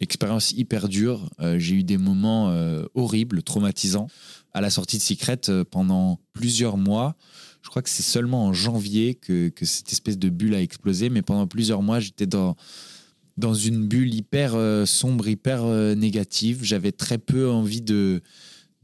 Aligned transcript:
Expérience 0.00 0.52
hyper 0.52 0.88
dure. 0.88 1.28
Euh, 1.40 1.58
j'ai 1.58 1.74
eu 1.74 1.84
des 1.84 1.98
moments 1.98 2.50
euh, 2.50 2.84
horribles, 2.94 3.42
traumatisants. 3.42 4.06
À 4.54 4.60
la 4.60 4.70
sortie 4.70 4.96
de 4.96 5.02
Secret, 5.02 5.40
euh, 5.48 5.64
pendant 5.64 6.20
plusieurs 6.32 6.76
mois, 6.76 7.16
je 7.62 7.68
crois 7.68 7.82
que 7.82 7.90
c'est 7.90 8.02
seulement 8.02 8.46
en 8.46 8.52
janvier 8.52 9.14
que, 9.14 9.48
que 9.48 9.64
cette 9.64 9.90
espèce 9.90 10.18
de 10.18 10.28
bulle 10.28 10.54
a 10.54 10.62
explosé, 10.62 11.10
mais 11.10 11.22
pendant 11.22 11.46
plusieurs 11.46 11.82
mois, 11.82 11.98
j'étais 11.98 12.26
dans, 12.26 12.56
dans 13.36 13.54
une 13.54 13.86
bulle 13.86 14.14
hyper 14.14 14.54
sombre, 14.86 15.28
hyper 15.28 15.64
négative. 15.96 16.60
J'avais 16.62 16.92
très 16.92 17.18
peu 17.18 17.50
envie 17.50 17.82
de, 17.82 18.22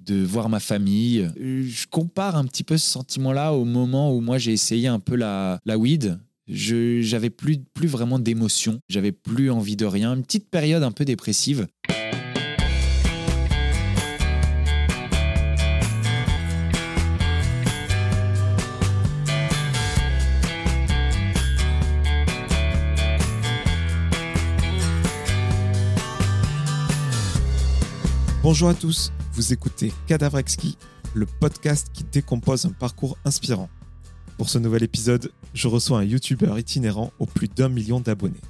de 0.01 0.23
voir 0.23 0.49
ma 0.49 0.61
famille. 0.61 1.31
Je 1.37 1.87
compare 1.89 2.37
un 2.37 2.45
petit 2.45 2.65
peu 2.65 2.77
ce 2.77 2.91
sentiment-là 2.91 3.53
au 3.53 3.65
moment 3.65 4.15
où 4.15 4.21
moi 4.21 4.39
j'ai 4.39 4.53
essayé 4.53 4.89
un 4.89 5.01
peu 5.01 5.15
la, 5.15 5.61
la 5.65 5.79
weed. 5.79 6.19
Je 6.47 7.01
j'avais 7.01 7.31
plus, 7.31 7.59
plus 7.73 7.89
vraiment 7.89 8.19
d'émotion, 8.19 8.79
j'avais 8.91 9.13
plus 9.13 9.51
envie 9.51 9.77
de 9.77 9.87
rien. 9.87 10.15
Une 10.15 10.23
petite 10.23 10.51
période 10.51 10.83
un 10.83 10.93
peu 10.93 11.07
dépressive. 11.07 11.67
Bonjour 28.43 28.68
à 28.68 28.75
tous, 28.75 29.11
vous 29.32 29.54
écoutez 29.54 29.95
Cadavrexki, 30.07 30.76
le 31.15 31.25
podcast 31.25 31.89
qui 31.95 32.05
décompose 32.05 32.67
un 32.67 32.73
parcours 32.73 33.17
inspirant. 33.25 33.70
Pour 34.37 34.48
ce 34.48 34.59
nouvel 34.59 34.83
épisode, 34.83 35.31
je 35.55 35.69
reçois 35.69 36.01
un 36.01 36.05
youtubeur 36.05 36.59
itinérant 36.59 37.12
aux 37.19 37.27
plus 37.27 37.48
d'un 37.48 37.69
million 37.69 38.01
d'abonnés. 38.01 38.41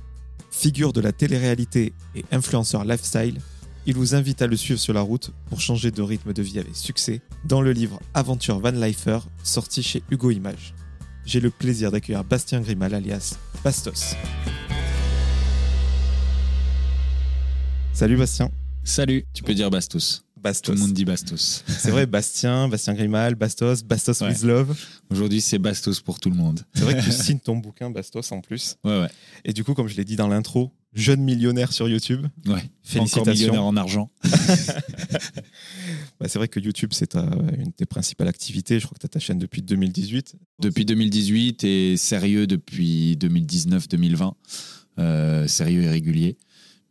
Figure 0.51 0.93
de 0.93 1.01
la 1.01 1.13
télé-réalité 1.13 1.93
et 2.15 2.25
influenceur 2.33 2.85
lifestyle, 2.85 3.39
il 3.87 3.95
vous 3.95 4.15
invite 4.15 4.41
à 4.41 4.47
le 4.47 4.57
suivre 4.57 4.81
sur 4.81 4.95
la 4.95 5.03
route 5.03 5.33
pour 5.51 5.61
changer 5.61 5.91
de 5.91 6.01
rythme 6.01 6.33
de 6.33 6.43
vie 6.43 6.59
avec 6.59 6.75
succès 6.75 7.21
dans 7.45 7.61
le 7.61 7.73
livre 7.73 8.01
Aventure 8.15 8.59
Van 8.61 8.71
Lifer 8.71 9.19
sorti 9.43 9.83
chez 9.83 10.03
Hugo 10.11 10.31
Images. 10.31 10.75
J'ai 11.27 11.41
le 11.41 11.51
plaisir 11.51 11.91
d'accueillir 11.91 12.25
Bastien 12.25 12.61
Grimal 12.61 12.95
alias 12.95 13.37
Bastos. 13.63 14.15
Salut 17.93 18.17
Bastien. 18.17 18.51
Salut, 18.85 19.25
tu 19.35 19.43
peux 19.43 19.55
dire 19.55 19.71
Bastos. 19.71 20.24
Tout 20.45 20.49
Bastos. 20.51 20.75
le 20.75 20.81
monde 20.81 20.93
dit 20.93 21.07
Bastos. 21.07 21.65
C'est 21.67 21.91
vrai, 21.91 22.05
Bastien, 22.05 22.69
Bastien 22.69 22.93
Grimal, 22.93 23.35
Bastos, 23.35 23.83
Bastos 23.83 24.21
Ouais. 24.21 24.29
with 24.29 24.43
Love. 24.43 24.77
Aujourd'hui, 25.11 25.41
c'est 25.41 25.59
Bastos 25.59 26.01
pour 26.01 26.21
tout 26.21 26.29
le 26.29 26.37
monde. 26.37 26.61
C'est 26.75 26.83
vrai 26.83 26.95
que 26.97 27.03
tu 27.03 27.13
signes 27.13 27.39
ton 27.41 27.57
bouquin 27.57 27.89
Bastos 27.91 28.31
en 28.31 28.43
plus. 28.43 28.77
Ouais, 28.85 29.01
ouais. 29.01 29.09
Et 29.47 29.55
du 29.55 29.65
coup, 29.65 29.73
comme 29.73 29.89
je 29.89 29.97
l'ai 29.97 30.05
dit 30.05 30.17
dans 30.17 30.29
l'intro, 30.29 30.71
jeune 30.93 31.23
millionnaire 31.23 31.73
sur 31.73 31.89
YouTube. 31.89 32.27
ouais. 32.47 32.53
Encore 32.53 32.63
Félicitations. 32.83 33.33
millionnaire 33.33 33.65
en 33.65 33.77
argent. 33.77 34.11
Bah, 36.21 36.29
c'est 36.29 36.39
vrai 36.39 36.49
que 36.49 36.61
YouTube, 36.61 36.91
c'est 36.93 37.15
une 37.17 37.65
de 37.67 37.71
tes 37.77 37.87
principales 37.87 38.29
activités. 38.29 38.79
Je 38.79 38.87
crois 38.87 38.95
que 38.95 39.01
tu 39.01 39.07
as 39.07 39.09
ta 39.09 39.19
chaîne 39.19 39.39
depuis 39.39 39.63
2018. 39.63 40.37
Depuis 40.61 40.85
2018 40.85 41.65
et 41.65 41.97
sérieux 41.97 42.47
depuis 42.47 43.17
2019-2020. 43.17 44.33
Euh, 45.01 45.49
sérieux 45.49 45.83
et 45.83 45.89
régulier. 45.89 46.37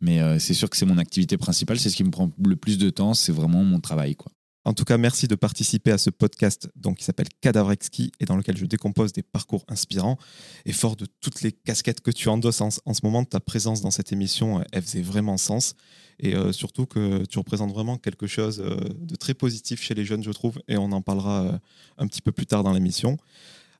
Mais 0.04 0.20
euh, 0.20 0.38
c'est 0.38 0.52
sûr 0.52 0.68
que 0.68 0.76
c'est 0.76 0.84
mon 0.84 0.98
activité 0.98 1.38
principale. 1.38 1.78
C'est 1.78 1.88
ce 1.88 1.96
qui 1.96 2.04
me 2.04 2.10
prend 2.10 2.30
le 2.44 2.56
plus 2.56 2.76
de 2.76 2.90
temps. 2.90 3.14
C'est 3.14 3.32
vraiment 3.32 3.64
mon 3.64 3.80
travail. 3.80 4.16
Quoi. 4.16 4.30
En 4.66 4.74
tout 4.74 4.84
cas, 4.84 4.98
merci 4.98 5.28
de 5.28 5.34
participer 5.34 5.92
à 5.92 5.98
ce 5.98 6.10
podcast 6.10 6.68
donc, 6.76 6.98
qui 6.98 7.04
s'appelle 7.04 7.28
Cadavrexki 7.40 8.12
et 8.20 8.26
dans 8.26 8.36
lequel 8.36 8.58
je 8.58 8.66
décompose 8.66 9.14
des 9.14 9.22
parcours 9.22 9.64
inspirants. 9.66 10.18
Et 10.66 10.72
fort 10.72 10.96
de 10.96 11.06
toutes 11.22 11.40
les 11.40 11.52
casquettes 11.52 12.02
que 12.02 12.10
tu 12.10 12.28
endosses 12.28 12.60
en, 12.60 12.70
ce 12.70 13.00
moment, 13.02 13.24
ta 13.24 13.40
présence 13.40 13.80
dans 13.80 13.90
cette 13.90 14.12
émission, 14.12 14.58
euh, 14.58 14.62
elle 14.72 14.82
faisait 14.82 15.00
vraiment 15.00 15.38
sens. 15.38 15.74
Et 16.20 16.36
euh, 16.36 16.52
surtout 16.52 16.84
que 16.84 17.24
tu 17.24 17.38
représentes 17.38 17.72
vraiment 17.72 17.96
quelque 17.96 18.26
chose 18.26 18.58
de 18.58 19.16
très 19.16 19.32
positif 19.32 19.82
chez 19.82 19.94
les 19.94 20.04
jeunes, 20.04 20.22
je 20.22 20.32
trouve. 20.32 20.60
Et 20.68 20.76
on 20.76 20.92
en 20.92 21.00
parlera 21.00 21.58
un 21.96 22.06
petit 22.06 22.20
peu 22.20 22.30
plus 22.30 22.46
tard 22.46 22.62
dans 22.62 22.74
l'émission. 22.74 23.16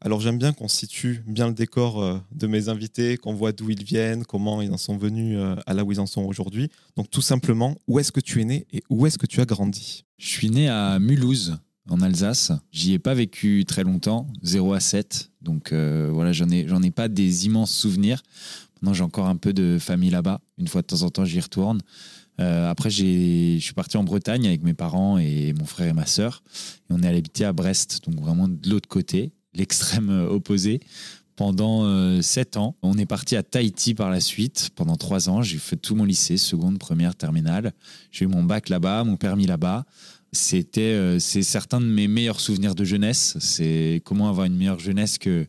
Alors 0.04 0.20
j'aime 0.20 0.36
bien 0.36 0.52
qu'on 0.52 0.68
situe 0.68 1.22
bien 1.26 1.48
le 1.48 1.54
décor 1.54 2.02
euh, 2.02 2.18
de 2.30 2.46
mes 2.46 2.68
invités, 2.68 3.16
qu'on 3.16 3.32
voit 3.32 3.52
d'où 3.52 3.70
ils 3.70 3.82
viennent, 3.82 4.26
comment 4.26 4.60
ils 4.60 4.70
en 4.70 4.76
sont 4.76 4.98
venus 4.98 5.38
euh, 5.38 5.56
à 5.64 5.72
là 5.72 5.82
où 5.82 5.92
ils 5.92 5.98
en 6.00 6.04
sont 6.04 6.20
aujourd'hui. 6.24 6.68
Donc 6.94 7.08
tout 7.08 7.22
simplement, 7.22 7.78
où 7.88 7.98
est-ce 7.98 8.12
que 8.12 8.20
tu 8.20 8.42
es 8.42 8.44
né 8.44 8.66
et 8.70 8.82
où 8.90 9.06
est-ce 9.06 9.16
que 9.16 9.24
tu 9.24 9.40
as 9.40 9.46
grandi? 9.46 10.04
Je 10.18 10.26
suis 10.26 10.50
né 10.50 10.68
à 10.68 10.98
Mulhouse, 10.98 11.56
en 11.88 12.02
Alsace. 12.02 12.52
J'y 12.70 12.92
ai 12.92 12.98
pas 12.98 13.14
vécu 13.14 13.64
très 13.66 13.82
longtemps, 13.82 14.26
0 14.42 14.74
à 14.74 14.80
7. 14.80 15.30
Donc 15.40 15.72
euh, 15.72 16.10
voilà, 16.12 16.32
j'en 16.32 16.50
ai, 16.50 16.66
ai 16.68 16.90
pas 16.90 17.08
des 17.08 17.46
immenses 17.46 17.72
souvenirs. 17.72 18.22
Maintenant, 18.74 18.92
j'ai 18.92 19.04
encore 19.04 19.26
un 19.26 19.36
peu 19.36 19.54
de 19.54 19.78
famille 19.80 20.10
là-bas. 20.10 20.38
Une 20.58 20.68
fois 20.68 20.82
de 20.82 20.86
temps 20.86 21.00
en 21.00 21.08
temps, 21.08 21.24
j'y 21.24 21.40
retourne. 21.40 21.80
Après, 22.36 22.90
je 22.90 23.58
suis 23.60 23.72
parti 23.74 23.96
en 23.96 24.02
Bretagne 24.02 24.46
avec 24.48 24.64
mes 24.64 24.74
parents 24.74 25.18
et 25.18 25.54
mon 25.54 25.64
frère 25.64 25.88
et 25.88 25.92
ma 25.92 26.04
sœur. 26.04 26.42
Et 26.90 26.92
on 26.92 27.00
est 27.00 27.06
allé 27.06 27.18
habiter 27.18 27.44
à 27.44 27.52
Brest, 27.52 28.00
donc 28.06 28.20
vraiment 28.20 28.48
de 28.48 28.68
l'autre 28.68 28.88
côté, 28.88 29.32
l'extrême 29.54 30.10
opposé. 30.30 30.80
Pendant 31.36 31.84
euh, 31.84 32.22
sept 32.22 32.56
ans, 32.56 32.76
on 32.82 32.96
est 32.96 33.06
parti 33.06 33.34
à 33.34 33.42
Tahiti 33.42 33.94
par 33.94 34.08
la 34.08 34.20
suite. 34.20 34.70
Pendant 34.76 34.96
trois 34.96 35.28
ans, 35.28 35.42
j'ai 35.42 35.58
fait 35.58 35.76
tout 35.76 35.96
mon 35.96 36.04
lycée, 36.04 36.36
seconde, 36.36 36.78
première, 36.78 37.16
terminale. 37.16 37.72
J'ai 38.12 38.24
eu 38.24 38.28
mon 38.28 38.44
bac 38.44 38.68
là-bas, 38.68 39.02
mon 39.02 39.16
permis 39.16 39.46
là-bas. 39.46 39.84
C'était, 40.30 40.80
euh, 40.80 41.18
c'est 41.18 41.42
certains 41.42 41.80
de 41.80 41.86
mes 41.86 42.06
meilleurs 42.06 42.38
souvenirs 42.38 42.76
de 42.76 42.84
jeunesse. 42.84 43.36
C'est 43.40 44.00
comment 44.04 44.28
avoir 44.28 44.46
une 44.46 44.56
meilleure 44.56 44.78
jeunesse 44.78 45.18
que, 45.18 45.46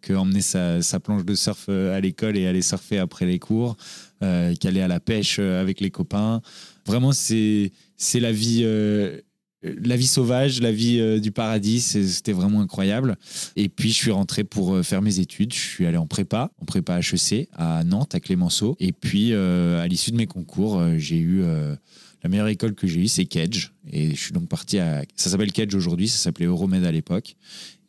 que 0.00 0.12
emmener 0.12 0.42
sa, 0.42 0.82
sa 0.82 0.98
planche 0.98 1.24
de 1.24 1.34
surf 1.36 1.66
euh, 1.68 1.96
à 1.96 2.00
l'école 2.00 2.36
et 2.36 2.48
aller 2.48 2.62
surfer 2.62 2.98
après 2.98 3.24
les 3.24 3.38
cours, 3.38 3.76
euh, 4.24 4.56
qu'aller 4.56 4.80
à 4.80 4.88
la 4.88 4.98
pêche 4.98 5.38
avec 5.38 5.80
les 5.80 5.90
copains. 5.90 6.40
Vraiment, 6.84 7.12
c'est, 7.12 7.70
c'est 7.96 8.20
la 8.20 8.32
vie, 8.32 8.64
la 9.82 9.96
vie 9.96 10.06
sauvage, 10.06 10.60
la 10.60 10.72
vie 10.72 10.98
euh, 11.00 11.20
du 11.20 11.32
paradis. 11.32 11.80
C'était 11.80 12.32
vraiment 12.32 12.60
incroyable. 12.60 13.16
Et 13.56 13.68
puis, 13.68 13.90
je 13.90 13.94
suis 13.94 14.10
rentré 14.10 14.44
pour 14.44 14.74
euh, 14.74 14.82
faire 14.82 15.02
mes 15.02 15.20
études. 15.20 15.52
Je 15.52 15.58
suis 15.58 15.86
allé 15.86 15.96
en 15.96 16.06
prépa, 16.06 16.50
en 16.60 16.64
prépa 16.64 16.98
HEC 17.00 17.48
à 17.54 17.84
Nantes, 17.84 18.14
à 18.14 18.20
Clémenceau. 18.20 18.76
Et 18.80 18.92
puis, 18.92 19.32
euh, 19.32 19.80
à 19.80 19.86
l'issue 19.86 20.10
de 20.10 20.16
mes 20.16 20.26
concours, 20.26 20.82
j'ai 20.96 21.18
eu 21.18 21.42
la 22.22 22.28
meilleure 22.28 22.48
école 22.48 22.74
que 22.74 22.86
j'ai 22.86 23.00
eue, 23.00 23.08
c'est 23.08 23.24
Kedge. 23.24 23.72
Et 23.90 24.10
je 24.10 24.20
suis 24.20 24.32
donc 24.32 24.48
parti 24.48 24.78
à. 24.78 25.04
Ça 25.16 25.30
s'appelle 25.30 25.52
Kedge 25.52 25.74
aujourd'hui, 25.74 26.08
ça 26.08 26.18
s'appelait 26.18 26.46
Euromed 26.46 26.84
à 26.84 26.92
l'époque. 26.92 27.36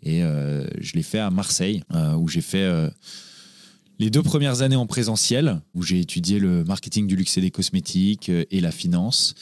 Et 0.04 0.22
je 0.22 0.94
l'ai 0.94 1.04
fait 1.04 1.20
à 1.20 1.30
Marseille, 1.30 1.84
où 2.18 2.28
j'ai 2.28 2.42
fait. 2.42 2.92
les 4.00 4.10
deux 4.10 4.24
premières 4.24 4.62
années 4.62 4.76
en 4.76 4.88
présentiel, 4.88 5.62
où 5.74 5.82
j'ai 5.84 6.00
étudié 6.00 6.40
le 6.40 6.64
marketing 6.64 7.08
du 7.08 7.16
luxe 7.16 7.38
et 7.38 7.42
des 7.42 7.52
cosmétiques 7.52 8.30
et 8.30 8.62
la 8.62 8.72
finance. 8.72 9.36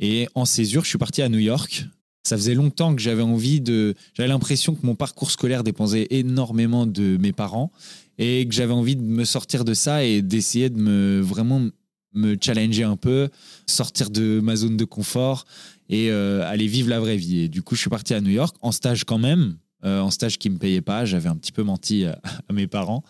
Et 0.00 0.28
en 0.34 0.46
césure, 0.46 0.82
je 0.82 0.88
suis 0.88 0.98
parti 0.98 1.22
à 1.22 1.28
New 1.28 1.38
York. 1.38 1.84
Ça 2.24 2.36
faisait 2.36 2.54
longtemps 2.54 2.94
que 2.94 3.00
j'avais 3.00 3.22
envie 3.22 3.60
de. 3.60 3.94
J'avais 4.14 4.28
l'impression 4.28 4.74
que 4.74 4.84
mon 4.84 4.94
parcours 4.94 5.30
scolaire 5.30 5.62
dépendait 5.62 6.06
énormément 6.10 6.86
de 6.86 7.16
mes 7.18 7.32
parents 7.32 7.70
et 8.18 8.46
que 8.46 8.54
j'avais 8.54 8.72
envie 8.72 8.96
de 8.96 9.02
me 9.02 9.24
sortir 9.24 9.64
de 9.64 9.74
ça 9.74 10.04
et 10.04 10.20
d'essayer 10.22 10.68
de 10.70 10.78
me 10.78 11.20
vraiment 11.20 11.68
me 12.12 12.36
challenger 12.40 12.82
un 12.82 12.96
peu, 12.96 13.28
sortir 13.66 14.10
de 14.10 14.40
ma 14.40 14.56
zone 14.56 14.76
de 14.76 14.84
confort 14.84 15.44
et 15.88 16.10
euh, 16.10 16.42
aller 16.46 16.66
vivre 16.66 16.88
la 16.88 17.00
vraie 17.00 17.16
vie. 17.16 17.40
Et 17.40 17.48
du 17.48 17.62
coup, 17.62 17.74
je 17.74 17.80
suis 17.80 17.90
parti 17.90 18.14
à 18.14 18.20
New 18.20 18.30
York 18.30 18.56
en 18.62 18.72
stage 18.72 19.04
quand 19.04 19.18
même, 19.18 19.56
euh, 19.84 20.00
en 20.00 20.10
stage 20.10 20.38
qui 20.38 20.50
me 20.50 20.58
payait 20.58 20.80
pas. 20.80 21.04
J'avais 21.04 21.28
un 21.28 21.36
petit 21.36 21.52
peu 21.52 21.62
menti 21.62 22.04
à, 22.04 22.20
mes 22.52 22.66
parents. 22.66 23.04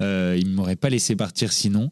Euh, 0.00 0.36
ils 0.38 0.48
m'auraient 0.48 0.76
pas 0.76 0.90
laissé 0.90 1.16
partir 1.16 1.52
sinon. 1.52 1.90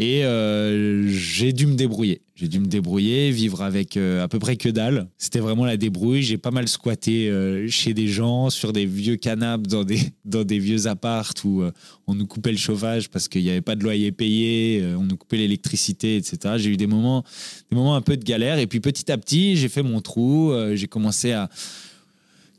Et 0.00 0.24
euh, 0.24 1.08
j'ai 1.08 1.52
dû 1.52 1.66
me 1.66 1.74
débrouiller. 1.74 2.22
J'ai 2.36 2.46
dû 2.46 2.60
me 2.60 2.66
débrouiller, 2.66 3.32
vivre 3.32 3.62
avec 3.62 3.96
euh, 3.96 4.22
à 4.22 4.28
peu 4.28 4.38
près 4.38 4.56
que 4.56 4.68
dalle. 4.68 5.08
C'était 5.18 5.40
vraiment 5.40 5.64
la 5.64 5.76
débrouille. 5.76 6.22
J'ai 6.22 6.38
pas 6.38 6.52
mal 6.52 6.68
squatté 6.68 7.28
euh, 7.28 7.66
chez 7.68 7.94
des 7.94 8.06
gens, 8.06 8.48
sur 8.48 8.72
des 8.72 8.86
vieux 8.86 9.16
canapes, 9.16 9.66
dans 9.66 9.82
des, 9.82 9.98
dans 10.24 10.44
des 10.44 10.60
vieux 10.60 10.86
appartes 10.86 11.42
où 11.42 11.64
on 12.06 12.14
nous 12.14 12.28
coupait 12.28 12.52
le 12.52 12.58
chauffage 12.58 13.10
parce 13.10 13.26
qu'il 13.26 13.42
n'y 13.42 13.50
avait 13.50 13.60
pas 13.60 13.74
de 13.74 13.82
loyer 13.82 14.12
payé, 14.12 14.84
on 14.96 15.02
nous 15.02 15.16
coupait 15.16 15.38
l'électricité, 15.38 16.16
etc. 16.16 16.54
J'ai 16.58 16.70
eu 16.70 16.76
des 16.76 16.86
moments, 16.86 17.24
des 17.68 17.76
moments 17.76 17.96
un 17.96 18.00
peu 18.00 18.16
de 18.16 18.24
galère. 18.24 18.60
Et 18.60 18.68
puis 18.68 18.78
petit 18.78 19.10
à 19.10 19.18
petit, 19.18 19.56
j'ai 19.56 19.68
fait 19.68 19.82
mon 19.82 20.00
trou. 20.00 20.54
j'ai 20.74 20.86
commencé 20.86 21.32
à 21.32 21.50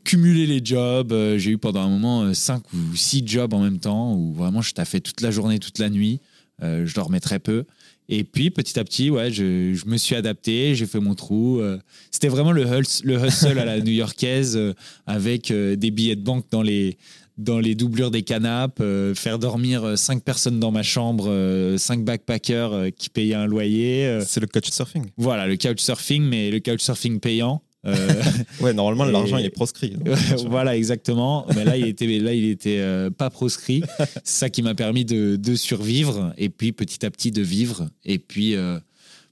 cumuler 0.04 0.46
les 0.46 0.60
jobs. 0.64 1.14
J'ai 1.36 1.52
eu 1.52 1.58
pendant 1.58 1.80
un 1.80 1.88
moment 1.88 2.22
euh, 2.22 2.34
cinq 2.34 2.62
ou 2.72 2.96
six 2.96 3.22
jobs 3.26 3.52
en 3.54 3.60
même 3.60 3.78
temps 3.78 4.14
où 4.14 4.32
vraiment 4.32 4.62
je 4.62 4.72
taffais 4.72 5.00
toute 5.00 5.20
la 5.20 5.30
journée, 5.30 5.58
toute 5.58 5.78
la 5.78 5.90
nuit. 5.90 6.20
Euh, 6.62 6.84
je 6.86 6.94
dormais 6.94 7.20
très 7.20 7.38
peu. 7.38 7.64
Et 8.08 8.24
puis 8.24 8.50
petit 8.50 8.78
à 8.78 8.84
petit, 8.84 9.08
ouais, 9.08 9.30
je, 9.30 9.72
je 9.72 9.86
me 9.86 9.96
suis 9.96 10.16
adapté, 10.16 10.74
j'ai 10.74 10.86
fait 10.86 10.98
mon 11.00 11.14
trou. 11.14 11.60
euh, 11.60 11.78
C'était 12.10 12.28
vraiment 12.28 12.50
le, 12.52 12.64
le 12.64 13.26
hustle 13.26 13.58
à 13.58 13.64
la 13.64 13.80
new-yorkaise 13.86 14.56
euh, 14.56 14.74
avec 15.06 15.52
des 15.52 15.90
billets 15.90 16.16
de 16.16 16.22
banque 16.22 16.46
dans 16.50 16.62
les, 16.62 16.98
dans 17.38 17.60
les 17.60 17.74
doublures 17.76 18.10
des 18.10 18.22
canapes, 18.22 18.82
faire 19.14 19.38
dormir 19.38 19.96
cinq 19.96 20.22
personnes 20.24 20.58
dans 20.58 20.72
ma 20.72 20.82
chambre, 20.82 21.76
cinq 21.78 22.04
backpackers 22.04 22.88
qui 22.96 23.08
payaient 23.10 23.34
un 23.34 23.46
loyer. 23.46 24.20
C'est 24.26 24.40
le 24.40 24.46
couchsurfing. 24.48 25.06
voilà, 25.16 25.46
le 25.46 25.56
couchsurfing, 25.56 26.22
mais 26.24 26.50
le 26.50 26.58
couchsurfing 26.60 27.20
payant. 27.20 27.62
Euh, 27.86 28.22
Ouais, 28.60 28.72
normalement, 28.72 29.08
Et- 29.08 29.12
l'argent, 29.12 29.38
il 29.38 29.46
est 29.46 29.50
proscrit. 29.50 29.90
donc, 29.90 30.16
sûr. 30.16 30.48
voilà, 30.50 30.76
exactement. 30.76 31.46
Mais 31.54 31.64
là, 31.64 31.76
il 31.76 31.86
était, 31.86 32.18
là, 32.18 32.34
il 32.34 32.44
était 32.50 32.78
euh, 32.80 33.10
pas 33.10 33.30
proscrit. 33.30 33.82
C'est 33.98 34.08
ça 34.24 34.50
qui 34.50 34.62
m'a 34.62 34.74
permis 34.74 35.04
de, 35.04 35.36
de 35.36 35.54
survivre 35.54 36.32
et 36.36 36.48
puis 36.50 36.72
petit 36.72 37.04
à 37.06 37.10
petit 37.10 37.30
de 37.30 37.42
vivre. 37.42 37.88
Et 38.04 38.18
puis, 38.18 38.54
euh, 38.54 38.78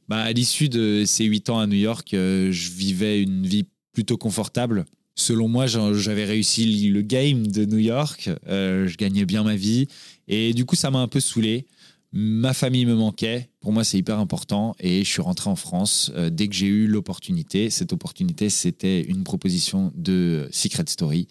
bah, 0.08 0.18
À 0.18 0.32
l'issue 0.32 0.68
de 0.68 1.04
ces 1.06 1.24
huit 1.24 1.50
ans 1.50 1.58
à 1.58 1.66
New 1.66 1.76
York, 1.76 2.14
euh, 2.14 2.50
je 2.50 2.70
vivais 2.70 3.20
une 3.22 3.46
vie 3.46 3.66
plutôt 3.92 4.16
confortable. 4.16 4.84
Selon 5.14 5.48
moi, 5.48 5.66
j'avais 5.66 6.24
réussi 6.24 6.88
le 6.90 7.02
game 7.02 7.48
de 7.48 7.64
New 7.64 7.78
York, 7.78 8.30
je 8.46 8.96
gagnais 8.96 9.24
bien 9.24 9.42
ma 9.42 9.56
vie, 9.56 9.88
et 10.28 10.54
du 10.54 10.64
coup, 10.64 10.76
ça 10.76 10.92
m'a 10.92 11.00
un 11.00 11.08
peu 11.08 11.18
saoulé. 11.18 11.66
Ma 12.12 12.55
famille 12.55 12.87
me 12.87 12.94
manquait, 12.94 13.50
pour 13.60 13.72
moi 13.72 13.84
c'est 13.84 13.99
hyper 13.99 14.19
important, 14.19 14.75
et 14.81 15.05
je 15.05 15.08
suis 15.10 15.20
rentré 15.20 15.50
en 15.50 15.56
France 15.56 16.10
euh, 16.14 16.31
dès 16.31 16.49
que 16.49 16.55
j'ai 16.55 16.66
eu 16.66 16.87
l'opportunité. 16.87 17.69
Cette 17.69 17.93
opportunité, 17.93 18.49
c'était 18.49 19.02
une 19.02 19.25
proposition 19.25 19.93
de 19.94 20.49
Secret 20.50 20.84
Story, 20.88 21.28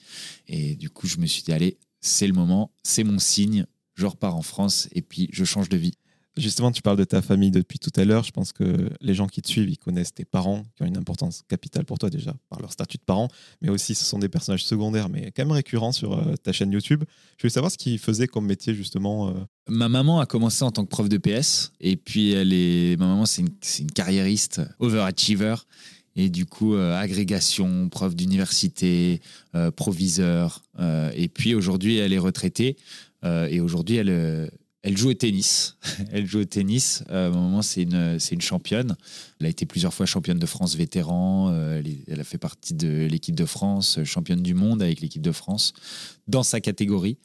et 0.47 0.75
du 0.75 0.91
coup, 0.91 1.07
je 1.07 1.18
me 1.18 1.25
suis 1.25 1.41
dit, 1.41 1.51
allez, 1.51 1.77
c'est 2.00 2.27
le 2.27 2.33
moment, 2.33 2.71
c'est 2.83 3.03
mon 3.03 3.18
signe, 3.18 3.65
je 3.95 4.06
repars 4.06 4.35
en 4.35 4.44
France, 4.44 4.88
et 4.91 5.01
puis 5.01 5.29
je 5.31 5.44
change 5.44 5.69
de 5.69 5.77
vie. 5.77 5.94
Justement, 6.38 6.72
tu 6.72 6.84
parles 6.84 6.98
de 6.98 7.04
ta 7.04 7.22
famille 7.24 7.50
depuis 7.50 7.80
tout 7.80 7.92
à 7.95 8.06
l'heure. 8.06 8.24
Je 8.24 8.31
pense 8.31 8.54
que 8.54 8.89
les 9.01 9.16
gens 9.16 9.28
qui 9.28 9.42
te 9.42 9.48
suivent, 9.48 9.69
ils 9.69 9.78
connaissent 9.78 10.13
tes 10.13 10.25
parents, 10.25 10.63
qui 10.75 10.84
ont 10.84 10.86
une 10.86 10.98
importance 10.98 11.44
capitale 11.48 11.84
pour 11.84 11.98
toi 11.98 12.12
déjà, 12.12 12.36
par 12.50 12.60
leur 12.60 12.72
statut 12.72 12.98
de 12.98 13.04
parents, 13.04 13.28
mais 13.62 13.69
aussi 13.69 13.95
ce 13.95 14.06
sont 14.06 14.19
des 14.19 14.30
personnages 14.30 14.63
secondaires, 14.63 15.10
mais 15.10 15.31
quand 15.36 15.44
même 15.44 15.51
récurrents 15.51 15.92
sur 15.92 16.13
euh, 16.13 16.36
ta 16.44 16.51
chaîne 16.51 16.72
YouTube. 16.72 17.04
Je 17.38 17.42
voulais 17.42 17.54
savoir 17.54 17.72
ce 17.72 17.78
qu'ils 17.78 17.98
faisaient 17.98 18.28
comme 18.28 18.45
métier, 18.45 18.75
justement. 18.75 19.30
Euh. 19.30 19.34
Ma 19.68 19.89
maman 19.89 20.19
a 20.19 20.28
commencé 20.28 20.63
en 20.63 20.72
tant 20.72 20.86
que 20.86 20.89
prof 20.89 21.10
de 21.10 21.18
PS, 21.18 21.72
et 21.81 21.95
puis 21.95 22.31
elle 22.31 22.54
est... 22.54 23.00
ma 23.00 23.07
maman, 23.07 23.25
c'est 23.25 23.42
une, 23.42 23.56
une, 23.80 23.92
carriériste, 23.92 24.62
overachiever. 24.80 25.56
Et 26.16 26.30
du 26.30 26.45
coup, 26.45 26.75
euh, 26.75 26.95
agrégation, 26.98 27.89
prof 27.89 28.16
d'université, 28.16 29.22
proviseur. 29.75 30.63
et 31.16 31.30
puis 31.30 31.56
aujourd'hui, 31.56 31.98
elle 31.98 32.13
est 32.13 32.19
retraitée. 32.19 32.75
et 33.24 33.60
aujourd'hui, 33.60 33.95
elle 33.98 34.10
elle 34.88 34.95
joue 34.95 35.10
au 35.10 35.13
tennis. 35.13 35.75
elle 36.13 36.25
joue 36.25 36.39
au 36.39 36.45
tennis. 36.45 37.04
Euh, 37.10 37.25
à 37.25 37.28
un 37.28 37.38
moment, 37.38 37.62
c'est 37.62 37.81
une, 37.81 38.42
championne. 38.42 38.95
Elle 39.39 39.48
a 39.48 39.50
été 39.50 39.66
plusieurs 39.66 39.94
fois 39.94 40.06
championne 40.06 40.39
de 40.39 40.45
France 40.45 40.75
vétéran. 40.75 41.50
Euh, 41.51 41.81
elle, 42.07 42.19
a 42.22 42.24
fait 42.24 42.38
partie 42.38 42.74
de 42.74 43.06
l'équipe 43.06 43.36
de 43.36 43.45
France, 43.45 44.00
championne 44.06 44.42
du 44.42 44.54
monde 44.54 44.81
avec 44.81 45.01
l'équipe 45.01 45.22
de 45.22 45.34
France 45.34 45.74
dans 46.30 46.44
sa 46.44 46.62
catégorie. 46.62 47.18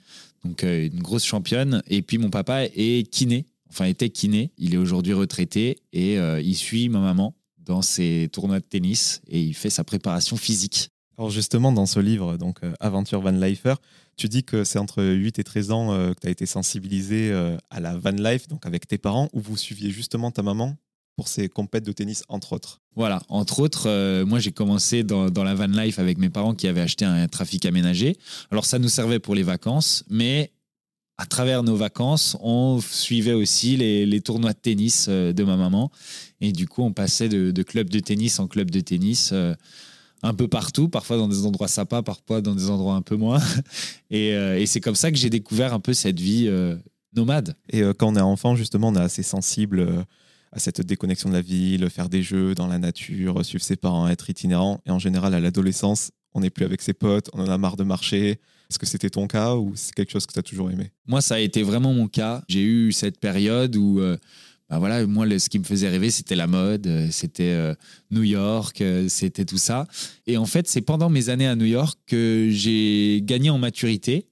Donc, 0.44 0.64
euh, 0.64 0.88
une 0.92 1.02
grosse 1.02 1.24
championne. 1.24 1.84
Et 1.86 2.02
puis, 2.02 2.18
mon 2.18 2.30
papa 2.30 2.64
est 2.64 3.08
kiné. 3.08 3.46
Enfin, 3.70 3.84
était 3.84 4.10
kiné. 4.10 4.50
Il 4.58 4.74
est 4.74 4.78
aujourd'hui 4.78 5.12
retraité 5.12 5.78
et 5.92 6.16
il 6.16 6.54
suit 6.56 6.90
ma 6.90 6.98
maman 6.98 7.34
dans 7.58 7.80
ses 7.80 8.28
tournois 8.30 8.58
de 8.58 8.64
tennis 8.64 9.22
et 9.28 9.40
il 9.40 9.54
fait 9.54 9.70
sa 9.70 9.82
préparation 9.82 10.36
physique. 10.36 10.90
Alors 11.18 11.30
justement, 11.30 11.72
dans 11.72 11.86
ce 11.86 12.00
livre, 12.00 12.36
donc 12.36 12.60
Aventure 12.80 13.20
Van 13.20 13.30
Lifer, 13.30 13.74
tu 14.16 14.28
dis 14.28 14.44
que 14.44 14.64
c'est 14.64 14.78
entre 14.78 15.02
8 15.02 15.38
et 15.38 15.44
13 15.44 15.70
ans 15.70 15.92
euh, 15.92 16.12
que 16.12 16.20
tu 16.20 16.26
as 16.26 16.30
été 16.30 16.46
sensibilisé 16.46 17.30
euh, 17.32 17.56
à 17.70 17.80
la 17.80 17.96
van 17.96 18.10
life, 18.10 18.48
donc 18.48 18.66
avec 18.66 18.86
tes 18.86 18.98
parents, 18.98 19.28
où 19.32 19.40
vous 19.40 19.56
suiviez 19.56 19.90
justement 19.90 20.30
ta 20.30 20.42
maman 20.42 20.76
pour 21.16 21.28
ses 21.28 21.48
compètes 21.48 21.84
de 21.84 21.92
tennis, 21.92 22.24
entre 22.28 22.52
autres? 22.52 22.80
Voilà, 22.94 23.22
entre 23.28 23.60
autres, 23.60 23.88
euh, 23.88 24.24
moi 24.26 24.38
j'ai 24.38 24.52
commencé 24.52 25.02
dans, 25.02 25.30
la 25.30 25.54
van 25.54 25.66
life 25.66 25.98
avec 25.98 26.18
mes 26.18 26.30
parents 26.30 26.54
qui 26.54 26.68
avaient 26.68 26.80
acheté 26.80 27.04
un 27.04 27.26
trafic 27.28 27.64
aménagé. 27.66 28.16
Alors 28.50 28.66
ça 28.66 28.78
nous 28.78 28.88
servait 28.88 29.18
pour 29.18 29.34
les 29.34 29.42
vacances, 29.42 30.04
mais 30.08 30.52
à 31.18 31.26
travers 31.26 31.62
nos 31.62 31.76
vacances, 31.76 32.36
on 32.40 32.80
suivait 32.80 33.32
aussi 33.32 33.76
les, 33.76 34.20
tournois 34.20 34.52
de 34.52 34.58
tennis 34.58 35.08
de 35.08 35.44
ma 35.44 35.56
maman. 35.56 35.90
Et 36.40 36.52
du 36.52 36.66
coup, 36.66 36.82
on 36.82 36.92
passait 36.92 37.28
de, 37.28 37.50
de 37.50 37.62
club 37.62 37.90
de 37.90 38.00
tennis 38.00 38.40
en 38.40 38.48
club 38.48 38.70
de 38.70 38.80
tennis 38.80 39.32
un 40.22 40.34
peu 40.34 40.48
partout, 40.48 40.88
parfois 40.88 41.16
dans 41.16 41.28
des 41.28 41.44
endroits 41.44 41.68
sympas, 41.68 42.02
parfois 42.02 42.40
dans 42.40 42.54
des 42.54 42.70
endroits 42.70 42.94
un 42.94 43.02
peu 43.02 43.16
moins. 43.16 43.40
Euh, 44.14 44.58
et, 44.58 44.66
c'est 44.66 44.80
comme 44.82 44.94
ça 44.94 45.10
que 45.10 45.16
j'ai 45.16 45.30
découvert 45.30 45.72
un 45.72 45.80
peu 45.80 45.94
cette 45.94 46.20
vie 46.20 46.44
euh, 46.46 46.76
nomade. 47.16 47.56
Et 47.70 47.80
euh, 47.80 47.94
quand 47.94 48.08
on 48.08 48.16
est 48.16 48.20
enfant, 48.20 48.56
justement, 48.56 48.88
on 48.88 48.94
est 48.94 49.00
assez 49.00 49.22
sensible 49.22 50.04
à 50.52 50.58
cette 50.58 50.82
déconnexion 50.82 51.30
de 51.30 51.34
la 51.34 51.40
ville, 51.40 51.88
faire 51.88 52.10
des 52.10 52.22
jeux 52.22 52.54
dans 52.54 52.66
la 52.66 52.78
nature, 52.78 53.42
suivre 53.42 53.64
ses 53.64 53.76
parents, 53.76 54.06
être 54.08 54.28
itinérant. 54.28 54.82
Et 54.84 54.90
en 54.90 54.98
général, 54.98 55.32
à 55.32 55.40
l'adolescence, 55.40 56.10
on 56.34 56.40
n'est 56.40 56.50
plus 56.50 56.66
avec 56.66 56.82
ses 56.82 56.92
potes, 56.92 57.30
on 57.32 57.40
en 57.40 57.48
a 57.48 57.56
marre 57.56 57.76
de 57.76 57.84
marcher. 57.84 58.32
Est-ce 58.68 58.78
que 58.78 58.84
c'était 58.84 59.08
ton 59.08 59.26
cas 59.26 59.54
ou 59.54 59.72
c'est 59.76 59.94
quelque 59.94 60.12
chose 60.12 60.26
que 60.26 60.34
tu 60.34 60.38
as 60.38 60.42
toujours 60.42 60.70
aimé? 60.70 60.90
Moi, 61.06 61.22
ça 61.22 61.36
a 61.36 61.38
été 61.38 61.62
vraiment 61.62 61.94
mon 61.94 62.08
cas. 62.08 62.44
J'ai 62.48 62.64
eu 62.64 62.92
cette 62.92 63.18
période 63.18 63.74
où 63.76 63.98
bah 64.72 64.78
voilà, 64.78 65.06
moi, 65.06 65.26
ce 65.38 65.50
qui 65.50 65.58
me 65.58 65.64
faisait 65.64 65.90
rêver, 65.90 66.10
c'était 66.10 66.34
la 66.34 66.46
mode, 66.46 66.86
euh, 66.86 67.06
c'était 67.10 67.50
euh, 67.50 67.74
New 68.10 68.22
York, 68.22 68.80
euh, 68.80 69.06
c'était 69.06 69.44
tout 69.44 69.58
ça. 69.58 69.86
Et 70.26 70.38
en 70.38 70.46
fait, 70.46 70.66
c'est 70.66 70.80
pendant 70.80 71.10
mes 71.10 71.28
années 71.28 71.46
à 71.46 71.54
New 71.54 71.66
York 71.66 71.98
que 72.06 72.48
j'ai 72.50 73.20
gagné 73.22 73.50
en 73.50 73.58
maturité, 73.58 74.28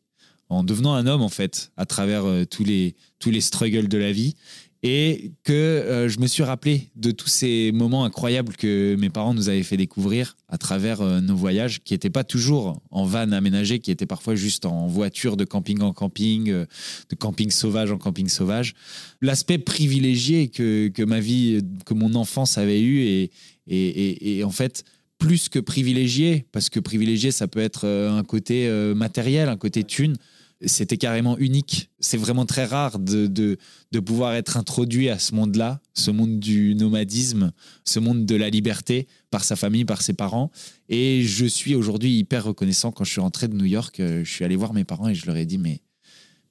en 0.49 0.65
devenant 0.65 0.95
un 0.95 1.07
homme, 1.07 1.21
en 1.21 1.29
fait, 1.29 1.73
à 1.77 1.85
travers 1.85 2.25
tous, 2.49 2.65
les, 2.65 2.97
tous 3.19 3.31
les 3.31 3.43
struggles 3.43 3.89
de 3.89 3.99
la 3.99 4.13
vie 4.13 4.35
et 4.83 5.33
que 5.45 5.53
euh, 5.53 6.09
je 6.09 6.21
me 6.21 6.27
suis 6.27 6.43
rappelé 6.43 6.89
de 6.97 7.11
tous 7.11 7.29
ces 7.29 7.71
moments 7.73 8.05
incroyables 8.05 8.57
que 8.57 8.97
mes 8.99 9.11
parents 9.11 9.35
nous 9.35 9.51
avaient 9.51 9.63
fait 9.63 9.77
découvrir 9.77 10.39
à 10.49 10.57
travers 10.57 11.03
euh, 11.03 11.21
nos 11.21 11.37
voyages, 11.37 11.83
qui 11.85 11.93
n'étaient 11.93 12.09
pas 12.09 12.25
toujours 12.25 12.81
en 12.91 13.05
van 13.05 13.31
aménagé, 13.33 13.81
qui 13.81 13.91
étaient 13.91 14.07
parfois 14.07 14.35
juste 14.37 14.65
en 14.65 14.87
voiture 14.87 15.37
de 15.37 15.45
camping 15.45 15.83
en 15.83 15.93
camping, 15.93 16.49
euh, 16.49 16.65
de 17.11 17.15
camping 17.15 17.51
sauvage 17.51 17.93
en 17.93 17.99
camping 17.99 18.29
sauvage. 18.29 18.75
L'aspect 19.21 19.59
privilégié 19.59 20.49
que, 20.49 20.89
que, 20.89 21.03
ma 21.03 21.21
vie, 21.21 21.61
que 21.85 21.93
mon 21.93 22.15
enfance 22.15 22.57
avait 22.57 22.81
eu, 22.81 23.01
et, 23.03 23.31
et, 23.67 24.39
et, 24.39 24.45
en 24.45 24.51
fait, 24.51 24.85
plus 25.19 25.51
que 25.51 25.59
privilégié, 25.59 26.47
parce 26.53 26.71
que 26.71 26.81
privilégié, 26.81 27.33
ça 27.33 27.47
peut 27.47 27.61
être 27.61 27.87
un 27.87 28.25
côté 28.25 28.69
matériel, 28.97 29.51
un 29.51 29.59
côté 29.59 29.85
thune 29.85 30.17
c'était 30.65 30.97
carrément 30.97 31.39
unique. 31.39 31.91
C'est 32.01 32.17
vraiment 32.17 32.47
très 32.47 32.65
rare 32.65 32.99
de, 32.99 33.27
de, 33.27 34.01
pouvoir 34.01 34.35
être 34.35 34.57
introduit 34.57 35.09
à 35.09 35.19
ce 35.19 35.35
monde-là, 35.35 35.81
ce 35.95 36.11
monde 36.11 36.39
du 36.39 36.75
nomadisme, 36.75 37.53
ce 37.85 37.99
monde 37.99 38.27
de 38.27 38.35
la 38.37 38.51
liberté 38.51 39.09
par 39.31 39.45
sa 39.45 39.57
famille, 39.57 39.85
par 39.85 40.03
ses 40.03 40.13
parents. 40.13 40.51
Et 40.89 41.23
je 41.23 41.47
suis 41.47 41.75
aujourd'hui 41.75 42.17
hyper 42.19 42.45
reconnaissant 42.45 42.93
quand 42.93 43.05
je 43.05 43.13
suis 43.13 43.21
rentré 43.21 43.49
de 43.49 43.55
New 43.55 43.65
York. 43.65 44.01
Euh, 44.01 44.25
je 44.25 44.31
suis 44.31 44.45
allé 44.45 44.57
voir 44.57 44.73
mes 44.75 44.85
parents 44.85 45.09
et 45.09 45.15
je 45.15 45.27
leur 45.27 45.37
ai 45.37 45.47
dit, 45.47 45.59
mais 45.59 45.81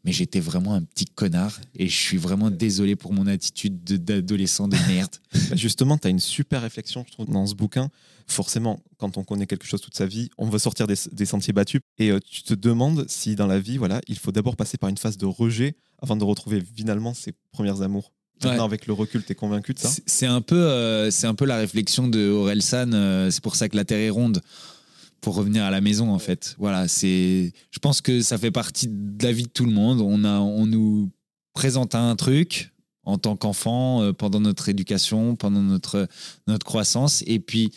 mais 0.04 0.12
j'étais 0.12 0.40
vraiment 0.40 0.75
un 0.75 0.84
petit 0.84 1.06
connard 1.06 1.60
et 1.75 1.88
je 1.88 1.96
suis 1.96 2.18
vraiment 2.18 2.50
désolé 2.50 2.96
pour 2.96 3.13
mon 3.13 3.28
attitude 3.28 3.84
d'adolescent 3.84 4.68
de 4.68 4.78
merde. 4.88 5.16
Bah, 5.50 5.56
justement, 5.56 5.98
tu 5.98 6.07
as 6.07 6.10
une 6.10 6.19
super 6.19 6.62
réflexion, 6.62 7.04
je 7.07 7.12
trouve, 7.12 7.28
dans 7.28 7.46
ce 7.46 7.56
bouquin. 7.56 7.90
Forcément, 8.28 8.81
quand 8.98 9.18
on 9.18 9.24
connaît 9.24 9.48
quelque 9.48 9.66
chose 9.66 9.81
toute 9.81 9.96
sa 9.96 10.06
vie, 10.06 10.30
on 10.38 10.48
veut 10.50 10.60
sortir 10.60 10.86
des, 10.86 11.25
sentiers 11.25 11.54
battus 11.54 11.81
et 11.98 12.12
euh, 12.12 12.19
tu 12.19 12.44
te 12.44 12.54
demandes 12.54 13.06
si 13.07 13.36
dans 13.36 13.48
la 13.48 13.60
vie, 13.60 13.78
voilà, 13.78 14.01
il 14.07 14.18
faut 14.18 14.31
d'abord 14.31 14.56
passer 14.56 14.78
par 14.78 14.90
une 14.90 14.98
phase 14.98 15.18
de 15.18 15.25
rejet 15.25 15.75
avant 16.02 16.16
de 16.16 16.24
retrouver 16.24 16.62
finalement 16.75 17.13
ses 17.13 17.34
premières 17.52 17.81
amours. 17.81 18.12
Maintenant, 18.44 18.66
avec 18.66 18.88
le 18.88 18.94
recul, 18.94 19.24
tu 19.24 19.31
es 19.31 19.36
convaincu 19.36 19.74
de 19.74 19.80
ça? 19.80 19.90
C'est 20.06 20.25
un, 20.25 20.42
peu, 20.42 20.56
euh, 20.56 21.12
c'est 21.12 21.28
un 21.28 21.36
peu 21.36 21.45
la 21.45 21.57
réflexion 21.57 22.07
de 22.07 22.30
Aurel 22.30 22.62
San, 22.62 22.94
euh, 22.94 23.31
c'est 23.31 23.44
pour 23.44 23.56
ça 23.56 23.68
que 23.69 23.76
la 23.76 23.85
Terre 23.85 24.00
est 24.00 24.09
ronde 24.09 24.42
pour 25.21 25.35
revenir 25.35 25.64
à 25.64 25.71
la 25.71 25.81
maison 25.81 26.11
en 26.11 26.19
fait. 26.19 26.56
Voilà, 26.57 26.88
c'est 26.88 27.52
je 27.71 27.80
pense 27.80 28.02
que 28.02 28.21
ça 28.21 28.38
fait 28.38 28.52
partie 28.52 28.88
de 28.88 29.23
la 29.23 29.31
vie 29.31 29.44
de 29.44 29.49
tout 29.49 29.66
le 29.66 29.71
monde. 29.71 30.02
On 30.02 30.23
a 30.23 30.40
on 30.40 30.66
nous 30.66 31.11
présente 31.54 31.95
un 31.95 32.16
truc 32.16 32.71
en 33.04 33.18
tant 33.18 33.35
qu'enfant 33.35 34.02
euh, 34.02 34.14
pendant 34.14 34.40
notre 34.40 34.69
éducation, 34.69 35.35
pendant 35.35 35.61
notre 35.61 36.07
notre 36.47 36.66
croissance 36.66 37.23
et 37.28 37.40
puis 37.40 37.71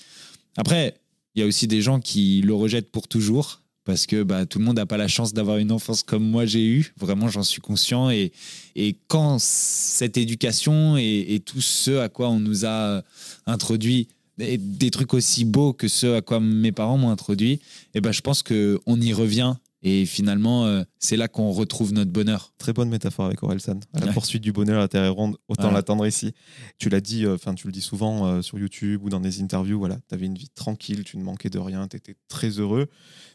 après, 0.56 1.00
il 1.34 1.40
y 1.40 1.42
a 1.42 1.46
aussi 1.46 1.66
des 1.66 1.80
gens 1.80 2.00
qui 2.00 2.42
le 2.42 2.54
rejettent 2.54 2.90
pour 2.90 3.08
toujours 3.08 3.62
parce 3.84 4.06
que 4.06 4.22
bah, 4.22 4.46
tout 4.46 4.58
le 4.58 4.64
monde 4.64 4.76
n'a 4.76 4.86
pas 4.86 4.96
la 4.96 5.08
chance 5.08 5.32
d'avoir 5.32 5.56
une 5.56 5.72
enfance 5.72 6.02
comme 6.02 6.22
moi 6.22 6.46
j'ai 6.46 6.64
eu. 6.64 6.92
Vraiment, 6.96 7.28
j'en 7.28 7.42
suis 7.42 7.60
conscient. 7.60 8.10
Et, 8.10 8.32
et 8.76 8.96
quand 9.08 9.40
cette 9.40 10.16
éducation 10.16 10.96
et, 10.96 11.34
et, 11.34 11.40
tout 11.40 11.60
ce 11.60 11.98
à 11.98 12.08
quoi 12.08 12.28
on 12.28 12.38
nous 12.38 12.64
a 12.64 13.02
introduit 13.46 14.08
des 14.38 14.90
trucs 14.90 15.14
aussi 15.14 15.44
beaux 15.44 15.72
que 15.72 15.88
ceux 15.88 16.16
à 16.16 16.22
quoi 16.22 16.40
mes 16.40 16.72
parents 16.72 16.98
m'ont 16.98 17.10
introduit, 17.10 17.52
et 17.52 17.60
eh 17.94 18.00
ben, 18.00 18.12
je 18.12 18.20
pense 18.20 18.42
qu'on 18.42 19.00
y 19.00 19.12
revient. 19.12 19.54
Et 19.84 20.06
finalement, 20.06 20.64
euh, 20.66 20.84
c'est 21.00 21.16
là 21.16 21.26
qu'on 21.26 21.50
retrouve 21.50 21.92
notre 21.92 22.12
bonheur. 22.12 22.54
Très 22.56 22.72
bonne 22.72 22.88
métaphore 22.88 23.26
avec 23.26 23.42
Orelsan. 23.42 23.80
À 23.92 24.04
la 24.04 24.12
poursuite 24.12 24.42
du 24.42 24.52
bonheur, 24.52 24.78
la 24.78 24.86
terre 24.86 25.04
est 25.04 25.08
ronde, 25.08 25.36
autant 25.48 25.72
l'attendre 25.72 26.06
ici. 26.06 26.32
Tu 26.78 26.88
l'as 26.88 27.00
dit, 27.00 27.24
euh, 27.24 27.34
enfin 27.34 27.54
tu 27.54 27.66
le 27.66 27.72
dis 27.72 27.80
souvent 27.80 28.26
euh, 28.26 28.42
sur 28.42 28.58
YouTube 28.60 29.02
ou 29.02 29.08
dans 29.08 29.18
des 29.18 29.42
interviews, 29.42 29.80
voilà, 29.80 29.98
tu 30.08 30.14
avais 30.14 30.26
une 30.26 30.36
vie 30.36 30.50
tranquille, 30.50 31.02
tu 31.02 31.18
ne 31.18 31.24
manquais 31.24 31.50
de 31.50 31.58
rien, 31.58 31.88
tu 31.88 31.96
étais 31.96 32.14
très 32.28 32.60
heureux. 32.60 32.86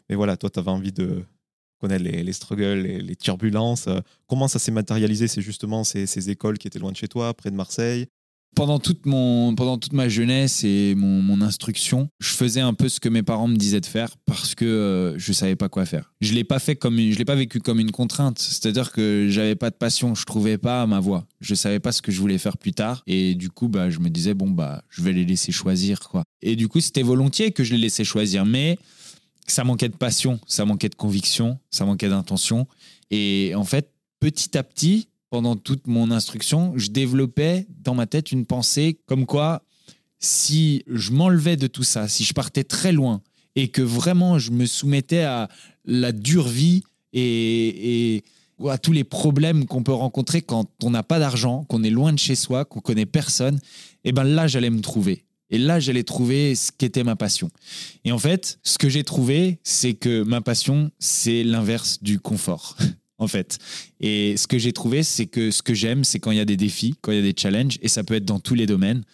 Mais 0.08 0.16
voilà, 0.16 0.38
toi, 0.38 0.48
tu 0.48 0.58
avais 0.58 0.70
envie 0.70 0.92
de 0.92 1.22
connaître 1.80 2.02
les, 2.02 2.32
struggles, 2.32 2.80
les, 2.80 3.00
les 3.02 3.16
turbulences. 3.16 3.88
comment 4.26 4.48
ça 4.48 4.58
s'est 4.58 4.72
matérialisé? 4.72 5.28
C'est 5.28 5.42
justement 5.42 5.84
ces, 5.84 6.06
ces, 6.06 6.30
écoles 6.30 6.56
qui 6.56 6.66
étaient 6.66 6.78
loin 6.78 6.92
de 6.92 6.96
chez 6.96 7.08
toi, 7.08 7.34
près 7.34 7.50
de 7.50 7.56
Marseille? 7.56 8.08
Pendant 8.58 8.80
toute, 8.80 9.06
mon, 9.06 9.54
pendant 9.54 9.78
toute 9.78 9.92
ma 9.92 10.08
jeunesse 10.08 10.64
et 10.64 10.96
mon, 10.96 11.40
instruction, 11.40 12.08
je 12.18 12.30
faisais 12.30 12.60
un 12.60 12.74
peu 12.74 12.88
ce 12.88 12.98
que 12.98 13.08
mes 13.08 13.22
parents 13.22 13.46
me 13.46 13.54
disaient 13.54 13.80
de 13.80 13.86
faire 13.86 14.16
parce 14.26 14.56
que 14.56 14.64
euh, 14.64 15.16
je 15.16 15.32
savais 15.32 15.54
pas 15.54 15.68
quoi 15.68 15.84
faire. 15.84 16.12
Je 16.20 16.32
l'ai 16.34 16.42
pas 16.42 16.58
fait 16.58 16.74
comme 16.74 16.98
je 16.98 17.16
l'ai 17.16 17.24
pas 17.24 17.36
vécu 17.36 17.60
comme 17.60 17.78
une 17.78 17.92
contrainte. 17.92 18.40
C'est-à-dire 18.40 18.90
que 18.90 19.28
j'avais 19.30 19.54
pas 19.54 19.70
de 19.70 19.76
passion, 19.76 20.16
je 20.16 20.24
trouvais 20.24 20.58
pas 20.58 20.84
ma 20.88 20.98
voie. 20.98 21.24
Je 21.40 21.54
savais 21.54 21.78
pas 21.78 21.92
ce 21.92 22.02
que 22.02 22.10
je 22.10 22.20
voulais 22.20 22.38
faire 22.38 22.58
plus 22.58 22.72
tard 22.72 23.04
et 23.06 23.36
du 23.36 23.48
coup 23.48 23.68
bah 23.68 23.90
je 23.90 24.00
me 24.00 24.10
disais 24.10 24.34
bon 24.34 24.50
bah 24.50 24.82
je 24.90 25.02
vais 25.02 25.12
les 25.12 25.24
laisser 25.24 25.52
choisir 25.52 26.00
quoi. 26.00 26.24
Et 26.42 26.56
du 26.56 26.66
coup 26.66 26.80
c'était 26.80 27.02
volontiers 27.02 27.52
que 27.52 27.62
je 27.62 27.72
les 27.74 27.80
laissais 27.80 28.04
choisir, 28.04 28.44
mais 28.44 28.76
ça 29.46 29.62
manquait 29.62 29.88
de 29.88 29.96
passion, 29.96 30.40
ça 30.48 30.64
manquait 30.64 30.88
de 30.88 30.96
conviction, 30.96 31.60
ça 31.70 31.84
manquait 31.84 32.08
d'intention 32.08 32.66
et 33.12 33.52
en 33.54 33.64
fait 33.64 33.92
petit 34.18 34.58
à 34.58 34.64
petit 34.64 35.07
pendant 35.30 35.56
toute 35.56 35.86
mon 35.86 36.10
instruction, 36.10 36.72
je 36.76 36.90
développais 36.90 37.66
dans 37.82 37.94
ma 37.94 38.06
tête 38.06 38.32
une 38.32 38.46
pensée 38.46 38.98
comme 39.06 39.26
quoi 39.26 39.62
si 40.20 40.82
je 40.88 41.12
m'enlevais 41.12 41.56
de 41.56 41.66
tout 41.66 41.84
ça, 41.84 42.08
si 42.08 42.24
je 42.24 42.32
partais 42.32 42.64
très 42.64 42.92
loin 42.92 43.22
et 43.54 43.68
que 43.68 43.82
vraiment 43.82 44.38
je 44.38 44.50
me 44.50 44.66
soumettais 44.66 45.22
à 45.22 45.48
la 45.84 46.12
dure 46.12 46.48
vie 46.48 46.82
et, 47.12 48.22
à 48.68 48.78
tous 48.78 48.92
les 48.92 49.04
problèmes 49.04 49.66
qu'on 49.66 49.84
peut 49.84 49.92
rencontrer 49.92 50.42
quand 50.42 50.68
on 50.82 50.90
n'a 50.90 51.04
pas 51.04 51.20
d'argent, 51.20 51.64
qu'on 51.68 51.84
est 51.84 51.90
loin 51.90 52.12
de 52.12 52.18
chez 52.18 52.34
soi, 52.34 52.64
qu'on 52.64 52.80
connaît 52.80 53.06
personne, 53.06 53.56
et 54.04 54.08
eh 54.08 54.12
ben 54.12 54.24
là 54.24 54.48
j'allais 54.48 54.70
me 54.70 54.80
trouver. 54.80 55.24
Et 55.50 55.58
là 55.58 55.78
j'allais 55.78 56.02
trouver 56.02 56.54
ce 56.56 56.72
qu'était 56.72 57.04
ma 57.04 57.14
passion. 57.14 57.50
Et 58.04 58.10
en 58.10 58.18
fait, 58.18 58.58
ce 58.64 58.78
que 58.78 58.88
j'ai 58.88 59.04
trouvé, 59.04 59.60
c'est 59.62 59.94
que 59.94 60.22
ma 60.22 60.40
passion, 60.40 60.90
c'est 60.98 61.44
l'inverse 61.44 62.02
du 62.02 62.18
confort. 62.18 62.76
en 63.18 63.28
fait. 63.28 63.58
Et 64.00 64.36
ce 64.36 64.46
que 64.46 64.58
j'ai 64.58 64.72
trouvé, 64.72 65.02
c'est 65.02 65.26
que 65.26 65.50
ce 65.50 65.62
que 65.62 65.74
j'aime, 65.74 66.04
c'est 66.04 66.18
quand 66.18 66.30
il 66.30 66.38
y 66.38 66.40
a 66.40 66.44
des 66.44 66.56
défis, 66.56 66.94
quand 67.00 67.12
il 67.12 67.16
y 67.16 67.20
a 67.20 67.32
des 67.32 67.34
challenges, 67.36 67.78
et 67.82 67.88
ça 67.88 68.04
peut 68.04 68.14
être 68.14 68.24
dans 68.24 68.40
tous 68.40 68.54
les 68.54 68.66
domaines. 68.66 69.04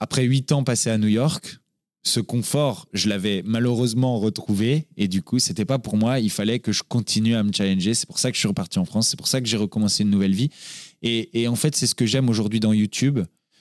Après 0.00 0.24
huit 0.24 0.50
ans 0.52 0.64
passés 0.64 0.90
à 0.90 0.98
New 0.98 1.08
York, 1.08 1.60
ce 2.02 2.20
confort, 2.20 2.86
je 2.92 3.08
l'avais 3.08 3.42
malheureusement 3.44 4.18
retrouvé 4.18 4.86
et 4.96 5.06
du 5.06 5.22
coup, 5.22 5.38
c'était 5.38 5.66
pas 5.66 5.78
pour 5.78 5.96
moi. 5.96 6.18
Il 6.18 6.30
fallait 6.30 6.58
que 6.58 6.72
je 6.72 6.82
continue 6.82 7.34
à 7.34 7.42
me 7.42 7.52
challenger. 7.52 7.92
C'est 7.92 8.06
pour 8.06 8.18
ça 8.18 8.30
que 8.30 8.36
je 8.36 8.40
suis 8.40 8.48
reparti 8.48 8.78
en 8.78 8.86
France. 8.86 9.08
C'est 9.08 9.18
pour 9.18 9.28
ça 9.28 9.40
que 9.40 9.46
j'ai 9.46 9.58
recommencé 9.58 10.02
une 10.02 10.10
nouvelle 10.10 10.34
vie. 10.34 10.48
Et, 11.02 11.46
en 11.48 11.56
fait, 11.56 11.76
c'est 11.76 11.86
ce 11.86 11.94
que 11.94 12.06
j'aime 12.06 12.28
aujourd'hui 12.28 12.60
dans 12.60 12.72
YouTube, 12.72 13.20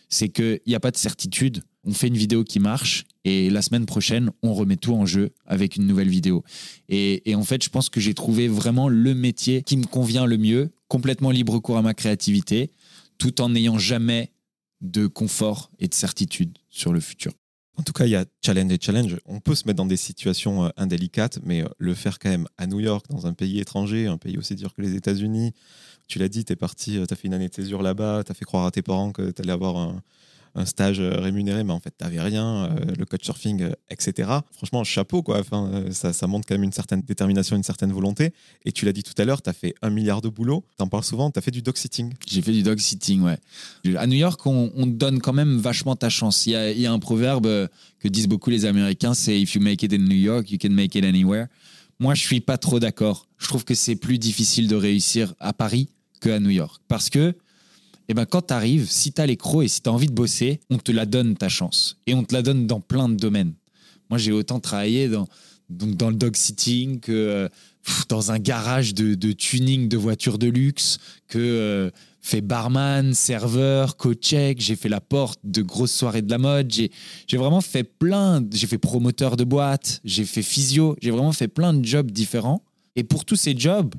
c'est 0.10 0.30
qu'il 0.30 0.60
n'y 0.68 0.76
a 0.76 0.80
pas 0.80 0.92
de 0.92 0.98
certitude. 0.98 1.64
On 1.84 1.94
fait 1.94 2.08
une 2.08 2.18
vidéo 2.18 2.44
qui 2.44 2.60
marche 2.60 3.06
et 3.30 3.50
la 3.52 3.62
semaine 3.62 3.86
prochaine, 3.86 4.32
on 4.42 4.56
remet 4.56 4.76
tout 4.76 4.96
en 4.96 5.06
jeu 5.06 5.32
avec 5.46 5.76
une 5.76 5.86
nouvelle 5.86 6.10
vidéo. 6.10 6.44
Et, 6.90 7.22
en 7.36 7.44
fait, 7.44 7.64
je 7.64 7.70
pense 7.70 7.90
que 7.90 8.00
j'ai 8.00 8.16
trouvé 8.16 8.48
vraiment 8.48 8.90
le 8.90 9.14
métier 9.14 9.62
qui 9.62 9.78
me 9.78 9.86
convient 9.86 10.26
le 10.26 10.38
mieux, 10.38 10.72
complètement 10.88 11.30
libre 11.30 11.60
cours 11.60 11.78
à 11.78 11.84
ma 11.84 11.94
créativité, 11.94 12.72
tout 13.20 13.42
en 13.42 13.50
n'ayant 13.50 13.78
jamais 13.78 14.32
de 14.82 15.06
confort 15.06 15.70
et 15.78 15.88
de 15.88 15.94
certitude 15.94 16.58
sur 16.70 16.92
le 16.92 17.00
futur. 17.00 17.34
En 17.78 17.84
tout 17.84 17.94
cas, 17.94 18.06
il 18.06 18.12
y 18.12 18.16
a 18.16 18.26
challenge 18.44 18.72
et 18.72 18.80
challenge. 18.82 19.18
On 19.26 19.40
peut 19.40 19.56
se 19.56 19.66
mettre 19.66 19.78
dans 19.78 19.86
des 19.86 19.96
situations 19.96 20.66
euh, 20.66 20.70
indélicates, 20.76 21.40
mais 21.44 21.62
euh, 21.62 21.68
le 21.78 21.94
faire 21.94 22.18
quand 22.20 22.30
même 22.30 22.48
à 22.58 22.68
New 22.68 22.80
York, 22.80 23.06
dans 23.10 23.28
un 23.28 23.34
pays 23.34 23.60
étranger, 23.60 24.08
un 24.08 24.18
pays 24.18 24.38
aussi 24.38 24.56
dur 24.56 24.74
que 24.74 24.82
les 24.82 24.96
États-Unis. 24.96 25.54
Tu 26.08 26.20
l'as 26.20 26.28
dit, 26.28 26.44
tu 26.44 26.54
es 26.54 26.56
parti, 26.56 26.98
euh, 26.98 27.06
tu 27.06 27.14
as 27.14 27.16
fait 27.16 27.28
une 27.28 27.34
année 27.34 27.48
de 27.48 27.54
césure 27.54 27.82
là-bas, 27.82 28.24
tu 28.26 28.32
as 28.32 28.36
fait 28.36 28.44
croire 28.44 28.66
à 28.66 28.72
tes 28.72 28.82
parents 28.82 29.12
que 29.12 29.32
tu 29.32 29.42
allais 29.42 29.54
avoir 29.54 29.78
un, 29.78 30.02
un 30.56 30.66
stage 30.66 31.00
euh, 31.00 31.20
rémunéré, 31.20 31.64
mais 31.64 31.74
en 31.74 31.80
fait, 31.80 31.94
tu 31.98 32.04
n'avais 32.04 32.20
rien, 32.20 32.66
euh, 32.66 32.94
le 32.98 33.06
coach 33.06 33.24
surfing, 33.24 33.62
euh, 33.62 33.72
etc. 33.90 34.30
Franchement, 34.52 34.84
chapeau, 34.84 35.22
quoi. 35.22 35.40
Enfin, 35.40 35.86
ça, 35.92 36.14
ça, 36.14 36.28
montre 36.28 36.48
quand 36.48 36.56
même 36.56 36.64
une 36.64 36.72
certaine 36.72 37.02
détermination, 37.02 37.56
une 37.56 37.64
certaine 37.64 37.92
volonté. 37.92 38.34
Et 38.66 38.72
tu 38.72 38.86
l'as 38.86 38.94
dit 38.94 39.04
tout 39.04 39.14
à 39.18 39.26
l'heure, 39.26 39.42
tu 39.42 39.50
as 39.50 39.54
fait 39.54 39.76
un 39.82 39.90
milliard 39.90 40.22
de 40.22 40.30
boulot. 40.30 40.64
Tu 40.78 40.84
en 40.84 40.88
parles 40.88 41.04
souvent, 41.04 41.32
tu 41.32 41.40
as 41.40 41.42
fait 41.42 41.52
du 41.52 41.62
dog 41.62 41.78
sitting. 41.78 42.14
J'ai 42.28 42.42
fait 42.42 42.52
du 42.52 42.64
dog 42.64 42.80
sitting, 42.80 43.22
ouais. 43.22 43.38
À 43.96 44.08
New 44.08 44.18
York, 44.18 44.46
on, 44.46 44.72
on 44.76 44.88
donne 44.88 45.20
quand 45.20 45.34
même 45.34 45.58
vachement 45.58 45.96
ta 45.96 46.10
chance. 46.10 46.46
Il 46.46 46.52
y 46.52 46.56
a, 46.56 46.72
y 46.72 46.86
a 46.86 46.92
un 46.92 47.00
proverbe 47.00 47.70
que 48.00 48.08
disent 48.08 48.28
beaucoup 48.28 48.50
les 48.50 48.66
Américains, 48.66 49.14
c'est 49.14 49.40
If 49.40 49.56
you 49.56 49.62
make 49.62 49.84
it 49.84 49.94
in 49.94 50.00
New 50.00 50.16
York, 50.16 50.52
you 50.52 50.58
can 50.62 50.72
make 50.72 50.96
it 50.96 51.04
anywhere. 51.04 51.48
Moi, 52.00 52.16
je 52.16 52.22
suis 52.22 52.40
pas 52.40 52.58
trop 52.58 52.80
d'accord. 52.80 53.28
Je 53.38 53.48
trouve 53.48 53.66
que 53.66 53.76
c'est 53.76 53.96
plus 53.96 54.18
difficile 54.18 54.68
de 54.68 54.76
réussir 54.76 55.34
à 55.40 55.52
Paris 55.52 55.90
qu'à 56.22 56.40
New 56.40 56.50
York. 56.50 56.82
Parce 56.88 57.10
que 57.10 57.36
et 58.10 58.14
eh 58.14 58.16
ben 58.16 58.26
quand 58.26 58.48
tu 58.48 58.54
arrives, 58.56 58.90
si 58.90 59.14
tu 59.14 59.22
as 59.22 59.28
les 59.28 59.38
crocs 59.38 59.64
et 59.64 59.68
si 59.68 59.82
tu 59.82 59.90
as 59.90 59.94
envie 59.94 60.08
de 60.08 60.14
bosser, 60.14 60.62
on 60.72 60.80
te 60.80 60.92
la 60.92 61.06
donne 61.06 61.38
ta 61.38 61.48
chance. 61.48 61.96
Et 62.08 62.16
on 62.16 62.24
te 62.24 62.34
la 62.34 62.42
donne 62.42 62.66
dans 62.66 62.80
plein 62.80 63.08
de 63.08 63.14
domaines. 63.14 63.54
Moi, 64.10 64.18
j'ai 64.18 64.32
autant 64.32 64.60
travaillé 64.60 65.08
dans, 65.10 65.28
donc 65.70 65.96
dans 65.96 66.10
le 66.10 66.16
dog 66.16 66.36
sitting 66.36 67.02
que 67.02 67.12
euh, 67.12 67.50
dans 68.10 68.32
un 68.32 68.40
garage 68.40 68.96
de, 68.96 69.32
tuning 69.34 69.88
de 69.88 69.98
voitures 69.98 70.40
de 70.40 70.48
luxe, 70.48 70.98
que 71.28 71.38
euh, 71.38 71.92
fait 72.20 72.42
barman, 72.42 73.14
serveur, 73.14 73.96
coach-check, 73.96 74.60
j'ai 74.60 74.76
fait 74.76 74.90
la 74.90 75.02
porte 75.02 75.40
de 75.44 75.62
grosses 75.62 75.94
soirées 75.94 76.24
de 76.24 76.32
la 76.32 76.40
mode, 76.40 76.72
j'ai 76.72 77.38
vraiment 77.38 77.62
fait 77.62 77.84
plein, 77.84 78.44
j'ai 78.52 78.66
fait 78.66 78.80
promoteur 78.80 79.38
de 79.38 79.44
boîte, 79.44 80.02
j'ai 80.04 80.26
fait 80.26 80.42
physio, 80.42 80.96
j'ai 81.00 81.12
vraiment 81.12 81.32
fait 81.32 81.48
plein 81.48 81.76
de 81.76 81.86
jobs 81.86 82.10
différents. 82.10 82.64
Et 82.96 83.04
pour 83.04 83.24
tous 83.24 83.36
ces 83.36 83.56
jobs, 83.56 83.94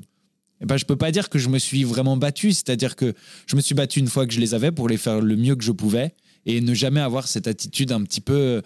eh 0.61 0.67
ben, 0.67 0.76
je 0.76 0.85
peux 0.85 0.97
pas 0.97 1.11
dire 1.11 1.29
que 1.29 1.38
je 1.38 1.49
me 1.49 1.59
suis 1.59 1.85
vraiment 1.85 2.17
battu. 2.17 2.52
C'est-à-dire 2.52 2.97
que 2.97 3.14
je 3.47 3.57
me 3.57 3.61
suis 3.61 3.75
battu 3.75 3.99
une 3.99 4.09
fois 4.09 4.26
que 4.26 4.33
je 4.33 4.40
les 4.40 4.55
avais 4.55 4.73
pour 4.73 4.88
les 4.88 4.97
faire 4.97 5.21
le 5.21 5.37
mieux 5.37 5.57
que 5.57 5.64
je 5.64 5.73
pouvais 5.73 6.14
et 6.47 6.61
ne 6.61 6.75
jamais 6.75 7.00
avoir 7.00 7.29
cette 7.29 7.47
attitude 7.47 7.93
un 7.93 8.02
petit 8.02 8.21
peu 8.21 8.62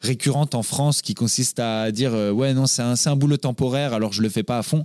récurrente 0.00 0.54
en 0.54 0.62
France 0.62 1.00
qui 1.00 1.14
consiste 1.14 1.60
à 1.60 1.92
dire 1.92 2.12
euh, 2.12 2.32
ouais 2.32 2.54
non 2.54 2.66
c'est 2.66 2.82
un, 2.82 2.94
un 3.06 3.16
boulot 3.16 3.36
temporaire 3.36 3.92
alors 3.92 4.12
je 4.12 4.20
le 4.20 4.28
fais 4.28 4.42
pas 4.42 4.58
à 4.58 4.62
fond. 4.62 4.84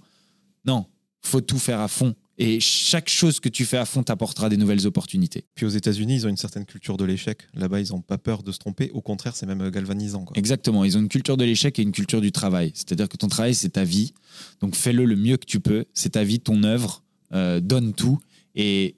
Non, 0.66 0.86
faut 1.22 1.42
tout 1.42 1.60
faire 1.60 1.80
à 1.80 1.88
fond. 1.88 2.16
Et 2.40 2.60
chaque 2.60 3.10
chose 3.10 3.40
que 3.40 3.50
tu 3.50 3.66
fais 3.66 3.78
à 3.78 3.86
fond 3.86 4.04
t'apportera 4.04 4.50
des 4.50 4.58
nouvelles 4.58 4.86
opportunités. 4.86 5.46
Puis 5.56 5.66
aux 5.66 5.70
États-Unis, 5.70 6.16
ils 6.16 6.26
ont 6.28 6.30
une 6.30 6.38
certaine 6.38 6.66
culture 6.66 6.96
de 6.96 7.04
l'échec. 7.04 7.48
Là-bas, 7.56 7.80
ils 7.80 7.92
n'ont 7.92 8.02
pas 8.02 8.20
peur 8.20 8.44
de 8.44 8.52
se 8.52 8.60
tromper. 8.60 8.92
Au 8.94 9.02
contraire, 9.02 9.36
c'est 9.36 9.48
même 9.48 9.70
galvanisant. 9.72 10.26
Exactement. 10.36 10.84
Ils 10.86 10.98
ont 10.98 11.02
une 11.02 11.10
culture 11.10 11.36
de 11.36 11.44
l'échec 11.44 11.80
et 11.80 11.82
une 11.82 11.92
culture 11.92 12.22
du 12.22 12.32
travail. 12.32 12.72
C'est-à-dire 12.76 13.10
que 13.10 13.18
ton 13.18 13.28
travail, 13.28 13.56
c'est 13.56 13.70
ta 13.70 13.84
vie. 13.84 14.14
Donc 14.62 14.76
fais-le 14.76 15.06
le 15.06 15.16
mieux 15.16 15.38
que 15.38 15.46
tu 15.46 15.60
peux. 15.60 15.86
C'est 15.94 16.12
ta 16.12 16.24
vie, 16.24 16.40
ton 16.40 16.64
œuvre. 16.64 17.04
Euh, 17.34 17.60
donne 17.60 17.94
tout 17.94 18.20
et 18.56 18.96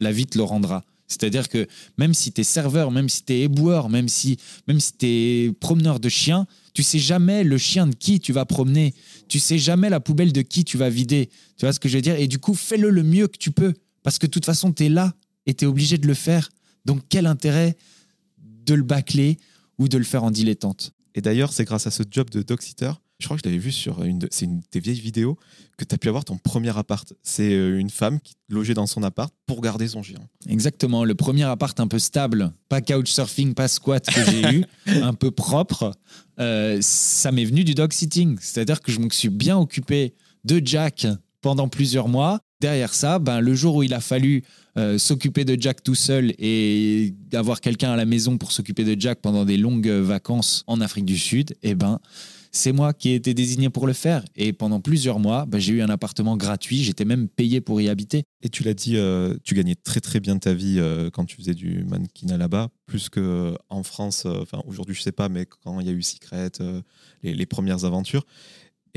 la 0.00 0.10
vie 0.10 0.26
te 0.26 0.38
le 0.38 0.44
rendra. 0.44 0.82
C'est-à-dire 1.08 1.48
que 1.48 1.66
même 1.98 2.14
si 2.14 2.32
tu 2.32 2.40
es 2.40 2.44
serveur, 2.44 2.90
même 2.90 3.08
si 3.08 3.24
tu 3.24 3.32
es 3.32 3.42
éboueur, 3.42 3.88
même 3.88 4.08
si, 4.08 4.38
même 4.66 4.78
tu 4.78 5.06
es 5.06 5.52
promeneur 5.60 6.00
de 6.00 6.08
chiens, 6.08 6.46
tu 6.74 6.82
sais 6.82 6.98
jamais 6.98 7.44
le 7.44 7.58
chien 7.58 7.86
de 7.86 7.94
qui 7.94 8.20
tu 8.20 8.32
vas 8.32 8.44
promener. 8.44 8.94
Tu 9.28 9.38
sais 9.38 9.58
jamais 9.58 9.88
la 9.88 10.00
poubelle 10.00 10.32
de 10.32 10.42
qui 10.42 10.64
tu 10.64 10.76
vas 10.76 10.90
vider. 10.90 11.30
Tu 11.56 11.64
vois 11.64 11.72
ce 11.72 11.80
que 11.80 11.88
je 11.88 11.96
veux 11.96 12.02
dire? 12.02 12.16
Et 12.16 12.28
du 12.28 12.38
coup, 12.38 12.54
fais-le 12.54 12.90
le 12.90 13.02
mieux 13.02 13.28
que 13.28 13.38
tu 13.38 13.50
peux. 13.50 13.72
Parce 14.02 14.18
que 14.18 14.26
de 14.26 14.30
toute 14.30 14.44
façon, 14.44 14.72
tu 14.72 14.86
es 14.86 14.88
là 14.88 15.14
et 15.46 15.54
tu 15.54 15.64
es 15.64 15.68
obligé 15.68 15.96
de 15.98 16.06
le 16.06 16.14
faire. 16.14 16.50
Donc, 16.84 17.02
quel 17.08 17.26
intérêt 17.26 17.76
de 18.66 18.74
le 18.74 18.82
bâcler 18.82 19.38
ou 19.78 19.88
de 19.88 19.98
le 19.98 20.04
faire 20.04 20.24
en 20.24 20.30
dilettante? 20.30 20.92
Et 21.14 21.20
d'ailleurs, 21.22 21.52
c'est 21.52 21.64
grâce 21.64 21.86
à 21.86 21.90
ce 21.90 22.02
job 22.10 22.30
de 22.30 22.42
dog 22.42 22.60
je 23.18 23.24
crois 23.24 23.36
que 23.36 23.42
je 23.44 23.48
l'avais 23.48 23.60
vu 23.60 23.72
sur 23.72 24.02
une, 24.04 24.18
de, 24.18 24.28
une 24.42 24.60
des 24.72 24.80
vieilles 24.80 25.00
vidéos 25.00 25.38
que 25.78 25.84
tu 25.84 25.94
as 25.94 25.98
pu 25.98 26.08
avoir 26.08 26.24
ton 26.24 26.36
premier 26.36 26.76
appart. 26.76 27.12
C'est 27.22 27.52
euh, 27.52 27.78
une 27.78 27.90
femme 27.90 28.20
qui 28.20 28.34
logeait 28.48 28.74
dans 28.74 28.86
son 28.86 29.02
appart 29.02 29.32
pour 29.46 29.62
garder 29.62 29.88
son 29.88 30.02
chien. 30.02 30.18
Exactement, 30.46 31.04
le 31.04 31.14
premier 31.14 31.44
appart 31.44 31.78
un 31.80 31.88
peu 31.88 31.98
stable, 31.98 32.52
pas 32.68 32.80
couchsurfing, 32.80 33.54
pas 33.54 33.68
squat 33.68 34.04
que 34.06 34.24
j'ai 34.24 34.56
eu, 34.56 34.64
un 35.02 35.14
peu 35.14 35.30
propre, 35.30 35.92
euh, 36.38 36.78
ça 36.82 37.32
m'est 37.32 37.44
venu 37.44 37.64
du 37.64 37.74
dog 37.74 37.92
sitting. 37.92 38.36
C'est-à-dire 38.40 38.82
que 38.82 38.92
je 38.92 39.00
me 39.00 39.08
suis 39.10 39.30
bien 39.30 39.58
occupé 39.58 40.14
de 40.44 40.60
Jack 40.64 41.06
pendant 41.40 41.68
plusieurs 41.68 42.08
mois. 42.08 42.40
Derrière 42.60 42.94
ça, 42.94 43.18
ben, 43.18 43.40
le 43.40 43.54
jour 43.54 43.76
où 43.76 43.82
il 43.82 43.92
a 43.92 44.00
fallu 44.00 44.42
euh, 44.78 44.98
s'occuper 44.98 45.44
de 45.44 45.60
Jack 45.60 45.82
tout 45.82 45.94
seul 45.94 46.32
et 46.38 47.14
avoir 47.34 47.60
quelqu'un 47.60 47.92
à 47.92 47.96
la 47.96 48.06
maison 48.06 48.38
pour 48.38 48.52
s'occuper 48.52 48.84
de 48.84 48.98
Jack 48.98 49.20
pendant 49.20 49.44
des 49.44 49.56
longues 49.56 49.88
vacances 49.88 50.64
en 50.66 50.80
Afrique 50.80 51.04
du 51.04 51.18
Sud, 51.18 51.54
eh 51.62 51.74
ben, 51.74 51.98
c'est 52.56 52.72
moi 52.72 52.92
qui 52.92 53.10
ai 53.10 53.14
été 53.14 53.34
désigné 53.34 53.70
pour 53.70 53.86
le 53.86 53.92
faire. 53.92 54.24
Et 54.34 54.52
pendant 54.52 54.80
plusieurs 54.80 55.18
mois, 55.18 55.44
bah, 55.46 55.58
j'ai 55.58 55.74
eu 55.74 55.82
un 55.82 55.90
appartement 55.90 56.36
gratuit. 56.36 56.82
J'étais 56.82 57.04
même 57.04 57.28
payé 57.28 57.60
pour 57.60 57.80
y 57.80 57.88
habiter. 57.88 58.24
Et 58.42 58.48
tu 58.48 58.62
l'as 58.62 58.74
dit, 58.74 58.96
euh, 58.96 59.36
tu 59.44 59.54
gagnais 59.54 59.74
très 59.74 60.00
très 60.00 60.20
bien 60.20 60.38
ta 60.38 60.54
vie 60.54 60.76
euh, 60.78 61.10
quand 61.10 61.24
tu 61.24 61.36
faisais 61.36 61.54
du 61.54 61.84
mannequinat 61.84 62.36
là-bas, 62.36 62.68
plus 62.86 63.08
qu'en 63.08 63.20
euh, 63.22 63.82
France. 63.82 64.26
Enfin, 64.26 64.62
aujourd'hui, 64.66 64.94
je 64.94 65.02
sais 65.02 65.12
pas, 65.12 65.28
mais 65.28 65.46
quand 65.46 65.80
il 65.80 65.86
y 65.86 65.90
a 65.90 65.92
eu 65.92 66.02
Secret, 66.02 66.52
les, 67.22 67.34
les, 67.34 67.46
premières 67.46 67.84
aventures. 67.84 68.24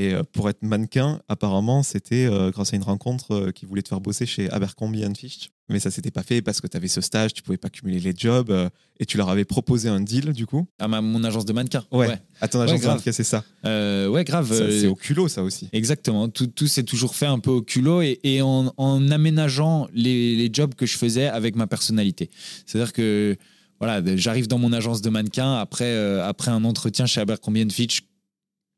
Et 0.02 0.14
pour 0.32 0.48
être 0.48 0.62
mannequin, 0.62 1.20
apparemment, 1.28 1.82
c'était 1.82 2.28
grâce 2.52 2.72
à 2.72 2.76
une 2.76 2.82
rencontre 2.82 3.50
qui 3.50 3.66
voulait 3.66 3.82
te 3.82 3.88
faire 3.88 4.00
bosser 4.00 4.24
chez 4.24 4.50
Abercrombie 4.50 5.04
Fitch 5.16 5.50
mais 5.70 5.80
ça 5.80 5.90
s'était 5.90 6.10
pas 6.10 6.22
fait 6.22 6.42
parce 6.42 6.60
que 6.60 6.66
tu 6.66 6.76
avais 6.76 6.88
ce 6.88 7.00
stage, 7.00 7.32
tu 7.32 7.42
pouvais 7.42 7.56
pas 7.56 7.70
cumuler 7.70 8.00
les 8.00 8.12
jobs 8.14 8.50
euh, 8.50 8.68
et 8.98 9.06
tu 9.06 9.16
leur 9.16 9.30
avais 9.30 9.44
proposé 9.44 9.88
un 9.88 10.00
deal 10.00 10.32
du 10.32 10.46
coup. 10.46 10.66
À 10.78 10.88
mon 10.88 11.24
agence 11.24 11.44
de 11.44 11.52
mannequin. 11.52 11.84
Ouais. 11.92 12.18
À 12.40 12.48
ton 12.48 12.60
agence 12.60 12.80
de 12.80 12.86
mannequin, 12.86 13.12
c'est 13.12 13.24
ça. 13.24 13.44
Euh, 13.64 14.08
ouais, 14.08 14.24
grave. 14.24 14.52
C'est 14.52 14.88
au 14.88 14.96
culot 14.96 15.28
ça 15.28 15.42
aussi. 15.42 15.68
Exactement. 15.72 16.28
Tout, 16.28 16.48
tout 16.48 16.66
s'est 16.66 16.82
toujours 16.82 17.14
fait 17.14 17.26
un 17.26 17.38
peu 17.38 17.50
au 17.50 17.62
culot 17.62 18.02
et, 18.02 18.18
et 18.24 18.42
en, 18.42 18.72
en, 18.76 19.10
aménageant 19.10 19.88
les, 19.94 20.36
les, 20.36 20.50
jobs 20.52 20.74
que 20.74 20.86
je 20.86 20.98
faisais 20.98 21.26
avec 21.26 21.56
ma 21.56 21.66
personnalité. 21.66 22.30
C'est-à-dire 22.66 22.92
que 22.92 23.36
voilà, 23.80 24.02
j'arrive 24.16 24.46
dans 24.46 24.58
mon 24.58 24.72
agence 24.72 25.00
de 25.00 25.08
mannequin 25.08 25.54
après, 25.54 25.84
euh, 25.84 26.26
après 26.28 26.50
un 26.50 26.64
entretien 26.64 27.06
chez 27.06 27.20
Abercrombie 27.20 27.66
Fitch 27.70 28.02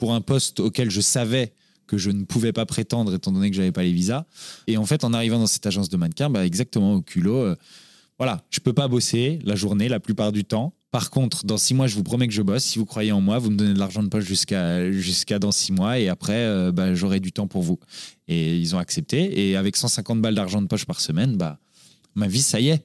pour 0.02 0.14
un 0.14 0.20
poste 0.20 0.58
auquel 0.58 0.90
je 0.90 1.00
savais 1.00 1.52
que 1.86 1.96
je 1.96 2.10
ne 2.10 2.24
pouvais 2.24 2.52
pas 2.52 2.66
prétendre 2.66 3.14
étant 3.14 3.30
donné 3.30 3.50
que 3.50 3.56
j'avais 3.56 3.70
pas 3.70 3.84
les 3.84 3.92
visas. 3.92 4.24
Et 4.66 4.76
en 4.76 4.84
fait, 4.84 5.04
en 5.04 5.12
arrivant 5.12 5.38
dans 5.38 5.46
cette 5.46 5.64
agence 5.64 5.88
de 5.90 5.96
mannequin, 5.96 6.28
bah, 6.28 6.44
exactement 6.44 6.94
au 6.94 7.02
culot, 7.02 7.36
euh, 7.36 7.56
voilà, 8.18 8.42
je 8.50 8.58
peux 8.58 8.72
pas 8.72 8.88
bosser 8.88 9.38
la 9.44 9.54
journée 9.54 9.88
la 9.88 10.00
plupart 10.00 10.32
du 10.32 10.44
temps. 10.44 10.74
Par 10.90 11.10
contre, 11.10 11.46
dans 11.46 11.56
six 11.56 11.72
mois, 11.72 11.86
je 11.86 11.94
vous 11.94 12.02
promets 12.02 12.26
que 12.26 12.32
je 12.34 12.42
bosse. 12.42 12.64
Si 12.64 12.80
vous 12.80 12.84
croyez 12.84 13.12
en 13.12 13.20
moi, 13.20 13.38
vous 13.38 13.50
me 13.50 13.56
donnez 13.56 13.74
de 13.74 13.78
l'argent 13.78 14.02
de 14.02 14.08
poche 14.08 14.24
jusqu'à 14.24 15.38
dans 15.38 15.52
six 15.52 15.70
mois 15.70 16.00
et 16.00 16.08
après, 16.08 16.46
euh, 16.46 16.72
bah, 16.72 16.96
j'aurai 16.96 17.20
du 17.20 17.30
temps 17.30 17.46
pour 17.46 17.62
vous. 17.62 17.78
Et 18.26 18.56
ils 18.56 18.74
ont 18.74 18.78
accepté. 18.78 19.50
Et 19.50 19.56
avec 19.56 19.76
150 19.76 20.20
balles 20.20 20.34
d'argent 20.34 20.62
de 20.62 20.66
poche 20.66 20.84
par 20.84 21.00
semaine, 21.00 21.36
bah, 21.36 21.60
ma 22.16 22.26
vie, 22.26 22.42
ça 22.42 22.58
y 22.58 22.70
est, 22.70 22.84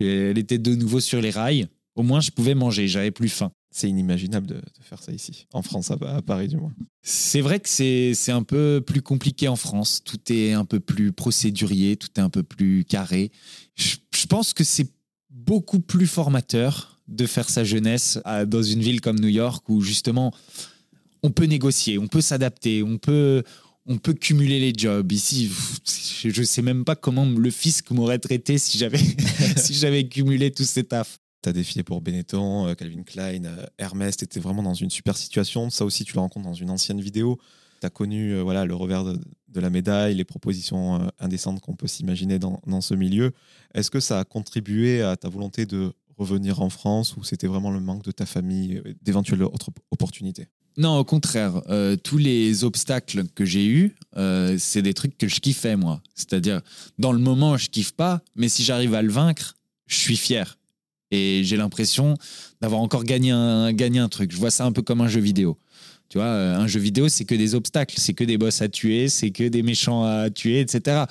elle 0.00 0.36
était 0.36 0.58
de 0.58 0.74
nouveau 0.74 1.00
sur 1.00 1.22
les 1.22 1.30
rails. 1.30 1.66
Au 1.96 2.02
moins, 2.02 2.20
je 2.20 2.30
pouvais 2.30 2.54
manger, 2.54 2.88
j'avais 2.88 3.10
plus 3.10 3.30
faim. 3.30 3.52
C'est 3.70 3.88
inimaginable 3.88 4.46
de, 4.46 4.62
faire 4.80 5.02
ça 5.02 5.12
ici, 5.12 5.46
en 5.52 5.62
France, 5.62 5.90
à, 5.90 6.22
Paris 6.22 6.48
du 6.48 6.56
moins. 6.56 6.72
C'est 7.02 7.42
vrai 7.42 7.60
que 7.60 7.68
c'est 7.68 8.32
un 8.32 8.42
peu 8.42 8.82
plus 8.84 9.02
compliqué 9.02 9.46
en 9.46 9.56
France. 9.56 10.02
Tout 10.04 10.32
est 10.32 10.52
un 10.52 10.64
peu 10.64 10.80
plus 10.80 11.12
procédurier, 11.12 11.96
tout 11.96 12.08
est 12.16 12.20
un 12.20 12.30
peu 12.30 12.42
plus 12.42 12.84
carré. 12.84 13.30
Je, 13.74 13.96
pense 14.26 14.52
que 14.54 14.64
c'est 14.64 14.90
beaucoup 15.30 15.80
plus 15.80 16.06
formateur 16.06 17.00
de 17.08 17.26
faire 17.26 17.48
sa 17.48 17.64
jeunesse 17.64 18.18
dans 18.46 18.62
une 18.62 18.80
ville 18.80 19.00
comme 19.00 19.18
New 19.20 19.28
York 19.28 19.68
où 19.68 19.80
justement 19.80 20.34
on 21.22 21.30
peut 21.30 21.44
négocier, 21.44 21.98
on 21.98 22.08
peut 22.08 22.20
s'adapter, 22.20 22.82
on 22.82 22.98
peut, 22.98 23.42
cumuler 24.20 24.60
les 24.60 24.72
jobs. 24.76 25.10
Ici, 25.12 25.50
je 26.24 26.40
ne 26.40 26.46
sais 26.46 26.62
même 26.62 26.84
pas 26.84 26.96
comment 26.96 27.26
le 27.26 27.50
fisc 27.50 27.90
m'aurait 27.90 28.18
traité 28.18 28.58
si 28.58 28.78
j'avais 28.78 28.98
si 29.56 30.08
cumulé 30.08 30.50
tous 30.50 30.64
ces 30.64 30.84
tafs. 30.84 31.18
Tu 31.42 31.48
as 31.48 31.52
défilé 31.52 31.84
pour 31.84 32.00
Benetton, 32.00 32.66
euh, 32.66 32.74
Calvin 32.74 33.02
Klein, 33.04 33.44
euh, 33.44 33.64
Hermès, 33.78 34.16
tu 34.16 34.24
étais 34.24 34.40
vraiment 34.40 34.62
dans 34.62 34.74
une 34.74 34.90
super 34.90 35.16
situation. 35.16 35.70
Ça 35.70 35.84
aussi, 35.84 36.04
tu 36.04 36.14
le 36.14 36.20
rencontres 36.20 36.46
dans 36.46 36.54
une 36.54 36.70
ancienne 36.70 37.00
vidéo. 37.00 37.38
Tu 37.80 37.86
as 37.86 37.90
connu 37.90 38.32
euh, 38.32 38.42
voilà, 38.42 38.64
le 38.64 38.74
revers 38.74 39.04
de, 39.04 39.20
la 39.54 39.70
médaille, 39.70 40.14
les 40.14 40.24
propositions 40.24 41.08
indécentes 41.18 41.60
qu'on 41.60 41.74
peut 41.74 41.86
s'imaginer 41.86 42.38
dans, 42.38 42.80
ce 42.80 42.94
milieu. 42.94 43.32
Est-ce 43.74 43.90
que 43.90 43.98
ça 43.98 44.20
a 44.20 44.24
contribué 44.24 45.02
à 45.02 45.16
ta 45.16 45.28
volonté 45.28 45.66
de 45.66 45.92
revenir 46.16 46.60
en 46.60 46.70
France 46.70 47.16
ou 47.16 47.24
c'était 47.24 47.48
vraiment 47.48 47.72
le 47.72 47.80
manque 47.80 48.04
de 48.04 48.12
ta 48.12 48.24
famille, 48.24 48.80
d'éventuelles 49.02 49.42
autres 49.42 49.70
opportunités? 49.90 50.46
Non, 50.76 50.96
au 50.96 51.04
contraire. 51.04 51.60
Tous 52.04 52.18
les 52.18 52.62
obstacles 52.62 53.24
que 53.34 53.44
j'ai 53.44 53.66
eus, 53.66 53.96
c'est 54.58 54.82
des 54.82 54.94
trucs 54.94 55.18
que 55.18 55.26
je 55.26 55.40
kiffais, 55.40 55.74
moi. 55.74 56.00
C'est-à-dire, 56.14 56.60
dans 57.00 57.10
le 57.10 57.18
moment, 57.18 57.56
je 57.56 57.68
kiffe 57.68 57.92
pas, 57.92 58.22
mais 58.36 58.48
si 58.48 58.62
j'arrive 58.62 58.94
à 58.94 59.02
le 59.02 59.10
vaincre, 59.10 59.56
je 59.88 59.96
suis 59.96 60.16
fier. 60.16 60.57
Et 61.10 61.42
j'ai 61.44 61.56
l'impression 61.56 62.14
d'avoir 62.60 62.80
encore 62.80 63.04
gagné 63.04 63.30
un, 63.30 63.72
gagné 63.72 63.98
un 63.98 64.08
truc. 64.08 64.32
Je 64.32 64.36
vois 64.36 64.50
ça 64.50 64.64
un 64.64 64.72
peu 64.72 64.82
comme 64.82 65.00
un 65.00 65.08
jeu 65.08 65.20
vidéo. 65.20 65.58
Tu 66.08 66.18
vois, 66.18 66.26
euh, 66.26 66.56
un 66.56 66.66
jeu 66.66 66.80
vidéo, 66.80 67.08
c'est 67.08 67.24
que 67.24 67.34
des 67.34 67.54
obstacles, 67.54 67.96
c'est 67.98 68.14
que 68.14 68.24
des 68.24 68.38
boss 68.38 68.62
à 68.62 68.68
tuer, 68.68 69.08
c'est 69.08 69.30
que 69.30 69.44
des 69.44 69.62
méchants 69.62 70.04
à 70.04 70.30
tuer, 70.30 70.60
etc. 70.60 71.04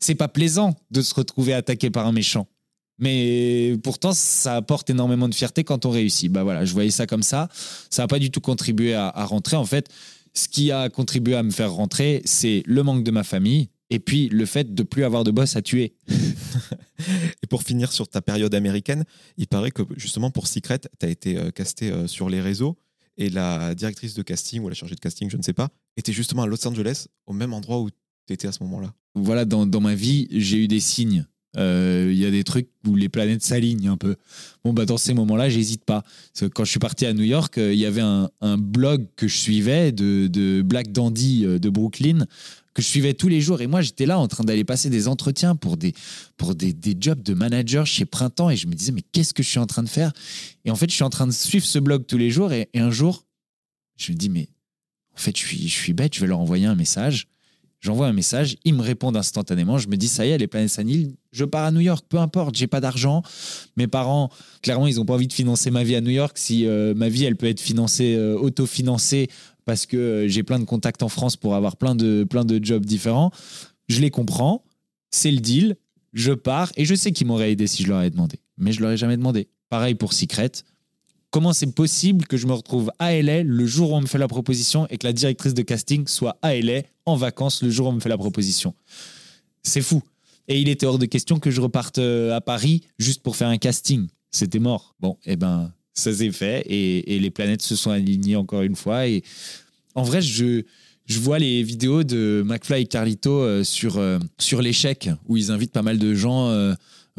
C'est 0.00 0.14
pas 0.14 0.28
plaisant 0.28 0.74
de 0.90 1.02
se 1.02 1.14
retrouver 1.14 1.52
attaqué 1.52 1.90
par 1.90 2.06
un 2.06 2.12
méchant. 2.12 2.46
Mais 2.98 3.76
pourtant, 3.82 4.12
ça 4.12 4.56
apporte 4.56 4.90
énormément 4.90 5.28
de 5.28 5.34
fierté 5.34 5.64
quand 5.64 5.86
on 5.86 5.90
réussit. 5.90 6.32
Bah 6.32 6.42
voilà, 6.42 6.64
je 6.64 6.72
voyais 6.72 6.90
ça 6.90 7.06
comme 7.06 7.22
ça. 7.22 7.48
Ça 7.90 8.02
n'a 8.02 8.08
pas 8.08 8.18
du 8.18 8.30
tout 8.30 8.40
contribué 8.40 8.94
à, 8.94 9.10
rentrer. 9.24 9.56
En 9.56 9.64
fait, 9.64 9.88
ce 10.34 10.48
qui 10.48 10.72
a 10.72 10.88
contribué 10.88 11.36
à 11.36 11.42
me 11.42 11.50
faire 11.50 11.72
rentrer, 11.72 12.22
c'est 12.24 12.62
le 12.66 12.82
manque 12.82 13.04
de 13.04 13.10
ma 13.10 13.22
famille 13.22 13.68
et 13.90 13.98
puis 13.98 14.28
le 14.28 14.46
fait 14.46 14.74
de 14.74 14.82
plus 14.82 15.04
avoir 15.04 15.24
de 15.24 15.30
boss 15.30 15.56
à 15.56 15.62
tuer. 15.62 15.94
et 17.42 17.46
pour 17.48 17.62
finir 17.62 17.92
sur 17.92 18.08
ta 18.08 18.20
période 18.20 18.54
américaine, 18.54 19.04
il 19.36 19.46
paraît 19.46 19.70
que 19.70 19.82
justement 19.96 20.30
pour 20.30 20.46
Secret, 20.46 20.78
tu 20.78 21.06
as 21.06 21.08
été 21.08 21.36
euh, 21.36 21.50
casté 21.50 21.90
euh, 21.90 22.06
sur 22.06 22.28
les 22.28 22.40
réseaux 22.40 22.78
et 23.16 23.30
la 23.30 23.74
directrice 23.74 24.14
de 24.14 24.22
casting 24.22 24.62
ou 24.62 24.68
la 24.68 24.74
chargée 24.74 24.94
de 24.94 25.00
casting, 25.00 25.28
je 25.28 25.36
ne 25.36 25.42
sais 25.42 25.52
pas, 25.52 25.70
était 25.96 26.12
justement 26.12 26.42
à 26.42 26.46
Los 26.46 26.66
Angeles, 26.66 27.06
au 27.26 27.32
même 27.32 27.52
endroit 27.52 27.80
où 27.80 27.90
tu 27.90 28.32
étais 28.32 28.46
à 28.46 28.52
ce 28.52 28.62
moment-là. 28.62 28.94
Voilà, 29.14 29.44
dans, 29.44 29.66
dans 29.66 29.80
ma 29.80 29.94
vie, 29.94 30.28
j'ai 30.30 30.58
eu 30.58 30.68
des 30.68 30.80
signes 30.80 31.26
euh, 31.56 32.08
il 32.10 32.18
y 32.18 32.26
a 32.26 32.30
des 32.30 32.44
trucs 32.44 32.68
où 32.86 32.94
les 32.94 33.08
planètes 33.08 33.42
s'alignent 33.42 33.88
un 33.88 33.96
peu. 33.96 34.16
Bon, 34.64 34.72
bah, 34.72 34.84
dans 34.84 34.98
ces 34.98 35.14
moments-là, 35.14 35.48
j'hésite 35.48 35.84
pas. 35.84 36.02
quand 36.54 36.64
je 36.64 36.70
suis 36.70 36.78
parti 36.78 37.06
à 37.06 37.12
New 37.12 37.24
York, 37.24 37.56
euh, 37.58 37.72
il 37.72 37.78
y 37.78 37.86
avait 37.86 38.02
un, 38.02 38.28
blog 38.58 39.06
que 39.16 39.28
je 39.28 39.36
suivais 39.36 39.92
de, 39.92 40.62
Black 40.62 40.92
Dandy 40.92 41.44
euh, 41.44 41.58
de 41.58 41.70
Brooklyn 41.70 42.26
que 42.74 42.82
je 42.82 42.86
suivais 42.86 43.14
tous 43.14 43.28
les 43.28 43.40
jours. 43.40 43.60
Et 43.60 43.66
moi, 43.66 43.80
j'étais 43.80 44.06
là 44.06 44.18
en 44.18 44.28
train 44.28 44.44
d'aller 44.44 44.64
passer 44.64 44.88
des 44.88 45.08
entretiens 45.08 45.56
pour 45.56 45.76
des, 45.76 45.94
pour 46.36 46.54
des, 46.54 46.74
jobs 47.00 47.22
de 47.22 47.34
manager 47.34 47.86
chez 47.86 48.04
Printemps. 48.04 48.50
Et 48.50 48.56
je 48.56 48.68
me 48.68 48.74
disais, 48.74 48.92
mais 48.92 49.02
qu'est-ce 49.02 49.34
que 49.34 49.42
je 49.42 49.48
suis 49.48 49.58
en 49.58 49.66
train 49.66 49.82
de 49.82 49.88
faire? 49.88 50.12
Et 50.64 50.70
en 50.70 50.76
fait, 50.76 50.88
je 50.88 50.94
suis 50.94 51.04
en 51.04 51.10
train 51.10 51.26
de 51.26 51.32
suivre 51.32 51.64
ce 51.64 51.78
blog 51.78 52.06
tous 52.06 52.18
les 52.18 52.30
jours. 52.30 52.52
Et, 52.52 52.68
un 52.74 52.90
jour, 52.90 53.24
je 53.96 54.12
me 54.12 54.16
dis, 54.16 54.28
mais 54.28 54.48
en 55.16 55.18
fait, 55.18 55.36
je 55.36 55.44
suis, 55.44 55.66
je 55.66 55.74
suis 55.74 55.92
bête, 55.92 56.14
je 56.14 56.20
vais 56.20 56.28
leur 56.28 56.38
envoyer 56.38 56.66
un 56.66 56.76
message. 56.76 57.26
J'envoie 57.80 58.08
un 58.08 58.12
message, 58.12 58.56
ils 58.64 58.74
me 58.74 58.82
répondent 58.82 59.16
instantanément. 59.16 59.78
Je 59.78 59.88
me 59.88 59.96
dis, 59.96 60.08
ça 60.08 60.26
y 60.26 60.30
est, 60.30 60.38
les 60.38 60.48
planètes 60.48 60.70
s'annulent, 60.70 61.14
je 61.30 61.44
pars 61.44 61.64
à 61.64 61.70
New 61.70 61.80
York, 61.80 62.04
peu 62.08 62.18
importe, 62.18 62.56
j'ai 62.56 62.66
pas 62.66 62.80
d'argent. 62.80 63.22
Mes 63.76 63.86
parents, 63.86 64.30
clairement, 64.62 64.88
ils 64.88 64.96
n'ont 64.96 65.04
pas 65.04 65.14
envie 65.14 65.28
de 65.28 65.32
financer 65.32 65.70
ma 65.70 65.84
vie 65.84 65.94
à 65.94 66.00
New 66.00 66.10
York. 66.10 66.36
Si 66.38 66.66
euh, 66.66 66.94
ma 66.94 67.08
vie, 67.08 67.24
elle 67.24 67.36
peut 67.36 67.46
être 67.46 67.60
financée, 67.60 68.16
euh, 68.16 68.36
autofinancée, 68.36 69.28
parce 69.64 69.86
que 69.86 69.96
euh, 69.96 70.28
j'ai 70.28 70.42
plein 70.42 70.58
de 70.58 70.64
contacts 70.64 71.02
en 71.02 71.08
France 71.08 71.36
pour 71.36 71.54
avoir 71.54 71.76
plein 71.76 71.94
de, 71.94 72.24
plein 72.28 72.44
de 72.44 72.62
jobs 72.62 72.84
différents, 72.84 73.30
je 73.88 74.00
les 74.00 74.10
comprends. 74.10 74.64
C'est 75.10 75.30
le 75.30 75.38
deal. 75.38 75.76
Je 76.14 76.32
pars 76.32 76.72
et 76.76 76.84
je 76.84 76.94
sais 76.94 77.12
qu'ils 77.12 77.26
m'auraient 77.26 77.52
aidé 77.52 77.66
si 77.66 77.82
je 77.82 77.88
leur 77.88 77.98
avais 77.98 78.10
demandé. 78.10 78.40
Mais 78.56 78.72
je 78.72 78.80
leur 78.80 78.90
ai 78.90 78.96
jamais 78.96 79.16
demandé. 79.16 79.48
Pareil 79.68 79.94
pour 79.94 80.14
Secret 80.14 80.50
comment 81.30 81.52
c'est 81.52 81.72
possible 81.72 82.26
que 82.26 82.36
je 82.36 82.46
me 82.46 82.52
retrouve 82.52 82.90
à 82.98 83.20
LA 83.20 83.42
le 83.42 83.66
jour 83.66 83.92
où 83.92 83.96
on 83.96 84.00
me 84.00 84.06
fait 84.06 84.18
la 84.18 84.28
proposition 84.28 84.86
et 84.88 84.98
que 84.98 85.06
la 85.06 85.12
directrice 85.12 85.54
de 85.54 85.62
casting 85.62 86.06
soit 86.06 86.38
à 86.42 86.54
LA 86.54 86.82
en 87.06 87.16
vacances 87.16 87.62
le 87.62 87.70
jour 87.70 87.86
où 87.86 87.90
on 87.90 87.94
me 87.94 88.00
fait 88.00 88.08
la 88.08 88.18
proposition 88.18 88.74
C'est 89.62 89.82
fou. 89.82 90.02
Et 90.48 90.60
il 90.60 90.68
était 90.68 90.86
hors 90.86 90.98
de 90.98 91.06
question 91.06 91.38
que 91.38 91.50
je 91.50 91.60
reparte 91.60 91.98
euh, 91.98 92.34
à 92.34 92.40
Paris 92.40 92.82
juste 92.98 93.22
pour 93.22 93.36
faire 93.36 93.48
un 93.48 93.58
casting. 93.58 94.08
C'était 94.30 94.58
mort. 94.58 94.94
Bon, 95.00 95.18
eh 95.26 95.36
ben, 95.36 95.72
ça 95.92 96.12
s'est 96.12 96.32
fait 96.32 96.64
et, 96.66 97.18
les 97.18 97.30
planètes 97.30 97.62
se 97.62 97.76
sont 97.76 97.90
alignées 97.90 98.36
encore 98.36 98.62
une 98.62 98.76
fois. 98.76 99.06
Et 99.06 99.22
en 99.94 100.02
vrai, 100.02 100.22
je, 100.22 100.62
je 101.04 101.20
vois 101.20 101.38
les 101.38 101.62
vidéos 101.62 102.04
de 102.04 102.42
McFly 102.46 102.82
et 102.82 102.86
Carlito 102.86 103.42
euh, 103.42 103.64
sur, 103.64 103.98
euh, 103.98 104.18
sur 104.38 104.62
l'échec 104.62 105.10
où 105.26 105.36
ils 105.36 105.50
invitent 105.50 105.72
pas 105.72 105.82
mal 105.82 105.98
de 105.98 106.14
gens 106.14 106.74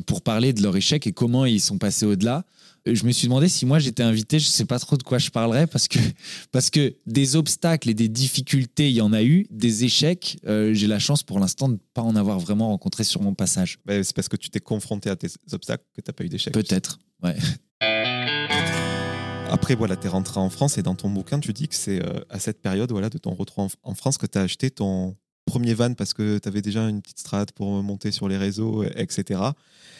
pour 0.05 0.21
parler 0.21 0.53
de 0.53 0.63
leur 0.63 0.75
échec 0.75 1.05
et 1.05 1.11
comment 1.11 1.45
ils 1.45 1.59
sont 1.59 1.77
passés 1.77 2.05
au-delà 2.05 2.45
je 2.85 3.05
me 3.05 3.11
suis 3.11 3.27
demandé 3.27 3.47
si 3.49 3.65
moi 3.65 3.79
j'étais 3.79 4.03
invité, 4.03 4.39
je 4.39 4.47
sais 4.47 4.65
pas 4.65 4.79
trop 4.79 4.97
de 4.97 5.03
quoi 5.03 5.17
je 5.17 5.29
parlerais 5.29 5.67
parce 5.67 5.87
que, 5.87 5.99
parce 6.51 6.69
que 6.69 6.95
des 7.05 7.35
obstacles 7.35 7.89
et 7.89 7.93
des 7.93 8.09
difficultés, 8.09 8.89
il 8.89 8.95
y 8.95 9.01
en 9.01 9.13
a 9.13 9.23
eu, 9.23 9.47
des 9.49 9.83
échecs, 9.83 10.37
euh, 10.45 10.73
j'ai 10.73 10.87
la 10.87 10.99
chance 10.99 11.23
pour 11.23 11.39
l'instant 11.39 11.67
de 11.67 11.73
ne 11.73 11.79
pas 11.93 12.01
en 12.01 12.15
avoir 12.15 12.39
vraiment 12.39 12.69
rencontré 12.69 13.03
sur 13.03 13.21
mon 13.21 13.33
passage. 13.33 13.79
c'est 13.87 14.13
parce 14.13 14.29
que 14.29 14.37
tu 14.37 14.49
t'es 14.49 14.59
confronté 14.59 15.09
à 15.09 15.15
tes 15.15 15.29
obstacles 15.51 15.83
que 15.93 16.01
tu 16.01 16.09
n'as 16.09 16.13
pas 16.13 16.23
eu 16.23 16.29
d'échecs. 16.29 16.53
Peut-être, 16.53 16.99
ouais. 17.23 17.35
Après, 19.51 19.73
voilà, 19.73 19.95
tu 19.95 20.05
es 20.05 20.09
rentré 20.09 20.39
en 20.39 20.49
France 20.49 20.77
et 20.77 20.83
dans 20.83 20.93
ton 20.93 21.09
bouquin, 21.09 21.39
tu 21.39 21.53
dis 21.53 21.67
que 21.67 21.75
c'est 21.75 22.05
euh, 22.05 22.19
à 22.29 22.39
cette 22.39 22.61
période 22.61 22.91
voilà, 22.91 23.09
de 23.09 23.17
ton 23.17 23.33
retour 23.33 23.67
en, 23.83 23.95
France 23.95 24.17
que 24.19 24.27
tu 24.27 24.37
as 24.37 24.41
acheté 24.41 24.69
ton 24.69 25.15
premier 25.45 25.73
van 25.73 25.95
parce 25.95 26.13
que 26.13 26.37
tu 26.37 26.47
avais 26.47 26.61
déjà 26.61 26.87
une 26.87 27.01
petite 27.01 27.19
strate 27.19 27.51
pour 27.51 27.81
monter 27.81 28.11
sur 28.11 28.27
les 28.27 28.37
réseaux, 28.37 28.83
etc. 28.83 29.41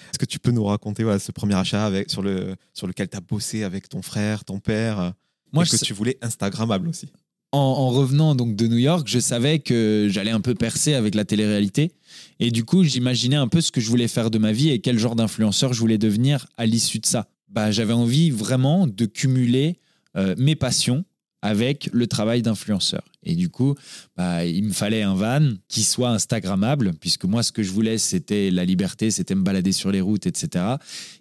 Est-ce 0.10 0.19
que 0.19 0.26
tu 0.26 0.39
peux 0.39 0.52
nous 0.52 0.65
raconter 0.65 1.04
ce 1.19 1.32
premier 1.32 1.56
achat 1.56 1.86
avec, 1.86 2.10
sur, 2.10 2.22
le, 2.22 2.56
sur 2.74 2.88
lequel 2.88 3.10
tu 3.10 3.17
as 3.17 3.22
bossé 3.22 3.63
avec 3.63 3.89
ton 3.89 4.02
frère, 4.02 4.43
ton 4.43 4.60
père 4.60 5.13
Moi, 5.54 5.65
ce 5.65 5.78
que 5.78 5.86
tu 5.86 5.93
voulais 5.93 6.17
Instagrammable 6.22 6.88
aussi? 6.88 7.10
En, 7.52 7.89
revenant 7.89 8.36
donc 8.36 8.56
de 8.56 8.67
New 8.67 8.78
York, 8.78 9.08
je 9.08 9.17
savais 9.17 9.58
que 9.58 10.08
j'allais 10.10 10.30
un 10.30 10.41
peu 10.41 10.54
percer 10.54 10.93
avec 10.93 11.15
la 11.15 11.26
télé-réalité. 11.26 11.93
Et 12.39 12.52
du 12.52 12.63
coup, 12.63 12.84
j'imaginais 12.84 13.38
un 13.38 13.48
peu 13.48 13.60
ce 13.60 13.72
que 13.72 13.82
je 13.82 13.89
voulais 13.89 14.08
faire 14.08 14.30
de 14.30 14.38
ma 14.38 14.52
vie 14.52 14.69
et 14.69 14.82
quel 14.82 15.00
genre 15.00 15.15
d'influenceur 15.15 15.74
je 15.74 15.80
voulais 15.80 15.98
devenir 15.98 16.45
à 16.58 16.67
l'issue 16.67 17.00
de 17.00 17.08
ça. 17.08 17.28
Bah, 17.48 17.72
J'avais 17.72 17.93
envie 17.93 18.30
vraiment 18.30 18.86
de 18.86 19.06
cumuler 19.06 19.78
euh, 20.15 20.36
mes 20.38 20.56
passions 20.56 21.06
avec 21.41 21.89
le 21.93 22.08
travail 22.08 22.41
d'influenceur. 22.41 23.04
Et 23.23 23.36
du 23.36 23.49
coup, 23.49 23.75
bah, 24.17 24.45
il 24.45 24.63
me 24.63 24.73
fallait 24.73 25.02
un 25.02 25.15
van 25.15 25.52
qui 25.67 25.84
soit 25.84 26.10
Instagrammable, 26.10 26.93
puisque 26.99 27.25
moi, 27.25 27.43
ce 27.43 27.52
que 27.52 27.63
je 27.63 27.71
voulais, 27.71 27.97
c'était 27.97 28.52
la 28.52 28.65
liberté, 28.65 29.12
c'était 29.12 29.36
me 29.36 29.43
balader 29.43 29.71
sur 29.71 29.91
les 29.91 30.02
routes, 30.02 30.28
etc. 30.28 30.65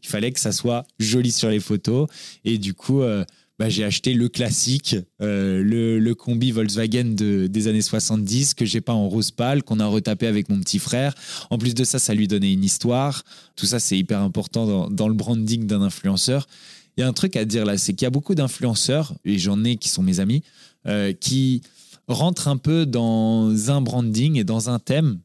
Il 0.03 0.09
fallait 0.09 0.33
que 0.33 0.41
ça 0.41 0.53
soit 0.53 0.85
joli 0.99 1.33
sur 1.33 1.51
les 1.51 1.61
photos. 1.61 2.09
Et 2.45 2.59
du 2.59 2.75
coup, 2.75 3.03
euh, 3.03 3.25
bah, 3.59 3.69
j'ai 3.69 3.85
acheté 3.85 4.15
le 4.15 4.29
classique, 4.29 4.97
euh, 5.21 5.63
le, 5.65 6.15
combi 6.15 6.53
Volkswagen 6.53 7.15
des 7.15 7.69
années 7.69 7.83
70, 7.83 8.55
que 8.55 8.65
j'ai 8.65 8.81
pas 8.81 8.93
en 8.93 9.09
rose 9.09 9.33
pâle, 9.33 9.65
qu'on 9.65 9.81
a 9.81 9.87
retapé 9.87 10.29
avec 10.29 10.49
mon 10.49 10.61
petit 10.61 10.79
frère. 10.79 11.15
En 11.51 11.59
plus 11.59 11.75
de 11.75 11.83
ça, 11.83 11.99
ça 11.99 12.15
lui 12.15 12.29
donnait 12.29 12.53
une 12.53 12.65
histoire. 12.65 13.25
Tout 13.57 13.67
ça, 13.67 13.81
c'est 13.81 13.99
hyper 13.99 14.21
important 14.21 14.67
dans, 14.67 14.91
dans 14.91 15.09
le 15.09 15.15
branding 15.15 15.67
d'un 15.67 15.83
influenceur 15.83 16.47
il 16.99 17.03
y 17.03 17.05
a 17.05 17.09
un 17.09 17.13
truc 17.13 17.37
à 17.37 17.45
dire 17.45 17.65
là, 17.65 17.79
c'est 17.79 17.95
qu'il 17.95 18.05
y 18.05 18.07
a 18.07 18.11
beaucoup 18.11 18.35
d'influenceurs, 18.35 19.15
et 19.25 19.39
j'en 19.39 19.63
ai 19.63 19.77
qui 19.77 19.89
sont 19.89 20.03
mes 20.03 20.19
amis, 20.19 20.43
euh, 20.89 21.13
qui 21.13 21.63
rentrent 22.09 22.49
un 22.49 22.57
peu 22.57 22.87
dans 22.87 23.71
un 23.71 23.81
branding 23.81 24.37
et 24.37 24.43
dans 24.43 24.69
un 24.69 24.81
thème 24.81 25.21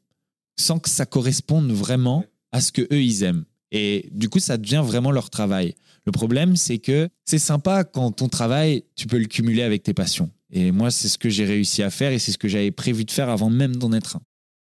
sans 0.55 0.77
que 0.77 0.87
ça 0.87 1.07
corresponde 1.07 1.71
vraiment 1.71 2.25
à 2.51 2.61
ce 2.61 2.71
que 2.71 2.83
eux 2.83 3.01
ils 3.01 3.23
aiment. 3.23 3.43
Et 3.71 4.07
du 4.11 4.29
coup, 4.29 4.37
ça 4.37 4.57
devient 4.57 4.83
vraiment 4.85 5.09
leur 5.09 5.31
travail. 5.31 5.73
Le 6.05 6.11
problème, 6.11 6.55
c'est 6.55 6.77
que 6.77 7.09
c'est 7.25 7.39
sympa 7.39 7.83
quand 7.83 8.11
ton 8.11 8.29
travail, 8.29 8.83
tu 8.95 9.07
peux 9.07 9.17
le 9.17 9.25
cumuler 9.25 9.63
avec 9.63 9.81
tes 9.81 9.95
passions. 9.95 10.29
Et 10.51 10.71
moi, 10.71 10.91
c'est 10.91 11.07
ce 11.07 11.17
que 11.17 11.29
j'ai 11.29 11.45
réussi 11.45 11.81
à 11.81 11.89
faire 11.89 12.11
et 12.11 12.19
c'est 12.19 12.31
ce 12.31 12.37
que 12.37 12.47
j'avais 12.47 12.69
prévu 12.69 13.03
de 13.03 13.09
faire 13.09 13.29
avant 13.29 13.49
même 13.49 13.77
d'en 13.77 13.93
être 13.93 14.17
un. 14.17 14.21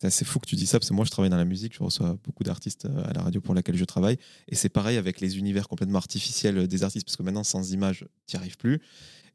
C'est 0.03 0.09
assez 0.09 0.25
fou 0.25 0.41
que 0.41 0.49
tu 0.49 0.57
dis 0.57 0.67
ça, 0.67 0.81
parce 0.81 0.89
que 0.89 0.95
moi, 0.95 1.05
je 1.05 1.13
travaille 1.13 1.31
dans 1.31 1.37
la 1.37 1.45
musique, 1.45 1.75
je 1.75 1.81
reçois 1.81 2.19
beaucoup 2.25 2.43
d'artistes 2.43 2.87
euh, 2.87 3.05
à 3.05 3.13
la 3.13 3.23
radio 3.23 3.41
pour 3.41 3.55
laquelle 3.55 3.77
je 3.77 3.85
travaille. 3.85 4.19
Et 4.49 4.57
c'est 4.57 4.69
pareil 4.69 4.97
avec 4.97 5.21
les 5.21 5.39
univers 5.39 5.69
complètement 5.69 5.99
artificiels 5.99 6.67
des 6.67 6.83
artistes, 6.83 7.07
parce 7.07 7.17
que 7.17 7.23
maintenant, 7.23 7.45
sans 7.45 7.71
images, 7.71 8.05
tu 8.27 8.35
n'y 8.35 8.41
arrives 8.41 8.57
plus. 8.57 8.81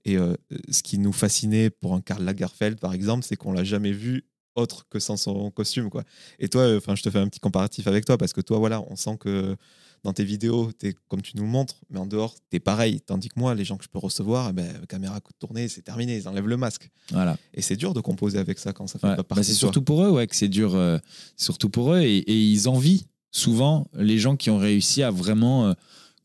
Et 0.04 0.18
euh, 0.18 0.36
ce 0.70 0.84
qui 0.84 0.98
nous 0.98 1.14
fascinait 1.14 1.70
pour 1.70 1.94
un 1.94 2.02
Karl 2.02 2.22
Lagerfeld, 2.22 2.82
par 2.82 2.92
exemple, 2.92 3.24
c'est 3.24 3.38
qu'on 3.38 3.54
l'a 3.54 3.64
jamais 3.64 3.94
vu 3.94 4.26
autre 4.56 4.86
que 4.90 5.00
sans 5.00 5.16
son 5.16 5.52
costume. 5.52 5.90
Quoi. 5.90 6.04
Et 6.38 6.50
toi, 6.50 6.68
je 6.68 7.02
te 7.02 7.10
fais 7.10 7.20
un 7.20 7.30
petit 7.30 7.40
comparatif 7.40 7.88
avec 7.88 8.04
toi, 8.04 8.18
parce 8.18 8.34
que 8.34 8.42
toi, 8.42 8.60
voilà, 8.60 8.82
on 8.90 8.98
sent 8.98 9.16
que 9.22 9.56
dans 10.04 10.14
tes 10.14 10.24
vidéos, 10.24 10.72
es, 10.84 10.94
comme 11.08 11.22
tu 11.22 11.36
nous 11.36 11.44
le 11.44 11.50
montres, 11.50 11.82
mais 11.90 12.00
en 12.00 12.06
dehors, 12.06 12.34
tu 12.50 12.58
es 12.58 12.60
pareil. 12.60 13.02
Tandis 13.02 13.30
que 13.30 13.40
moi, 13.40 13.56
les 13.56 13.66
gens 13.66 13.78
que 13.78 13.84
je 13.84 13.90
peux 13.90 14.00
recevoir, 14.00 14.50
eh 14.50 14.54
ben, 14.54 14.68
caméra 14.88 15.20
coup 15.20 15.34
de 15.34 15.38
tournée, 15.38 15.68
c'est 15.68 15.82
terminé, 15.82 16.18
ils 16.18 16.28
enlèvent 16.28 16.48
le 16.48 16.58
masque. 16.58 16.90
Voilà. 17.12 17.38
Et 17.54 17.62
c'est 17.62 17.76
dur 17.76 17.94
de 17.94 18.00
composer 18.02 18.38
avec 18.40 18.60
ça 18.60 18.74
quand 18.74 18.88
ça 18.88 19.00
fait 19.00 19.08
Ouais. 19.08 19.16
pas 19.16 19.24
Bah, 19.24 19.36
partie 19.36 19.44
c'est 19.46 19.54
surtout 19.54 19.82
pour 19.82 20.04
eux, 20.04 20.10
ouais, 20.12 20.28
que 20.28 20.36
c'est 20.36 20.48
dur. 20.50 20.76
euh, 20.76 20.98
surtout 21.36 21.70
pour 21.70 21.94
eux. 21.94 22.00
Et, 22.02 22.18
et 22.18 22.40
ils 22.52 22.70
envient 22.70 23.06
souvent 23.32 23.88
les 23.94 24.18
gens 24.20 24.36
qui 24.38 24.50
ont 24.50 24.58
réussi 24.58 25.04
à 25.04 25.12
vraiment 25.12 25.68
euh, 25.68 25.74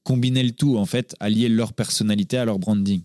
combiner 0.05 0.43
le 0.43 0.53
tout, 0.53 0.77
en 0.79 0.87
fait, 0.87 1.15
allier 1.21 1.49
leur 1.49 1.73
personnalité 1.73 2.37
à 2.39 2.45
leur 2.45 2.59
branding. 2.59 3.03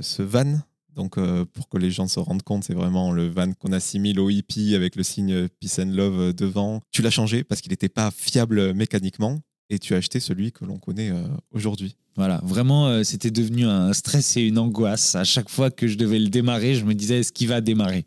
Ce 0.00 0.22
van, 0.22 0.58
donc 0.94 1.18
euh, 1.18 1.44
pour 1.44 1.68
que 1.68 1.78
les 1.78 1.90
gens 1.90 2.08
se 2.08 2.18
rendent 2.18 2.42
compte, 2.42 2.64
c'est 2.64 2.74
vraiment 2.74 3.12
le 3.12 3.28
van 3.28 3.52
qu'on 3.52 3.72
assimile 3.72 4.18
au 4.20 4.30
hippie 4.30 4.74
avec 4.74 4.96
le 4.96 5.02
signe 5.02 5.48
Peace 5.60 5.78
and 5.78 5.90
Love 5.92 6.32
devant. 6.32 6.80
Tu 6.90 7.02
l'as 7.02 7.10
changé 7.10 7.44
parce 7.44 7.60
qu'il 7.60 7.70
n'était 7.70 7.88
pas 7.88 8.10
fiable 8.10 8.72
mécaniquement 8.74 9.38
et 9.72 9.78
tu 9.78 9.94
as 9.94 9.96
acheté 9.96 10.20
celui 10.20 10.52
que 10.52 10.66
l'on 10.66 10.76
connaît 10.76 11.10
euh, 11.10 11.22
aujourd'hui. 11.50 11.96
Voilà, 12.14 12.42
vraiment, 12.44 12.88
euh, 12.88 13.04
c'était 13.04 13.30
devenu 13.30 13.64
un 13.64 13.94
stress 13.94 14.36
et 14.36 14.42
une 14.42 14.58
angoisse. 14.58 15.14
À 15.14 15.24
chaque 15.24 15.48
fois 15.48 15.70
que 15.70 15.88
je 15.88 15.96
devais 15.96 16.18
le 16.18 16.28
démarrer, 16.28 16.74
je 16.74 16.84
me 16.84 16.94
disais, 16.94 17.20
est-ce 17.20 17.32
qu'il 17.32 17.48
va 17.48 17.62
démarrer? 17.62 18.04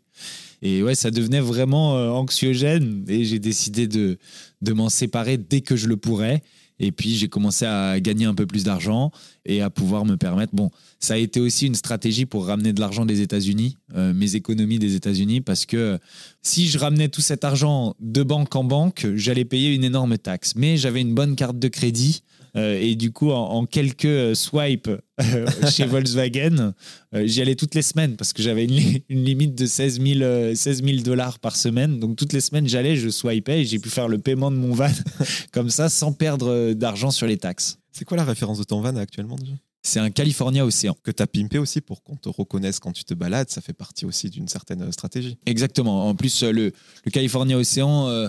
Et 0.62 0.84
ouais, 0.84 0.94
ça 0.94 1.10
devenait 1.10 1.40
vraiment 1.40 1.96
euh, 1.96 2.10
anxiogène 2.10 3.04
et 3.08 3.24
j'ai 3.24 3.40
décidé 3.40 3.88
de, 3.88 4.16
de 4.62 4.72
m'en 4.72 4.88
séparer 4.88 5.38
dès 5.38 5.60
que 5.60 5.74
je 5.74 5.88
le 5.88 5.96
pourrais. 5.96 6.42
Et 6.78 6.92
puis, 6.92 7.14
j'ai 7.14 7.28
commencé 7.28 7.64
à 7.64 7.98
gagner 8.00 8.26
un 8.26 8.34
peu 8.34 8.46
plus 8.46 8.64
d'argent 8.64 9.10
et 9.44 9.62
à 9.62 9.70
pouvoir 9.70 10.04
me 10.04 10.16
permettre. 10.16 10.54
Bon, 10.54 10.70
ça 11.00 11.14
a 11.14 11.16
été 11.16 11.40
aussi 11.40 11.66
une 11.66 11.74
stratégie 11.74 12.26
pour 12.26 12.46
ramener 12.46 12.72
de 12.72 12.80
l'argent 12.80 13.06
des 13.06 13.20
États-Unis, 13.20 13.76
euh, 13.94 14.12
mes 14.12 14.34
économies 14.34 14.78
des 14.78 14.94
États-Unis, 14.94 15.40
parce 15.40 15.66
que 15.66 15.98
si 16.42 16.68
je 16.68 16.78
ramenais 16.78 17.08
tout 17.08 17.20
cet 17.20 17.44
argent 17.44 17.94
de 18.00 18.22
banque 18.22 18.54
en 18.54 18.64
banque, 18.64 19.06
j'allais 19.14 19.44
payer 19.44 19.74
une 19.74 19.84
énorme 19.84 20.18
taxe. 20.18 20.54
Mais 20.56 20.76
j'avais 20.76 21.00
une 21.00 21.14
bonne 21.14 21.36
carte 21.36 21.58
de 21.58 21.68
crédit. 21.68 22.22
Euh, 22.56 22.78
et 22.80 22.94
du 22.94 23.12
coup, 23.12 23.30
en, 23.30 23.42
en 23.50 23.66
quelques 23.66 24.04
euh, 24.06 24.34
swipes 24.34 24.88
euh, 25.20 25.46
chez 25.70 25.84
Volkswagen, 25.84 26.72
j'y 27.12 27.40
allais 27.42 27.54
toutes 27.54 27.74
les 27.74 27.82
semaines 27.82 28.16
parce 28.16 28.32
que 28.32 28.42
j'avais 28.42 28.64
une, 28.64 28.72
li- 28.72 29.02
une 29.08 29.24
limite 29.24 29.54
de 29.54 29.66
16 29.66 30.00
000, 30.00 30.20
euh, 30.22 30.54
16 30.54 30.82
000 30.84 30.98
dollars 31.02 31.38
par 31.38 31.56
semaine. 31.56 31.98
Donc, 31.98 32.16
toutes 32.16 32.32
les 32.32 32.40
semaines, 32.40 32.68
j'allais, 32.68 32.96
je 32.96 33.08
swipais 33.08 33.60
et 33.62 33.64
j'ai 33.64 33.78
pu 33.78 33.88
faire 33.90 34.08
le 34.08 34.18
paiement 34.18 34.50
de 34.50 34.56
mon 34.56 34.72
van 34.74 34.90
comme 35.52 35.70
ça 35.70 35.88
sans 35.88 36.12
perdre 36.12 36.72
d'argent 36.72 37.10
sur 37.10 37.26
les 37.26 37.36
taxes. 37.36 37.78
C'est 37.92 38.04
quoi 38.04 38.16
la 38.16 38.24
référence 38.24 38.58
de 38.58 38.64
ton 38.64 38.80
van 38.80 38.96
actuellement 38.96 39.36
déjà? 39.36 39.52
C'est 39.82 40.00
un 40.00 40.10
California 40.10 40.66
Océan. 40.66 40.96
Que 41.04 41.12
tu 41.12 41.22
as 41.22 41.28
pimpé 41.28 41.58
aussi 41.58 41.80
pour 41.80 42.02
qu'on 42.02 42.16
te 42.16 42.28
reconnaisse 42.28 42.80
quand 42.80 42.90
tu 42.92 43.04
te 43.04 43.14
balades, 43.14 43.48
ça 43.50 43.60
fait 43.60 43.72
partie 43.72 44.04
aussi 44.04 44.28
d'une 44.30 44.48
certaine 44.48 44.90
stratégie. 44.90 45.38
Exactement. 45.46 46.08
En 46.08 46.14
plus, 46.16 46.42
le, 46.42 46.72
le 47.04 47.10
California 47.12 47.56
Océan, 47.56 48.08
euh, 48.08 48.28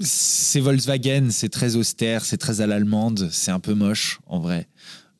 c'est 0.00 0.60
Volkswagen, 0.60 1.28
c'est 1.30 1.48
très 1.48 1.76
austère, 1.76 2.24
c'est 2.24 2.38
très 2.38 2.60
à 2.60 2.66
l'allemande, 2.66 3.28
c'est 3.30 3.50
un 3.50 3.60
peu 3.60 3.74
moche 3.74 4.20
en 4.26 4.40
vrai. 4.40 4.68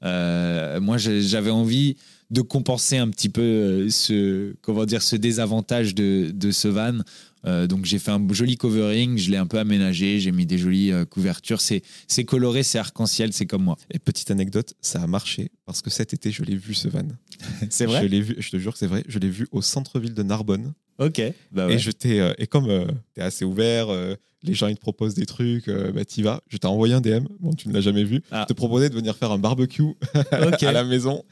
Euh, 0.03 0.81
moi, 0.81 0.97
j'avais 0.99 1.51
envie 1.51 1.97
de 2.31 2.41
compenser 2.43 2.97
un 2.97 3.09
petit 3.09 3.29
peu 3.29 3.43
euh, 3.43 3.91
ce, 3.91 4.55
comment 4.63 4.87
dire, 4.87 5.03
ce 5.03 5.17
désavantage 5.17 5.95
de, 5.95 6.31
de 6.33 6.51
ce 6.53 6.69
van. 6.69 6.99
Euh, 7.47 7.67
donc 7.67 7.87
j'ai 7.87 7.99
fait 7.99 8.11
un 8.11 8.25
joli 8.31 8.57
covering, 8.57 9.17
je 9.17 9.31
l'ai 9.31 9.39
un 9.39 9.47
peu 9.47 9.59
aménagé, 9.59 10.21
j'ai 10.21 10.31
mis 10.31 10.47
des 10.47 10.59
jolies 10.59 10.93
couvertures. 11.11 11.61
C'est 11.61 12.25
coloré, 12.25 12.63
c'est 12.63 12.79
arc-en-ciel, 12.79 13.33
c'est 13.33 13.47
comme 13.47 13.65
moi. 13.65 13.77
Et 13.91 13.99
petite 13.99 14.31
anecdote, 14.31 14.75
ça 14.81 15.03
a 15.03 15.07
marché 15.07 15.51
parce 15.67 15.83
que 15.83 15.91
cet 15.91 16.15
été, 16.15 16.31
je 16.31 16.43
l'ai 16.45 16.57
vu 16.57 16.75
ce 16.75 16.89
van. 16.89 17.09
C'est 17.71 17.89
Je 17.89 18.07
l'ai 18.07 18.21
vu, 18.21 18.37
je 18.39 18.51
te 18.51 18.59
jure 18.59 18.73
que 18.73 18.79
c'est 18.79 18.87
vrai, 18.87 19.03
je 19.09 19.19
l'ai 19.19 19.31
vu 19.31 19.49
au 19.51 19.63
centre-ville 19.63 20.13
de 20.13 20.23
Narbonne. 20.23 20.75
Ok. 21.01 21.23
Bah 21.51 21.67
ouais. 21.67 21.75
Et, 21.75 21.79
je 21.79 21.91
t'ai, 21.91 22.21
euh, 22.21 22.33
et 22.39 22.47
comme 22.47 22.67
tu 23.15 23.21
es 23.21 23.25
assez 23.25 23.45
ouvert, 23.45 23.89
euh, 23.89 24.15
les 24.43 24.55
gens 24.55 24.69
ils 24.69 24.77
te 24.77 24.81
proposent 24.81 25.15
des 25.15 25.27
trucs, 25.27 25.69
euh, 25.69 25.93
bah, 25.93 26.05
t'y 26.05 26.23
vas. 26.23 26.43
Je 26.49 26.59
t'ai 26.59 26.67
envoyé 26.67 26.95
un 26.95 27.01
DM, 27.01 27.25
bon, 27.41 27.53
tu 27.55 27.69
ne 27.69 27.75
l'as 27.75 27.81
jamais 27.81 28.05
vu. 28.05 28.23
Ah. 28.31 28.45
Je 28.47 28.53
te 28.53 28.57
proposais 28.57 28.91
de 28.91 28.95
venir 28.95 29.17
faire 29.17 29.33
un 29.33 29.39
barbecue 29.39 29.95
à 30.31 30.73
la 30.73 30.85
maison. 30.85 31.25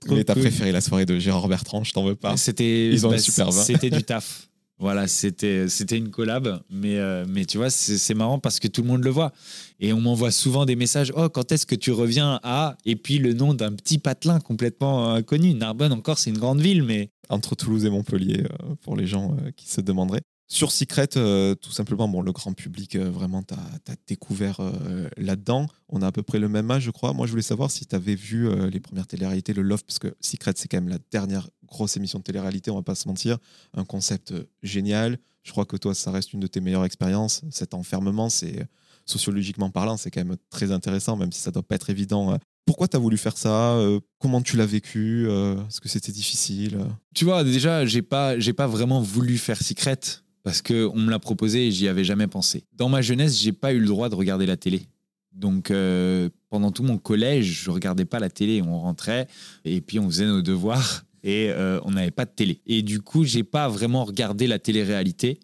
Trop 0.00 0.14
mais 0.14 0.24
t'as 0.24 0.32
cool. 0.32 0.42
préféré 0.42 0.72
la 0.72 0.80
soirée 0.80 1.04
de 1.04 1.18
Gérard 1.18 1.46
Bertrand, 1.48 1.84
je 1.84 1.92
t'en 1.92 2.04
veux 2.04 2.16
pas. 2.16 2.36
C'était 2.38 2.88
Ils 2.88 3.06
ont 3.06 3.10
bah, 3.10 3.16
un 3.16 3.18
super 3.18 3.50
vin. 3.50 3.62
C'était 3.62 3.90
du 3.90 4.02
taf. 4.02 4.48
Voilà, 4.80 5.06
c'était 5.08 5.66
une 5.92 6.10
collab, 6.10 6.62
mais 6.70 6.96
euh, 6.96 7.26
mais 7.28 7.44
tu 7.44 7.58
vois, 7.58 7.68
c'est 7.68 8.14
marrant 8.14 8.38
parce 8.38 8.58
que 8.58 8.66
tout 8.66 8.80
le 8.80 8.88
monde 8.88 9.04
le 9.04 9.10
voit 9.10 9.30
et 9.78 9.92
on 9.92 10.00
m'envoie 10.00 10.30
souvent 10.30 10.64
des 10.64 10.74
messages. 10.74 11.12
Oh, 11.14 11.28
quand 11.28 11.52
est-ce 11.52 11.66
que 11.66 11.74
tu 11.74 11.92
reviens 11.92 12.40
à 12.42 12.78
et 12.86 12.96
puis 12.96 13.18
le 13.18 13.34
nom 13.34 13.52
d'un 13.52 13.72
petit 13.72 13.98
patelin 13.98 14.40
complètement 14.40 15.12
inconnu. 15.12 15.52
Narbonne 15.52 15.92
encore, 15.92 16.16
c'est 16.18 16.30
une 16.30 16.38
grande 16.38 16.62
ville, 16.62 16.82
mais 16.82 17.10
Entre 17.28 17.54
Toulouse 17.54 17.84
et 17.84 17.90
Montpellier, 17.90 18.42
euh, 18.44 18.74
pour 18.80 18.96
les 18.96 19.06
gens 19.06 19.36
euh, 19.42 19.50
qui 19.54 19.68
se 19.68 19.82
demanderaient. 19.82 20.22
Sur 20.52 20.72
Secret, 20.72 21.10
euh, 21.16 21.54
tout 21.54 21.70
simplement, 21.70 22.08
bon, 22.08 22.22
le 22.22 22.32
grand 22.32 22.52
public, 22.54 22.96
euh, 22.96 23.08
vraiment, 23.08 23.40
t'as 23.40 23.54
as 23.54 23.94
découvert 24.08 24.58
euh, 24.58 25.08
là-dedans. 25.16 25.68
On 25.88 26.02
a 26.02 26.08
à 26.08 26.12
peu 26.12 26.24
près 26.24 26.40
le 26.40 26.48
même 26.48 26.68
âge, 26.72 26.82
je 26.82 26.90
crois. 26.90 27.12
Moi, 27.12 27.26
je 27.26 27.30
voulais 27.30 27.42
savoir 27.42 27.70
si 27.70 27.86
tu 27.86 27.94
avais 27.94 28.16
vu 28.16 28.48
euh, 28.48 28.68
les 28.68 28.80
premières 28.80 29.06
téléréalités, 29.06 29.52
le 29.52 29.62
Love, 29.62 29.84
parce 29.84 30.00
que 30.00 30.12
Secret, 30.20 30.54
c'est 30.56 30.66
quand 30.66 30.78
même 30.78 30.88
la 30.88 30.98
dernière 31.12 31.48
grosse 31.70 31.96
émission 31.96 32.18
de 32.18 32.24
télé-réalité, 32.24 32.70
on 32.70 32.76
va 32.76 32.82
pas 32.82 32.94
se 32.94 33.08
mentir. 33.08 33.38
Un 33.74 33.84
concept 33.84 34.32
euh, 34.32 34.44
génial. 34.62 35.18
Je 35.42 35.52
crois 35.52 35.64
que 35.64 35.76
toi, 35.76 35.94
ça 35.94 36.10
reste 36.10 36.32
une 36.34 36.40
de 36.40 36.46
tes 36.46 36.60
meilleures 36.60 36.84
expériences. 36.84 37.42
Cet 37.50 37.72
enfermement, 37.74 38.28
c'est 38.28 38.66
sociologiquement 39.06 39.70
parlant, 39.70 39.96
c'est 39.96 40.10
quand 40.10 40.24
même 40.24 40.36
très 40.50 40.70
intéressant, 40.72 41.16
même 41.16 41.32
si 41.32 41.40
ça 41.40 41.50
doit 41.50 41.62
pas 41.62 41.74
être 41.76 41.90
évident. 41.90 42.38
Pourquoi 42.66 42.86
tu 42.86 42.96
as 42.96 43.00
voulu 43.00 43.16
faire 43.16 43.36
ça 43.36 43.72
Euh, 43.74 43.98
Comment 44.18 44.42
tu 44.42 44.56
l'as 44.56 44.66
vécu 44.66 45.26
Euh, 45.28 45.56
Est-ce 45.66 45.80
que 45.80 45.88
c'était 45.88 46.12
difficile 46.12 46.78
tu 47.14 47.24
vois, 47.24 47.42
déjà, 47.42 47.84
j'ai 47.86 48.02
pas 48.02 48.38
j'ai 48.38 48.52
pas 48.52 48.68
vraiment 48.68 49.00
voulu 49.00 49.36
faire 49.38 49.60
Secret 49.60 49.98
parce 50.44 50.62
que 50.62 50.86
on 50.94 50.96
me 50.96 51.10
l'a 51.10 51.18
proposé 51.18 51.66
et 51.66 51.72
j'y 51.72 51.88
avais 51.88 52.04
jamais 52.04 52.28
pensé. 52.28 52.64
Dans 52.76 52.88
ma 52.88 53.02
jeunesse, 53.02 53.40
j'ai 53.40 53.52
pas 53.52 53.72
eu 53.72 53.80
le 53.80 53.86
droit 53.86 54.08
de 54.08 54.14
regarder 54.14 54.46
la 54.46 54.56
télé. 54.56 54.86
Donc 55.32 55.70
euh, 55.70 56.28
pendant 56.48 56.70
tout 56.70 56.82
mon 56.82 56.98
collège, 56.98 57.62
je 57.64 57.70
regardais 57.70 58.04
pas 58.04 58.20
la 58.20 58.30
télé. 58.30 58.62
On 58.62 58.78
rentrait 58.80 59.26
et 59.64 59.80
puis 59.80 59.98
on 59.98 60.08
faisait 60.08 60.26
nos 60.26 60.42
devoirs 60.42 61.02
et 61.22 61.50
euh, 61.50 61.80
on 61.84 61.92
n'avait 61.92 62.10
pas 62.10 62.24
de 62.24 62.30
télé. 62.30 62.60
Et 62.66 62.82
du 62.82 63.00
coup, 63.00 63.24
j'ai 63.24 63.44
pas 63.44 63.68
vraiment 63.68 64.04
regardé 64.04 64.46
la 64.46 64.58
télé-réalité, 64.58 65.40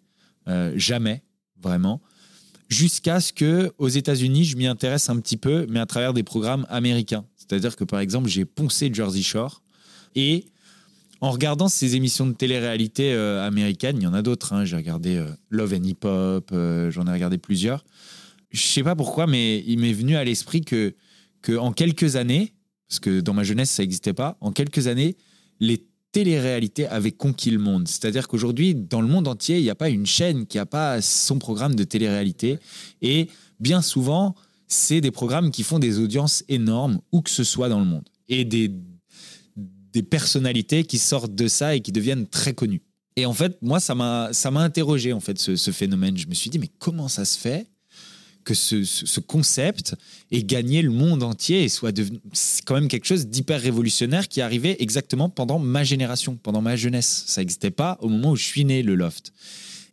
euh, 0.47 0.73
jamais 0.75 1.23
vraiment, 1.61 2.01
jusqu'à 2.69 3.19
ce 3.19 3.33
que 3.33 3.71
aux 3.77 3.87
États-Unis, 3.87 4.45
je 4.45 4.57
m'y 4.57 4.67
intéresse 4.67 5.09
un 5.09 5.19
petit 5.19 5.37
peu, 5.37 5.65
mais 5.69 5.79
à 5.79 5.85
travers 5.85 6.13
des 6.13 6.23
programmes 6.23 6.65
américains. 6.69 7.25
C'est-à-dire 7.35 7.75
que 7.75 7.83
par 7.83 7.99
exemple, 7.99 8.29
j'ai 8.29 8.45
poncé 8.45 8.89
Jersey 8.93 9.21
Shore 9.21 9.61
et 10.15 10.45
en 11.21 11.31
regardant 11.31 11.67
ces 11.67 11.95
émissions 11.95 12.27
de 12.27 12.33
télé-réalité 12.33 13.13
euh, 13.13 13.45
américaines, 13.45 13.97
il 13.97 14.03
y 14.03 14.07
en 14.07 14.13
a 14.13 14.21
d'autres. 14.21 14.53
hein. 14.53 14.65
J'ai 14.65 14.75
regardé 14.75 15.23
Love 15.49 15.73
and 15.73 15.83
Hip 15.83 16.05
Hop, 16.05 16.51
j'en 16.89 17.07
ai 17.07 17.11
regardé 17.11 17.37
plusieurs. 17.37 17.83
Je 18.51 18.61
sais 18.61 18.83
pas 18.83 18.95
pourquoi, 18.95 19.27
mais 19.27 19.63
il 19.65 19.79
m'est 19.79 19.93
venu 19.93 20.15
à 20.15 20.23
l'esprit 20.23 20.61
que, 20.61 20.95
que 21.41 21.57
en 21.57 21.71
quelques 21.71 22.15
années, 22.15 22.53
parce 22.87 22.99
que 22.99 23.19
dans 23.19 23.33
ma 23.33 23.43
jeunesse 23.43 23.71
ça 23.71 23.83
n'existait 23.83 24.13
pas, 24.13 24.37
en 24.41 24.51
quelques 24.51 24.87
années, 24.87 25.17
les 25.59 25.85
télé-réalités 26.11 26.87
avaient 26.87 27.11
conquis 27.11 27.51
le 27.51 27.59
monde. 27.59 27.87
C'est-à-dire 27.87 28.27
qu'aujourd'hui, 28.27 28.73
dans 28.73 29.01
le 29.01 29.07
monde 29.07 29.27
entier, 29.27 29.57
il 29.57 29.63
n'y 29.63 29.69
a 29.69 29.75
pas 29.75 29.89
une 29.89 30.05
chaîne 30.05 30.45
qui 30.45 30.57
n'a 30.57 30.65
pas 30.65 31.01
son 31.01 31.37
programme 31.37 31.75
de 31.75 31.83
télé-réalité. 31.83 32.59
Et 33.01 33.27
bien 33.59 33.81
souvent, 33.81 34.35
c'est 34.67 35.01
des 35.01 35.11
programmes 35.11 35.51
qui 35.51 35.63
font 35.63 35.79
des 35.79 35.99
audiences 35.99 36.43
énormes, 36.47 36.99
où 37.11 37.21
que 37.21 37.29
ce 37.29 37.43
soit 37.43 37.69
dans 37.69 37.79
le 37.79 37.85
monde. 37.85 38.07
Et 38.29 38.45
des, 38.45 38.71
des 39.55 40.03
personnalités 40.03 40.83
qui 40.83 40.97
sortent 40.97 41.35
de 41.35 41.47
ça 41.47 41.75
et 41.75 41.81
qui 41.81 41.91
deviennent 41.91 42.27
très 42.27 42.53
connues. 42.53 42.81
Et 43.15 43.25
en 43.25 43.33
fait, 43.33 43.57
moi, 43.61 43.79
ça 43.79 43.95
m'a 43.95 44.31
interrogé, 44.55 45.13
en 45.13 45.19
fait, 45.19 45.39
ce, 45.39 45.55
ce 45.55 45.71
phénomène. 45.71 46.17
Je 46.17 46.27
me 46.27 46.33
suis 46.33 46.49
dit, 46.49 46.59
mais 46.59 46.69
comment 46.79 47.07
ça 47.07 47.25
se 47.25 47.37
fait 47.37 47.67
que 48.47 48.53
ce, 48.53 48.83
ce- 48.85 49.05
ce 49.05 49.19
concept 49.19 49.95
ait 50.31 50.43
gagné 50.43 50.81
le 50.81 50.89
monde 50.89 51.21
entier 51.21 51.63
et 51.63 51.69
soit 51.69 51.91
devenu. 51.91 52.19
C'est 52.31 52.63
quand 52.63 52.75
même 52.75 52.87
quelque 52.87 53.05
chose 53.05 53.27
d'hyper 53.27 53.59
révolutionnaire 53.61 54.29
qui 54.29 54.39
arrivé 54.41 54.81
exactement 54.81 55.29
pendant 55.29 55.59
ma 55.59 55.83
génération, 55.83 56.37
pendant 56.41 56.61
ma 56.61 56.77
jeunesse. 56.77 57.25
Ça 57.27 57.41
n'existait 57.41 57.71
pas 57.71 57.97
au 58.01 58.07
moment 58.07 58.31
où 58.31 58.35
je 58.37 58.45
suis 58.45 58.63
né, 58.63 58.83
le 58.83 58.95
loft. 58.95 59.33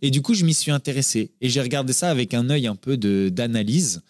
Et 0.03 0.11
du 0.11 0.23
coup, 0.23 0.35
je 0.35 0.45
m'y 0.45 0.55
suis 0.55 0.71
intéressé 0.71 1.33
et 1.40 1.49
j'ai 1.49 1.61
regardé 1.61 1.93
ça 1.93 2.11
avec 2.11 2.33
un 2.35 2.49
œil 2.51 2.67
un 2.69 2.77
peu 2.77 2.97
d'analyse. 2.97 4.03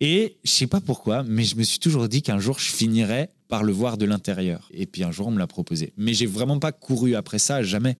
Et 0.00 0.36
je 0.44 0.50
sais 0.50 0.66
pas 0.66 0.80
pourquoi, 0.80 1.22
mais 1.24 1.44
je 1.44 1.56
me 1.56 1.62
suis 1.62 1.78
toujours 1.78 2.08
dit 2.08 2.22
qu'un 2.22 2.38
jour 2.38 2.58
je 2.58 2.70
finirais 2.70 3.28
par 3.48 3.62
le 3.64 3.72
voir 3.72 3.98
de 3.98 4.06
l'intérieur. 4.06 4.68
Et 4.72 4.86
puis 4.86 5.04
un 5.04 5.12
jour 5.12 5.26
on 5.26 5.30
me 5.30 5.38
l'a 5.38 5.46
proposé. 5.46 5.92
Mais 5.98 6.14
j'ai 6.14 6.26
vraiment 6.26 6.58
pas 6.58 6.72
couru 6.72 7.14
après 7.16 7.38
ça, 7.38 7.62
jamais. 7.62 7.96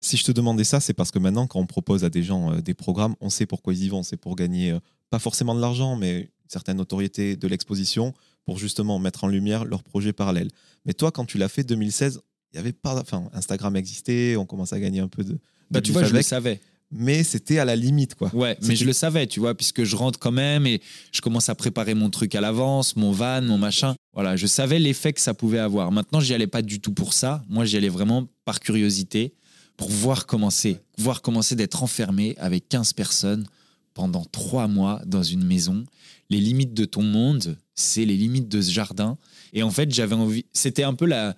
Si 0.00 0.16
je 0.16 0.24
te 0.24 0.32
demandais 0.32 0.64
ça, 0.64 0.80
c'est 0.80 0.94
parce 0.94 1.10
que 1.10 1.18
maintenant, 1.18 1.46
quand 1.46 1.60
on 1.60 1.66
propose 1.66 2.04
à 2.04 2.10
des 2.10 2.22
gens 2.22 2.52
euh, 2.52 2.60
des 2.60 2.74
programmes, 2.74 3.14
on 3.20 3.30
sait 3.30 3.46
pourquoi 3.46 3.72
ils 3.74 3.84
y 3.84 3.88
vont. 3.88 4.02
C'est 4.02 4.16
pour 4.16 4.36
gagner, 4.36 4.70
euh, 4.70 4.78
pas 5.10 5.18
forcément 5.18 5.54
de 5.54 5.60
l'argent, 5.60 5.96
mais 5.96 6.20
une 6.20 6.50
certaine 6.50 6.76
notoriété, 6.76 7.36
de 7.36 7.48
l'exposition, 7.48 8.14
pour 8.44 8.58
justement 8.58 8.98
mettre 8.98 9.24
en 9.24 9.28
lumière 9.28 9.64
leurs 9.64 9.82
projets 9.82 10.12
parallèles. 10.12 10.50
Mais 10.86 10.94
toi, 10.94 11.10
quand 11.10 11.24
tu 11.24 11.36
l'as 11.36 11.48
fait 11.48 11.64
2016, 11.64 12.20
il 12.52 12.56
y 12.56 12.58
avait 12.58 12.72
pas, 12.72 12.98
enfin, 13.00 13.28
Instagram 13.32 13.76
existait, 13.76 14.36
on 14.36 14.46
commençait 14.46 14.76
à 14.76 14.80
gagner 14.80 15.00
un 15.00 15.08
peu 15.08 15.24
de. 15.24 15.32
de 15.32 15.38
Bah 15.70 15.80
tu 15.80 15.92
vois, 15.92 16.04
je 16.04 16.14
le 16.14 16.22
savais. 16.22 16.60
mais 16.90 17.24
c'était 17.24 17.58
à 17.58 17.64
la 17.64 17.76
limite, 17.76 18.14
quoi. 18.14 18.34
Ouais, 18.34 18.56
mais 18.62 18.76
je 18.76 18.84
le 18.84 18.92
savais, 18.92 19.26
tu 19.26 19.40
vois, 19.40 19.54
puisque 19.54 19.84
je 19.84 19.96
rentre 19.96 20.18
quand 20.18 20.32
même 20.32 20.66
et 20.66 20.80
je 21.12 21.20
commence 21.20 21.48
à 21.48 21.54
préparer 21.54 21.94
mon 21.94 22.08
truc 22.08 22.34
à 22.34 22.40
l'avance, 22.40 22.96
mon 22.96 23.12
van, 23.12 23.42
mon 23.42 23.58
machin. 23.58 23.94
Voilà, 24.14 24.36
je 24.36 24.46
savais 24.46 24.78
l'effet 24.78 25.12
que 25.12 25.20
ça 25.20 25.34
pouvait 25.34 25.58
avoir. 25.58 25.92
Maintenant, 25.92 26.20
j'y 26.20 26.32
allais 26.32 26.46
pas 26.46 26.62
du 26.62 26.80
tout 26.80 26.92
pour 26.92 27.12
ça. 27.12 27.44
Moi, 27.48 27.64
j'y 27.66 27.76
allais 27.76 27.90
vraiment 27.90 28.26
par 28.46 28.60
curiosité, 28.60 29.34
pour 29.78 29.88
voir 29.88 30.26
comment 30.26 30.50
c'est. 30.50 30.82
Voir 30.98 31.22
comment 31.22 31.40
c'est 31.40 31.56
d'être 31.56 31.82
enfermé 31.82 32.36
avec 32.36 32.68
15 32.68 32.92
personnes 32.92 33.46
pendant 33.94 34.24
trois 34.26 34.68
mois 34.68 35.00
dans 35.06 35.22
une 35.22 35.44
maison. 35.44 35.86
Les 36.28 36.40
limites 36.40 36.74
de 36.74 36.84
ton 36.84 37.02
monde, 37.02 37.56
c'est 37.74 38.04
les 38.04 38.16
limites 38.16 38.48
de 38.48 38.60
ce 38.60 38.70
jardin. 38.70 39.16
Et 39.54 39.62
en 39.62 39.70
fait, 39.70 39.90
j'avais 39.94 40.16
envie. 40.16 40.44
C'était 40.52 40.82
un 40.82 40.94
peu 40.94 41.06
la, 41.06 41.36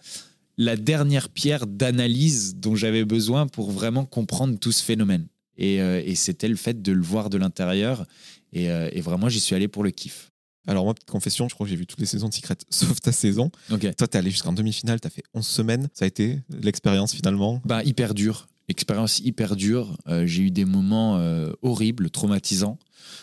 la 0.56 0.76
dernière 0.76 1.28
pierre 1.28 1.66
d'analyse 1.66 2.56
dont 2.56 2.74
j'avais 2.74 3.04
besoin 3.04 3.46
pour 3.46 3.70
vraiment 3.70 4.06
comprendre 4.06 4.58
tout 4.58 4.72
ce 4.72 4.82
phénomène. 4.82 5.28
Et, 5.56 5.80
euh, 5.80 6.02
c'était 6.14 6.48
le 6.48 6.56
fait 6.56 6.82
de 6.82 6.92
le 6.92 7.02
voir 7.02 7.28
de 7.28 7.36
l'intérieur. 7.36 8.06
Et, 8.52 8.70
euh, 8.70 8.88
et 8.92 9.02
vraiment, 9.02 9.28
j'y 9.28 9.38
suis 9.38 9.54
allé 9.54 9.68
pour 9.68 9.84
le 9.84 9.90
kiff. 9.90 10.29
Alors, 10.66 10.84
moi, 10.84 10.94
petite 10.94 11.10
confession, 11.10 11.48
je 11.48 11.54
crois 11.54 11.66
que 11.66 11.70
j'ai 11.70 11.76
vu 11.76 11.86
toutes 11.86 12.00
les 12.00 12.06
saisons 12.06 12.28
de 12.28 12.34
Secret, 12.34 12.56
sauf 12.70 13.00
ta 13.00 13.12
saison. 13.12 13.50
Ok. 13.70 13.94
Toi, 13.96 14.08
t'es 14.08 14.18
allé 14.18 14.30
jusqu'en 14.30 14.52
demi-finale, 14.52 15.00
t'as 15.00 15.10
fait 15.10 15.24
11 15.34 15.46
semaines. 15.46 15.88
Ça 15.94 16.04
a 16.04 16.08
été 16.08 16.40
l'expérience 16.50 17.14
finalement. 17.14 17.60
Bah, 17.64 17.82
hyper 17.84 18.14
dur. 18.14 18.46
Expérience 18.68 19.18
hyper 19.18 19.56
dure. 19.56 19.96
Euh, 20.06 20.26
j'ai 20.26 20.44
eu 20.44 20.50
des 20.50 20.64
moments 20.64 21.16
euh, 21.16 21.52
horribles, 21.62 22.10
traumatisants. 22.10 22.78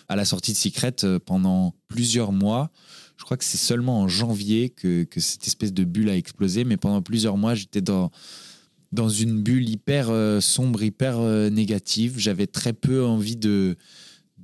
À 0.10 0.16
la 0.16 0.26
sortie 0.26 0.52
de 0.52 0.58
Secret, 0.58 0.96
euh, 1.04 1.20
pendant 1.20 1.74
plusieurs 1.88 2.34
mois, 2.34 2.70
je 3.16 3.24
crois 3.24 3.38
que 3.38 3.46
c'est 3.46 3.58
seulement 3.58 4.02
en 4.02 4.08
janvier 4.08 4.70
que, 4.70 5.04
que 5.04 5.22
cette 5.22 5.48
espèce 5.48 5.74
de 5.74 5.86
bulle 5.86 6.10
a 6.10 6.18
explosé, 6.18 6.66
mais 6.66 6.76
pendant 6.76 7.02
plusieurs 7.02 7.38
mois, 7.38 7.56
j'étais 7.56 7.82
dans, 7.82 8.12
dans 8.92 9.08
une 9.08 9.42
bulle 9.42 9.70
hyper 9.70 10.12
sombre, 10.42 10.84
hyper 10.84 11.20
négative. 11.50 12.16
J'avais 12.18 12.48
très 12.48 12.74
peu 12.74 13.06
envie 13.06 13.38
de, 13.38 13.78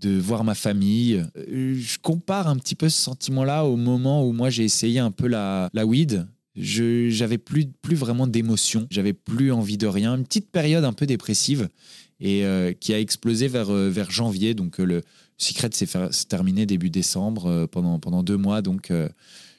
de 0.03 0.19
voir 0.19 0.43
ma 0.43 0.55
famille. 0.55 1.23
Euh, 1.37 1.75
Je 1.79 1.97
compare 1.99 2.47
un 2.47 2.57
petit 2.57 2.75
peu 2.75 2.89
ce 2.89 3.01
sentiment-là 3.01 3.65
au 3.65 3.77
moment 3.77 4.27
où 4.27 4.33
moi 4.33 4.49
j'ai 4.49 4.63
essayé 4.63 4.99
un 4.99 5.11
peu 5.11 5.27
la, 5.27 5.69
la 5.73 5.85
weed. 5.85 6.27
J'avais 6.55 7.39
plus 7.39 7.65
plus 7.81 7.95
vraiment 7.95 8.27
d'émotion, 8.27 8.85
j'avais 8.91 9.13
plus 9.13 9.51
envie 9.51 9.77
de 9.77 9.87
rien, 9.87 10.15
une 10.15 10.23
petite 10.23 10.51
période 10.51 10.83
un 10.83 10.93
peu 10.93 11.07
dépressive 11.07 11.67
et 12.19 12.45
euh, 12.45 12.73
qui 12.73 12.93
a 12.93 12.99
explosé 12.99 13.47
vers 13.47 13.71
euh, 13.71 13.89
vers 13.89 14.11
janvier. 14.11 14.53
Donc 14.53 14.77
le 14.77 15.01
Secret 15.37 15.69
s'est 15.73 15.87
terminé 16.29 16.67
début 16.67 16.91
décembre 16.91 17.65
pendant 17.71 17.97
pendant 17.97 18.21
deux 18.21 18.37
mois. 18.37 18.61
Donc 18.61 18.91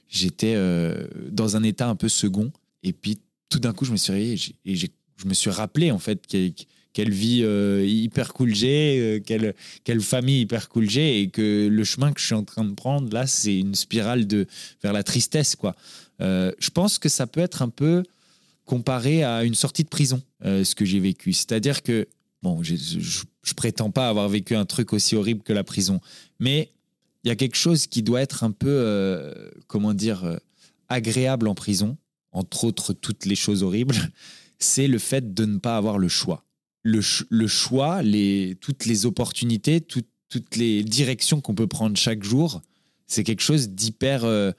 j'étais 0.09 0.57
dans 1.33 1.57
un 1.57 1.65
état 1.65 1.89
un 1.89 1.97
peu 1.97 2.09
second 2.09 2.53
et 2.85 2.93
puis 2.93 3.19
tout 3.49 3.59
d'un 3.59 3.73
coup 3.73 3.85
je 3.85 3.91
me 3.91 3.97
suis 3.97 4.13
réveillé 4.13 4.39
et 4.65 4.77
je 4.77 5.27
me 5.27 5.35
suis 5.35 5.51
rappelé 5.51 5.91
en 5.91 5.99
fait 5.99 6.27
quelle 6.95 7.11
vie 7.13 7.43
euh, 7.43 7.85
hyper 7.87 8.33
cool 8.33 8.55
j'ai, 8.55 9.21
euh, 9.29 9.53
quelle 9.85 10.01
famille 10.01 10.41
hyper 10.41 10.71
cool 10.71 10.89
j'ai 10.89 11.21
et 11.21 11.29
que 11.29 11.69
le 11.71 11.85
chemin 11.85 12.13
que 12.13 12.21
je 12.21 12.27
suis 12.27 12.35
en 12.35 12.45
train 12.45 12.65
de 12.65 12.73
prendre 12.73 13.13
là 13.13 13.27
c'est 13.27 13.59
une 13.59 13.75
spirale 13.75 14.27
de 14.27 14.47
vers 14.83 14.95
la 14.95 15.03
tristesse 15.03 15.57
quoi. 15.57 15.75
Euh, 16.23 16.53
je 16.59 16.71
pense 16.71 16.99
que 16.99 17.09
ça 17.11 17.27
peut 17.27 17.41
être 17.41 17.61
un 17.61 17.69
peu 17.69 18.05
comparé 18.65 19.25
à 19.25 19.45
une 19.45 19.55
sortie 19.57 19.83
de 19.83 19.89
prison, 19.89 20.23
euh, 20.45 20.65
ce 20.65 20.75
que 20.75 20.85
j'ai 20.85 21.01
vécu. 21.01 21.33
C'est-à-dire 21.35 21.83
que, 21.83 22.07
bon, 22.43 22.63
j'ai- 22.63 22.77
je, 22.79 23.25
je 23.43 23.53
prétends 23.55 23.91
pas 23.91 24.09
avoir 24.09 24.29
vécu 24.29 24.55
un 24.55 24.65
truc 24.65 24.93
aussi 24.93 25.17
horrible 25.17 25.43
que 25.43 25.53
la 25.53 25.65
prison, 25.65 26.01
mais 26.39 26.71
il 27.25 27.29
y 27.29 27.31
a 27.31 27.37
quelque 27.37 27.57
chose 27.57 27.87
qui 27.89 28.03
doit 28.03 28.23
être 28.23 28.45
un 28.45 28.53
peu, 28.53 29.35
comment 29.67 29.93
dire, 29.95 30.39
agréable 30.89 31.49
en 31.49 31.55
prison, 31.55 31.97
entre 32.33 32.65
autres 32.65 32.93
toutes 32.93 33.25
les 33.27 33.37
choses 33.37 33.63
horribles, 33.63 33.97
c'est 34.59 34.87
le 34.87 34.99
fait 34.99 35.35
de 35.35 35.45
ne 35.45 35.59
pas 35.59 35.77
avoir 35.77 35.99
le 35.99 36.09
choix. 36.09 36.45
Le, 36.85 37.01
le 37.31 37.47
choix, 37.49 38.03
les, 38.03 38.57
toutes 38.61 38.85
les 38.85 39.07
opportunités, 39.07 39.81
tout- 39.81 40.03
toutes 40.29 40.57
les 40.57 40.85
directions 40.85 41.41
qu'on 41.41 41.55
peut 41.55 41.67
prendre 41.67 41.97
chaque 41.97 42.23
jour, 42.23 42.61
c'est 43.07 43.25
quelque 43.25 43.43
chose 43.43 43.71
d'hyper 43.71 44.25
euh, 44.25 44.53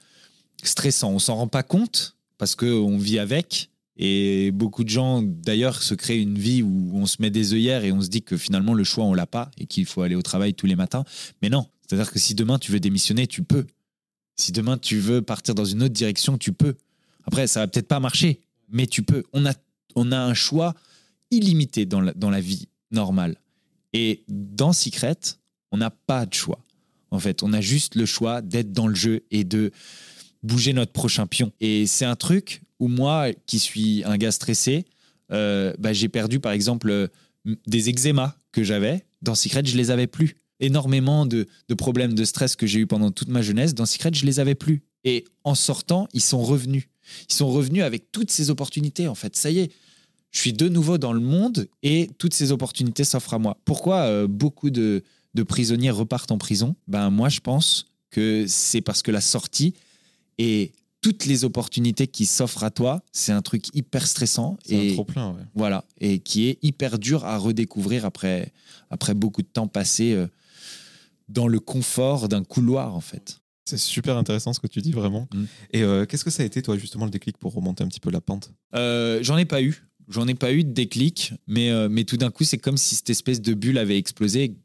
stressant. 0.62 1.12
On 1.12 1.18
s'en 1.18 1.36
rend 1.36 1.48
pas 1.48 1.62
compte 1.62 2.16
parce 2.38 2.54
qu'on 2.54 2.98
vit 2.98 3.18
avec. 3.18 3.70
Et 3.98 4.50
beaucoup 4.50 4.84
de 4.84 4.88
gens, 4.90 5.22
d'ailleurs, 5.22 5.82
se 5.82 5.94
créent 5.94 6.20
une 6.20 6.38
vie 6.38 6.62
où 6.62 6.90
on 6.94 7.06
se 7.06 7.16
met 7.20 7.30
des 7.30 7.54
œillères 7.54 7.84
et 7.84 7.92
on 7.92 8.02
se 8.02 8.08
dit 8.08 8.22
que 8.22 8.36
finalement 8.36 8.74
le 8.74 8.84
choix, 8.84 9.04
on 9.04 9.14
l'a 9.14 9.26
pas 9.26 9.50
et 9.58 9.66
qu'il 9.66 9.86
faut 9.86 10.02
aller 10.02 10.14
au 10.14 10.22
travail 10.22 10.52
tous 10.52 10.66
les 10.66 10.76
matins. 10.76 11.04
Mais 11.42 11.48
non, 11.48 11.66
c'est-à-dire 11.86 12.10
que 12.10 12.18
si 12.18 12.34
demain 12.34 12.58
tu 12.58 12.72
veux 12.72 12.80
démissionner, 12.80 13.26
tu 13.26 13.42
peux. 13.42 13.66
Si 14.36 14.52
demain 14.52 14.76
tu 14.76 14.98
veux 14.98 15.22
partir 15.22 15.54
dans 15.54 15.64
une 15.64 15.82
autre 15.82 15.94
direction, 15.94 16.36
tu 16.36 16.52
peux. 16.52 16.74
Après, 17.24 17.46
ça 17.46 17.60
va 17.60 17.68
peut-être 17.68 17.88
pas 17.88 18.00
marcher, 18.00 18.40
mais 18.70 18.86
tu 18.86 19.02
peux. 19.02 19.24
On 19.32 19.46
a, 19.46 19.54
on 19.94 20.12
a 20.12 20.18
un 20.18 20.34
choix 20.34 20.74
illimité 21.30 21.86
dans 21.86 22.00
la, 22.00 22.12
dans 22.14 22.30
la 22.30 22.40
vie 22.40 22.68
normale. 22.90 23.36
Et 23.92 24.24
dans 24.28 24.72
Secret, 24.72 25.16
on 25.72 25.78
n'a 25.78 25.90
pas 25.90 26.26
de 26.26 26.34
choix. 26.34 26.60
En 27.10 27.18
fait, 27.18 27.42
on 27.42 27.52
a 27.52 27.60
juste 27.60 27.94
le 27.94 28.06
choix 28.06 28.42
d'être 28.42 28.72
dans 28.72 28.88
le 28.88 28.94
jeu 28.94 29.24
et 29.30 29.44
de 29.44 29.70
bouger 30.42 30.72
notre 30.72 30.92
prochain 30.92 31.26
pion. 31.26 31.52
Et 31.60 31.86
c'est 31.86 32.04
un 32.04 32.16
truc 32.16 32.62
où 32.78 32.88
moi, 32.88 33.28
qui 33.46 33.58
suis 33.58 34.04
un 34.04 34.16
gars 34.16 34.32
stressé, 34.32 34.84
euh, 35.32 35.72
bah, 35.78 35.92
j'ai 35.92 36.08
perdu 36.08 36.40
par 36.40 36.52
exemple 36.52 36.90
euh, 36.90 37.08
des 37.66 37.88
eczémas 37.88 38.34
que 38.52 38.62
j'avais. 38.62 39.06
Dans 39.22 39.34
Secret, 39.34 39.62
je 39.64 39.76
les 39.76 39.90
avais 39.90 40.06
plus. 40.06 40.36
Énormément 40.58 41.26
de, 41.26 41.46
de 41.68 41.74
problèmes 41.74 42.14
de 42.14 42.24
stress 42.24 42.56
que 42.56 42.66
j'ai 42.66 42.80
eu 42.80 42.86
pendant 42.86 43.10
toute 43.10 43.28
ma 43.28 43.42
jeunesse, 43.42 43.74
dans 43.74 43.86
Secret, 43.86 44.10
je 44.12 44.24
les 44.24 44.40
avais 44.40 44.54
plus. 44.54 44.82
Et 45.04 45.24
en 45.44 45.54
sortant, 45.54 46.08
ils 46.12 46.22
sont 46.22 46.42
revenus. 46.42 46.88
Ils 47.30 47.34
sont 47.34 47.48
revenus 47.48 47.82
avec 47.82 48.10
toutes 48.10 48.30
ces 48.30 48.50
opportunités. 48.50 49.06
En 49.06 49.14
fait, 49.14 49.36
ça 49.36 49.50
y 49.50 49.60
est, 49.60 49.72
je 50.32 50.40
suis 50.40 50.52
de 50.52 50.68
nouveau 50.68 50.98
dans 50.98 51.12
le 51.12 51.20
monde 51.20 51.68
et 51.82 52.10
toutes 52.18 52.34
ces 52.34 52.52
opportunités 52.52 53.04
s'offrent 53.04 53.34
à 53.34 53.38
moi. 53.38 53.58
Pourquoi 53.64 54.02
euh, 54.02 54.26
beaucoup 54.26 54.70
de, 54.70 55.02
de 55.34 55.42
prisonniers 55.42 55.90
repartent 55.90 56.32
en 56.32 56.38
prison? 56.38 56.76
Ben 56.88 57.10
moi, 57.10 57.28
je 57.28 57.40
pense 57.40 57.86
que 58.10 58.44
c'est 58.46 58.80
parce 58.80 59.02
que 59.02 59.10
la 59.10 59.20
sortie 59.20 59.74
et 60.38 60.72
toutes 61.00 61.26
les 61.26 61.44
opportunités 61.44 62.06
qui 62.06 62.26
s'offrent 62.26 62.64
à 62.64 62.70
toi, 62.70 63.02
c'est 63.12 63.32
un 63.32 63.42
truc 63.42 63.74
hyper 63.74 64.06
stressant 64.06 64.56
et 64.66 64.94
trop 64.94 65.04
plein, 65.04 65.30
ouais. 65.32 65.42
voilà 65.54 65.84
et 66.00 66.18
qui 66.18 66.48
est 66.48 66.58
hyper 66.62 66.98
dur 66.98 67.24
à 67.24 67.38
redécouvrir 67.38 68.04
après 68.04 68.52
après 68.90 69.14
beaucoup 69.14 69.42
de 69.42 69.46
temps 69.46 69.68
passé 69.68 70.12
euh, 70.12 70.26
dans 71.28 71.48
le 71.48 71.60
confort 71.60 72.28
d'un 72.28 72.44
couloir 72.44 72.94
en 72.94 73.00
fait. 73.00 73.40
C'est 73.68 73.78
super 73.78 74.16
intéressant 74.16 74.52
ce 74.52 74.60
que 74.60 74.68
tu 74.68 74.80
dis 74.80 74.92
vraiment. 74.92 75.28
Mm. 75.34 75.44
Et 75.72 75.82
euh, 75.82 76.06
qu'est-ce 76.06 76.24
que 76.24 76.30
ça 76.30 76.44
a 76.44 76.46
été, 76.46 76.62
toi, 76.62 76.78
justement, 76.78 77.04
le 77.04 77.10
déclic 77.10 77.36
pour 77.36 77.52
remonter 77.52 77.82
un 77.82 77.88
petit 77.88 77.98
peu 77.98 78.10
la 78.10 78.20
pente? 78.20 78.52
Euh, 78.76 79.18
j'en 79.22 79.36
ai 79.36 79.44
pas 79.44 79.60
eu. 79.60 79.82
J'en 80.08 80.28
ai 80.28 80.34
pas 80.34 80.52
eu 80.52 80.64
de 80.64 80.72
déclic, 80.72 81.34
mais, 81.46 81.70
euh, 81.70 81.88
mais 81.90 82.04
tout 82.04 82.16
d'un 82.16 82.30
coup, 82.30 82.44
c'est 82.44 82.58
comme 82.58 82.76
si 82.76 82.94
cette 82.94 83.10
espèce 83.10 83.40
de 83.40 83.54
bulle 83.54 83.78
avait 83.78 83.98
explosé. 83.98 84.56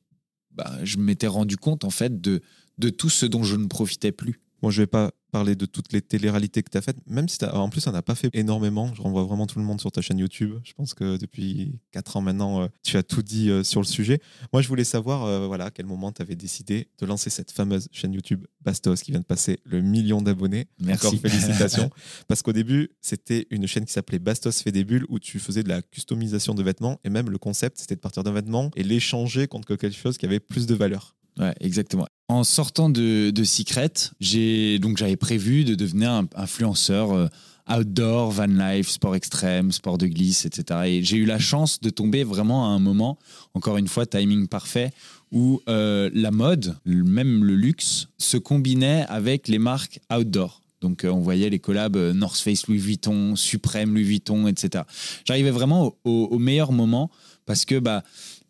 Bah, 0.52 0.78
je 0.84 0.98
m'étais 0.98 1.28
rendu 1.28 1.58
compte, 1.58 1.84
en 1.84 1.90
fait, 1.90 2.22
de 2.22 2.42
tout 2.90 3.10
ce 3.10 3.26
dont 3.26 3.44
je 3.44 3.56
ne 3.56 3.68
profitais 3.68 4.12
plus. 4.12 4.40
Moi, 4.62 4.72
je 4.72 4.82
vais 4.82 4.88
pas 4.88 5.12
parler 5.32 5.56
de 5.56 5.66
toutes 5.66 5.94
les 5.94 6.02
téléréalités 6.02 6.62
que 6.62 6.70
tu 6.70 6.78
as 6.78 6.82
faites, 6.82 6.98
même 7.08 7.30
si 7.30 7.38
t'as- 7.38 7.56
en 7.56 7.70
plus, 7.70 7.88
on 7.88 7.92
n'a 7.94 8.02
pas 8.02 8.16
fait 8.16 8.30
énormément. 8.34 8.94
Je 8.94 9.02
renvoie 9.02 9.24
vraiment 9.24 9.48
tout 9.48 9.58
le 9.60 9.66
monde 9.66 9.80
sur 9.80 9.90
ta 9.92 10.02
chaîne 10.02 10.18
YouTube. 10.20 10.56
Je 10.66 10.74
pense 10.74 10.94
que 10.94 11.16
depuis 11.18 11.80
4 11.92 12.18
ans 12.18 12.22
maintenant, 12.22 12.64
euh, 12.64 12.68
tu 12.84 12.98
as 12.98 13.04
tout 13.04 13.22
dit 13.22 13.50
euh, 13.50 13.64
sur 13.64 13.80
le 13.80 13.86
sujet. 13.86 14.20
Moi, 14.52 14.62
je 14.62 14.68
voulais 14.68 14.84
savoir 14.84 15.24
euh, 15.24 15.48
voilà, 15.48 15.66
à 15.68 15.72
quel 15.72 15.86
moment 15.86 16.12
tu 16.12 16.22
avais 16.22 16.36
décidé 16.36 16.90
de 17.00 17.06
lancer 17.06 17.30
cette 17.30 17.52
fameuse 17.52 17.88
chaîne 17.94 18.14
YouTube 18.14 18.46
Bastos 18.60 19.02
qui 19.02 19.12
vient 19.12 19.22
de 19.22 19.26
passer 19.26 19.60
le 19.64 19.82
million 19.82 20.22
d'abonnés. 20.22 20.68
Merci. 20.80 21.08
Encore 21.08 21.20
félicitations. 21.20 21.90
Parce 22.28 22.42
qu'au 22.42 22.54
début, 22.54 22.90
c'était 23.00 23.48
une 23.52 23.66
chaîne 23.68 23.86
qui 23.86 23.94
s'appelait 23.94 24.20
Bastos 24.20 24.62
fait 24.62 24.74
des 24.74 24.84
bulles 24.84 25.06
où 25.08 25.18
tu 25.18 25.40
faisais 25.40 25.64
de 25.64 25.70
la 25.70 25.82
customisation 25.82 26.54
de 26.56 26.62
vêtements 26.62 27.00
et 27.06 27.10
même 27.10 27.30
le 27.30 27.38
concept, 27.38 27.80
c'était 27.80 27.96
de 27.96 28.02
partir 28.02 28.24
d'un 28.24 28.34
vêtement 28.34 28.70
et 28.76 28.84
l'échanger 28.84 29.48
contre 29.48 29.76
quelque 29.78 29.96
chose 29.96 30.18
qui 30.18 30.26
avait 30.26 30.42
plus 30.42 30.66
de 30.68 30.76
valeur. 30.76 31.16
Ouais, 31.40 31.54
exactement. 31.60 32.08
En 32.28 32.44
sortant 32.44 32.90
de, 32.90 33.32
de 33.32 33.44
Secret, 33.44 33.92
j'ai 34.20 34.80
donc 34.80 34.98
j'avais 34.98 35.18
prévu 35.18 35.64
de 35.64 35.76
devenir 35.76 36.12
un 36.12 36.28
influenceur 36.36 37.12
euh, 37.14 37.28
outdoor, 37.70 38.32
van 38.32 38.46
life, 38.48 38.90
sport 38.90 39.16
extrême, 39.16 39.72
sport 39.72 39.98
de 39.98 40.08
glisse, 40.08 40.46
etc. 40.46 40.82
Et 40.86 41.04
j'ai 41.04 41.18
eu 41.18 41.26
la 41.26 41.40
chance 41.40 41.80
de 41.80 41.90
tomber 41.90 42.24
vraiment 42.24 42.66
à 42.66 42.70
un 42.70 42.80
moment, 42.80 43.18
encore 43.54 43.78
une 43.78 43.88
fois, 43.88 44.06
timing 44.06 44.48
parfait, 44.48 44.92
où 45.32 45.62
euh, 45.70 46.10
la 46.14 46.32
mode, 46.32 46.76
même 46.86 47.44
le 47.44 47.56
luxe, 47.56 48.08
se 48.18 48.38
combinait 48.38 49.06
avec 49.08 49.48
les 49.48 49.60
marques 49.60 50.00
outdoor. 50.14 50.61
Donc, 50.82 51.06
euh, 51.06 51.10
on 51.10 51.20
voyait 51.20 51.50
les 51.50 51.60
collabs 51.60 51.96
euh, 51.96 52.14
North 52.14 52.40
Face 52.40 52.68
Louis 52.68 52.80
Vuitton, 52.80 53.36
Supreme 53.36 53.94
Louis 53.94 54.04
Vuitton, 54.04 54.48
etc. 54.48 54.84
J'arrivais 55.26 55.52
vraiment 55.52 55.96
au, 56.04 56.40
meilleur 56.40 56.72
moment 56.72 57.12
parce 57.46 57.66
que, 57.66 57.80
bah, 57.80 58.04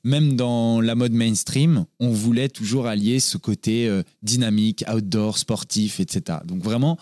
même 0.03 0.35
dans 0.35 0.81
la 0.81 0.95
mode 0.95 1.11
mainstream, 1.11 1.85
on 1.99 2.09
voulait 2.09 2.49
toujours 2.49 2.87
allier 2.87 3.19
ce 3.19 3.37
côté 3.37 3.87
euh, 3.87 4.01
dynamique, 4.23 4.83
outdoor, 4.91 5.37
sportif, 5.37 5.99
etc. 5.99 6.39
Donc 6.45 6.63
vraiment, 6.63 6.97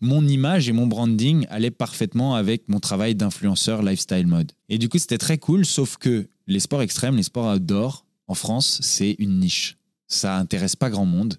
mon 0.00 0.26
image 0.26 0.68
et 0.68 0.72
mon 0.72 0.86
branding 0.86 1.46
allaient 1.50 1.70
parfaitement 1.70 2.34
avec 2.34 2.68
mon 2.68 2.80
travail 2.80 3.14
d'influenceur 3.14 3.82
lifestyle 3.82 4.26
mode. 4.26 4.52
Et 4.68 4.78
du 4.78 4.88
coup, 4.88 4.98
c'était 4.98 5.18
très 5.18 5.38
cool, 5.38 5.66
sauf 5.66 5.98
que 5.98 6.26
les 6.46 6.60
sports 6.60 6.82
extrêmes, 6.82 7.16
les 7.16 7.22
sports 7.22 7.54
outdoor, 7.54 8.04
en 8.26 8.34
France, 8.34 8.78
c'est 8.82 9.16
une 9.18 9.40
niche. 9.40 9.76
Ça 10.08 10.36
intéresse 10.36 10.74
pas 10.74 10.90
grand 10.90 11.04
monde. 11.04 11.36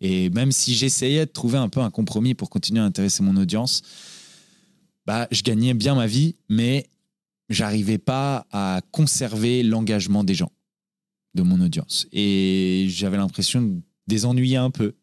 Et 0.00 0.30
même 0.30 0.52
si 0.52 0.74
j'essayais 0.74 1.26
de 1.26 1.30
trouver 1.30 1.58
un 1.58 1.68
peu 1.68 1.80
un 1.80 1.90
compromis 1.90 2.34
pour 2.34 2.50
continuer 2.50 2.80
à 2.80 2.84
intéresser 2.84 3.22
mon 3.22 3.36
audience, 3.36 3.82
bah, 5.06 5.28
je 5.30 5.42
gagnais 5.42 5.74
bien 5.74 5.94
ma 5.94 6.06
vie, 6.06 6.36
mais 6.48 6.86
j'arrivais 7.48 7.98
pas 7.98 8.46
à 8.52 8.80
conserver 8.92 9.62
l'engagement 9.62 10.24
des 10.24 10.34
gens, 10.34 10.52
de 11.34 11.42
mon 11.42 11.60
audience. 11.60 12.06
Et 12.12 12.86
j'avais 12.88 13.16
l'impression 13.16 13.60
de 13.60 13.80
les 14.08 14.24
ennuyer 14.24 14.56
un 14.56 14.70
peu. 14.70 14.94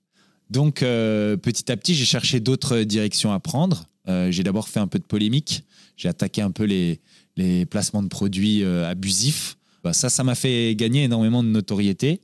Donc, 0.49 0.81
euh, 0.81 1.37
petit 1.37 1.71
à 1.71 1.77
petit, 1.77 1.93
j'ai 1.93 2.05
cherché 2.05 2.39
d'autres 2.39 2.79
directions 2.79 3.33
à 3.33 3.39
prendre. 3.39 3.87
Euh, 4.07 4.31
j'ai 4.31 4.43
d'abord 4.43 4.69
fait 4.69 4.79
un 4.79 4.87
peu 4.87 4.97
de 4.97 5.03
polémique. 5.03 5.63
J'ai 5.97 6.07
attaqué 6.07 6.41
un 6.41 6.51
peu 6.51 6.63
les, 6.63 7.01
les 7.35 7.65
placements 7.65 8.03
de 8.03 8.07
produits 8.07 8.63
euh, 8.63 8.89
abusifs. 8.89 9.57
Bah, 9.83 9.93
ça, 9.93 10.09
ça 10.09 10.23
m'a 10.23 10.35
fait 10.35 10.73
gagner 10.75 11.03
énormément 11.03 11.43
de 11.43 11.49
notoriété. 11.49 12.21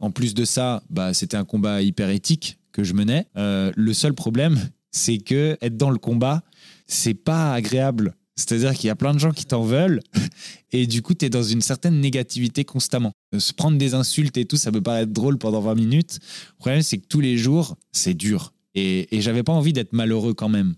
En 0.00 0.10
plus 0.10 0.34
de 0.34 0.44
ça, 0.44 0.82
bah, 0.90 1.14
c'était 1.14 1.36
un 1.36 1.44
combat 1.44 1.82
hyper 1.82 2.10
éthique 2.10 2.58
que 2.72 2.84
je 2.84 2.94
menais. 2.94 3.26
Euh, 3.36 3.72
le 3.74 3.94
seul 3.94 4.14
problème, 4.14 4.58
c'est 4.90 5.18
que 5.18 5.56
être 5.60 5.76
dans 5.76 5.90
le 5.90 5.98
combat, 5.98 6.42
c'est 6.86 7.14
pas 7.14 7.52
agréable. 7.52 8.14
C'est-à-dire 8.38 8.74
qu'il 8.74 8.88
y 8.88 8.90
a 8.90 8.96
plein 8.96 9.14
de 9.14 9.18
gens 9.18 9.32
qui 9.32 9.46
t'en 9.46 9.62
veulent 9.62 10.00
et 10.72 10.86
du 10.86 11.00
coup, 11.00 11.14
tu 11.14 11.24
es 11.24 11.30
dans 11.30 11.42
une 11.42 11.62
certaine 11.62 12.00
négativité 12.00 12.64
constamment. 12.64 13.12
Euh, 13.34 13.38
Se 13.38 13.52
prendre 13.52 13.78
des 13.78 13.94
insultes 13.94 14.36
et 14.36 14.44
tout, 14.44 14.56
ça 14.56 14.70
peut 14.70 14.82
paraître 14.82 15.12
drôle 15.12 15.38
pendant 15.38 15.60
20 15.60 15.74
minutes. 15.74 16.18
Le 16.50 16.58
problème, 16.58 16.82
c'est 16.82 16.98
que 16.98 17.06
tous 17.06 17.20
les 17.20 17.38
jours, 17.38 17.76
c'est 17.92 18.14
dur. 18.14 18.52
Et, 18.74 19.16
et 19.16 19.22
j'avais 19.22 19.42
pas 19.42 19.52
envie 19.52 19.72
d'être 19.72 19.94
malheureux 19.94 20.34
quand 20.34 20.50
même. 20.50 20.74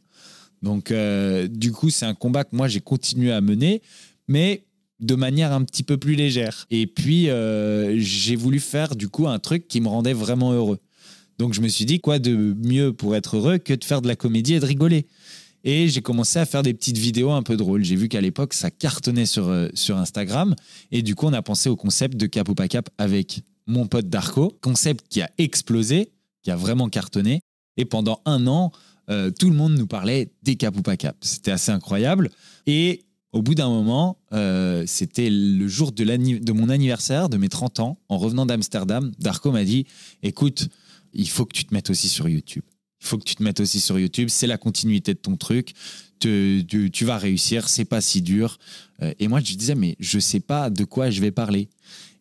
Donc, 0.63 0.91
euh, 0.91 1.49
du 1.49 1.73
coup, 1.73 1.91
c'est 1.91 2.07
un 2.07 2.15
combat 2.15 2.45
que 2.45 2.55
moi, 2.55 2.69
j'ai 2.69 2.81
continué 2.81 3.33
à 3.33 3.41
mener, 3.41 3.83
mais 4.27 4.65
de 5.01 5.15
manière 5.15 5.53
un 5.53 5.65
petit 5.65 5.83
peu 5.83 5.97
plus 5.97 6.15
légère. 6.15 6.67
Et 6.71 6.87
puis, 6.87 7.31
euh, 7.31 7.99
j'ai 7.99 8.37
voulu 8.37 8.61
faire 8.61 8.97
du 8.97 9.09
coup 9.09 9.29
un 9.29 9.39
truc 9.39 9.69
qui 9.69 9.81
me 9.81 9.89
rendait 9.89 10.13
vraiment 10.13 10.53
heureux. 10.53 10.79
Donc, 11.39 11.55
je 11.55 11.61
me 11.61 11.69
suis 11.69 11.85
dit, 11.85 12.01
quoi 12.01 12.19
de 12.19 12.57
mieux 12.65 12.93
pour 12.93 13.15
être 13.15 13.37
heureux 13.37 13.59
que 13.59 13.75
de 13.75 13.85
faire 13.85 14.03
de 14.03 14.09
la 14.09 14.17
comédie 14.17 14.55
et 14.55 14.61
de 14.61 14.67
rigoler? 14.67 15.07
Et 15.65 15.89
j'ai 15.89 16.03
commencé 16.03 16.39
à 16.39 16.47
faire 16.47 16.63
des 16.63 16.75
petites 16.75 16.99
vidéos 16.99 17.31
un 17.31 17.43
peu 17.43 17.57
drôles. 17.57 17.85
J'ai 17.85 17.97
vu 17.97 18.09
qu'à 18.09 18.21
l'époque, 18.21 18.55
ça 18.55 18.71
cartonnait 18.71 19.27
sur, 19.27 19.49
euh, 19.49 19.69
sur 19.75 19.97
Instagram. 19.97 20.55
Et 20.93 21.03
du 21.03 21.15
coup, 21.15 21.27
on 21.27 21.33
a 21.33 21.43
pensé 21.43 21.69
au 21.69 21.77
concept 21.77 22.17
de 22.17 22.27
Cap 22.27 22.49
ou 22.49 22.55
pas 22.55 22.69
Cap 22.69 22.89
avec 22.99 23.43
mon 23.67 23.87
pote 23.87 24.09
Darko. 24.09 24.57
Concept 24.61 25.07
qui 25.09 25.21
a 25.21 25.31
explosé, 25.39 26.13
qui 26.43 26.51
a 26.51 26.57
vraiment 26.57 26.89
cartonné. 26.89 27.41
Et 27.77 27.85
pendant 27.85 28.21
un 28.25 28.47
an, 28.47 28.73
euh, 29.11 29.31
tout 29.31 29.51
le 29.51 29.57
monde 29.57 29.75
nous 29.75 29.87
parlait 29.87 30.33
des 30.43 30.57
Cap 30.57 30.77
ou 30.77 30.83
pas 30.83 30.97
Cap. 30.97 31.17
C'était 31.21 31.51
assez 31.51 31.71
incroyable. 31.71 32.31
Et 32.67 33.05
au 33.33 33.43
bout 33.43 33.55
d'un 33.55 33.69
moment, 33.69 34.19
euh, 34.33 34.85
c'était 34.87 35.29
le 35.31 35.69
jour 35.69 35.93
de, 35.93 36.53
mon 36.53 36.69
anniversaire, 36.69 37.29
de 37.29 37.37
mes 37.37 37.49
30 37.49 37.81
ans, 37.81 37.99
en 38.09 38.19
revenant 38.19 38.47
d'Amsterdam, 38.47 39.13
Darko 39.19 39.53
m'a 39.53 39.65
dit 39.65 39.87
Écoute, 40.23 40.69
il 41.13 41.29
faut 41.29 41.45
que 41.45 41.53
tu 41.53 41.65
te 41.65 41.75
mettes 41.75 41.91
aussi 41.91 42.09
sur 42.09 42.29
YouTube. 42.29 42.65
Il 43.01 43.07
faut 43.07 43.19
que 43.19 43.25
tu 43.25 43.37
te 43.37 43.43
mettes 43.43 43.61
aussi 43.61 43.81
sur 43.81 43.99
YouTube. 43.99 44.29
C'est 44.31 44.47
la 44.47 44.59
continuité 44.59 45.15
de 45.15 45.19
ton 45.19 45.37
truc. 45.37 45.73
Tu 46.19 46.65
vas 47.03 47.19
réussir. 47.19 47.69
C'est 47.69 47.85
pas 47.85 48.01
si 48.01 48.23
dur. 48.23 48.59
Euh, 49.03 49.13
et 49.19 49.29
moi, 49.29 49.41
je 49.41 49.55
disais, 49.55 49.75
mais 49.75 49.97
je 50.01 50.19
sais 50.19 50.41
pas 50.41 50.71
de 50.71 50.85
quoi 50.85 51.11
je 51.11 51.21
vais 51.21 51.31
parler. 51.31 51.69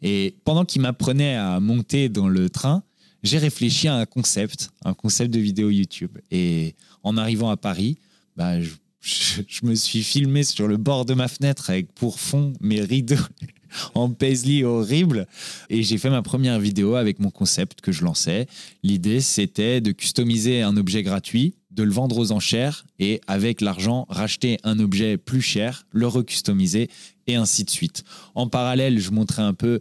Et 0.01 0.35
pendant 0.43 0.65
qu'il 0.65 0.81
m'apprenait 0.81 1.35
à 1.35 1.59
monter 1.59 2.09
dans 2.09 2.27
le 2.27 2.49
train, 2.49 2.83
j'ai 3.23 3.39
réfléchi 3.39 3.87
à 3.87 3.95
un 3.95 4.05
concept, 4.05 4.69
un 4.85 4.93
concept 4.93 5.33
de 5.33 5.39
vidéo 5.39 5.69
YouTube. 5.69 6.17
Et 6.31 6.75
en 7.01 7.17
arrivant 7.17 7.49
à 7.49 7.57
Paris, 7.57 7.97
bah, 8.35 8.61
je, 8.61 8.71
je- 9.47 9.65
me 9.65 9.75
suis 9.75 10.03
filmé 10.03 10.43
sur 10.43 10.67
le 10.67 10.77
bord 10.77 11.05
de 11.05 11.13
ma 11.13 11.27
fenêtre 11.27 11.69
avec 11.69 11.93
pour 11.93 12.19
fond 12.19 12.53
mes 12.61 12.81
rideaux 12.81 13.15
en 13.93 14.09
paisley 14.09 14.63
horrible. 14.63 15.27
Et 15.69 15.83
j'ai 15.83 15.97
fait 15.97 16.09
ma 16.09 16.21
première 16.21 16.59
vidéo 16.59 16.95
avec 16.95 17.19
mon 17.19 17.29
concept 17.29 17.81
que 17.81 17.91
je 17.91 18.03
lançais. 18.03 18.47
L'idée, 18.83 19.21
c'était 19.21 19.81
de 19.81 19.91
customiser 19.91 20.61
un 20.61 20.77
objet 20.77 21.03
gratuit, 21.03 21.55
de 21.71 21.83
le 21.83 21.91
vendre 21.91 22.17
aux 22.17 22.31
enchères 22.31 22.85
et 22.99 23.21
avec 23.27 23.61
l'argent, 23.61 24.05
racheter 24.09 24.57
un 24.63 24.79
objet 24.79 25.17
plus 25.17 25.41
cher, 25.41 25.85
le 25.91 26.07
recustomiser 26.07 26.89
et 27.27 27.35
ainsi 27.35 27.63
de 27.63 27.69
suite. 27.69 28.03
En 28.35 28.47
parallèle, 28.47 28.99
je 28.99 29.11
montrais 29.11 29.43
un 29.43 29.53
peu, 29.53 29.79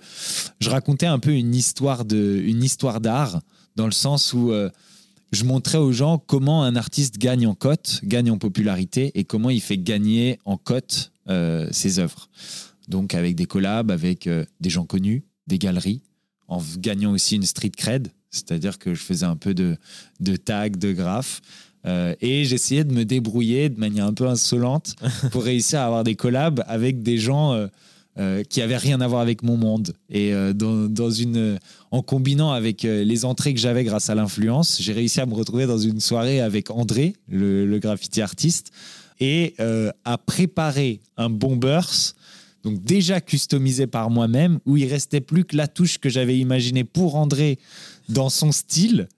je 0.61 0.69
racontais 0.69 1.07
un 1.07 1.19
peu 1.19 1.33
une 1.33 1.55
histoire 1.55 2.05
de, 2.05 2.43
une 2.45 2.63
histoire 2.63 3.01
d'art 3.01 3.41
dans 3.77 3.87
le 3.87 3.93
sens 3.93 4.33
où 4.33 4.53
euh, 4.53 4.69
je 5.33 5.45
montrais 5.45 5.79
aux 5.79 5.93
gens 5.93 6.19
comment 6.19 6.65
un 6.65 6.77
artiste 6.77 7.19
gagne 7.19 7.47
en 7.47 7.55
cote, 7.55 8.01
gagne 8.05 8.31
en 8.31 8.39
popularité 8.39 9.11
et 9.15 9.25
comment 9.25 9.51
il 9.51 9.61
fait 9.61 9.79
gagner 9.79 10.39
en 10.45 10.57
cote 10.57 11.13
euh, 11.29 11.69
ses 11.73 11.99
œuvres. 11.99 12.29
Donc 12.89 13.15
avec 13.15 13.35
des 13.35 13.47
collabs, 13.47 13.91
avec 13.91 14.27
euh, 14.27 14.45
des 14.61 14.71
gens 14.71 14.85
connus, 14.85 15.25
des 15.47 15.59
galeries, 15.59 16.03
en 16.49 16.63
gagnant 16.79 17.13
aussi 17.13 17.35
une 17.37 17.43
street 17.43 17.73
cred, 17.77 18.09
c'est-à-dire 18.31 18.79
que 18.79 18.95
je 18.95 19.03
faisais 19.03 19.27
un 19.27 19.37
peu 19.37 19.55
de, 19.55 19.77
de 20.21 20.37
tags, 20.37 20.69
de 20.69 20.93
graphes. 20.93 21.41
euh, 21.87 22.15
et 22.21 22.45
j'essayais 22.45 22.85
de 22.85 22.93
me 22.93 23.05
débrouiller 23.05 23.69
de 23.69 23.81
manière 23.81 24.07
un 24.07 24.15
peu 24.15 24.29
insolente 24.29 24.95
pour 25.33 25.43
réussir 25.43 25.81
à 25.81 25.87
avoir 25.87 26.05
des 26.05 26.15
collabs 26.15 26.63
avec 26.69 27.03
des 27.03 27.19
gens 27.19 27.69
euh, 28.19 28.43
qui 28.45 28.63
avaient 28.63 28.79
rien 28.79 29.03
à 29.03 29.09
voir 29.09 29.21
avec 29.21 29.43
mon 29.43 29.59
monde. 29.59 29.93
Et 30.09 30.33
euh, 30.33 30.55
dans, 30.55 31.11
une, 31.11 31.59
en 31.91 32.01
combinant 32.01 32.51
avec 32.51 32.87
euh, 32.87 33.05
les 33.05 33.27
entrées 33.27 33.53
que 33.53 33.61
j'avais 33.61 33.85
grâce 33.85 34.09
à 34.09 34.15
l'influence, 34.15 34.79
j'ai 34.81 34.95
réussi 34.95 35.21
à 35.21 35.27
me 35.27 35.35
retrouver 35.35 35.67
dans 35.67 35.77
une 35.77 36.01
soirée 36.01 36.41
avec 36.41 36.71
André, 36.71 37.15
le, 37.29 37.79
graffiti 37.79 38.23
artiste, 38.23 38.73
et 39.21 39.55
à 40.05 40.19
préparer 40.19 41.01
un 41.17 41.31
bombers 41.31 42.15
donc 42.65 42.83
déjà 42.83 43.21
customisé 43.21 43.87
par 43.87 44.11
moi-même, 44.11 44.59
où 44.67 44.77
il 44.77 44.87
restait 44.87 45.21
plus 45.21 45.45
que 45.45 45.57
la 45.57 45.69
touche 45.69 45.99
que 45.99 46.09
j'avais 46.09 46.39
imaginée 46.39 46.85
pour 46.85 47.17
André 47.17 47.59
dans 48.09 48.29
son 48.29 48.51
style. 48.51 49.09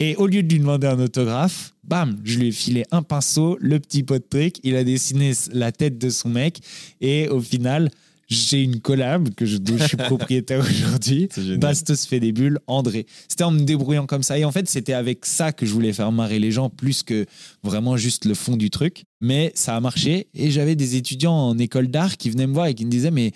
Et 0.00 0.16
au 0.16 0.26
lieu 0.26 0.42
de 0.42 0.52
lui 0.52 0.58
demander 0.58 0.86
un 0.86 0.98
autographe, 0.98 1.72
bam, 1.84 2.18
je 2.24 2.38
lui 2.38 2.48
ai 2.48 2.52
filé 2.52 2.84
un 2.90 3.02
pinceau, 3.02 3.56
le 3.60 3.78
petit 3.78 4.02
pot 4.02 4.18
de 4.18 4.24
truc, 4.28 4.56
il 4.64 4.74
a 4.74 4.82
dessiné 4.82 5.32
la 5.52 5.72
tête 5.72 5.98
de 5.98 6.10
son 6.10 6.28
mec, 6.28 6.58
et 7.00 7.28
au 7.28 7.40
final, 7.40 7.90
j'ai 8.30 8.62
une 8.62 8.80
collab 8.80 9.34
que 9.34 9.44
je, 9.44 9.58
dont 9.58 9.76
je 9.76 9.84
suis 9.84 9.96
propriétaire 9.96 10.60
aujourd'hui. 10.60 11.28
Bastos 11.58 12.06
fait 12.06 12.20
des 12.20 12.30
bulles, 12.30 12.60
André. 12.68 13.06
C'était 13.28 13.42
en 13.42 13.50
me 13.50 13.60
débrouillant 13.60 14.06
comme 14.06 14.22
ça. 14.22 14.38
Et 14.38 14.44
en 14.44 14.52
fait, 14.52 14.68
c'était 14.68 14.92
avec 14.92 15.26
ça 15.26 15.52
que 15.52 15.66
je 15.66 15.72
voulais 15.72 15.92
faire 15.92 16.12
marrer 16.12 16.38
les 16.38 16.52
gens, 16.52 16.70
plus 16.70 17.02
que 17.02 17.26
vraiment 17.64 17.96
juste 17.96 18.24
le 18.24 18.34
fond 18.34 18.56
du 18.56 18.70
truc. 18.70 19.04
Mais 19.20 19.50
ça 19.56 19.76
a 19.76 19.80
marché. 19.80 20.28
Et 20.32 20.50
j'avais 20.52 20.76
des 20.76 20.94
étudiants 20.94 21.34
en 21.34 21.58
école 21.58 21.88
d'art 21.88 22.16
qui 22.16 22.30
venaient 22.30 22.46
me 22.46 22.54
voir 22.54 22.66
et 22.66 22.74
qui 22.74 22.86
me 22.86 22.90
disaient 22.90 23.10
Mais 23.10 23.32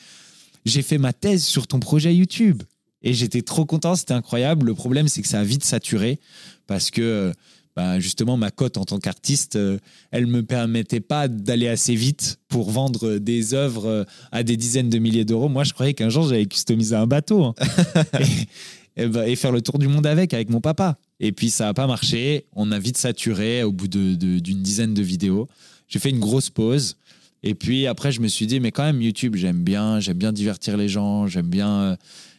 j'ai 0.64 0.83
fait 0.83 0.98
ma 0.98 1.12
thèse 1.12 1.44
sur 1.44 1.66
ton 1.66 1.80
projet 1.80 2.14
YouTube. 2.14 2.62
Et 3.02 3.12
j'étais 3.12 3.42
trop 3.42 3.66
content, 3.66 3.96
c'était 3.96 4.14
incroyable. 4.14 4.66
Le 4.66 4.74
problème, 4.74 5.09
c'est 5.09 5.20
que 5.20 5.28
ça 5.28 5.40
a 5.40 5.44
vite 5.44 5.64
saturé 5.64 6.20
parce 6.66 6.90
que 6.90 7.33
bah, 7.76 7.98
justement, 7.98 8.37
ma 8.37 8.50
cote 8.50 8.76
en 8.78 8.84
tant 8.84 8.98
qu'artiste, 8.98 9.56
euh, 9.56 9.78
elle 10.12 10.26
me 10.26 10.42
permettait 10.44 11.00
pas 11.00 11.26
d'aller 11.28 11.66
assez 11.68 11.94
vite 11.94 12.38
pour 12.48 12.70
vendre 12.70 13.18
des 13.18 13.52
œuvres 13.54 13.87
euh, 13.87 14.04
à 14.30 14.42
des 14.44 14.56
dizaines 14.56 14.90
de 14.90 14.98
milliers 14.98 15.24
d'euros. 15.24 15.48
Moi, 15.48 15.64
je 15.64 15.72
croyais 15.72 15.94
qu'un 15.94 16.08
jour, 16.08 16.28
j'allais 16.28 16.46
customiser 16.46 16.94
un 16.94 17.06
bateau 17.08 17.42
hein. 17.44 17.54
et, 18.20 19.02
et 19.02 19.06
bah, 19.08 19.26
et 19.28 19.34
faire 19.34 19.50
le 19.50 19.60
tour 19.60 19.78
du 19.78 19.88
monde 19.88 20.06
avec, 20.06 20.34
avec 20.34 20.50
mon 20.50 20.60
papa. 20.60 20.98
Et 21.18 21.32
puis, 21.32 21.50
ça 21.50 21.64
n'a 21.64 21.74
pas 21.74 21.87
marché. 21.88 22.46
On 22.52 22.70
a 22.70 22.78
vite 22.78 22.96
saturé 22.96 23.64
au 23.64 23.72
bout 23.72 23.88
de- 23.88 24.14
de- 24.14 24.38
d'une 24.38 24.62
dizaine 24.62 24.94
de 24.94 25.02
vidéos. 25.02 25.48
J'ai 25.88 25.98
fait 25.98 26.10
une 26.10 26.20
grosse 26.20 26.50
pause. 26.50 26.96
Et 27.42 27.54
puis 27.54 27.87
après, 27.87 28.10
je 28.10 28.20
me 28.20 28.28
suis 28.28 28.46
dit, 28.46 28.58
mais 28.60 28.70
quand 28.70 28.84
même, 28.84 29.02
YouTube, 29.02 29.37
j'aime 29.37 29.62
bien, 29.62 30.00
j'aime 30.00 30.16
bien 30.16 30.32
divertir 30.32 30.76
les 30.78 30.88
gens, 30.88 31.26
j'aime 31.26 31.48
bien, 31.48 31.68
euh, 31.70 31.96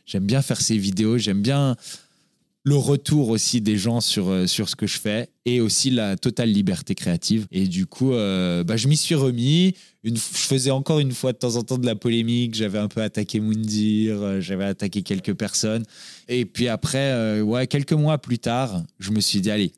j'aime 0.08 0.26
bien 0.26 0.42
faire 0.42 0.60
ces 0.60 0.80
vidéos, 0.80 1.20
j'aime 1.20 1.44
bien 1.44 1.76
le 2.66 2.76
retour 2.76 3.30
aussi 3.30 3.62
des 3.62 3.78
gens 3.78 4.02
sur, 4.02 4.28
euh, 4.30 4.48
sur 4.48 4.70
ce 4.70 4.76
que 4.76 4.88
je 4.88 5.00
fais 5.00 5.30
et 5.46 5.62
aussi 5.62 5.92
la 5.92 6.18
totale 6.18 6.50
liberté 6.50 6.96
créative. 6.96 7.46
Et 7.52 7.68
du 7.68 7.86
coup, 7.86 8.14
euh, 8.14 8.64
bah, 8.64 8.76
je 8.76 8.88
m'y 8.88 8.98
suis 8.98 9.14
remis. 9.14 9.76
Une, 10.04 10.18
je 10.18 10.22
faisais 10.22 10.72
encore 10.72 10.98
une 10.98 11.12
fois 11.12 11.32
de 11.32 11.38
temps 11.38 11.58
en 11.58 11.62
temps 11.62 11.78
de 11.78 11.86
la 11.86 11.96
polémique. 11.96 12.56
J'avais 12.56 12.80
un 12.80 12.88
peu 12.88 13.04
attaqué 13.04 13.40
Moundir, 13.40 14.20
euh, 14.20 14.42
j'avais 14.42 14.66
attaqué 14.66 15.04
quelques 15.04 15.36
personnes. 15.36 15.84
Et 16.28 16.46
puis 16.46 16.68
après, 16.68 17.40
ouais, 17.42 17.68
quelques 17.68 17.94
mois 17.94 18.18
plus 18.18 18.40
tard, 18.40 18.84
je 18.98 19.12
me 19.12 19.20
suis 19.20 19.42
dit, 19.42 19.52
allez, 19.52 19.72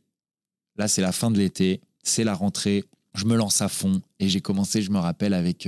là, 0.77 0.87
c'est 0.87 1.01
la 1.01 1.11
fin 1.11 1.29
de 1.29 1.37
l'été, 1.37 1.81
c'est 2.03 2.23
la 2.23 2.33
rentrée. 2.33 2.85
Je 3.15 3.25
me 3.25 3.35
lance 3.35 3.61
à 3.61 3.67
fond 3.67 4.01
et 4.19 4.29
j'ai 4.29 4.41
commencé, 4.41 4.81
je 4.81 4.91
me 4.91 4.99
rappelle, 4.99 5.33
avec 5.33 5.67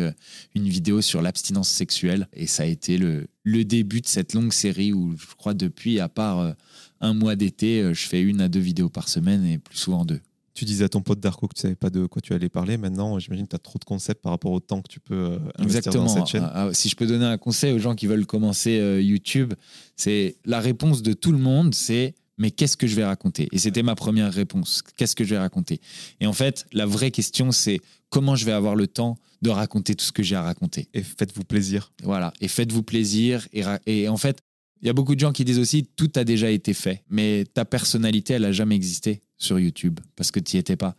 une 0.56 0.70
vidéo 0.70 1.02
sur 1.02 1.22
l'abstinence 1.22 1.68
sexuelle. 1.68 2.30
Et 2.32 2.48
ça 2.48 2.64
a 2.64 2.68
été 2.68 2.98
le, 2.98 3.28
le 3.44 3.66
début 3.66 4.00
de 4.02 4.08
cette 4.08 4.34
longue 4.34 4.54
série 4.54 4.94
où 4.94 5.18
je 5.18 5.36
crois 5.36 5.56
depuis, 5.56 6.00
à 6.00 6.08
part 6.08 6.54
un 7.02 7.14
mois 7.14 7.36
d'été, 7.36 7.82
euh, 7.82 7.94
je 7.94 8.08
fais 8.08 8.22
une 8.22 8.42
à 8.42 8.48
deux 8.48 8.60
vidéos 8.60 8.90
par 8.90 9.10
semaine 9.10 9.46
et 9.46 9.58
plus 9.58 9.78
souvent 9.78 10.06
deux. 10.06 10.20
Tu 10.54 10.66
disais 10.66 10.84
à 10.84 10.90
ton 10.90 11.02
pote 11.02 11.22
Darko 11.22 11.48
que 11.48 11.54
tu 11.54 11.62
savais 11.62 11.76
pas 11.76 11.90
de 11.90 12.06
quoi 12.06 12.22
tu 12.22 12.34
allais 12.34 12.50
parler. 12.50 12.78
Maintenant, 12.78 13.18
j'imagine 13.18 13.46
que 13.46 13.52
tu 13.52 13.56
as 13.56 13.60
trop 13.60 13.80
de 13.80 13.86
concepts 13.86 14.22
par 14.22 14.34
rapport 14.34 14.52
au 14.52 14.60
temps 14.60 14.82
que 14.82 14.90
tu 14.90 15.00
peux 15.00 15.16
euh, 15.16 15.40
investir 15.58 15.94
dans 15.94 16.04
Exactement. 16.04 16.08
cette 16.10 16.26
chaîne. 16.26 16.44
Ah, 16.44 16.68
ah, 16.68 16.74
si 16.74 16.90
je 16.90 16.96
peux 16.98 17.08
donner 17.08 17.26
un 17.26 17.38
conseil 17.38 17.72
aux 17.72 17.80
gens 17.80 17.96
qui 17.96 18.08
veulent 18.08 18.26
commencer 18.26 18.78
euh, 18.78 19.02
YouTube, 19.02 19.54
c'est 19.96 20.36
la 20.44 20.60
réponse 20.60 21.02
de 21.02 21.14
tout 21.14 21.32
le 21.32 21.38
monde, 21.38 21.74
c'est 21.74 22.14
mais 22.38 22.52
qu'est-ce 22.52 22.78
que 22.78 22.88
je 22.88 22.96
vais 22.96 23.06
raconter? 23.06 23.48
Et 23.52 23.58
c'était 23.58 23.84
ma 23.84 23.96
première 23.96 24.34
réponse. 24.34 24.82
Qu'est-ce 24.98 25.16
que 25.16 25.24
je 25.24 25.30
vais 25.30 25.40
raconter? 25.40 25.82
Et 26.20 26.28
en 26.28 26.34
fait, 26.34 26.66
la 26.72 26.86
vraie 26.86 27.12
question, 27.12 27.52
c'est 27.52 27.80
comment 28.10 28.36
je 28.36 28.46
vais 28.46 28.54
avoir 28.54 28.76
le 28.76 28.88
temps 28.88 29.18
de 29.42 29.50
raconter 29.50 29.94
tout 29.94 30.06
ce 30.06 30.12
que 30.12 30.24
j'ai 30.24 30.36
à 30.36 30.42
raconter? 30.42 30.88
Et 30.94 31.04
faites-vous 31.04 31.44
plaisir. 31.44 31.92
Voilà. 32.02 32.34
Et 32.40 32.48
faites-vous 32.48 32.84
plaisir. 32.84 33.48
Et 33.86 34.08
en 34.08 34.18
fait, 34.18 34.40
il 34.82 34.88
y 34.88 34.90
a 34.90 34.94
beaucoup 34.94 35.16
de 35.16 35.20
gens 35.20 35.32
qui 35.32 35.46
disent 35.46 35.60
aussi 35.60 35.86
tout 35.96 36.12
a 36.16 36.24
déjà 36.24 36.50
été 36.50 36.74
fait, 36.74 37.04
mais 37.10 37.46
ta 37.54 37.66
personnalité, 37.66 38.34
elle 38.34 38.46
a 38.46 38.52
jamais 38.52 38.76
existé 38.76 39.22
sur 39.38 39.60
YouTube 39.60 40.00
parce 40.16 40.32
que 40.32 40.40
tu 40.40 40.56
n'y 40.56 40.60
étais 40.60 40.76
pas. 40.76 40.96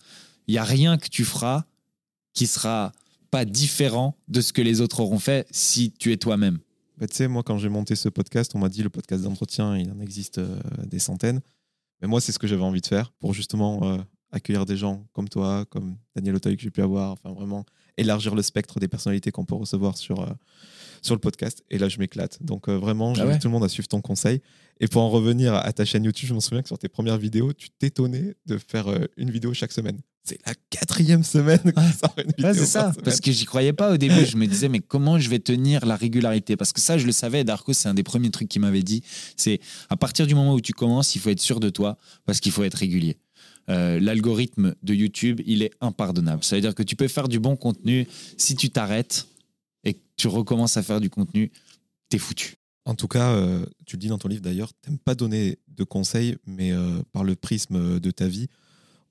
Il 0.46 0.54
y 0.54 0.58
a 0.58 0.64
rien 0.64 0.98
que 0.98 1.08
tu 1.08 1.24
feras 1.24 1.64
qui 2.32 2.46
sera 2.46 2.92
pas 3.30 3.44
différent 3.44 4.16
de 4.28 4.40
ce 4.40 4.52
que 4.52 4.62
les 4.62 4.80
autres 4.80 5.00
auront 5.00 5.18
fait 5.18 5.46
si 5.50 5.92
tu 5.92 6.12
es 6.12 6.16
toi-même. 6.16 6.58
Bah, 6.98 7.06
tu 7.06 7.14
sais, 7.14 7.28
moi, 7.28 7.42
quand 7.42 7.58
j'ai 7.58 7.68
monté 7.68 7.94
ce 7.94 8.08
podcast, 8.08 8.52
on 8.54 8.58
m'a 8.58 8.68
dit 8.68 8.82
le 8.82 8.90
podcast 8.90 9.22
d'entretien, 9.22 9.76
il 9.78 9.90
en 9.90 10.00
existe 10.00 10.38
euh, 10.38 10.60
des 10.84 10.98
centaines. 10.98 11.40
Mais 12.02 12.08
moi, 12.08 12.20
c'est 12.20 12.32
ce 12.32 12.38
que 12.38 12.46
j'avais 12.46 12.62
envie 12.62 12.80
de 12.80 12.86
faire 12.86 13.12
pour 13.20 13.32
justement 13.32 13.80
euh, 13.84 13.98
accueillir 14.32 14.66
des 14.66 14.76
gens 14.76 15.06
comme 15.12 15.28
toi, 15.28 15.64
comme 15.70 15.96
Daniel 16.14 16.34
Auteuil 16.34 16.56
que 16.56 16.62
j'ai 16.62 16.70
pu 16.70 16.82
avoir, 16.82 17.12
enfin 17.12 17.32
vraiment 17.32 17.64
élargir 17.96 18.34
le 18.34 18.42
spectre 18.42 18.80
des 18.80 18.88
personnalités 18.88 19.30
qu'on 19.30 19.44
peut 19.44 19.54
recevoir 19.54 19.96
sur, 19.96 20.20
euh, 20.20 20.32
sur 21.02 21.14
le 21.14 21.20
podcast. 21.20 21.62
Et 21.70 21.78
là, 21.78 21.88
je 21.88 21.98
m'éclate. 21.98 22.42
Donc 22.42 22.68
euh, 22.68 22.76
vraiment, 22.76 23.14
j'invite 23.14 23.32
ouais 23.34 23.38
tout 23.38 23.48
le 23.48 23.52
monde 23.52 23.64
à 23.64 23.68
suivre 23.68 23.88
ton 23.88 24.00
conseil. 24.00 24.40
Et 24.80 24.88
pour 24.88 25.02
en 25.02 25.10
revenir 25.10 25.54
à 25.54 25.72
ta 25.72 25.84
chaîne 25.84 26.04
YouTube, 26.04 26.28
je 26.28 26.34
me 26.34 26.40
souviens 26.40 26.62
que 26.62 26.68
sur 26.68 26.78
tes 26.78 26.88
premières 26.88 27.18
vidéos, 27.18 27.52
tu 27.52 27.68
t'étonnais 27.70 28.34
de 28.46 28.58
faire 28.58 28.88
euh, 28.88 29.06
une 29.16 29.30
vidéo 29.30 29.52
chaque 29.52 29.72
semaine. 29.72 29.98
C'est 30.22 30.38
la 30.46 30.54
quatrième 30.70 31.24
semaine 31.24 31.58
que 31.58 31.70
tu 31.70 31.98
sors 31.98 32.14
une 32.18 32.30
vidéo 32.36 32.52
c'est 32.52 32.60
par 32.60 32.66
ça. 32.66 32.92
semaine. 32.92 33.04
Parce 33.04 33.20
que 33.20 33.32
j'y 33.32 33.44
croyais 33.46 33.72
pas 33.72 33.92
au 33.92 33.96
début. 33.96 34.24
Je 34.26 34.36
me 34.36 34.46
disais, 34.46 34.68
mais 34.68 34.80
comment 34.80 35.18
je 35.18 35.28
vais 35.28 35.38
tenir 35.38 35.84
la 35.86 35.96
régularité? 35.96 36.56
Parce 36.56 36.72
que 36.72 36.80
ça, 36.80 36.98
je 36.98 37.06
le 37.06 37.12
savais. 37.12 37.42
Darko, 37.42 37.72
c'est 37.72 37.88
un 37.88 37.94
des 37.94 38.02
premiers 38.02 38.30
trucs 38.30 38.48
qu'il 38.48 38.60
m'avait 38.60 38.82
dit. 38.82 39.02
C'est 39.36 39.60
à 39.88 39.96
partir 39.96 40.26
du 40.26 40.34
moment 40.34 40.54
où 40.54 40.60
tu 40.60 40.72
commences, 40.72 41.14
il 41.14 41.20
faut 41.20 41.30
être 41.30 41.40
sûr 41.40 41.58
de 41.58 41.70
toi 41.70 41.96
parce 42.26 42.40
qu'il 42.40 42.52
faut 42.52 42.64
être 42.64 42.74
régulier. 42.74 43.16
Euh, 43.70 44.00
L'algorithme 44.00 44.74
de 44.82 44.94
YouTube, 44.94 45.40
il 45.46 45.62
est 45.62 45.72
impardonnable. 45.80 46.44
Ça 46.44 46.56
veut 46.56 46.62
dire 46.62 46.74
que 46.74 46.82
tu 46.82 46.96
peux 46.96 47.08
faire 47.08 47.28
du 47.28 47.38
bon 47.38 47.56
contenu. 47.56 48.06
Si 48.36 48.56
tu 48.56 48.70
t'arrêtes 48.70 49.26
et 49.84 49.94
que 49.94 50.00
tu 50.16 50.28
recommences 50.28 50.76
à 50.76 50.82
faire 50.82 51.00
du 51.00 51.10
contenu, 51.10 51.50
t'es 52.08 52.18
foutu. 52.18 52.56
En 52.84 52.94
tout 52.94 53.08
cas, 53.08 53.32
euh, 53.32 53.64
tu 53.86 53.96
le 53.96 54.00
dis 54.00 54.08
dans 54.08 54.18
ton 54.18 54.28
livre 54.28 54.42
d'ailleurs, 54.42 54.72
tu 54.82 54.90
n'aimes 54.90 54.98
pas 54.98 55.14
donner 55.14 55.58
de 55.68 55.84
conseils, 55.84 56.36
mais 56.46 56.72
euh, 56.72 57.02
par 57.12 57.24
le 57.24 57.36
prisme 57.36 58.00
de 58.00 58.10
ta 58.10 58.26
vie, 58.26 58.48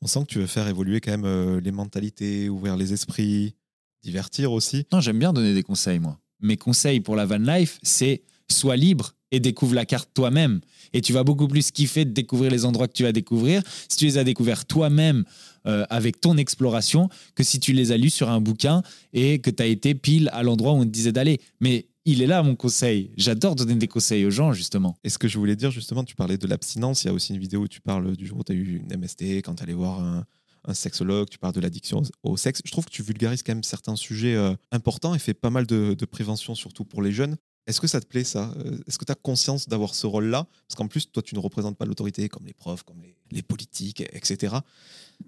on 0.02 0.08
sent 0.08 0.22
que 0.22 0.28
tu 0.28 0.40
veux 0.40 0.48
faire 0.48 0.68
évoluer 0.68 1.02
quand 1.02 1.12
même 1.12 1.26
euh, 1.26 1.60
les 1.62 1.72
mentalités, 1.72 2.50
ouvrir 2.50 2.78
les 2.78 2.94
esprits, 2.94 3.56
divertir 4.04 4.52
aussi. 4.52 4.86
Non, 4.92 5.02
j'aime 5.02 5.20
bien 5.20 5.34
donner 5.34 5.54
des 5.54 5.64
conseils, 5.64 6.00
moi. 6.00 6.20
Mes 6.42 6.58
conseils 6.58 7.00
pour 7.00 7.16
la 7.16 7.26
van 7.26 7.38
life, 7.38 7.80
c'est 7.84 8.24
sois 8.50 8.76
libre 8.76 9.14
et 9.32 9.40
découvre 9.40 9.76
la 9.76 9.86
carte 9.86 10.10
toi-même. 10.14 10.62
Et 10.94 11.02
tu 11.02 11.14
vas 11.14 11.24
beaucoup 11.24 11.48
plus 11.48 11.72
kiffer 11.72 12.06
de 12.06 12.12
découvrir 12.12 12.50
les 12.52 12.66
endroits 12.66 12.88
que 12.88 12.94
tu 12.94 13.04
vas 13.04 13.12
découvrir 13.12 13.62
si 13.88 13.98
tu 13.98 14.06
les 14.06 14.18
as 14.18 14.24
découverts 14.24 14.66
toi-même 14.66 15.24
euh, 15.70 15.86
avec 15.90 16.20
ton 16.20 16.38
exploration 16.38 17.10
que 17.36 17.44
si 17.44 17.60
tu 17.60 17.74
les 17.74 17.92
as 17.92 17.98
lus 17.98 18.10
sur 18.10 18.30
un 18.30 18.42
bouquin 18.42 18.82
et 19.14 19.40
que 19.40 19.52
tu 19.52 19.62
as 19.62 19.68
été 19.68 19.94
pile 19.94 20.30
à 20.34 20.42
l'endroit 20.42 20.74
où 20.74 20.78
on 20.78 20.84
te 20.84 20.90
disait 20.90 21.12
d'aller. 21.12 21.40
Mais 21.62 21.88
il 22.06 22.24
est 22.24 22.28
là, 22.28 22.42
mon 22.42 22.56
conseil. 22.56 23.12
J'adore 23.18 23.56
donner 23.56 23.76
des 23.76 23.88
conseils 23.88 24.26
aux 24.26 24.32
gens, 24.32 24.52
justement. 24.52 24.98
Et 25.04 25.10
ce 25.10 25.20
que 25.20 25.28
je 25.28 25.38
voulais 25.38 25.56
dire, 25.56 25.70
justement, 25.70 26.04
tu 26.04 26.16
parlais 26.16 26.38
de 26.38 26.48
l'abstinence. 26.48 27.04
Il 27.04 27.08
y 27.08 27.10
a 27.10 27.14
aussi 27.14 27.34
une 27.34 27.40
vidéo 27.40 27.62
où 27.62 27.68
tu 27.68 27.82
parles 27.82 28.16
du 28.16 28.26
jour 28.26 28.40
où 28.40 28.44
tu 28.44 28.52
as 28.52 28.56
eu 28.56 28.78
une 28.78 28.98
MST, 28.98 29.44
quand 29.44 29.56
tu 29.56 29.64
allais 29.64 29.74
voir 29.74 30.02
un, 30.02 30.26
sexologue, 30.74 31.30
tu 31.30 31.40
parles 31.40 31.54
de 31.54 31.62
l'addiction 31.62 32.04
au, 32.24 32.38
sexe. 32.38 32.62
Je 32.66 32.72
trouve 32.72 32.86
que 32.86 32.92
tu 32.92 33.02
vulgarises 33.02 33.42
quand 33.42 33.54
même 33.54 33.64
certains 33.64 33.96
sujets 33.96 34.36
euh, 34.36 34.54
importants 34.72 35.16
et 35.16 35.20
fais 35.20 35.34
pas 35.34 35.50
mal 35.50 35.66
de 35.66 36.06
prévention, 36.06 36.54
surtout 36.54 36.86
pour 36.86 37.02
les 37.02 37.12
jeunes. 37.12 37.38
Est-ce 37.70 37.80
que 37.80 37.86
ça 37.88 38.02
te 38.02 38.08
plaît, 38.08 38.24
ça? 38.24 38.52
Euh, 38.66 38.80
Est-ce 38.88 38.98
que 38.98 39.06
tu 39.06 39.12
as 39.12 39.16
conscience 39.16 39.70
d'avoir 39.70 39.94
ce 39.94 40.08
rôle-là? 40.08 40.48
Parce 40.68 40.76
qu'en 40.76 40.88
plus, 40.88 41.12
toi, 41.12 41.22
tu 41.22 41.36
ne 41.36 41.40
représentes 41.40 41.78
pas 41.78 41.86
l'autorité 41.86 42.28
comme 42.28 42.48
les 42.48 42.54
profs, 42.54 42.82
comme 42.82 42.98
les, 43.32 43.44
politiques, 43.44 44.02
etc. 44.12 44.56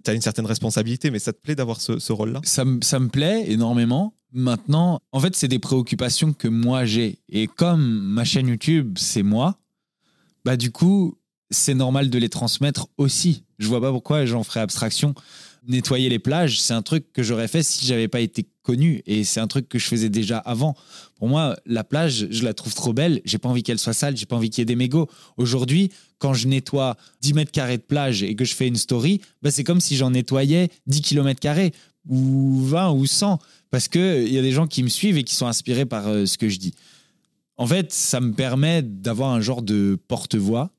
Tu 0.03 0.09
as 0.09 0.15
une 0.15 0.21
certaine 0.21 0.47
responsabilité, 0.47 1.11
mais 1.11 1.19
ça 1.19 1.33
te 1.33 1.39
plaît 1.39 1.53
d'avoir 1.53 1.79
ce, 1.79 2.11
rôle-là? 2.11 2.41
Ça, 2.43 2.65
me- 2.65 2.81
ça 2.81 2.99
me 2.99 3.09
plaît 3.09 3.45
énormément. 3.51 4.15
Maintenant, 4.31 4.99
en 5.11 5.19
fait, 5.19 5.35
c'est 5.35 5.47
des 5.47 5.59
préoccupations 5.59 6.33
que 6.33 6.47
moi 6.47 6.83
j'ai. 6.85 7.19
Et 7.29 7.45
comme 7.45 7.83
ma 8.01 8.23
chaîne 8.23 8.47
YouTube, 8.47 8.97
c'est 8.97 9.21
moi, 9.23 9.59
bah 10.43 10.57
du 10.57 10.71
coup, 10.71 11.19
c'est 11.51 11.75
normal 11.75 12.09
de 12.09 12.17
les 12.17 12.29
transmettre 12.29 12.87
aussi. 12.97 13.43
Je 13.59 13.67
vois 13.67 13.81
pas 13.81 13.91
pourquoi 13.91 14.25
j'en 14.25 14.43
ferais 14.43 14.61
abstraction. 14.61 15.13
Nettoyer 15.67 16.09
les 16.09 16.19
plages, 16.19 16.59
c'est 16.59 16.73
un 16.73 16.81
truc 16.81 17.13
que 17.13 17.21
j'aurais 17.21 17.47
fait 17.47 17.61
si 17.61 17.85
j'avais 17.85 18.07
pas 18.07 18.19
été 18.19 18.47
connu. 18.63 19.03
Et 19.05 19.23
c'est 19.23 19.39
un 19.39 19.47
truc 19.47 19.69
que 19.69 19.77
je 19.77 19.85
faisais 19.85 20.09
déjà 20.09 20.39
avant. 20.39 20.75
Pour 21.15 21.27
moi, 21.27 21.55
la 21.65 21.83
plage, 21.83 22.27
je 22.31 22.43
la 22.43 22.53
trouve 22.53 22.73
trop 22.73 22.93
belle. 22.93 23.21
J'ai 23.25 23.37
pas 23.37 23.47
envie 23.47 23.61
qu'elle 23.61 23.77
soit 23.77 23.93
sale. 23.93 24.17
J'ai 24.17 24.25
pas 24.25 24.35
envie 24.35 24.49
qu'il 24.49 24.61
y 24.61 24.63
ait 24.63 24.65
des 24.65 24.75
mégots. 24.75 25.07
Aujourd'hui, 25.37 25.91
quand 26.17 26.33
je 26.33 26.47
nettoie 26.47 26.97
10 27.21 27.33
mètres 27.33 27.51
carrés 27.51 27.77
de 27.77 27.83
plage 27.83 28.23
et 28.23 28.35
que 28.35 28.43
je 28.43 28.55
fais 28.55 28.67
une 28.67 28.75
story, 28.75 29.21
bah, 29.43 29.51
c'est 29.51 29.63
comme 29.63 29.81
si 29.81 29.95
j'en 29.95 30.09
nettoyais 30.09 30.69
10 30.87 31.01
km 31.01 31.39
carrés 31.39 31.73
ou 32.07 32.61
20 32.65 32.91
ou 32.93 33.05
100 33.05 33.39
parce 33.69 33.87
que 33.87 34.25
il 34.25 34.33
y 34.33 34.39
a 34.39 34.41
des 34.41 34.51
gens 34.51 34.67
qui 34.67 34.83
me 34.83 34.89
suivent 34.89 35.17
et 35.17 35.23
qui 35.23 35.35
sont 35.35 35.47
inspirés 35.47 35.85
par 35.85 36.07
euh, 36.07 36.25
ce 36.25 36.37
que 36.37 36.49
je 36.49 36.57
dis. 36.57 36.73
En 37.57 37.67
fait, 37.67 37.91
ça 37.91 38.19
me 38.19 38.33
permet 38.33 38.81
d'avoir 38.81 39.29
un 39.31 39.41
genre 39.41 39.61
de 39.61 39.97
porte-voix. 40.07 40.71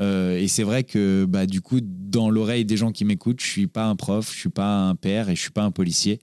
Euh, 0.00 0.38
et 0.38 0.48
c'est 0.48 0.62
vrai 0.62 0.84
que 0.84 1.26
bah, 1.28 1.46
du 1.46 1.60
coup, 1.60 1.80
dans 1.82 2.30
l'oreille 2.30 2.64
des 2.64 2.76
gens 2.76 2.90
qui 2.92 3.04
m'écoutent, 3.04 3.40
je 3.40 3.46
suis 3.46 3.66
pas 3.66 3.86
un 3.86 3.96
prof, 3.96 4.32
je 4.32 4.38
suis 4.38 4.48
pas 4.48 4.88
un 4.88 4.94
père 4.94 5.28
et 5.28 5.36
je 5.36 5.40
suis 5.40 5.50
pas 5.50 5.62
un 5.62 5.70
policier. 5.70 6.20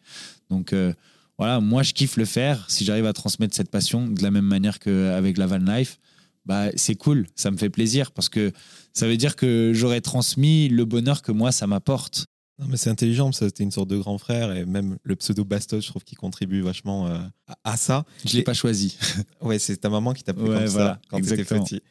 Donc 0.49 0.73
euh, 0.73 0.93
voilà, 1.37 1.59
moi 1.59 1.83
je 1.83 1.93
kiffe 1.93 2.17
le 2.17 2.25
faire. 2.25 2.65
Si 2.69 2.85
j'arrive 2.85 3.05
à 3.05 3.13
transmettre 3.13 3.55
cette 3.55 3.69
passion 3.69 4.07
de 4.07 4.23
la 4.23 4.31
même 4.31 4.45
manière 4.45 4.79
qu'avec 4.79 5.37
la 5.37 5.45
van 5.45 5.57
life, 5.57 5.99
bah, 6.45 6.69
c'est 6.75 6.95
cool, 6.95 7.27
ça 7.35 7.51
me 7.51 7.57
fait 7.57 7.69
plaisir 7.69 8.11
parce 8.11 8.29
que 8.29 8.51
ça 8.93 9.05
veut 9.07 9.17
dire 9.17 9.35
que 9.35 9.71
j'aurais 9.75 10.01
transmis 10.01 10.69
le 10.69 10.85
bonheur 10.85 11.21
que 11.21 11.31
moi 11.31 11.51
ça 11.51 11.67
m'apporte. 11.67 12.25
Non, 12.59 12.65
mais 12.69 12.77
c'est 12.77 12.89
intelligent, 12.89 13.31
c'était 13.33 13.63
une 13.63 13.69
sorte 13.69 13.89
de 13.89 13.97
grand 13.97 14.17
frère, 14.17 14.55
et 14.55 14.65
même 14.65 14.97
le 15.03 15.15
pseudo 15.15 15.45
Bastos, 15.45 15.83
je 15.85 15.89
trouve 15.91 16.03
qu'il 16.03 16.17
contribue 16.17 16.61
vachement 16.61 17.05
euh, 17.05 17.19
à, 17.47 17.73
à 17.73 17.77
ça. 17.77 18.03
Je 18.25 18.35
l'ai 18.35 18.41
pas 18.41 18.55
choisi. 18.55 18.97
Ouais, 19.41 19.59
c'est 19.59 19.77
ta 19.77 19.89
maman 19.89 20.13
qui 20.13 20.23
t'a 20.23 20.33
pris 20.33 20.43
Ouais, 20.49 20.55
comme 20.55 20.65
voilà, 20.65 20.93
ça 20.93 21.01
quand 21.09 21.17
tu 21.17 21.25
étais 21.25 21.33
exactement. 21.33 21.63
petit. 21.63 21.81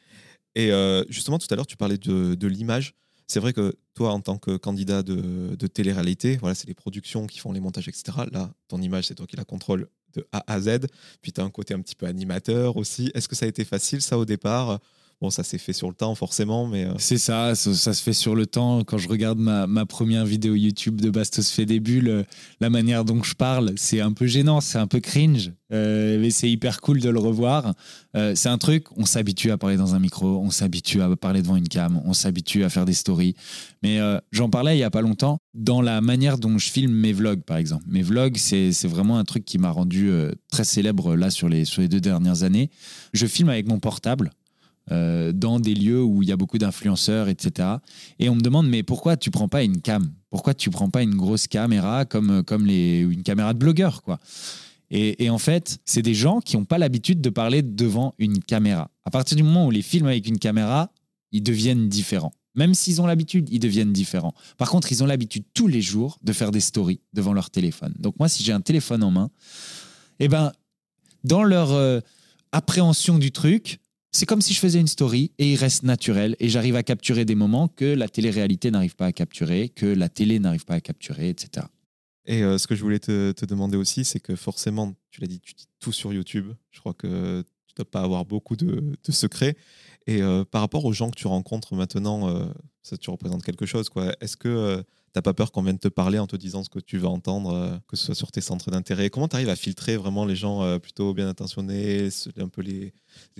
Et 0.57 0.73
euh, 0.73 1.05
justement, 1.11 1.39
tout 1.39 1.47
à 1.51 1.55
l'heure, 1.55 1.67
tu 1.67 1.77
parlais 1.77 1.99
de, 1.99 2.47
l'image. 2.49 2.95
C'est 3.29 3.41
vrai 3.41 3.53
que 3.53 3.75
toi, 3.95 4.13
en 4.13 4.21
tant 4.21 4.39
que 4.39 4.57
candidat 4.57 5.03
de, 5.03 5.55
de 5.55 5.67
télé-réalité, 5.67 6.39
voilà, 6.39 6.55
c'est 6.55 6.67
les 6.67 6.75
productions 6.75 7.27
qui 7.27 7.39
font 7.39 7.53
les 7.53 7.61
montages, 7.61 7.89
etc. 7.89 8.05
Là, 8.33 8.51
ton 8.67 8.81
image, 8.81 9.07
c'est 9.07 9.15
toi 9.15 9.27
qui 9.27 9.37
la 9.37 9.45
contrôle 9.45 9.89
de 10.15 10.27
A 10.33 10.43
à 10.47 10.61
Z. 10.61 10.87
Puis 11.21 11.33
tu 11.33 11.43
as 11.43 11.45
un 11.45 11.51
côté 11.51 11.75
un 11.75 11.81
petit 11.81 11.95
peu 11.95 12.07
animateur 12.07 12.79
aussi. 12.79 13.11
Est-ce 13.15 13.29
que 13.29 13.37
ça 13.37 13.45
a 13.45 13.49
été 13.49 13.67
facile, 13.67 14.01
ça, 14.01 14.17
au 14.17 14.25
départ? 14.25 14.81
Bon, 15.23 15.31
ça 15.31 15.43
s'est 15.43 15.57
fait 15.57 15.73
sur 15.73 15.89
le 15.89 15.95
temps, 15.95 16.15
forcément, 16.15 16.67
mais... 16.67 16.85
euh, 16.85 16.93
C'est 16.99 17.17
ça, 17.17 17.55
ça, 17.55 17.95
se 17.95 18.03
fait 18.03 18.13
sur 18.13 18.35
le 18.35 18.45
temps. 18.45 18.85
Quand 18.85 18.99
je 18.99 19.09
regarde 19.09 19.39
ma, 19.39 19.67
ma 19.67 19.87
première 19.87 20.27
vidéo 20.27 20.55
YouTube 20.55 21.01
de 21.01 21.09
Bastos 21.09 21.51
fait 21.51 21.65
des 21.65 21.81
bulles, 21.81 22.09
euh, 22.11 22.23
la 22.61 22.69
manière 22.69 23.03
dont 23.03 23.23
je 23.23 23.33
parle, 23.35 23.73
c'est 23.77 24.03
un 24.03 24.13
peu 24.13 24.27
gênant, 24.27 24.61
c'est 24.61 24.77
un 24.77 24.87
peu 24.87 25.01
cringe, 25.01 25.53
euh, 25.73 26.21
mais 26.21 26.29
c'est 26.29 26.51
hyper 26.51 26.83
cool 26.83 27.01
de 27.01 27.09
le 27.09 27.19
revoir. 27.19 27.73
C'est 28.35 28.49
un 28.49 28.57
truc, 28.57 28.87
on 28.97 29.05
s'habitue 29.05 29.51
à 29.51 29.59
parler 29.59 29.77
dans 29.77 29.95
un 29.95 29.99
micro, 29.99 30.39
on 30.39 30.51
s'habitue 30.51 31.03
à 31.03 31.15
parler 31.17 31.43
devant 31.43 31.57
une 31.57 31.69
cam, 31.69 32.01
on 32.07 32.15
s'habitue 32.15 32.65
à 32.65 32.71
faire 32.71 32.87
des 32.87 32.95
stories. 32.95 33.35
Mais 33.83 34.01
j'en 34.33 34.49
parlais 34.49 34.75
il 34.75 34.81
y 34.81 34.85
a 34.85 34.91
pas 34.91 35.03
longtemps 35.03 35.37
dans 35.53 35.83
la 35.83 36.01
manière 36.01 36.39
dont 36.39 36.57
je 36.57 36.71
filme 36.71 36.95
mes 36.95 37.13
vlogs, 37.13 37.43
par 37.43 37.59
exemple. 37.59 37.85
Mes 37.89 38.01
vlogs, 38.01 38.39
c'est 38.39 38.71
vraiment 38.87 39.19
un 39.19 39.25
truc 39.25 39.45
qui 39.45 39.59
m'a 39.59 39.69
rendu 39.69 40.11
très 40.51 40.65
célèbre 40.65 41.15
là 41.15 41.29
sur 41.29 41.51
les, 41.51 41.67
sur 41.67 41.83
les 41.83 41.89
deux 41.89 42.01
dernières 42.01 42.43
années. 42.43 42.71
Je 43.13 43.27
filme 43.27 43.51
avec 43.51 43.69
mon 43.69 43.81
portable 43.81 44.31
euh, 44.93 45.33
dans 45.33 45.59
des 45.59 45.75
lieux 45.75 46.03
où 46.03 46.23
il 46.23 46.29
y 46.29 46.33
a 46.33 46.37
beaucoup 46.37 46.59
d'influenceurs, 46.59 47.29
etc. 47.29 47.69
Et 48.19 48.29
on 48.29 48.35
me 48.35 48.41
demande, 48.41 48.69
mais 48.69 48.83
pourquoi 48.83 49.17
tu 49.17 49.31
prends 49.31 49.49
pas 49.49 49.63
une 49.63 49.81
cam? 49.81 50.11
Pourquoi 50.31 50.55
tu 50.55 50.71
prends 50.71 50.91
pas 50.91 51.03
une 51.03 51.15
grosse 51.15 51.47
caméra 51.47 52.05
comme, 52.05 52.43
comme 52.45 52.67
les, 52.67 52.99
une 53.01 53.23
caméra 53.23 53.53
de 53.53 53.59
blogueur 53.59 54.03
quoi? 54.03 54.19
Et, 54.91 55.31
en 55.31 55.39
fait, 55.39 55.79
c'est 55.85 56.03
des 56.03 56.15
gens 56.15 56.41
qui 56.41 56.57
n'ont 56.57 56.65
pas 56.65 56.79
l'habitude 56.79 57.21
de 57.21 57.31
parler 57.31 57.63
devant 57.63 58.15
une 58.19 58.39
caméra. 58.39 58.91
À 59.05 59.11
partir 59.11 59.37
du 59.37 59.43
moment 59.43 59.67
où 59.67 59.71
les 59.71 59.83
filme 59.83 60.07
avec 60.07 60.29
une 60.29 60.39
caméra, 60.39 60.93
ils 61.33 61.43
deviennent 61.43 61.89
différents. 61.89 62.33
Même 62.55 62.73
s'ils 62.73 63.03
ont 63.03 63.07
l'habitude, 63.07 63.49
ils 63.51 63.59
deviennent 63.59 63.93
différents. 63.93 64.33
Par 64.57 64.71
contre, 64.71 64.93
ils 64.93 65.03
ont 65.03 65.07
l'habitude 65.07 65.45
tous 65.55 65.67
les 65.67 65.83
jours 65.83 66.19
de 66.23 66.33
faire 66.33 66.53
des 66.53 66.61
stories 66.61 67.01
devant 67.13 67.33
leur 67.33 67.51
téléphone. 67.51 67.95
Donc 67.99 68.15
moi, 68.19 68.29
si 68.29 68.45
j'ai 68.45 68.53
un 68.53 68.61
téléphone 68.61 69.03
en 69.03 69.11
main, 69.11 69.31
eh 70.21 70.29
ben, 70.29 70.53
dans 71.25 71.43
leur 71.43 71.73
euh, 71.73 72.01
appréhension 72.53 73.19
du 73.19 73.33
truc, 73.33 73.81
c'est 74.17 74.25
comme 74.25 74.41
si 74.41 74.55
je 74.55 74.61
faisais 74.61 74.81
une 74.81 74.87
story 74.87 75.31
et 75.39 75.53
il 75.53 75.57
reste 75.57 75.83
naturel 75.83 76.37
et 76.41 76.49
j'arrive 76.49 76.75
à 76.75 76.83
capturer 76.83 77.27
des 77.27 77.35
moments 77.35 77.69
que 77.69 77.85
la 77.85 78.09
télé-réalité 78.09 78.71
n'arrive 78.71 78.97
pas 78.97 79.05
à 79.07 79.13
capturer, 79.13 79.69
que 79.69 79.85
la 79.85 80.09
télé 80.09 80.39
n'arrive 80.39 80.65
pas 80.65 80.75
à 80.75 80.81
capturer, 80.81 81.29
etc. 81.29 81.67
Et 82.25 82.43
euh, 82.43 82.57
ce 82.57 82.67
que 82.67 82.75
je 82.75 82.83
voulais 82.83 82.99
te, 82.99 83.45
demander 83.45 83.77
aussi, 83.77 84.07
c'est 84.07 84.19
que 84.19 84.35
forcément, 84.35 84.95
tu 85.11 85.21
l'as 85.21 85.27
dit, 85.27 85.39
tu 85.41 85.53
dis 85.53 85.67
tout 85.81 85.93
sur 85.93 86.15
YouTube. 86.15 86.53
Je 86.71 86.81
crois 86.81 86.95
que 86.95 87.45
tu 87.67 87.73
ne 87.73 87.77
dois 87.77 87.91
pas 87.91 88.01
avoir 88.01 88.25
beaucoup 88.25 88.57
de, 88.57 88.97
secrets. 89.11 89.55
Et 90.07 90.23
euh, 90.23 90.45
par 90.45 90.63
rapport 90.63 90.87
aux 90.87 90.93
gens 90.95 91.11
que 91.11 91.17
tu 91.17 91.27
rencontres 91.27 91.75
maintenant, 91.75 92.29
euh, 92.29 92.47
ça, 92.83 92.97
tu 92.97 93.11
représentes 93.11 93.45
quelque 93.45 93.67
chose. 93.67 93.91
Est-ce 94.23 94.39
que 94.39 94.83
tu 95.17 95.19
n'as 95.19 95.23
pas 95.23 95.33
peur 95.33 95.51
qu'on 95.51 95.63
vienne 95.63 95.79
te 95.79 95.89
parler 95.89 96.19
en 96.19 96.27
te 96.27 96.37
disant 96.37 96.63
ce 96.63 96.69
que 96.69 96.79
tu 96.79 96.99
veux 96.99 97.07
entendre, 97.07 97.55
euh, 97.55 97.79
que 97.89 97.97
ce 97.97 98.05
soit 98.05 98.15
sur 98.15 98.31
tes 98.31 98.43
centres 98.43 98.71
d'intérêt? 98.71 99.09
Comment 99.09 99.29
tu 99.29 99.37
arrives 99.37 99.49
à 99.49 99.57
filtrer 99.57 99.97
vraiment 99.97 100.27
les 100.27 100.37
gens 100.37 100.63
euh, 100.63 100.79
plutôt 100.79 101.15
bien 101.15 101.27
intentionnés, 101.27 102.11
un 102.39 102.49
peu 102.49 102.61
les, 102.61 102.93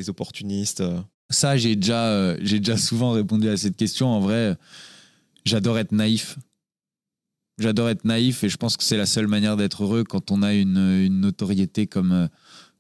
opportunistes 0.09 0.81
euh? 0.81 0.99
Ça, 1.29 1.59
j'ai 1.59 1.77
déjà, 1.77 2.35
j'ai 2.43 2.61
déjà 2.61 2.79
souvent 2.79 3.11
répondu 3.11 3.51
à 3.51 3.59
cette 3.59 3.77
question. 3.77 4.09
En 4.09 4.21
vrai, 4.21 4.57
j'adore 5.45 5.77
être 5.79 5.93
naïf. 5.93 6.39
J'adore 7.59 7.91
être 7.91 8.07
naïf 8.07 8.43
et 8.43 8.49
je 8.49 8.57
pense 8.57 8.79
que 8.79 8.85
c'est 8.85 8.97
la 8.97 9.07
seule 9.07 9.27
manière 9.27 9.59
d'être 9.59 9.83
heureux 9.83 10.03
quand 10.03 10.31
on 10.31 10.43
a 10.43 10.55
une, 10.55 11.09
notoriété 11.09 11.87
comme, 11.87 12.31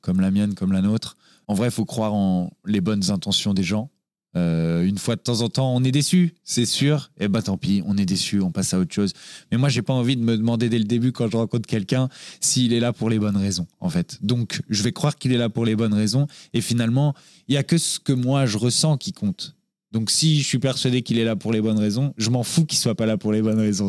comme 0.00 0.22
la 0.22 0.30
mienne, 0.30 0.54
comme 0.54 0.72
la 0.72 0.80
nôtre. 0.80 1.18
En 1.48 1.54
vrai, 1.54 1.68
il 1.68 1.72
faut 1.72 1.84
croire 1.84 2.14
en 2.14 2.50
les 2.64 2.80
bonnes 2.80 3.10
intentions 3.10 3.52
des 3.52 3.62
gens. 3.62 3.90
Euh, 4.36 4.84
une 4.84 4.98
fois 4.98 5.16
de 5.16 5.20
temps 5.20 5.40
en 5.40 5.48
temps, 5.48 5.74
on 5.74 5.82
est 5.82 5.90
déçu, 5.92 6.34
c'est 6.44 6.66
sûr. 6.66 7.10
Et 7.18 7.28
ben 7.28 7.40
tant 7.40 7.56
pis, 7.56 7.82
on 7.86 7.96
est 7.96 8.04
déçu, 8.04 8.40
on 8.40 8.50
passe 8.50 8.74
à 8.74 8.78
autre 8.78 8.92
chose. 8.92 9.12
Mais 9.50 9.56
moi, 9.56 9.68
j'ai 9.68 9.82
pas 9.82 9.94
envie 9.94 10.16
de 10.16 10.22
me 10.22 10.36
demander 10.36 10.68
dès 10.68 10.78
le 10.78 10.84
début 10.84 11.12
quand 11.12 11.30
je 11.30 11.36
rencontre 11.36 11.66
quelqu'un 11.66 12.08
s'il 12.40 12.72
est 12.72 12.80
là 12.80 12.92
pour 12.92 13.08
les 13.08 13.18
bonnes 13.18 13.36
raisons, 13.36 13.66
en 13.80 13.88
fait. 13.88 14.18
Donc, 14.22 14.60
je 14.68 14.82
vais 14.82 14.92
croire 14.92 15.16
qu'il 15.16 15.32
est 15.32 15.38
là 15.38 15.48
pour 15.48 15.64
les 15.64 15.74
bonnes 15.74 15.94
raisons. 15.94 16.26
Et 16.52 16.60
finalement, 16.60 17.14
il 17.48 17.54
y 17.54 17.58
a 17.58 17.62
que 17.62 17.78
ce 17.78 17.98
que 17.98 18.12
moi 18.12 18.46
je 18.46 18.58
ressens 18.58 18.98
qui 18.98 19.12
compte. 19.12 19.56
Donc, 19.92 20.10
si 20.10 20.40
je 20.40 20.46
suis 20.46 20.58
persuadé 20.58 21.00
qu'il 21.02 21.18
est 21.18 21.24
là 21.24 21.36
pour 21.36 21.52
les 21.52 21.62
bonnes 21.62 21.78
raisons, 21.78 22.12
je 22.18 22.28
m'en 22.28 22.42
fous 22.42 22.66
qu'il 22.66 22.78
soit 22.78 22.94
pas 22.94 23.06
là 23.06 23.16
pour 23.16 23.32
les 23.32 23.40
bonnes 23.40 23.60
raisons. 23.60 23.88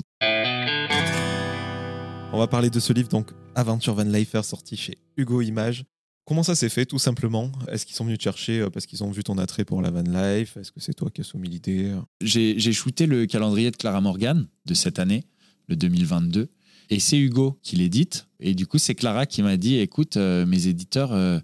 On 2.31 2.37
va 2.37 2.47
parler 2.47 2.69
de 2.69 2.79
ce 2.79 2.93
livre, 2.93 3.09
donc 3.09 3.31
Aventure 3.55 3.95
Van 3.95 4.03
Lifer, 4.03 4.43
sorti 4.43 4.77
chez 4.77 4.97
Hugo 5.17 5.41
Images. 5.41 5.83
Comment 6.27 6.43
ça 6.43 6.55
s'est 6.55 6.67
fait, 6.67 6.85
tout 6.85 6.99
simplement? 6.99 7.53
Est-ce 7.71 7.85
qu'ils 7.85 7.95
sont 7.95 8.03
venus 8.03 8.17
te 8.17 8.23
chercher 8.25 8.59
euh, 8.59 8.69
parce 8.69 8.85
qu'ils 8.85 9.01
ont 9.01 9.11
vu 9.11 9.23
ton 9.23 9.37
attrait 9.37 9.63
pour 9.63 9.81
la 9.81 9.91
van 9.91 10.01
life? 10.01 10.57
Est-ce 10.57 10.73
que 10.73 10.81
c'est 10.81 10.93
toi 10.93 11.09
qui 11.09 11.21
as 11.21 11.23
soumis 11.23 11.47
l'idée? 11.47 11.95
J'ai 12.19 12.73
shooté 12.73 13.05
le 13.05 13.25
calendrier 13.27 13.71
de 13.71 13.77
Clara 13.77 14.01
Morgan 14.01 14.45
de 14.65 14.73
cette 14.73 14.99
année, 14.99 15.23
le 15.69 15.77
2022. 15.77 16.49
Et 16.89 16.99
c'est 16.99 17.17
Hugo 17.17 17.57
qui 17.63 17.77
l'édite. 17.77 18.27
Et 18.41 18.55
du 18.55 18.67
coup, 18.67 18.77
c'est 18.77 18.93
Clara 18.93 19.25
qui 19.25 19.41
m'a 19.41 19.55
dit 19.55 19.77
écoute, 19.77 20.17
euh, 20.17 20.45
mes 20.45 20.67
éditeurs, 20.67 21.13
euh, 21.13 21.39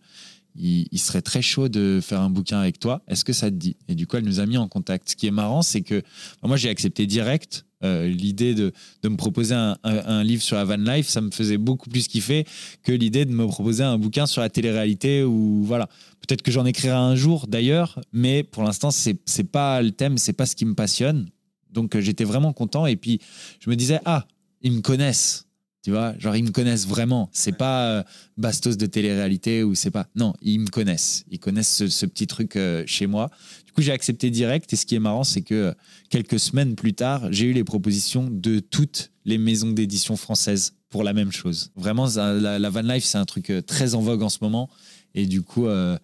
ils, 0.56 0.90
ils 0.92 1.00
seraient 1.00 1.22
très 1.22 1.42
chauds 1.42 1.70
de 1.70 2.02
faire 2.04 2.20
un 2.20 2.30
bouquin 2.30 2.60
avec 2.60 2.78
toi. 2.78 3.04
Est-ce 3.08 3.24
que 3.24 3.32
ça 3.32 3.50
te 3.50 3.56
dit? 3.56 3.78
Et 3.88 3.96
du 3.96 4.06
coup, 4.06 4.18
elle 4.18 4.26
nous 4.26 4.42
a 4.42 4.46
mis 4.46 4.58
en 4.58 4.68
contact. 4.68 5.12
Ce 5.12 5.16
qui 5.16 5.28
est 5.28 5.32
marrant, 5.32 5.62
c'est 5.62 5.82
que 5.82 6.04
moi, 6.44 6.58
j'ai 6.58 6.68
accepté 6.68 7.08
direct. 7.08 7.66
Euh, 7.84 8.08
L'idée 8.08 8.54
de, 8.56 8.72
de 9.02 9.10
me 9.10 9.16
proposer 9.18 9.56
un, 9.56 9.78
un- 9.84 10.24
livre 10.24 10.42
sur 10.42 10.56
la 10.56 10.64
van 10.66 10.78
life, 10.78 11.08
ça 11.08 11.22
me 11.22 11.32
faisait 11.32 11.58
beaucoup 11.58 11.90
plus 11.90 12.08
kiffer 12.08 12.46
que 12.84 12.92
l'idée 12.92 13.26
de 13.26 13.32
me 13.32 13.46
proposer 13.48 13.84
un 13.84 13.98
bouquin 13.98 14.26
sur 14.26 14.42
la 14.42 14.50
télé-réalité 14.50 15.24
ou 15.24 15.64
voilà. 15.64 15.88
Peut-être 16.26 16.42
que 16.42 16.52
j'en 16.52 16.66
écrirai 16.66 16.94
un 16.96 17.16
jour 17.16 17.48
d'ailleurs, 17.48 18.00
mais 18.14 18.44
pour 18.44 18.64
l'instant, 18.64 18.92
c'est 18.92 19.18
c'est 19.26 19.44
pas 19.52 19.82
le 19.82 19.92
thème, 19.92 20.18
c'est 20.18 20.34
pas 20.34 20.46
ce 20.46 20.56
qui 20.56 20.66
me 20.66 20.74
passionne. 20.76 21.28
Donc 21.72 21.96
euh, 21.96 22.02
j'étais 22.02 22.24
vraiment 22.24 22.54
content 22.54 22.86
et 22.86 22.96
puis 22.96 23.20
je 23.60 23.70
me 23.70 23.76
disais 23.76 24.00
ah 24.06 24.26
ils 24.62 24.72
me 24.72 24.82
connaissent, 24.82 25.48
tu 25.84 25.92
vois, 25.92 26.18
genre 26.20 26.36
ils 26.38 26.44
me 26.46 26.52
connaissent 26.52 26.88
vraiment. 26.88 27.30
C'est 27.34 27.58
pas 27.58 27.88
euh, 27.90 28.04
Bastos 28.38 28.78
de 28.78 28.86
télé-réalité 28.86 29.64
ou 29.64 29.76
c'est 29.76 29.92
pas 29.92 30.08
non 30.16 30.34
ils 30.42 30.60
me 30.60 30.68
connaissent, 30.68 31.26
ils 31.30 31.40
connaissent 31.40 31.76
ce, 31.76 31.88
ce 31.90 32.06
petit 32.06 32.28
truc 32.28 32.58
chez 32.86 33.08
moi. 33.08 33.30
Du 33.74 33.78
coup 33.78 33.82
j'ai 33.82 33.92
accepté 33.92 34.30
direct 34.30 34.72
et 34.72 34.76
ce 34.76 34.86
qui 34.86 34.94
est 34.94 35.00
marrant 35.00 35.24
c'est 35.24 35.42
que 35.42 35.74
quelques 36.12 36.40
semaines 36.40 36.76
plus 36.76 36.94
tard 36.94 37.34
j'ai 37.34 37.48
eu 37.48 37.54
les 37.54 37.64
propositions 37.64 38.30
de 38.30 38.60
toutes 38.60 39.10
les 39.26 39.40
maisons 39.40 39.72
d'édition 39.72 40.16
françaises 40.16 40.76
pour 40.90 41.04
la 41.04 41.12
même 41.12 41.32
chose. 41.32 41.72
Vraiment 41.76 42.06
la, 42.16 42.70
van 42.70 42.84
life 42.84 43.04
c'est 43.04 43.18
un 43.18 43.26
truc 43.26 43.50
euh, 43.50 43.64
très 43.64 43.96
en 43.96 44.02
vogue 44.02 44.22
en 44.22 44.30
ce 44.30 44.38
moment 44.42 44.70
et 45.16 45.26
du 45.26 45.42
coup 45.42 45.66
euh, 45.66 45.98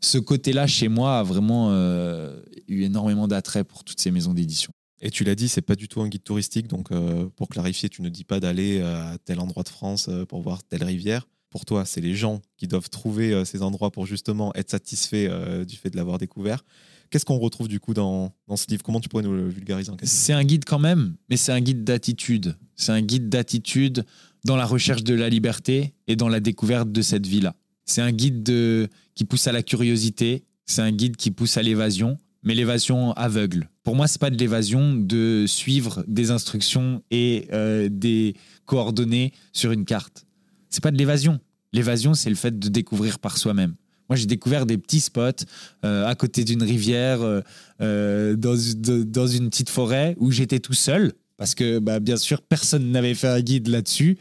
ce 0.00 0.18
côté-là 0.18 0.66
chez 0.66 0.88
moi 0.88 1.20
a 1.20 1.22
vraiment 1.22 1.68
euh, 1.70 2.40
eu 2.66 2.82
énormément 2.82 3.28
d'attrait 3.28 3.62
pour 3.62 3.84
toutes 3.84 4.00
ces 4.00 4.10
maisons 4.10 4.34
d'édition. 4.34 4.72
Et 5.00 5.10
tu 5.12 5.22
l'as 5.22 5.36
dit, 5.36 5.48
c'est 5.48 5.62
pas 5.62 5.76
du 5.76 5.86
tout 5.86 6.00
un 6.00 6.08
guide 6.08 6.24
touristique. 6.24 6.66
Donc, 6.68 6.88
pour 7.36 7.48
clarifier, 7.50 7.90
tu 7.90 8.00
ne 8.00 8.08
dis 8.08 8.24
pas 8.24 8.40
d'aller 8.40 8.80
à 8.80 9.18
tel 9.26 9.40
endroit 9.40 9.62
de 9.62 9.68
France 9.68 10.08
pour 10.26 10.40
voir 10.40 10.64
telle 10.64 10.84
rivière. 10.84 11.28
Pour 11.50 11.66
toi, 11.66 11.84
c'est 11.84 12.00
les 12.00 12.14
gens 12.14 12.40
qui 12.56 12.66
doivent 12.66 12.88
trouver 12.88 13.44
ces 13.44 13.62
endroits 13.62 13.90
pour 13.90 14.06
justement 14.06 14.54
être 14.54 14.70
satisfaits 14.70 15.64
du 15.66 15.76
fait 15.76 15.90
de 15.90 15.96
l'avoir 15.96 16.16
découvert. 16.16 16.64
Qu'est-ce 17.10 17.24
qu'on 17.24 17.38
retrouve 17.38 17.68
du 17.68 17.80
coup 17.80 17.94
dans, 17.94 18.32
dans 18.48 18.56
ce 18.56 18.66
livre? 18.68 18.82
Comment 18.82 19.00
tu 19.00 19.08
pourrais 19.08 19.22
nous 19.22 19.32
le 19.32 19.48
vulgariser 19.48 19.92
C'est 20.02 20.32
un 20.32 20.44
guide 20.44 20.64
quand 20.64 20.78
même, 20.78 21.14
mais 21.30 21.36
c'est 21.36 21.52
un 21.52 21.60
guide 21.60 21.84
d'attitude. 21.84 22.56
C'est 22.74 22.92
un 22.92 23.02
guide 23.02 23.28
d'attitude 23.28 24.04
dans 24.44 24.56
la 24.56 24.66
recherche 24.66 25.04
de 25.04 25.14
la 25.14 25.28
liberté 25.28 25.94
et 26.06 26.16
dans 26.16 26.28
la 26.28 26.40
découverte 26.40 26.90
de 26.90 27.02
cette 27.02 27.26
vie-là. 27.26 27.54
C'est 27.84 28.02
un 28.02 28.12
guide 28.12 28.42
de, 28.42 28.88
qui 29.14 29.24
pousse 29.24 29.46
à 29.46 29.52
la 29.52 29.62
curiosité, 29.62 30.44
c'est 30.66 30.82
un 30.82 30.92
guide 30.92 31.16
qui 31.16 31.30
pousse 31.30 31.56
à 31.56 31.62
l'évasion, 31.62 32.18
mais 32.42 32.54
l'évasion 32.54 33.12
aveugle. 33.12 33.68
Pour 33.82 33.96
moi, 33.96 34.06
c'est 34.06 34.20
pas 34.20 34.30
de 34.30 34.36
l'évasion 34.36 34.94
de 34.94 35.44
suivre 35.46 36.04
des 36.06 36.30
instructions 36.30 37.02
et 37.10 37.48
euh, 37.52 37.88
des 37.90 38.34
coordonnées 38.64 39.32
sur 39.52 39.72
une 39.72 39.84
carte. 39.84 40.26
C'est 40.70 40.82
pas 40.82 40.90
de 40.90 40.98
l'évasion. 40.98 41.40
L'évasion, 41.72 42.14
c'est 42.14 42.30
le 42.30 42.36
fait 42.36 42.58
de 42.58 42.68
découvrir 42.68 43.18
par 43.18 43.36
soi-même. 43.36 43.74
Moi, 44.08 44.16
j'ai 44.16 44.26
découvert 44.26 44.66
des 44.66 44.78
petits 44.78 45.00
spots 45.00 45.44
euh, 45.84 46.06
à 46.06 46.14
côté 46.14 46.44
d'une 46.44 46.62
rivière, 46.62 47.22
euh, 47.22 47.40
euh, 47.80 48.36
dans, 48.36 48.54
de- 48.54 49.02
dans 49.02 49.26
une 49.26 49.50
petite 49.50 49.68
forêt 49.70 50.14
où 50.18 50.30
j'étais 50.30 50.60
tout 50.60 50.74
seul, 50.74 51.12
parce 51.36 51.54
que 51.54 51.78
bah, 51.78 51.98
bien 52.00 52.16
sûr, 52.16 52.40
personne 52.42 52.90
n'avait 52.90 53.14
fait 53.14 53.28
un 53.28 53.40
guide 53.40 53.68
là-dessus. 53.68 54.18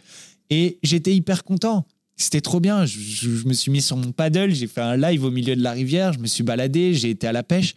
Et 0.49 0.79
j'étais 0.83 1.13
hyper 1.15 1.43
content. 1.43 1.85
C'était 2.17 2.41
trop 2.41 2.59
bien. 2.59 2.85
Je, 2.85 2.99
je- 2.99 3.35
je 3.35 3.47
me 3.47 3.53
suis 3.53 3.71
mis 3.71 3.81
sur 3.81 3.97
mon 3.97 4.11
paddle, 4.11 4.53
j'ai 4.53 4.67
fait 4.67 4.81
un 4.81 4.97
live 4.97 5.23
au 5.23 5.31
milieu 5.31 5.55
de 5.55 5.61
la 5.63 5.71
rivière, 5.71 6.13
je 6.13 6.19
me 6.19 6.27
suis 6.27 6.43
baladé, 6.43 6.93
j'ai 6.93 7.09
été 7.09 7.27
à 7.27 7.31
la 7.31 7.43
pêche. 7.43 7.73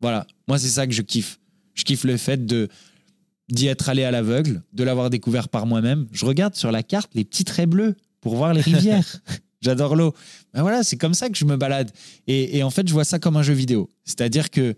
Voilà, 0.00 0.26
moi, 0.48 0.58
c'est 0.58 0.68
ça 0.68 0.86
que 0.86 0.92
je 0.92 1.02
kiffe. 1.02 1.38
Je 1.74 1.84
kiffe 1.84 2.04
le 2.04 2.16
fait 2.16 2.44
de 2.46 2.68
d'y 3.50 3.66
être 3.66 3.88
allé 3.90 4.04
à 4.04 4.10
l'aveugle, 4.10 4.62
de 4.72 4.84
l'avoir 4.84 5.10
découvert 5.10 5.48
par 5.50 5.66
moi-même. 5.66 6.06
Je 6.12 6.24
regarde 6.24 6.54
sur 6.54 6.72
la 6.72 6.82
carte 6.82 7.10
les 7.14 7.24
petits 7.24 7.44
traits 7.44 7.68
bleus 7.68 7.94
pour 8.22 8.36
voir 8.36 8.54
les 8.54 8.60
rivières. 8.62 9.20
J'adore 9.64 9.96
l'eau. 9.96 10.14
Ben 10.52 10.62
voilà, 10.62 10.82
c'est 10.82 10.96
comme 10.96 11.14
ça 11.14 11.28
que 11.28 11.36
je 11.38 11.44
me 11.44 11.56
balade. 11.56 11.90
Et, 12.26 12.58
et 12.58 12.62
en 12.62 12.70
fait, 12.70 12.86
je 12.86 12.92
vois 12.92 13.04
ça 13.04 13.18
comme 13.18 13.36
un 13.36 13.42
jeu 13.42 13.54
vidéo. 13.54 13.88
C'est-à-dire 14.04 14.50
que 14.50 14.74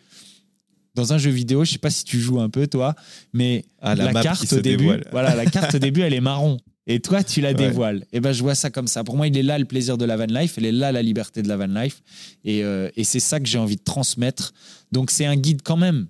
dans 0.94 1.12
un 1.12 1.18
jeu 1.18 1.30
vidéo, 1.30 1.64
je 1.64 1.72
sais 1.72 1.78
pas 1.78 1.90
si 1.90 2.04
tu 2.04 2.18
joues 2.20 2.40
un 2.40 2.48
peu 2.48 2.66
toi, 2.66 2.94
mais 3.34 3.64
Ah, 3.80 3.94
la 3.94 4.12
carte 4.22 4.50
au 4.52 4.60
début, 4.60 4.84
dévoile. 4.84 5.04
voilà, 5.12 5.34
la 5.34 5.44
carte 5.46 5.74
au 5.74 5.78
début, 5.78 6.00
elle 6.02 6.14
est 6.14 6.20
marron. 6.20 6.56
Et 6.86 7.00
toi, 7.00 7.24
tu 7.24 7.40
la 7.40 7.48
Ouais. 7.48 7.54
dévoiles. 7.54 8.06
Et 8.12 8.20
ben, 8.20 8.32
je 8.32 8.40
vois 8.42 8.54
ça 8.54 8.70
comme 8.70 8.86
ça. 8.86 9.02
Pour 9.02 9.16
moi, 9.16 9.26
il 9.26 9.36
est 9.36 9.42
là 9.42 9.58
le 9.58 9.64
plaisir 9.64 9.98
de 9.98 10.04
la 10.04 10.16
van 10.16 10.26
life, 10.26 10.54
il 10.56 10.64
est 10.64 10.72
là 10.72 10.92
la 10.92 11.02
liberté 11.02 11.42
de 11.42 11.48
la 11.48 11.56
van 11.56 11.66
life. 11.66 12.00
Et, 12.44 12.62
euh, 12.62 12.88
et 12.96 13.02
c'est 13.02 13.18
ça 13.20 13.40
que 13.40 13.46
j'ai 13.46 13.58
envie 13.58 13.74
de 13.76 13.82
transmettre. 13.82 14.54
Donc, 14.92 15.10
c'est 15.10 15.26
un 15.26 15.34
guide 15.36 15.62
quand 15.64 15.76
même, 15.76 16.06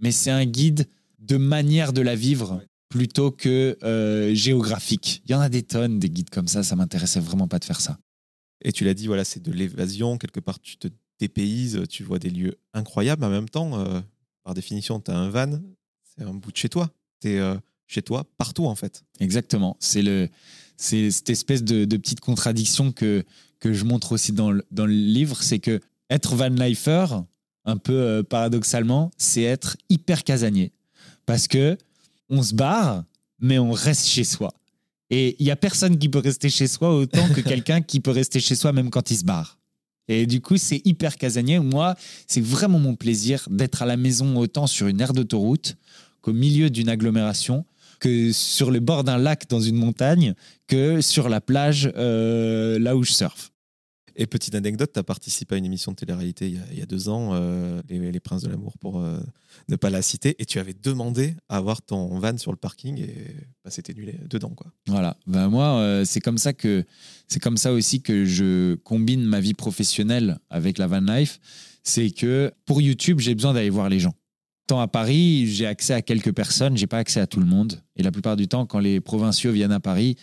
mais 0.00 0.12
c'est 0.12 0.30
un 0.30 0.44
guide 0.44 0.86
de 1.18 1.38
manière 1.38 1.92
de 1.94 2.02
la 2.02 2.14
vivre 2.14 2.60
plutôt 2.92 3.30
que 3.30 3.78
euh, 3.82 4.34
géographique. 4.34 5.22
Il 5.24 5.32
y 5.32 5.34
en 5.34 5.40
a 5.40 5.48
des 5.48 5.62
tonnes 5.62 5.98
des 5.98 6.10
guides 6.10 6.28
comme 6.28 6.46
ça. 6.46 6.62
Ça 6.62 6.76
m'intéressait 6.76 7.20
vraiment 7.20 7.48
pas 7.48 7.58
de 7.58 7.64
faire 7.64 7.80
ça. 7.80 7.98
Et 8.60 8.70
tu 8.70 8.84
l'as 8.84 8.92
dit, 8.92 9.06
voilà, 9.06 9.24
c'est 9.24 9.40
de 9.40 9.50
l'évasion. 9.50 10.18
Quelque 10.18 10.40
part, 10.40 10.60
tu 10.60 10.76
te 10.76 10.88
dépayses, 11.18 11.80
tu 11.88 12.02
vois 12.02 12.18
des 12.18 12.28
lieux 12.28 12.58
incroyables. 12.74 13.20
Mais 13.22 13.28
en 13.28 13.30
même 13.30 13.48
temps, 13.48 13.78
euh, 13.78 14.00
par 14.44 14.52
définition, 14.52 15.00
tu 15.00 15.10
as 15.10 15.16
un 15.16 15.30
van, 15.30 15.58
c'est 16.04 16.22
un 16.22 16.34
bout 16.34 16.52
de 16.52 16.56
chez 16.58 16.68
toi. 16.68 16.90
Tu 17.22 17.30
es 17.30 17.40
chez 17.86 18.02
toi 18.02 18.26
partout, 18.36 18.66
en 18.66 18.74
fait. 18.74 19.04
Exactement. 19.20 19.78
C'est 19.80 20.02
le, 20.02 20.28
c'est 20.76 21.10
cette 21.10 21.30
espèce 21.30 21.64
de, 21.64 21.86
de 21.86 21.96
petite 21.96 22.20
contradiction 22.20 22.92
que 22.92 23.24
que 23.58 23.72
je 23.72 23.84
montre 23.84 24.10
aussi 24.10 24.32
dans 24.32 24.50
le, 24.50 24.64
dans 24.72 24.86
le 24.86 24.92
livre, 24.92 25.40
c'est 25.40 25.60
que 25.60 25.80
être 26.10 26.34
van 26.34 26.48
lifer, 26.48 27.06
un 27.64 27.76
peu 27.76 27.92
euh, 27.92 28.22
paradoxalement, 28.24 29.12
c'est 29.16 29.42
être 29.42 29.76
hyper 29.88 30.24
casanier, 30.24 30.72
parce 31.26 31.46
que 31.46 31.78
on 32.28 32.42
se 32.42 32.54
barre, 32.54 33.04
mais 33.40 33.58
on 33.58 33.72
reste 33.72 34.06
chez 34.06 34.24
soi. 34.24 34.52
Et 35.10 35.36
il 35.38 35.46
y 35.46 35.50
a 35.50 35.56
personne 35.56 35.98
qui 35.98 36.08
peut 36.08 36.20
rester 36.20 36.48
chez 36.48 36.66
soi 36.66 36.94
autant 36.94 37.28
que 37.28 37.40
quelqu'un 37.40 37.82
qui 37.82 38.00
peut 38.00 38.10
rester 38.10 38.40
chez 38.40 38.54
soi 38.54 38.72
même 38.72 38.90
quand 38.90 39.10
il 39.10 39.18
se 39.18 39.24
barre. 39.24 39.58
Et 40.08 40.26
du 40.26 40.40
coup, 40.40 40.56
c'est 40.56 40.80
hyper 40.84 41.16
casanier. 41.16 41.58
Moi, 41.58 41.94
c'est 42.26 42.42
vraiment 42.42 42.78
mon 42.78 42.96
plaisir 42.96 43.46
d'être 43.50 43.82
à 43.82 43.86
la 43.86 43.96
maison 43.96 44.36
autant 44.36 44.66
sur 44.66 44.88
une 44.88 45.00
aire 45.00 45.12
d'autoroute 45.12 45.76
qu'au 46.22 46.32
milieu 46.32 46.70
d'une 46.70 46.88
agglomération, 46.88 47.64
que 48.00 48.32
sur 48.32 48.70
le 48.70 48.80
bord 48.80 49.04
d'un 49.04 49.18
lac 49.18 49.48
dans 49.48 49.60
une 49.60 49.76
montagne, 49.76 50.34
que 50.66 51.00
sur 51.00 51.28
la 51.28 51.40
plage 51.40 51.92
euh, 51.96 52.78
là 52.78 52.96
où 52.96 53.04
je 53.04 53.12
surfe. 53.12 53.51
Et 54.16 54.26
petite 54.26 54.54
anecdote, 54.54 54.90
tu 54.92 54.98
as 54.98 55.02
participé 55.02 55.54
à 55.54 55.58
une 55.58 55.64
émission 55.64 55.92
de 55.92 55.96
télé-réalité 55.96 56.48
il 56.48 56.78
y 56.78 56.82
a, 56.82 56.86
deux 56.86 57.08
ans, 57.08 57.30
euh, 57.32 57.80
les, 57.88 58.20
Princes 58.20 58.42
de 58.42 58.48
l'amour, 58.48 58.78
pour 58.78 59.00
euh, 59.00 59.18
ne 59.68 59.76
pas 59.76 59.90
la 59.90 60.02
citer, 60.02 60.36
et 60.38 60.44
tu 60.44 60.58
avais 60.58 60.74
demandé 60.74 61.34
à 61.48 61.56
avoir 61.56 61.82
ton 61.82 62.18
van 62.18 62.36
sur 62.36 62.52
le 62.52 62.56
parking 62.56 62.98
et 62.98 63.14
bah, 63.64 63.70
c'était 63.70 63.94
nul 63.94 64.14
dedans. 64.28 64.50
Quoi. 64.50 64.72
Voilà. 64.86 65.16
Ben 65.26 65.48
moi, 65.48 65.78
euh, 65.78 66.04
c'est 66.04 66.20
comme 66.20 66.38
ça 66.38 66.52
c'est 67.28 67.40
comme 67.40 67.56
ça 67.56 67.72
aussi 67.72 68.02
que 68.02 68.24
je 68.24 68.74
combine 68.76 69.24
ma 69.24 69.40
vie 69.40 69.54
professionnelle 69.54 70.38
avec 70.50 70.78
la 70.78 70.86
van 70.86 71.00
life. 71.00 71.40
C'est 71.82 72.10
que 72.10 72.52
pour 72.64 72.80
YouTube, 72.80 73.18
j'ai 73.18 73.34
besoin 73.34 73.54
d'aller 73.54 73.70
voir 73.70 73.88
les 73.88 73.98
gens. 73.98 74.14
Tant 74.68 74.80
à 74.80 74.86
Paris, 74.86 75.46
j'ai 75.48 75.66
accès 75.66 75.94
à 75.94 76.02
quelques 76.02 76.32
personnes, 76.32 76.76
j'ai 76.76 76.86
pas 76.86 76.98
accès 76.98 77.20
à 77.20 77.26
tout 77.26 77.40
le 77.40 77.46
monde. 77.46 77.82
Et 77.96 78.02
la 78.02 78.12
plupart 78.12 78.36
du 78.36 78.46
temps, 78.46 78.66
quand 78.66 78.78
les 78.78 79.00
provinciaux 79.00 79.52
viennent 79.52 79.72
à 79.72 79.80
Paris, 79.80 80.16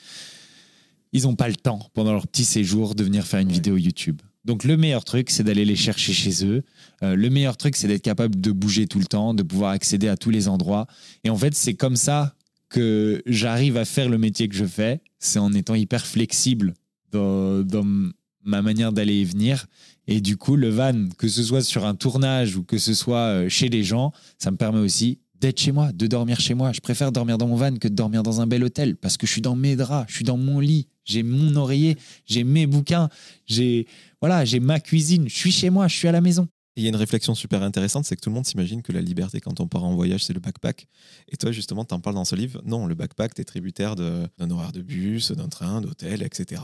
ils 1.14 1.24
n'ont 1.24 1.36
pas 1.36 1.48
le 1.48 1.56
temps 1.56 1.90
pendant 1.94 2.14
leur 2.14 2.28
petit 2.28 2.46
séjour 2.46 2.96
de 2.96 3.04
venir 3.04 3.26
faire 3.26 3.40
une 3.40 3.48
Ouais. 3.48 3.54
vidéo 3.54 3.78
YouTube. 3.78 4.22
Donc 4.46 4.64
le 4.64 4.78
meilleur 4.78 5.04
truc, 5.04 5.30
c'est 5.30 5.44
d'aller 5.44 5.66
les 5.66 5.76
chercher 5.76 6.14
chez 6.14 6.46
eux. 6.46 6.64
Euh, 7.04 7.16
le 7.16 7.30
meilleur 7.30 7.58
truc, 7.58 7.76
c'est 7.76 7.88
d'être 7.88 8.02
capable 8.02 8.40
de 8.40 8.52
bouger 8.52 8.88
tout 8.88 9.00
le 9.00 9.06
temps, 9.06 9.34
de 9.34 9.44
pouvoir 9.44 9.72
accéder 9.72 10.08
à 10.08 10.16
tous 10.18 10.30
les 10.30 10.48
endroits. 10.48 10.88
Et 11.24 11.30
en 11.30 11.36
fait, 11.38 11.54
c'est 11.56 11.74
comme 11.74 11.96
ça 11.98 12.36
que 12.70 13.22
j'arrive 13.26 13.78
à 13.78 13.86
faire 13.86 14.10
le 14.10 14.18
métier 14.18 14.48
que 14.48 14.56
je 14.56 14.66
fais. 14.66 15.02
C'est 15.20 15.40
en 15.40 15.54
étant 15.54 15.76
hyper 15.76 16.06
flexible 16.06 16.74
dans, 17.12 17.64
dans 17.64 17.86
ma 18.44 18.62
manière 18.62 18.92
d'aller 18.94 19.16
et 19.18 19.24
venir. 19.26 19.66
Et 20.08 20.22
du 20.22 20.38
coup, 20.38 20.56
le 20.56 20.70
van, 20.70 21.10
que 21.18 21.28
ce 21.28 21.44
soit 21.44 21.62
sur 21.62 21.86
un 21.86 21.96
tournage 21.96 22.56
ou 22.56 22.64
que 22.64 22.78
ce 22.78 22.94
soit 22.94 23.18
euh, 23.28 23.50
chez 23.50 23.70
des 23.70 23.84
gens, 23.84 24.12
ça 24.38 24.52
me 24.52 24.58
permet 24.58 24.80
aussi 24.80 25.20
d'être 25.40 25.60
chez 25.60 25.72
moi, 25.72 25.92
de 25.92 26.08
dormir 26.08 26.40
chez 26.40 26.54
moi. 26.54 26.72
Je 26.74 26.80
préfère 26.82 27.12
dormir 27.12 27.38
dans 27.38 27.48
mon 27.48 27.56
van 27.56 27.76
que 27.76 27.88
de 27.88 27.94
dormir 27.96 28.24
dans 28.24 28.42
un 28.42 28.48
bel 28.48 28.64
hôtel 28.64 28.96
parce 28.98 29.18
que 29.18 29.26
je 29.28 29.32
suis 29.32 29.42
dans 29.42 29.56
mes 29.56 29.76
draps, 29.76 30.10
je 30.10 30.16
suis 30.16 30.26
dans 30.26 30.38
mon 30.38 30.60
lit, 30.60 30.88
j'ai 31.06 31.24
mon 31.24 31.56
oreiller, 31.56 31.98
j'ai 32.26 32.44
mes 32.44 32.68
bouquins, 32.68 33.10
j'ai 33.48 33.88
voilà, 34.22 34.44
j'ai 34.46 34.60
ma 34.60 34.80
cuisine, 34.80 35.30
je 35.30 35.36
suis 35.36 35.52
chez 35.52 35.70
moi, 35.70 35.88
je 35.88 35.96
suis 35.96 36.08
à 36.08 36.12
la 36.12 36.22
maison. 36.22 36.48
Il 36.76 36.84
y 36.84 36.86
a 36.86 36.90
une 36.90 36.96
réflexion 36.96 37.36
super 37.36 37.62
intéressante, 37.64 38.06
c'est 38.06 38.16
que 38.16 38.22
tout 38.22 38.30
le 38.30 38.36
monde 38.36 38.46
s'imagine 38.46 38.82
que 38.82 38.92
la 38.94 39.02
liberté 39.02 39.42
quand 39.42 39.60
on 39.60 39.68
part 39.68 39.84
en 39.84 39.94
voyage, 39.96 40.24
c'est 40.24 40.34
le 40.34 40.40
backpack. 40.40 40.88
Et 41.30 41.36
toi, 41.36 41.52
justement, 41.52 41.84
tu 41.84 41.94
en 41.94 42.00
parles 42.00 42.16
dans 42.16 42.24
ce 42.26 42.36
livre. 42.36 42.62
Non, 42.66 42.86
le 42.88 42.96
backpack, 42.96 43.34
tu 43.34 43.42
es 43.42 43.44
tributaire 43.44 43.96
d'un 43.98 44.50
horaire 44.50 44.72
de 44.72 44.82
bus, 44.82 45.32
d'un 45.32 45.50
train, 45.50 45.82
d'hôtel, 45.82 46.22
etc. 46.24 46.62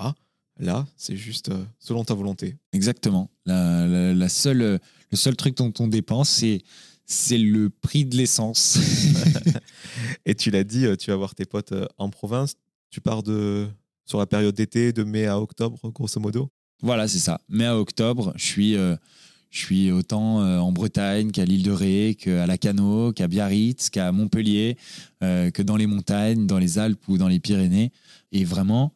Là, 0.57 0.85
c'est 0.95 1.17
juste 1.17 1.49
euh, 1.49 1.65
selon 1.79 2.05
ta 2.05 2.13
volonté. 2.13 2.55
Exactement. 2.71 3.29
La, 3.45 3.85
la- 3.87 4.13
la 4.13 4.29
seule, 4.29 4.79
le 5.11 5.17
seul 5.17 5.35
truc 5.35 5.57
dont 5.57 5.73
on 5.79 5.87
dépense, 5.89 6.29
c'est 6.29 6.61
c'est 7.05 7.37
le 7.37 7.69
prix 7.69 8.05
de 8.05 8.15
l'essence. 8.17 8.77
Et 10.25 10.35
tu 10.35 10.51
l'as 10.51 10.63
dit, 10.63 10.85
euh, 10.85 10.95
tu 10.95 11.11
vas 11.11 11.17
voir 11.17 11.35
tes 11.35 11.45
potes 11.45 11.71
euh, 11.71 11.85
en 11.97 12.09
province. 12.09 12.55
Tu 12.89 13.01
pars 13.01 13.23
de 13.23 13.67
sur 14.05 14.19
la 14.19 14.27
période 14.27 14.55
d'été, 14.55 14.93
de 14.93 15.03
mai 15.03 15.25
à 15.25 15.39
octobre, 15.39 15.79
grosso 15.91 16.19
modo? 16.19 16.49
Voilà, 16.81 17.07
c'est 17.07 17.19
ça. 17.19 17.39
Mai 17.49 17.65
à 17.65 17.77
octobre, 17.77 18.33
je 18.35 18.45
suis, 18.45 18.75
euh, 18.75 18.95
je 19.49 19.59
suis 19.59 19.91
autant 19.91 20.41
euh, 20.41 20.59
en 20.59 20.71
Bretagne 20.71 21.31
qu'à 21.31 21.45
l'île 21.45 21.63
de 21.63 21.71
Ré, 21.71 22.15
qu'à 22.19 22.45
la 22.45 22.57
Cano, 22.57 23.11
qu'à 23.13 23.27
Biarritz, 23.27 23.89
qu'à 23.89 24.11
Montpellier, 24.11 24.77
euh, 25.23 25.49
que 25.49 25.63
dans 25.63 25.77
les 25.77 25.87
montagnes, 25.87 26.45
dans 26.45 26.59
les 26.59 26.77
Alpes 26.77 27.07
ou 27.07 27.17
dans 27.17 27.27
les 27.27 27.39
Pyrénées. 27.39 27.91
Et 28.31 28.43
vraiment, 28.43 28.93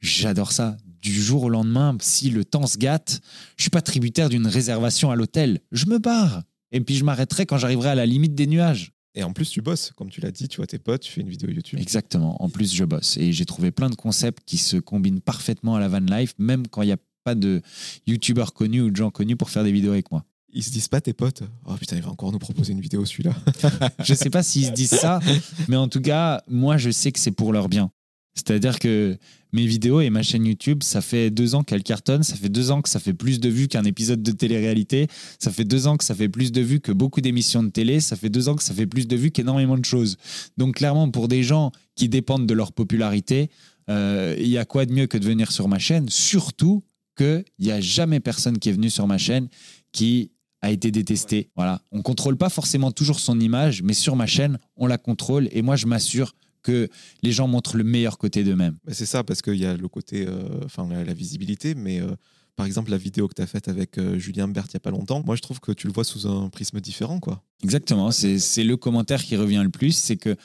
j'adore 0.00 0.52
ça. 0.52 0.76
Du 1.00 1.14
jour 1.14 1.44
au 1.44 1.48
lendemain, 1.48 1.96
si 2.00 2.28
le 2.28 2.44
temps 2.44 2.66
se 2.66 2.76
gâte, 2.76 3.22
je 3.56 3.62
suis 3.62 3.70
pas 3.70 3.80
tributaire 3.80 4.28
d'une 4.28 4.46
réservation 4.46 5.10
à 5.10 5.16
l'hôtel. 5.16 5.60
Je 5.72 5.86
me 5.86 5.98
barre. 5.98 6.42
Et 6.72 6.80
puis 6.80 6.96
je 6.96 7.04
m'arrêterai 7.04 7.46
quand 7.46 7.58
j'arriverai 7.58 7.90
à 7.90 7.94
la 7.94 8.06
limite 8.06 8.34
des 8.34 8.46
nuages. 8.46 8.92
Et 9.14 9.24
en 9.24 9.32
plus, 9.32 9.50
tu 9.50 9.60
bosses, 9.60 9.92
comme 9.96 10.08
tu 10.08 10.20
l'as 10.20 10.30
dit, 10.30 10.46
tu 10.46 10.58
vois 10.58 10.68
tes 10.68 10.78
potes, 10.78 11.02
tu 11.02 11.10
fais 11.10 11.20
une 11.20 11.28
vidéo 11.28 11.50
YouTube. 11.50 11.80
Exactement. 11.80 12.40
En 12.42 12.48
plus, 12.48 12.72
je 12.72 12.84
bosse. 12.84 13.16
Et 13.16 13.32
j'ai 13.32 13.44
trouvé 13.44 13.72
plein 13.72 13.90
de 13.90 13.96
concepts 13.96 14.44
qui 14.46 14.56
se 14.56 14.76
combinent 14.76 15.20
parfaitement 15.20 15.74
à 15.74 15.80
la 15.80 15.88
van 15.88 15.98
life, 15.98 16.34
même 16.38 16.68
quand 16.68 16.82
il 16.82 16.86
n'y 16.86 16.92
a 16.92 16.96
pas 17.24 17.34
de 17.34 17.60
youtubeurs 18.06 18.54
connus 18.54 18.82
ou 18.82 18.90
de 18.90 18.96
gens 18.96 19.10
connus 19.10 19.36
pour 19.36 19.50
faire 19.50 19.64
des 19.64 19.72
vidéos 19.72 19.92
avec 19.92 20.10
moi. 20.12 20.24
Ils 20.52 20.62
se 20.62 20.70
disent 20.70 20.88
pas 20.88 21.00
tes 21.00 21.12
potes 21.12 21.42
Oh 21.64 21.74
putain, 21.74 21.96
il 21.96 22.02
va 22.02 22.10
encore 22.10 22.32
nous 22.32 22.38
proposer 22.38 22.72
une 22.72 22.80
vidéo 22.80 23.04
celui-là. 23.04 23.34
Je 24.04 24.14
sais 24.14 24.30
pas 24.30 24.42
s'ils 24.42 24.66
se 24.66 24.72
disent 24.72 24.90
ça, 24.94 25.20
mais 25.68 25.76
en 25.76 25.88
tout 25.88 26.00
cas, 26.00 26.42
moi, 26.48 26.76
je 26.76 26.90
sais 26.90 27.12
que 27.12 27.20
c'est 27.20 27.30
pour 27.30 27.52
leur 27.52 27.68
bien. 27.68 27.90
C'est-à-dire 28.34 28.78
que 28.78 29.18
mes 29.52 29.66
vidéos 29.66 30.00
et 30.00 30.10
ma 30.10 30.22
chaîne 30.22 30.46
YouTube, 30.46 30.82
ça 30.82 31.00
fait 31.00 31.30
deux 31.30 31.54
ans 31.54 31.62
qu'elles 31.62 31.82
cartonnent, 31.82 32.22
ça 32.22 32.36
fait 32.36 32.48
deux 32.48 32.70
ans 32.70 32.82
que 32.82 32.88
ça 32.88 33.00
fait 33.00 33.14
plus 33.14 33.40
de 33.40 33.48
vues 33.48 33.68
qu'un 33.68 33.84
épisode 33.84 34.22
de 34.22 34.32
télé-réalité, 34.32 35.08
ça 35.38 35.50
fait 35.50 35.64
deux 35.64 35.86
ans 35.86 35.96
que 35.96 36.04
ça 36.04 36.14
fait 36.14 36.28
plus 36.28 36.52
de 36.52 36.60
vues 36.60 36.80
que 36.80 36.92
beaucoup 36.92 37.20
d'émissions 37.20 37.62
de 37.62 37.70
télé, 37.70 38.00
ça 38.00 38.16
fait 38.16 38.28
deux 38.28 38.48
ans 38.48 38.56
que 38.56 38.62
ça 38.62 38.74
fait 38.74 38.86
plus 38.86 39.08
de 39.08 39.16
vues 39.16 39.30
qu'énormément 39.30 39.76
de 39.76 39.84
choses. 39.84 40.16
Donc 40.56 40.76
clairement, 40.76 41.10
pour 41.10 41.28
des 41.28 41.42
gens 41.42 41.72
qui 41.96 42.08
dépendent 42.08 42.46
de 42.46 42.54
leur 42.54 42.72
popularité, 42.72 43.50
euh, 43.88 44.36
il 44.38 44.48
y 44.48 44.58
a 44.58 44.64
quoi 44.64 44.86
de 44.86 44.92
mieux 44.92 45.06
que 45.06 45.18
de 45.18 45.24
venir 45.24 45.50
sur 45.50 45.68
ma 45.68 45.78
chaîne? 45.78 46.08
Surtout 46.08 46.84
qu'il 47.16 47.44
n'y 47.58 47.72
a 47.72 47.80
jamais 47.80 48.20
personne 48.20 48.58
qui 48.58 48.68
est 48.68 48.72
venu 48.72 48.90
sur 48.90 49.06
ma 49.06 49.18
chaîne 49.18 49.48
qui 49.92 50.30
a 50.62 50.70
été 50.70 50.90
détesté. 50.90 51.50
Voilà. 51.56 51.82
On 51.90 52.02
contrôle 52.02 52.36
pas 52.36 52.50
forcément 52.50 52.92
toujours 52.92 53.18
son 53.18 53.40
image, 53.40 53.82
mais 53.82 53.94
sur 53.94 54.16
ma 54.16 54.26
chaîne, 54.26 54.58
on 54.76 54.86
la 54.86 54.98
contrôle 54.98 55.48
et 55.52 55.62
moi, 55.62 55.76
je 55.76 55.86
m'assure 55.86 56.34
que 56.62 56.88
les 57.22 57.32
gens 57.32 57.48
montrent 57.48 57.76
le 57.76 57.84
meilleur 57.84 58.18
côté 58.18 58.44
d'eux-mêmes. 58.44 58.76
C'est 58.88 59.06
ça, 59.06 59.24
parce 59.24 59.42
qu'il 59.42 59.56
y 59.56 59.66
a 59.66 59.76
le 59.76 59.88
côté, 59.88 60.26
euh, 60.26 60.60
enfin 60.64 60.88
la, 60.88 61.04
la 61.04 61.14
visibilité, 61.14 61.74
mais 61.74 62.00
euh, 62.00 62.14
par 62.56 62.66
exemple 62.66 62.90
la 62.90 62.98
vidéo 62.98 63.28
que 63.28 63.34
tu 63.34 63.42
as 63.42 63.46
faite 63.46 63.68
avec 63.68 63.98
euh, 63.98 64.18
Julien 64.18 64.48
Berthe 64.48 64.72
il 64.72 64.76
n'y 64.76 64.78
a 64.78 64.80
pas 64.80 64.90
longtemps, 64.90 65.22
moi 65.24 65.36
je 65.36 65.42
trouve 65.42 65.60
que 65.60 65.72
tu 65.72 65.86
le 65.86 65.92
vois 65.92 66.04
sous 66.04 66.26
un 66.26 66.48
prisme 66.48 66.80
différent. 66.80 67.20
quoi. 67.20 67.42
Exactement, 67.62 68.10
c'est 68.10 68.64
le 68.64 68.76
commentaire 68.76 69.22
qui 69.22 69.36
revient 69.36 69.62
le 69.62 69.70
plus, 69.70 69.92
c'est 69.92 70.16
que 70.16 70.36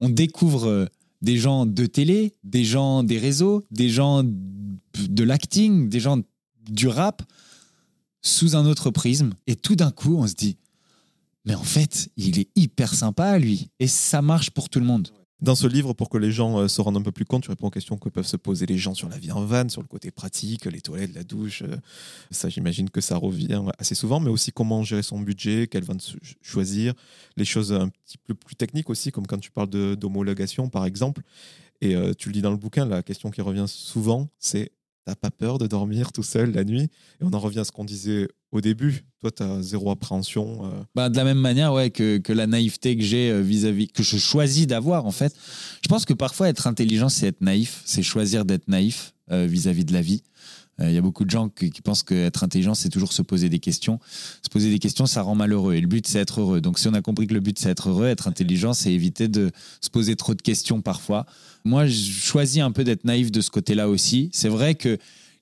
on 0.00 0.08
découvre 0.08 0.88
des 1.22 1.38
gens 1.38 1.64
de 1.66 1.86
télé, 1.86 2.34
des 2.44 2.64
gens 2.64 3.02
des 3.02 3.18
réseaux, 3.18 3.64
des 3.70 3.88
gens 3.88 4.22
de 4.24 5.24
l'acting, 5.24 5.88
des 5.88 6.00
gens 6.00 6.20
du 6.70 6.88
rap 6.88 7.22
sous 8.22 8.56
un 8.56 8.66
autre 8.66 8.90
prisme, 8.90 9.32
et 9.46 9.56
tout 9.56 9.76
d'un 9.76 9.90
coup 9.90 10.16
on 10.16 10.26
se 10.26 10.34
dit, 10.34 10.58
mais 11.46 11.54
en 11.54 11.64
fait, 11.64 12.08
il 12.16 12.38
est 12.38 12.48
hyper 12.56 12.92
sympa 12.94 13.38
lui, 13.38 13.70
et 13.78 13.86
ça 13.86 14.20
marche 14.20 14.50
pour 14.50 14.68
tout 14.68 14.80
le 14.80 14.86
monde. 14.86 15.08
Dans 15.42 15.54
ce 15.54 15.66
livre, 15.66 15.92
pour 15.92 16.08
que 16.08 16.16
les 16.16 16.32
gens 16.32 16.60
euh, 16.60 16.66
se 16.66 16.80
rendent 16.80 16.96
un 16.96 17.02
peu 17.02 17.12
plus 17.12 17.26
compte, 17.26 17.42
tu 17.42 17.50
réponds 17.50 17.66
aux 17.66 17.70
questions 17.70 17.98
que 17.98 18.08
peuvent 18.08 18.26
se 18.26 18.38
poser 18.38 18.64
les 18.64 18.78
gens 18.78 18.94
sur 18.94 19.10
la 19.10 19.18
vie 19.18 19.30
en 19.30 19.44
van, 19.44 19.68
sur 19.68 19.82
le 19.82 19.86
côté 19.86 20.10
pratique, 20.10 20.64
les 20.64 20.80
toilettes, 20.80 21.14
la 21.14 21.24
douche. 21.24 21.60
euh, 21.62 21.76
Ça, 22.30 22.48
j'imagine 22.48 22.88
que 22.88 23.02
ça 23.02 23.18
revient 23.18 23.62
assez 23.78 23.94
souvent, 23.94 24.18
mais 24.18 24.30
aussi 24.30 24.50
comment 24.50 24.82
gérer 24.82 25.02
son 25.02 25.20
budget, 25.20 25.68
quelle 25.70 25.84
van 25.84 25.98
choisir, 26.40 26.94
les 27.36 27.44
choses 27.44 27.70
un 27.74 27.90
petit 27.90 28.16
peu 28.16 28.32
plus 28.34 28.56
techniques 28.56 28.88
aussi, 28.88 29.12
comme 29.12 29.26
quand 29.26 29.36
tu 29.36 29.50
parles 29.50 29.68
d'homologation, 29.96 30.70
par 30.70 30.86
exemple. 30.86 31.20
Et 31.82 31.94
euh, 31.94 32.14
tu 32.14 32.30
le 32.30 32.32
dis 32.32 32.40
dans 32.40 32.50
le 32.50 32.56
bouquin, 32.56 32.86
la 32.86 33.02
question 33.02 33.30
qui 33.30 33.42
revient 33.42 33.66
souvent, 33.68 34.28
c'est 34.38 34.70
T'as 35.06 35.14
pas 35.14 35.30
peur 35.30 35.58
de 35.58 35.68
dormir 35.68 36.10
tout 36.10 36.24
seul 36.24 36.50
la 36.52 36.64
nuit? 36.64 36.82
Et 37.20 37.22
on 37.22 37.32
en 37.32 37.38
revient 37.38 37.60
à 37.60 37.64
ce 37.64 37.70
qu'on 37.70 37.84
disait 37.84 38.26
au 38.50 38.60
début. 38.60 39.04
Toi, 39.20 39.30
tu 39.30 39.42
as 39.44 39.62
zéro 39.62 39.92
appréhension. 39.92 40.64
euh, 40.66 40.82
Bah, 40.96 41.08
de 41.08 41.16
la 41.16 41.22
même 41.22 41.38
manière 41.38 41.72
ouais, 41.72 41.90
que, 41.90 42.18
que 42.18 42.32
la 42.32 42.48
naïveté 42.48 42.96
que 42.96 43.04
j'ai 43.04 43.30
euh, 43.30 43.40
vis-à-vis, 43.40 43.86
que 43.86 44.02
je 44.02 44.16
choisis 44.16 44.66
d'avoir 44.66 45.06
en 45.06 45.12
fait. 45.12 45.32
Je 45.84 45.88
pense 45.88 46.04
que 46.04 46.12
parfois 46.12 46.48
être 46.48 46.66
intelligent, 46.66 47.08
c'est 47.08 47.28
être 47.28 47.40
naïf, 47.40 47.82
c'est 47.84 48.02
choisir 48.02 48.44
d'être 48.44 48.66
naïf 48.66 49.14
euh, 49.30 49.46
vis-à-vis 49.46 49.84
de 49.84 49.92
la 49.92 50.02
vie. 50.02 50.24
Euh, 50.80 50.88
Il 50.90 50.94
y 50.94 50.98
a 50.98 51.02
beaucoup 51.02 51.24
de 51.24 51.30
gens 51.30 51.48
qui, 51.50 51.70
qui 51.70 51.82
pensent 51.82 52.02
qu'être 52.02 52.42
intelligent, 52.42 52.74
c'est 52.74 52.88
toujours 52.90 53.12
se 53.12 53.22
poser 53.22 53.48
des 53.48 53.60
questions. 53.60 54.00
Se 54.42 54.48
poser 54.50 54.70
des 54.70 54.80
questions, 54.80 55.06
ça 55.06 55.22
rend 55.22 55.36
malheureux. 55.36 55.74
Et 55.74 55.80
le 55.80 55.86
but, 55.86 56.04
c'est 56.06 56.18
être 56.18 56.40
heureux. 56.40 56.60
Donc 56.60 56.80
si 56.80 56.88
on 56.88 56.94
a 56.94 57.00
compris 57.00 57.28
que 57.28 57.34
le 57.34 57.40
but, 57.40 57.58
c'est 57.60 57.70
être 57.70 57.90
heureux, 57.90 58.06
être 58.06 58.26
intelligent, 58.26 58.74
c'est 58.74 58.92
éviter 58.92 59.28
de 59.28 59.52
se 59.80 59.88
poser 59.88 60.16
trop 60.16 60.34
de 60.34 60.42
questions 60.42 60.82
parfois. 60.82 61.26
Moi, 61.66 61.86
je 61.86 62.10
choisis 62.12 62.62
un 62.62 62.70
peu 62.70 62.84
d'être 62.84 63.04
naïf 63.04 63.30
de 63.32 63.40
ce 63.40 63.50
côté-là 63.50 63.88
aussi. 63.88 64.30
C'est 64.32 64.48
vrai 64.48 64.76
que 64.76 64.98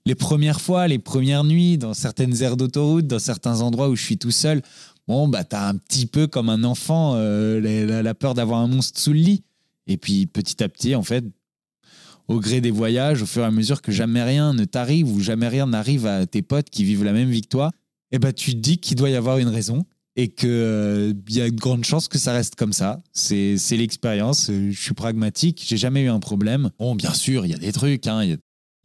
les 0.06 0.14
premières 0.14 0.60
fois, 0.60 0.88
les 0.88 0.98
premières 0.98 1.44
nuits, 1.44 1.78
dans 1.78 1.94
certaines 1.94 2.42
aires 2.42 2.56
d'autoroute, 2.56 3.06
dans 3.06 3.18
certains 3.18 3.60
endroits 3.60 3.88
où 3.90 3.96
je 3.96 4.02
suis 4.02 4.18
tout 4.18 4.30
seul, 4.30 4.62
bon, 5.06 5.28
bah, 5.28 5.44
t'as 5.44 5.68
un 5.68 5.76
petit 5.76 6.06
peu 6.06 6.26
comme 6.26 6.48
un 6.48 6.64
enfant 6.64 7.14
euh, 7.16 7.60
la, 7.60 8.02
la- 8.02 8.14
peur 8.14 8.34
d'avoir 8.34 8.60
un 8.60 8.68
monstre 8.68 8.98
sous 8.98 9.12
le 9.12 9.18
lit. 9.18 9.42
Et 9.86 9.98
puis 9.98 10.26
petit 10.26 10.62
à 10.64 10.68
petit, 10.68 10.94
en 10.94 11.02
fait, 11.02 11.24
au 12.28 12.40
gré 12.40 12.62
des 12.62 12.70
voyages, 12.70 13.20
au 13.22 13.26
fur 13.26 13.42
et 13.42 13.46
à 13.46 13.50
mesure 13.50 13.82
que 13.82 13.92
jamais 13.92 14.22
rien 14.22 14.54
ne 14.54 14.64
t'arrive 14.64 15.08
ou 15.10 15.20
jamais 15.20 15.48
rien 15.48 15.66
n'arrive 15.66 16.06
à 16.06 16.26
tes 16.26 16.40
potes 16.40 16.70
qui 16.70 16.84
vivent 16.84 17.04
la 17.04 17.12
même 17.12 17.30
toi, 17.42 17.70
eh 18.12 18.18
ben, 18.18 18.32
tu 18.32 18.52
te 18.52 18.58
dis 18.58 18.78
qu'il 18.78 18.96
doit 18.96 19.10
y 19.10 19.16
avoir 19.16 19.38
une 19.38 19.48
raison 19.48 19.84
et 20.16 20.28
qu'il 20.28 21.16
y 21.30 21.40
a 21.40 21.50
de 21.50 21.56
grandes 21.56 21.84
chances 21.84 22.06
que 22.08 22.18
ça 22.18 22.32
reste 22.32 22.54
comme 22.54 22.72
ça. 22.72 23.02
C'est 23.12 23.56
l'expérience. 23.72 24.48
euh, 24.50 24.70
Je 24.70 24.80
suis 24.80 24.94
pragmatique. 24.94 25.62
J'ai 25.66 25.76
jamais 25.76 26.02
eu 26.02 26.08
un 26.08 26.20
problème. 26.20 26.70
Bon, 26.78 26.94
bien 26.94 27.12
sûr, 27.12 27.44
il 27.46 27.50
y 27.52 27.54
a 27.54 27.58
des 27.58 27.72
trucs. 27.72 28.06
hein, 28.06 28.22
Il 28.22 28.30
y, 28.30 28.32
a, 28.32 28.36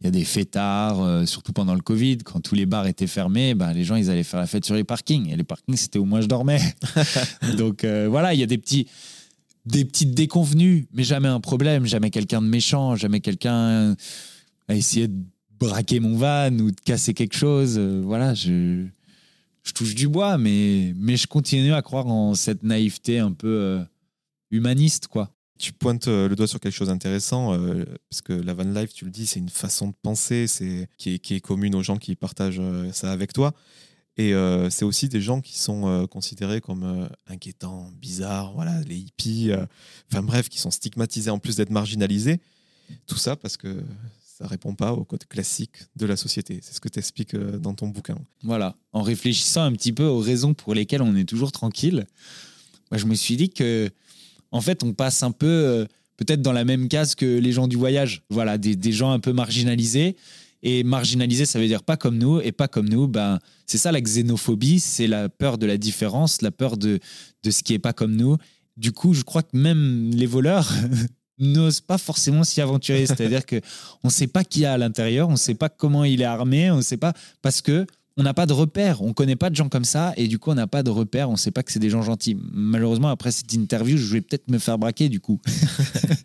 y 0.04 0.06
a 0.08 0.10
des 0.10 0.24
fêtards, 0.24 1.00
euh, 1.02 1.26
surtout 1.26 1.52
pendant 1.52 1.74
le 1.74 1.82
Covid, 1.82 2.18
quand 2.18 2.40
tous 2.40 2.56
les 2.56 2.66
bars 2.66 2.86
étaient 2.88 3.06
fermés, 3.06 3.54
ben, 3.54 3.72
les 3.72 3.84
gens 3.84 3.94
ils 3.96 4.10
allaient 4.10 4.24
faire 4.24 4.40
la 4.40 4.46
fête 4.48 4.64
sur 4.64 4.74
les 4.74 4.82
parkings. 4.84 5.28
Et 5.28 5.36
les 5.36 5.44
parkings, 5.44 5.76
c'était 5.76 5.98
où 6.00 6.04
moi 6.04 6.20
je 6.20 6.26
dormais. 6.26 6.60
Donc 7.58 7.84
euh, 7.84 8.08
voilà, 8.10 8.34
il 8.34 8.40
y 8.40 8.42
a 8.42 8.46
des 8.46 8.58
petits 8.58 8.86
des 9.66 9.84
petites 9.84 10.14
déconvenues, 10.14 10.88
mais 10.94 11.04
jamais 11.04 11.28
un 11.28 11.38
problème, 11.38 11.84
jamais 11.86 12.10
quelqu'un 12.10 12.40
de 12.40 12.46
méchant, 12.48 12.96
jamais 12.96 13.20
quelqu'un 13.20 13.94
à 14.68 14.74
essayer 14.74 15.06
de 15.06 15.14
braquer 15.60 16.00
mon 16.00 16.16
van 16.16 16.50
ou 16.58 16.70
de 16.70 16.80
casser 16.82 17.12
quelque 17.12 17.36
chose. 17.36 17.74
Euh, 17.78 18.00
voilà, 18.02 18.32
je, 18.32 18.86
je 19.62 19.72
touche 19.72 19.94
du 19.94 20.08
bois, 20.08 20.38
mais, 20.38 20.94
mais 20.96 21.16
je 21.16 21.26
continue 21.26 21.72
à 21.72 21.82
croire 21.82 22.06
en 22.06 22.34
cette 22.34 22.62
naïveté 22.62 23.18
un 23.18 23.32
peu 23.32 23.48
euh, 23.48 23.84
humaniste, 24.50 25.08
quoi. 25.08 25.30
Tu 25.58 25.72
pointes 25.72 26.08
euh, 26.08 26.28
le 26.28 26.36
doigt 26.36 26.46
sur 26.46 26.58
quelque 26.58 26.74
chose 26.74 26.88
d'intéressant, 26.88 27.52
euh, 27.52 27.84
parce 28.08 28.22
que 28.22 28.32
la 28.32 28.54
van 28.54 28.64
life, 28.64 28.94
tu 28.94 29.04
le 29.04 29.10
dis, 29.10 29.26
c'est 29.26 29.40
une 29.40 29.50
façon 29.50 29.88
de 29.88 29.94
penser 30.02 30.46
c'est 30.46 30.88
qui 30.96 31.14
est, 31.14 31.40
commune 31.40 31.74
aux 31.74 31.82
gens 31.82 31.98
qui 31.98 32.16
partagent 32.16 32.62
ça 32.92 33.12
avec 33.12 33.32
toi. 33.32 33.52
Et 34.16 34.34
c'est 34.68 34.84
aussi 34.84 35.08
des 35.08 35.22
gens 35.22 35.40
qui 35.40 35.56
sont 35.56 36.06
considérés 36.10 36.60
comme 36.60 37.08
inquiétants, 37.26 37.90
bizarres, 37.98 38.52
voilà, 38.52 38.78
les 38.82 38.96
hippies, 38.96 39.50
enfin 40.10 40.22
bref, 40.22 40.50
qui 40.50 40.58
sont 40.58 40.70
stigmatisés 40.70 41.30
en 41.30 41.38
plus 41.38 41.56
d'être 41.56 41.70
marginalisés. 41.70 42.38
Tout 43.06 43.16
ça 43.16 43.36
parce 43.36 43.56
que 43.56 43.82
ça 44.40 44.46
répond 44.46 44.74
pas 44.74 44.92
au 44.92 45.04
code 45.04 45.24
classique 45.26 45.72
de 45.96 46.06
la 46.06 46.16
société. 46.16 46.60
C'est 46.62 46.74
ce 46.74 46.80
que 46.80 46.88
tu 46.88 46.98
expliques 46.98 47.36
dans 47.36 47.74
ton 47.74 47.88
bouquin. 47.88 48.16
Voilà, 48.42 48.74
en 48.92 49.02
réfléchissant 49.02 49.62
un 49.62 49.72
petit 49.72 49.92
peu 49.92 50.04
aux 50.04 50.20
raisons 50.20 50.54
pour 50.54 50.74
lesquelles 50.74 51.02
on 51.02 51.14
est 51.14 51.28
toujours 51.28 51.52
tranquille, 51.52 52.06
moi, 52.90 52.98
je 52.98 53.06
me 53.06 53.14
suis 53.14 53.36
dit 53.36 53.50
que, 53.50 53.90
en 54.50 54.60
fait, 54.60 54.82
on 54.82 54.92
passe 54.92 55.22
un 55.22 55.30
peu 55.30 55.46
euh, 55.46 55.84
peut-être 56.16 56.42
dans 56.42 56.52
la 56.52 56.64
même 56.64 56.88
case 56.88 57.14
que 57.14 57.38
les 57.38 57.52
gens 57.52 57.68
du 57.68 57.76
voyage. 57.76 58.22
Voilà, 58.30 58.58
des, 58.58 58.76
des 58.76 58.92
gens 58.92 59.12
un 59.12 59.20
peu 59.20 59.32
marginalisés. 59.32 60.16
Et 60.62 60.82
marginalisés, 60.82 61.46
ça 61.46 61.58
veut 61.58 61.68
dire 61.68 61.82
pas 61.82 61.96
comme 61.96 62.18
nous. 62.18 62.40
Et 62.40 62.52
pas 62.52 62.68
comme 62.68 62.88
nous, 62.88 63.06
ben, 63.06 63.38
c'est 63.66 63.78
ça 63.78 63.92
la 63.92 64.00
xénophobie, 64.00 64.80
c'est 64.80 65.06
la 65.06 65.28
peur 65.28 65.56
de 65.56 65.66
la 65.66 65.78
différence, 65.78 66.42
la 66.42 66.50
peur 66.50 66.76
de, 66.76 66.98
de 67.44 67.50
ce 67.50 67.62
qui 67.62 67.74
est 67.74 67.78
pas 67.78 67.92
comme 67.92 68.16
nous. 68.16 68.36
Du 68.76 68.92
coup, 68.92 69.14
je 69.14 69.22
crois 69.22 69.42
que 69.42 69.56
même 69.56 70.10
les 70.12 70.26
voleurs 70.26 70.72
n'osent 71.40 71.80
pas 71.80 71.98
forcément 71.98 72.44
s'y 72.44 72.60
aventurer. 72.60 73.06
C'est-à-dire 73.06 73.44
que 73.44 73.60
on 74.04 74.10
sait 74.10 74.26
pas 74.26 74.44
qui 74.44 74.60
y 74.60 74.64
a 74.66 74.74
à 74.74 74.78
l'intérieur, 74.78 75.28
on 75.28 75.36
sait 75.36 75.54
pas 75.54 75.68
comment 75.68 76.04
il 76.04 76.20
est 76.20 76.26
armé, 76.26 76.70
on 76.70 76.82
sait 76.82 76.96
pas 76.96 77.12
parce 77.42 77.60
que 77.60 77.86
on 78.16 78.22
n'a 78.22 78.34
pas 78.34 78.44
de 78.44 78.52
repères, 78.52 79.02
on 79.02 79.14
connaît 79.14 79.36
pas 79.36 79.48
de 79.48 79.56
gens 79.56 79.68
comme 79.68 79.84
ça 79.84 80.12
et 80.16 80.28
du 80.28 80.38
coup 80.38 80.50
on 80.50 80.54
n'a 80.54 80.66
pas 80.66 80.82
de 80.82 80.90
repères, 80.90 81.30
on 81.30 81.36
sait 81.36 81.52
pas 81.52 81.62
que 81.62 81.72
c'est 81.72 81.78
des 81.78 81.90
gens 81.90 82.02
gentils. 82.02 82.36
Malheureusement 82.52 83.08
après 83.08 83.30
cette 83.30 83.52
interview, 83.54 83.96
je 83.96 84.12
vais 84.12 84.20
peut-être 84.20 84.50
me 84.50 84.58
faire 84.58 84.78
braquer 84.78 85.08
du 85.08 85.20
coup. 85.20 85.40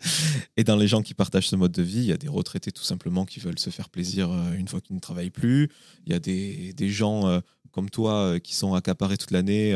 Et 0.56 0.64
dans 0.64 0.76
les 0.76 0.88
gens 0.88 1.02
qui 1.02 1.14
partagent 1.14 1.48
ce 1.48 1.56
mode 1.56 1.72
de 1.72 1.82
vie, 1.82 1.98
il 1.98 2.06
y 2.06 2.12
a 2.12 2.16
des 2.16 2.28
retraités 2.28 2.72
tout 2.72 2.82
simplement 2.82 3.24
qui 3.24 3.40
veulent 3.40 3.58
se 3.58 3.70
faire 3.70 3.88
plaisir 3.88 4.30
euh, 4.30 4.52
une 4.54 4.68
fois 4.68 4.80
qu'ils 4.80 4.96
ne 4.96 5.00
travaillent 5.00 5.30
plus. 5.30 5.70
Il 6.06 6.12
y 6.12 6.16
a 6.16 6.18
des, 6.18 6.72
des 6.72 6.88
gens 6.88 7.26
euh, 7.26 7.40
comme 7.72 7.90
toi 7.90 8.14
euh, 8.14 8.38
qui 8.38 8.54
sont 8.54 8.74
accaparés 8.74 9.16
toute 9.16 9.30
l'année, 9.30 9.74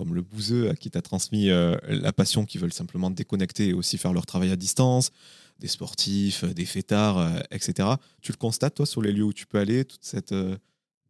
comme 0.00 0.14
le 0.14 0.22
bouseux 0.22 0.70
à 0.70 0.74
qui 0.74 0.90
tu 0.90 0.96
as 0.96 1.02
transmis 1.02 1.50
euh, 1.50 1.76
la 1.86 2.10
passion, 2.14 2.46
qui 2.46 2.56
veulent 2.56 2.72
simplement 2.72 3.10
déconnecter 3.10 3.68
et 3.68 3.72
aussi 3.74 3.98
faire 3.98 4.14
leur 4.14 4.24
travail 4.24 4.50
à 4.50 4.56
distance. 4.56 5.10
Des 5.58 5.68
sportifs, 5.68 6.42
euh, 6.44 6.54
des 6.54 6.64
fêtards, 6.64 7.18
euh, 7.18 7.28
etc. 7.50 7.86
Tu 8.22 8.32
le 8.32 8.38
constates, 8.38 8.76
toi, 8.76 8.86
sur 8.86 9.02
les 9.02 9.12
lieux 9.12 9.24
où 9.24 9.34
tu 9.34 9.44
peux 9.46 9.58
aller, 9.58 9.84
toute 9.84 10.00
cette 10.02 10.32
euh, 10.32 10.56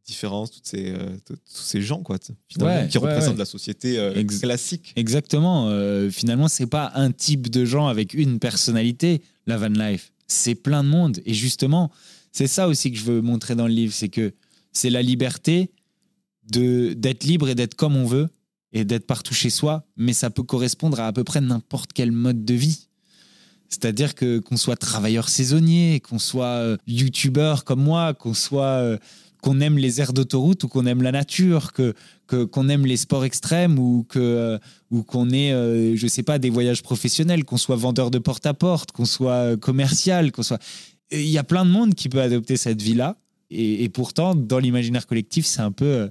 différences, 0.04 0.50
toutes 0.50 0.66
ces, 0.66 0.92
tous 1.24 1.36
ces 1.62 1.82
gens 1.82 2.02
quoi, 2.02 2.16
Ouais, 2.16 2.88
qui 2.90 2.98
ouais, 2.98 3.06
représentent 3.06 3.34
ouais. 3.34 3.38
la 3.38 3.44
société 3.44 3.94
Ex- 4.16 4.40
classique. 4.40 4.92
Exactement. 4.96 5.70
finalement, 6.10 6.48
c'est 6.48 6.66
pas 6.66 6.90
un 6.96 7.12
type 7.12 7.48
de 7.48 7.64
gens 7.64 7.86
avec 7.86 8.12
une 8.14 8.40
personnalité, 8.40 9.22
la 9.46 9.56
van 9.56 9.68
life. 9.68 10.12
C'est 10.26 10.56
plein 10.56 10.82
de 10.82 10.88
monde. 10.88 11.20
Et 11.26 11.34
justement, 11.34 11.92
c'est 12.32 12.48
ça 12.48 12.66
aussi 12.66 12.90
que 12.90 12.98
je 12.98 13.04
veux 13.04 13.20
montrer 13.20 13.54
dans 13.54 13.68
le 13.68 13.72
livre, 13.74 13.92
c'est 13.94 14.08
que 14.08 14.32
c'est 14.72 14.90
la 14.90 15.02
liberté 15.02 15.70
de 16.50 16.92
d'être 16.94 17.22
libre 17.22 17.48
et 17.48 17.54
d'être 17.54 17.76
comme 17.76 17.94
on 17.94 18.06
veut 18.06 18.28
et 18.72 18.84
d'être 18.84 19.06
partout 19.06 19.34
chez 19.34 19.50
soi, 19.50 19.84
mais 19.96 20.12
ça 20.12 20.30
peut 20.30 20.42
correspondre 20.42 21.00
à 21.00 21.06
à 21.06 21.12
peu 21.12 21.24
près 21.24 21.40
n'importe 21.40 21.92
quel 21.92 22.12
mode 22.12 22.44
de 22.44 22.54
vie. 22.54 22.88
C'est-à-dire 23.68 24.14
que 24.14 24.38
qu'on 24.38 24.56
soit 24.56 24.76
travailleur 24.76 25.28
saisonnier, 25.28 26.00
qu'on 26.00 26.18
soit 26.18 26.46
euh, 26.46 26.76
youtubeur 26.86 27.64
comme 27.64 27.82
moi, 27.82 28.14
qu'on 28.14 28.34
soit 28.34 28.64
euh, 28.64 28.98
qu'on 29.40 29.60
aime 29.60 29.78
les 29.78 30.00
aires 30.00 30.12
d'autoroute 30.12 30.64
ou 30.64 30.68
qu'on 30.68 30.86
aime 30.86 31.02
la 31.02 31.12
nature, 31.12 31.72
que 31.72 31.94
qu'on 32.26 32.68
aime 32.68 32.86
les 32.86 32.96
sports 32.96 33.24
extrêmes 33.24 33.78
ou 33.78 34.06
que 34.08 34.18
euh, 34.18 34.58
ou 34.90 35.02
qu'on 35.02 35.30
ait, 35.30 35.52
euh, 35.52 35.96
je 35.96 36.06
sais 36.06 36.22
pas, 36.22 36.38
des 36.38 36.50
voyages 36.50 36.82
professionnels, 36.82 37.44
qu'on 37.44 37.56
soit 37.56 37.76
vendeur 37.76 38.10
de 38.10 38.18
porte-à-porte, 38.18 38.92
qu'on 38.92 39.04
soit 39.04 39.56
commercial, 39.56 40.30
qu'on 40.32 40.42
soit. 40.42 40.62
Il 41.10 41.28
y 41.28 41.38
a 41.38 41.44
plein 41.44 41.64
de 41.64 41.70
monde 41.70 41.94
qui 41.94 42.08
peut 42.08 42.20
adopter 42.20 42.56
cette 42.56 42.80
vie-là. 42.80 43.16
Et, 43.52 43.88
pourtant, 43.88 44.36
dans 44.36 44.60
l'imaginaire 44.60 45.08
collectif, 45.08 45.44
c'est 45.44 45.60
un 45.60 45.72
peu, 45.72 46.08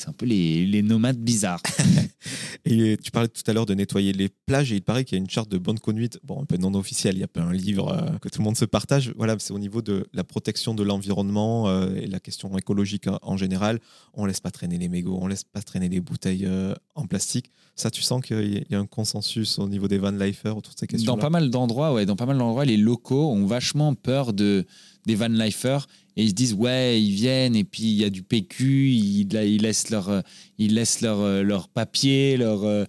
c'est 0.00 0.08
un 0.08 0.12
peu 0.12 0.26
les, 0.26 0.66
les 0.66 0.82
nomades 0.82 1.18
bizarres. 1.18 1.62
Et 2.66 2.98
tu 3.02 3.10
parlais 3.10 3.28
tout 3.28 3.42
à 3.46 3.52
l'heure 3.54 3.64
de 3.66 3.72
nettoyer 3.74 4.12
les 4.12 4.28
plages 4.28 4.70
et 4.72 4.76
il 4.76 4.82
paraît 4.82 5.04
qu'il 5.04 5.16
y 5.16 5.20
a 5.20 5.22
une 5.24 5.30
charte 5.30 5.50
de 5.50 5.56
bonne 5.56 5.78
conduite, 5.78 6.20
bon, 6.24 6.42
un 6.42 6.44
peu 6.44 6.56
non 6.58 6.74
officielle, 6.74 7.14
il 7.14 7.18
n'y 7.18 7.24
a 7.24 7.28
pas 7.28 7.40
un 7.40 7.52
livre 7.54 7.88
euh, 7.92 8.18
que 8.18 8.28
tout 8.28 8.40
le 8.40 8.44
monde 8.44 8.56
se 8.56 8.66
partage. 8.66 9.12
Voilà, 9.16 9.36
c'est 9.38 9.52
au 9.54 9.58
niveau 9.58 9.80
de 9.80 10.06
la 10.12 10.24
protection 10.24 10.74
de 10.74 10.82
l'environnement 10.82 11.68
euh, 11.68 11.94
et 11.94 12.06
la 12.06 12.20
question 12.20 12.56
écologique 12.58 13.06
en, 13.06 13.18
en 13.22 13.36
général. 13.38 13.80
On 14.14 14.26
laisse 14.26 14.40
pas 14.40 14.50
traîner 14.50 14.76
les 14.78 14.88
mégots, 14.88 15.18
on 15.20 15.26
laisse 15.26 15.44
pas 15.44 15.62
traîner 15.62 15.88
les 15.88 16.00
bouteilles 16.00 16.44
euh, 16.46 16.74
en 16.94 17.06
plastique. 17.06 17.50
Ça, 17.76 17.90
tu 17.90 18.02
sens 18.02 18.22
qu'il 18.22 18.52
y 18.52 18.58
a- 18.58 18.64
y 18.70 18.74
a 18.74 18.78
un 18.78 18.86
consensus 18.86 19.58
au 19.58 19.68
niveau 19.68 19.88
des 19.88 19.96
van 19.98 20.10
lifers 20.10 20.56
autour 20.56 20.74
de 20.74 20.78
ces 20.78 20.86
questions 20.86 21.10
Dans 21.12 21.18
pas 21.18 21.30
mal 21.30 21.48
d'endroits, 21.50 21.94
ouais, 21.94 22.04
dans 22.04 22.16
pas 22.16 22.26
mal 22.26 22.36
d'endroits, 22.36 22.66
les 22.66 22.76
locaux 22.76 23.30
ont 23.30 23.46
vachement 23.46 23.94
peur 23.94 24.32
de 24.34 24.66
des 25.06 25.14
van 25.14 25.28
lifers 25.28 25.86
et 26.20 26.24
ils 26.24 26.28
se 26.28 26.34
disent 26.34 26.52
ouais, 26.52 27.02
ils 27.02 27.14
viennent 27.14 27.56
et 27.56 27.64
puis 27.64 27.84
il 27.84 27.94
y 27.94 28.04
a 28.04 28.10
du 28.10 28.22
PQ, 28.22 28.90
ils, 28.90 29.62
laissent 29.62 29.88
leur 29.88 30.10
euh, 30.10 30.20
ils 30.58 30.74
laissent 30.74 31.00
leur 31.00 31.20
euh, 31.20 31.42
leur 31.42 31.68
papier, 31.68 32.36
leur 32.36 32.64
euh, 32.64 32.84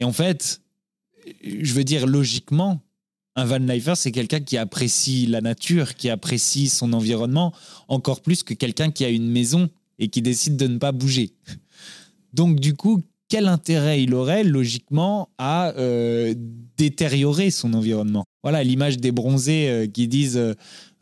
et 0.00 0.04
en 0.04 0.12
fait, 0.12 0.60
je 1.44 1.72
veux 1.72 1.84
dire 1.84 2.08
logiquement, 2.08 2.80
un 3.36 3.44
van 3.44 3.58
lifer 3.58 3.94
c'est 3.94 4.10
quelqu'un 4.10 4.40
qui 4.40 4.56
apprécie 4.56 5.26
la 5.26 5.40
nature, 5.40 5.94
qui 5.94 6.10
apprécie 6.10 6.68
son 6.68 6.92
environnement 6.94 7.54
encore 7.86 8.22
plus 8.22 8.42
que 8.42 8.54
quelqu'un 8.54 8.90
qui 8.90 9.04
a 9.04 9.08
une 9.08 9.30
maison 9.30 9.70
et 10.00 10.08
qui 10.08 10.20
décide 10.20 10.56
de 10.56 10.66
ne 10.66 10.78
pas 10.78 10.90
bouger. 10.90 11.30
Donc 12.32 12.58
du 12.58 12.74
coup, 12.74 13.02
quel 13.28 13.46
intérêt 13.46 14.02
il 14.02 14.14
aurait 14.14 14.42
logiquement 14.42 15.28
à 15.38 15.70
euh, 15.76 16.34
détériorer 16.76 17.50
son 17.50 17.74
environnement 17.74 18.24
Voilà 18.42 18.64
l'image 18.64 18.98
des 18.98 19.12
bronzés 19.12 19.68
euh, 19.68 19.86
qui 19.86 20.08
disent 20.08 20.38
euh, 20.38 20.54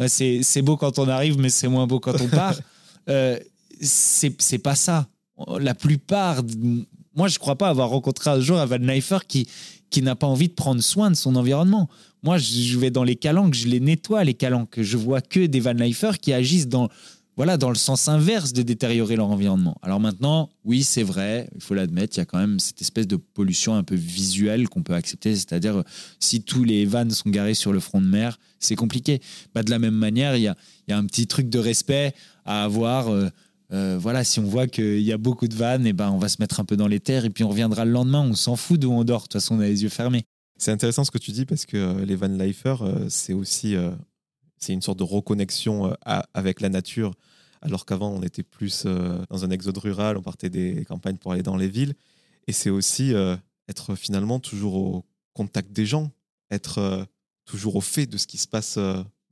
c'est 0.09 0.63
beau 0.63 0.77
quand 0.77 0.99
on 0.99 1.09
arrive, 1.09 1.39
mais 1.39 1.49
c'est 1.49 1.69
moins 1.69 1.87
beau 1.87 2.01
quand 2.01 2.21
on 2.21 2.29
part. 2.29 2.55
C'est 3.79 4.59
pas 4.59 4.75
ça. 4.75 5.07
La 5.61 5.75
plupart, 5.75 6.43
moi 7.15 7.29
je 7.29 7.39
crois 7.39 7.57
pas 7.57 7.69
avoir 7.69 7.91
rencontré 7.91 8.31
un 8.31 8.41
jour 8.41 8.59
un 8.59 8.65
Van 8.65 8.79
Lifer 8.79 9.19
qui 9.29 9.47
qui 9.91 10.03
n'a 10.03 10.17
pas 10.17 10.27
envie 10.27 10.49
de 10.49 10.55
prendre 10.55 10.83
soin 10.83 11.11
de 11.11 11.17
son 11.17 11.37
environnement. 11.37 11.89
Moi, 12.23 12.39
je 12.39 12.77
vais 12.79 12.91
dans 12.91 13.05
les 13.05 13.17
calanques, 13.17 13.55
je 13.55 13.69
les 13.69 13.81
nettoie 13.81 14.25
les 14.25 14.35
calanques. 14.35 14.81
Je 14.81 14.97
vois 14.97 15.21
que 15.21 15.47
des 15.47 15.61
Van 15.61 15.73
Lifers 15.73 16.19
qui 16.19 16.33
agissent 16.33 16.69
dans 16.69 16.89
voilà, 17.37 17.59
dans 17.59 17.69
le 17.69 17.77
sens 17.77 18.09
inverse 18.09 18.55
de 18.55 18.63
détériorer 18.63 19.15
leur 19.15 19.29
environnement. 19.29 19.77
Alors 19.83 20.01
maintenant, 20.01 20.49
oui, 20.65 20.83
c'est 20.83 21.03
vrai, 21.03 21.51
il 21.55 21.61
faut 21.61 21.75
l'admettre, 21.75 22.17
il 22.17 22.21
y 22.21 22.23
a 22.23 22.25
quand 22.25 22.39
même 22.39 22.59
cette 22.59 22.81
espèce 22.81 23.07
de 23.07 23.17
pollution 23.17 23.75
un 23.75 23.83
peu 23.83 23.95
visuelle 23.95 24.69
qu'on 24.71 24.83
peut 24.83 24.95
accepter, 24.95 25.35
c'est-à-dire 25.35 25.85
si 26.19 26.43
tous 26.43 26.65
les 26.65 26.87
vannes 26.87 27.11
sont 27.11 27.29
garés 27.29 27.55
sur 27.55 27.75
le 27.75 27.81
front 27.81 28.01
de 28.01 28.07
mer, 28.07 28.39
c'est 28.59 28.75
compliqué. 28.75 29.21
Bah, 29.55 29.63
de 29.63 29.71
la 29.71 29.79
même 29.79 29.95
manière, 29.95 30.35
il 30.37 30.43
y 30.43 30.49
a, 30.49 30.57
un 30.89 31.05
petit 31.05 31.27
truc 31.27 31.51
de 31.51 31.59
respect 31.59 32.15
à 32.45 32.65
avoir. 32.65 33.09
euh, 33.09 33.29
euh, 33.73 33.99
voilà, 34.01 34.23
si 34.23 34.39
on 34.39 34.45
voit 34.45 34.69
qu'il 34.69 35.01
y 35.01 35.13
a 35.13 35.19
beaucoup 35.19 35.49
de 35.49 35.55
vannes, 35.55 35.89
et 35.89 35.93
ben 35.93 36.11
on 36.11 36.19
va 36.19 36.29
se 36.29 36.37
mettre 36.39 36.61
un 36.61 36.65
peu 36.65 36.77
dans 36.77 36.87
les 36.87 37.01
terres 37.01 37.25
et 37.25 37.31
puis 37.31 37.43
on 37.43 37.49
reviendra 37.49 37.85
le 37.85 37.91
lendemain, 37.91 38.21
on 38.21 38.35
s'en 38.35 38.55
fout 38.55 38.79
d'où 38.79 38.93
on 38.93 39.03
dort, 39.03 39.23
de 39.23 39.23
toute 39.25 39.33
façon 39.33 39.57
on 39.57 39.61
a 39.61 39.67
les 39.67 39.83
yeux 39.83 39.89
fermés. 39.89 40.23
C'est 40.57 40.71
intéressant 40.71 41.03
ce 41.03 41.11
que 41.11 41.19
tu 41.19 41.33
dis 41.33 41.45
parce 41.45 41.67
que 41.67 41.77
euh, 41.77 42.05
les 42.05 42.15
van 42.15 42.29
lifers, 42.29 42.85
c'est 43.09 43.33
aussi 43.33 43.75
c'est 44.59 44.73
une 44.73 44.83
sorte 44.83 44.99
de 44.99 45.05
reconnexion 45.05 45.91
euh, 45.91 46.21
avec 46.35 46.61
la 46.61 46.69
nature, 46.69 47.15
alors 47.63 47.87
qu'avant 47.87 48.11
on 48.11 48.23
était 48.23 48.43
plus 48.43 48.85
euh, 48.87 49.23
dans 49.31 49.45
un 49.45 49.51
exode 49.51 49.79
rural, 49.79 50.17
on 50.17 50.23
partait 50.23 50.51
des 50.51 50.85
campagnes 50.85 51.17
pour 51.17 51.33
aller 51.33 51.43
dans 51.43 51.57
les 51.57 51.69
villes. 51.69 51.95
Et 52.47 52.53
c'est 52.53 52.71
aussi 52.71 53.15
euh, 53.15 53.37
être 53.69 53.95
finalement 53.95 54.41
toujours 54.41 54.75
au 54.75 55.05
contact 55.35 55.73
des 55.73 55.87
gens, 55.87 56.11
être 56.51 57.07
toujours 57.45 57.77
au 57.77 57.81
fait 57.81 58.07
de 58.07 58.17
ce 58.17 58.27
qui 58.27 58.39
se 58.39 58.49
passe 58.49 58.79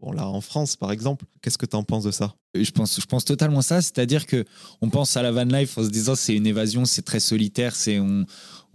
bon, 0.05 0.13
là 0.13 0.29
en 0.29 0.41
France 0.41 0.77
par 0.77 0.93
exemple. 0.93 1.25
Qu'est-ce 1.43 1.59
que 1.59 1.67
tu 1.67 1.77
en 1.77 1.83
penses 1.83 2.05
de 2.05 2.11
ça? 2.11 2.35
Je 2.55 2.71
pense, 2.71 3.01
je 3.01 3.07
pense 3.07 3.25
totalement 3.25 3.63
ça, 3.63 3.83
c'est-à-dire 3.83 4.27
que 4.27 4.45
on 4.81 4.91
pense 4.91 5.17
à 5.17 5.23
la 5.23 5.33
van 5.33 5.45
life 5.45 5.77
en 5.79 5.85
se 5.85 5.89
disant 5.89 6.15
c'est 6.15 6.35
une 6.35 6.47
évasion, 6.47 6.85
c'est 6.85 7.03
très 7.03 7.21
solitaire, 7.21 7.75
c'est 7.75 7.99
on, 7.99 8.25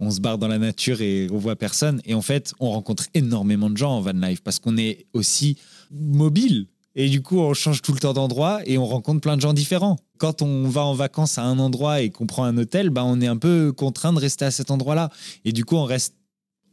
on 0.00 0.10
se 0.10 0.20
barre 0.20 0.38
dans 0.38 0.48
la 0.48 0.58
nature 0.58 1.00
et 1.00 1.28
on 1.30 1.38
voit 1.38 1.56
personne. 1.56 2.00
Et 2.04 2.14
en 2.14 2.22
fait, 2.22 2.52
on 2.60 2.70
rencontre 2.70 3.04
énormément 3.14 3.70
de 3.70 3.76
gens 3.76 3.96
en 3.96 4.00
van 4.00 4.12
life 4.12 4.42
parce 4.42 4.58
qu'on 4.58 4.76
est 4.76 5.06
aussi 5.12 5.56
mobile. 5.90 6.66
Et 6.96 7.08
du 7.08 7.22
coup, 7.22 7.38
on 7.38 7.54
change 7.54 7.82
tout 7.82 7.92
le 7.92 8.00
temps 8.00 8.12
d'endroit 8.12 8.60
et 8.66 8.76
on 8.76 8.84
rencontre 8.84 9.20
plein 9.20 9.36
de 9.36 9.40
gens 9.40 9.52
différents. 9.52 9.96
Quand 10.18 10.42
on 10.42 10.68
va 10.68 10.82
en 10.82 10.92
vacances 10.92 11.38
à 11.38 11.44
un 11.44 11.58
endroit 11.60 12.00
et 12.00 12.10
qu'on 12.10 12.26
prend 12.26 12.44
un 12.44 12.58
hôtel, 12.58 12.90
bah, 12.90 13.04
on 13.04 13.20
est 13.20 13.28
un 13.28 13.36
peu 13.36 13.72
contraint 13.72 14.12
de 14.12 14.18
rester 14.18 14.44
à 14.44 14.50
cet 14.50 14.70
endroit-là. 14.70 15.08
Et 15.44 15.52
du 15.52 15.64
coup, 15.64 15.76
on 15.76 15.84
reste 15.84 16.14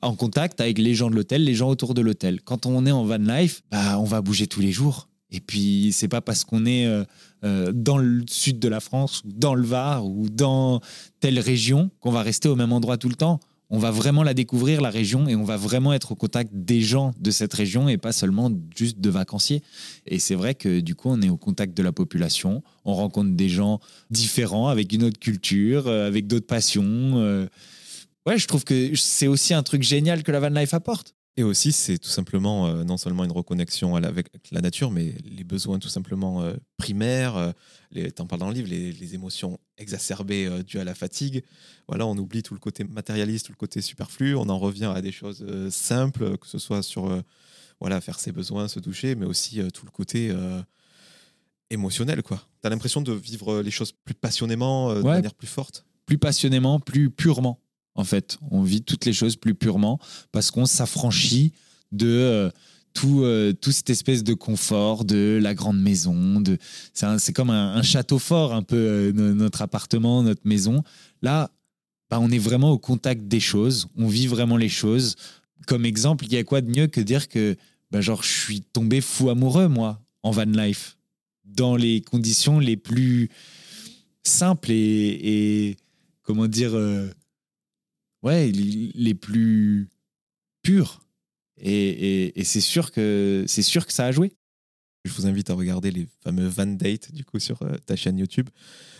en 0.01 0.15
contact 0.15 0.61
avec 0.61 0.77
les 0.77 0.93
gens 0.93 1.09
de 1.09 1.15
l'hôtel, 1.15 1.43
les 1.43 1.55
gens 1.55 1.69
autour 1.69 1.93
de 1.93 2.01
l'hôtel. 2.01 2.41
Quand 2.41 2.65
on 2.65 2.85
est 2.85 2.91
en 2.91 3.03
van 3.03 3.17
life, 3.17 3.61
bah, 3.71 3.99
on 3.99 4.03
va 4.03 4.21
bouger 4.21 4.47
tous 4.47 4.61
les 4.61 4.71
jours. 4.71 5.07
Et 5.31 5.39
puis, 5.39 5.91
c'est 5.91 6.07
pas 6.07 6.21
parce 6.21 6.45
qu'on 6.45 6.65
est 6.65 6.85
euh, 6.85 7.03
euh, 7.43 7.71
dans 7.73 7.97
le 7.97 8.23
sud 8.29 8.59
de 8.59 8.67
la 8.67 8.79
France, 8.79 9.21
dans 9.25 9.55
le 9.55 9.65
Var, 9.65 10.05
ou 10.05 10.29
dans 10.29 10.79
telle 11.19 11.39
région, 11.39 11.89
qu'on 11.99 12.11
va 12.11 12.21
rester 12.21 12.47
au 12.47 12.55
même 12.55 12.71
endroit 12.71 12.97
tout 12.97 13.09
le 13.09 13.15
temps. 13.15 13.39
On 13.69 13.79
va 13.79 13.91
vraiment 13.91 14.23
la 14.23 14.33
découvrir, 14.33 14.79
la 14.79 14.89
région, 14.89 15.27
et 15.27 15.35
on 15.35 15.43
va 15.43 15.57
vraiment 15.57 15.91
être 15.91 16.13
au 16.13 16.15
contact 16.15 16.51
des 16.53 16.79
gens 16.79 17.11
de 17.19 17.31
cette 17.31 17.53
région 17.53 17.89
et 17.89 17.97
pas 17.97 18.13
seulement 18.13 18.49
juste 18.73 19.01
de 19.01 19.09
vacanciers. 19.09 19.61
Et 20.05 20.19
c'est 20.19 20.35
vrai 20.35 20.55
que 20.55 20.79
du 20.79 20.95
coup, 20.95 21.09
on 21.09 21.21
est 21.21 21.29
au 21.29 21.35
contact 21.35 21.75
de 21.75 21.83
la 21.83 21.91
population, 21.91 22.63
on 22.85 22.93
rencontre 22.93 23.31
des 23.31 23.49
gens 23.49 23.81
différents, 24.09 24.69
avec 24.69 24.93
une 24.93 25.03
autre 25.03 25.19
culture, 25.19 25.87
euh, 25.87 26.07
avec 26.07 26.27
d'autres 26.27 26.47
passions. 26.47 27.47
Ouais, 28.27 28.37
je 28.37 28.47
trouve 28.47 28.63
que 28.65 28.93
c'est 28.95 29.27
aussi 29.27 29.53
un 29.53 29.63
truc 29.63 29.81
génial 29.83 30.21
que 30.23 30.31
la 30.31 30.39
van 30.39 30.49
life 30.49 30.73
apporte. 30.73 31.15
Et 31.39 31.43
aussi, 31.43 31.71
c'est 31.71 31.99
tout 31.99 32.09
simplement 32.09 32.65
euh, 32.67 32.83
non 32.83 32.97
seulement 32.97 33.23
une 33.23 33.31
reconnexion 33.31 33.95
à 33.95 33.99
la- 34.01 34.07
avec 34.07 34.27
la 34.51 34.59
nature, 34.59 34.89
mais 34.91 35.13
les 35.23 35.43
besoins 35.43 35.77
tout 35.77 35.87
simplement 35.87 36.41
euh, 36.41 36.55
primaires. 36.77 37.37
Euh, 37.37 37.51
les, 37.91 38.11
t'en 38.11 38.25
parles 38.25 38.39
dans 38.41 38.47
le 38.49 38.55
livre, 38.55 38.67
les, 38.69 38.91
les 38.91 39.13
émotions 39.13 39.59
exacerbées 39.77 40.47
euh, 40.47 40.63
dues 40.63 40.79
à 40.79 40.83
la 40.83 40.95
fatigue. 40.95 41.43
Voilà, 41.87 42.07
on 42.07 42.17
oublie 42.17 42.41
tout 42.41 42.55
le 42.55 42.59
côté 42.59 42.83
matérialiste, 42.83 43.45
tout 43.45 43.51
le 43.51 43.57
côté 43.57 43.81
superflu. 43.81 44.35
On 44.35 44.49
en 44.49 44.57
revient 44.57 44.91
à 44.93 45.01
des 45.01 45.11
choses 45.11 45.45
simples, 45.69 46.37
que 46.39 46.47
ce 46.47 46.57
soit 46.57 46.81
sur 46.81 47.23
voilà, 47.79 48.01
faire 48.01 48.19
ses 48.19 48.31
besoins, 48.31 48.67
se 48.67 48.79
doucher, 48.79 49.13
mais 49.13 49.27
aussi 49.27 49.61
tout 49.71 49.85
le 49.85 49.91
côté 49.91 50.33
émotionnel. 51.69 52.23
Tu 52.23 52.33
as 52.63 52.69
l'impression 52.69 53.01
de 53.01 53.13
vivre 53.13 53.61
les 53.61 53.71
choses 53.71 53.91
plus 53.91 54.15
passionnément, 54.15 54.93
de 54.93 55.01
Ouais. 55.01 55.13
manière 55.13 55.33
plus 55.35 55.47
forte? 55.47 55.85
plus 56.05 56.17
passionnément, 56.17 56.79
plus 56.79 57.09
purement. 57.09 57.59
En 57.97 58.03
fait, 58.03 58.37
on 58.51 58.61
vit 58.61 58.81
toutes 58.81 59.05
les 59.05 59.13
choses 59.13 59.35
plus 59.35 59.55
purement 59.55 59.99
parce 60.31 60.51
qu'on 60.51 60.65
s'affranchit 60.65 61.51
de 61.91 62.07
euh, 62.07 62.49
tout, 62.93 63.21
euh, 63.23 63.53
cette 63.69 63.89
espèce 63.89 64.23
de 64.23 64.33
confort, 64.33 65.03
de 65.03 65.39
la 65.41 65.53
grande 65.53 65.81
maison. 65.81 66.41
C'est, 66.93 67.33
comme 67.33 67.49
un, 67.49 67.81
château 67.81 68.19
fort, 68.19 68.53
un 68.53 68.61
peu 68.61 68.77
euh, 68.77 69.11
no- 69.11 69.33
notre 69.33 69.61
appartement, 69.61 70.23
notre 70.23 70.45
maison. 70.45 70.83
Là, 71.21 71.51
bah, 72.09 72.19
on 72.21 72.29
est 72.31 72.39
vraiment 72.39 72.71
au 72.71 72.77
contact 72.77 73.27
des 73.27 73.39
choses, 73.39 73.87
on 73.97 74.07
vit 74.07 74.27
vraiment 74.27 74.57
les 74.57 74.69
choses. 74.69 75.15
Comme 75.65 75.85
exemple, 75.85 76.25
il 76.25 76.33
y 76.33 76.37
a 76.37 76.43
quoi 76.43 76.61
de 76.61 76.69
mieux 76.69 76.87
que 76.87 77.01
dire 77.01 77.27
que 77.27 77.57
bah, 77.91 78.01
genre, 78.01 78.23
je 78.23 78.31
suis 78.31 78.61
tombé 78.61 79.01
fou 79.01 79.29
amoureux, 79.29 79.67
moi, 79.67 80.01
en 80.23 80.31
van 80.31 80.45
life, 80.45 80.97
dans 81.45 81.75
les 81.75 82.01
conditions 82.01 82.59
les 82.59 82.77
plus 82.77 83.29
simples 84.23 84.71
et, 84.71 85.19
et 85.23 85.77
comment 86.23 86.47
dire, 86.47 86.71
euh, 86.73 87.09
ouais, 88.27 88.51
les, 88.51 89.13
plus 89.15 89.89
purs. 90.63 91.01
Et, 91.59 92.39
et- 92.39 92.43
c'est 92.43 92.61
sûr 92.61 92.91
que 92.91 93.45
c'est 93.47 93.63
sûr 93.63 93.85
que 93.85 93.93
ça 93.93 94.05
a 94.05 94.11
joué. 94.11 94.31
Je 95.05 95.13
vous 95.13 95.25
invite 95.25 95.49
à 95.49 95.53
regarder 95.53 95.89
les 95.89 96.07
fameux 96.21 96.47
Van 96.47 96.65
Date 96.67 97.13
du 97.13 97.23
coup 97.23 97.39
sur 97.39 97.61
euh, 97.61 97.77
ta 97.85 97.95
chaîne 97.95 98.17
YouTube. 98.19 98.49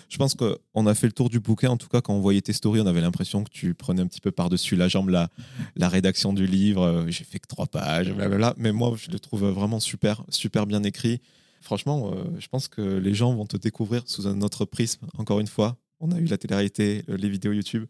Je 0.09 0.17
pense 0.17 0.36
qu'on 0.36 0.88
a 0.88 0.95
fait 0.95 1.07
le 1.07 1.11
tour 1.11 1.30
du 1.30 1.41
bouquin. 1.41 1.69
En 1.69 1.75
tout 1.75 1.89
cas, 1.89 1.99
quand 1.99 2.13
on 2.15 2.21
voyait 2.21 2.39
tes 2.39 2.53
stories, 2.53 2.80
on 2.80 2.86
avait 2.86 3.01
l'impression 3.01 3.43
que 3.43 3.49
tu 3.49 3.73
prenais 3.73 4.01
un 4.01 4.07
petit 4.07 4.21
peu 4.21 4.32
par-dessus 4.32 4.78
la 4.78 4.88
jambe 4.88 5.09
la, 5.09 5.30
la 5.75 5.89
rédaction 5.89 6.32
du 6.32 6.47
livre. 6.47 6.82
Euh, 6.84 7.05
J'ai 7.09 7.25
fait 7.25 7.39
que 7.39 7.47
trois 7.47 7.67
pages, 7.67 8.13
blablabla. 8.13 8.53
Mais 8.57 8.71
moi, 8.71 8.95
je 8.97 9.11
le 9.11 9.19
trouve 9.19 9.45
vraiment 9.49 9.82
super, 9.82 10.23
super 10.30 10.65
bien 10.65 10.82
écrit. 10.84 11.19
Franchement, 11.59 12.13
euh, 12.13 12.23
je 12.39 12.47
pense 12.47 12.69
que 12.69 12.82
les 12.82 13.13
gens 13.13 13.34
vont 13.36 13.45
te 13.45 13.57
découvrir 13.57 14.03
sous 14.05 14.28
un 14.28 14.41
autre 14.41 14.63
prisme. 14.63 15.05
Encore 15.17 15.41
une 15.41 15.47
fois, 15.47 15.75
on 15.99 16.11
a 16.11 16.19
eu 16.19 16.25
la 16.25 16.38
télé-réalité, 16.38 17.03
les 17.09 17.30
vidéos 17.30 17.51
YouTube. 17.51 17.86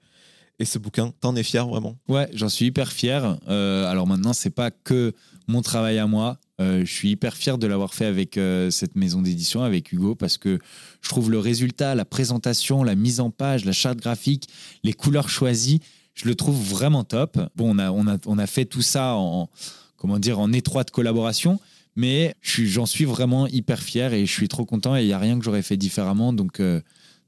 Et 0.60 0.66
ce 0.66 0.80
bouquin, 0.80 1.14
t'en 1.22 1.36
es 1.36 1.44
fier 1.44 1.68
vraiment? 1.68 1.98
Ouais, 2.08 2.28
j'en 2.34 2.50
suis 2.50 2.66
hyper 2.66 2.92
fier. 2.92 3.38
Euh, 3.48 3.86
alors 3.86 4.08
maintenant, 4.08 4.34
c'est 4.34 4.50
pas 4.50 4.72
que 4.72 5.14
mon 5.48 5.62
travail 5.62 6.00
à 6.00 6.08
moi. 6.08 6.40
Euh, 6.60 6.84
je 6.84 6.92
suis 6.92 7.12
hyper 7.12 7.36
fier 7.36 7.60
de 7.60 7.68
l'avoir 7.68 7.94
fait 7.94 8.06
avec 8.06 8.38
euh, 8.38 8.72
cette 8.72 8.96
maison 8.96 9.22
d'édition, 9.22 9.62
avec 9.62 9.92
Hugo, 9.92 10.16
parce 10.16 10.40
que 10.40 10.58
je 11.02 11.10
trouve 11.10 11.30
le 11.30 11.38
résultat, 11.38 11.94
la 11.94 12.06
présentation, 12.06 12.84
la 12.84 12.96
mise 12.96 13.20
en 13.20 13.30
page, 13.30 13.66
la 13.66 13.72
charte 13.72 14.00
graphique, 14.00 14.48
les 14.84 14.94
couleurs 14.94 15.30
choisies, 15.30 15.80
je 16.16 16.26
le 16.26 16.34
trouve 16.34 16.60
vraiment 16.60 17.04
top. 17.04 17.38
Bon, 17.56 17.76
on 17.76 17.78
a, 17.78 17.92
on 17.92 18.08
a, 18.08 18.18
on 18.26 18.40
a 18.40 18.48
fait 18.48 18.66
tout 18.66 18.82
ça 18.82 19.14
en, 19.14 19.52
comment 19.96 20.18
dire, 20.18 20.40
en 20.40 20.52
étroite 20.52 20.90
collaboration, 20.90 21.60
mais 21.96 22.34
j'en 22.42 22.88
suis 22.88 23.06
vraiment 23.06 23.46
hyper 23.46 23.80
fier 23.80 24.14
et 24.14 24.26
je 24.26 24.32
suis 24.32 24.48
trop 24.48 24.66
content 24.66 24.96
et 24.96 25.04
il 25.04 25.06
n'y 25.08 25.14
a 25.14 25.20
rien 25.20 25.38
que 25.38 25.46
j'aurais 25.46 25.62
fait 25.62 25.78
différemment. 25.78 26.34
Donc, 26.34 26.60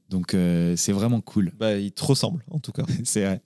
donc 0.09 0.33
euh, 0.33 0.75
c'est 0.75 0.91
vraiment 0.91 1.21
cool. 1.21 1.51
bah, 1.57 1.77
Il 1.77 1.91
te 1.91 2.03
ressemble, 2.03 2.43
en 2.51 2.59
tout 2.59 2.71
cas. 2.71 2.83
C'est 3.03 3.23
vrai. 3.25 3.41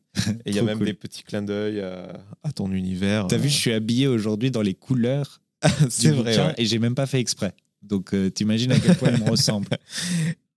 Et 0.45 0.49
il 0.51 0.55
y 0.55 0.59
a 0.59 0.63
même 0.63 0.77
cool. 0.77 0.87
des 0.87 0.93
petits 0.93 1.23
clins 1.23 1.41
d'œil 1.41 1.81
à, 1.81 2.13
à 2.43 2.51
ton 2.51 2.71
univers. 2.71 3.27
T'as 3.27 3.37
vu, 3.37 3.49
je 3.49 3.55
suis 3.57 3.73
habillé 3.73 4.07
aujourd'hui 4.07 4.51
dans 4.51 4.61
les 4.61 4.73
couleurs 4.73 5.41
C'est 5.89 6.11
vrai. 6.11 6.37
ouais. 6.37 6.53
et 6.57 6.65
j'ai 6.65 6.79
même 6.79 6.95
pas 6.95 7.05
fait 7.05 7.19
exprès. 7.19 7.53
Donc 7.81 8.13
euh, 8.13 8.29
t'imagines 8.29 8.71
à 8.71 8.79
quel 8.79 8.95
point 8.95 9.09
il 9.11 9.23
me 9.23 9.29
ressemble. 9.29 9.67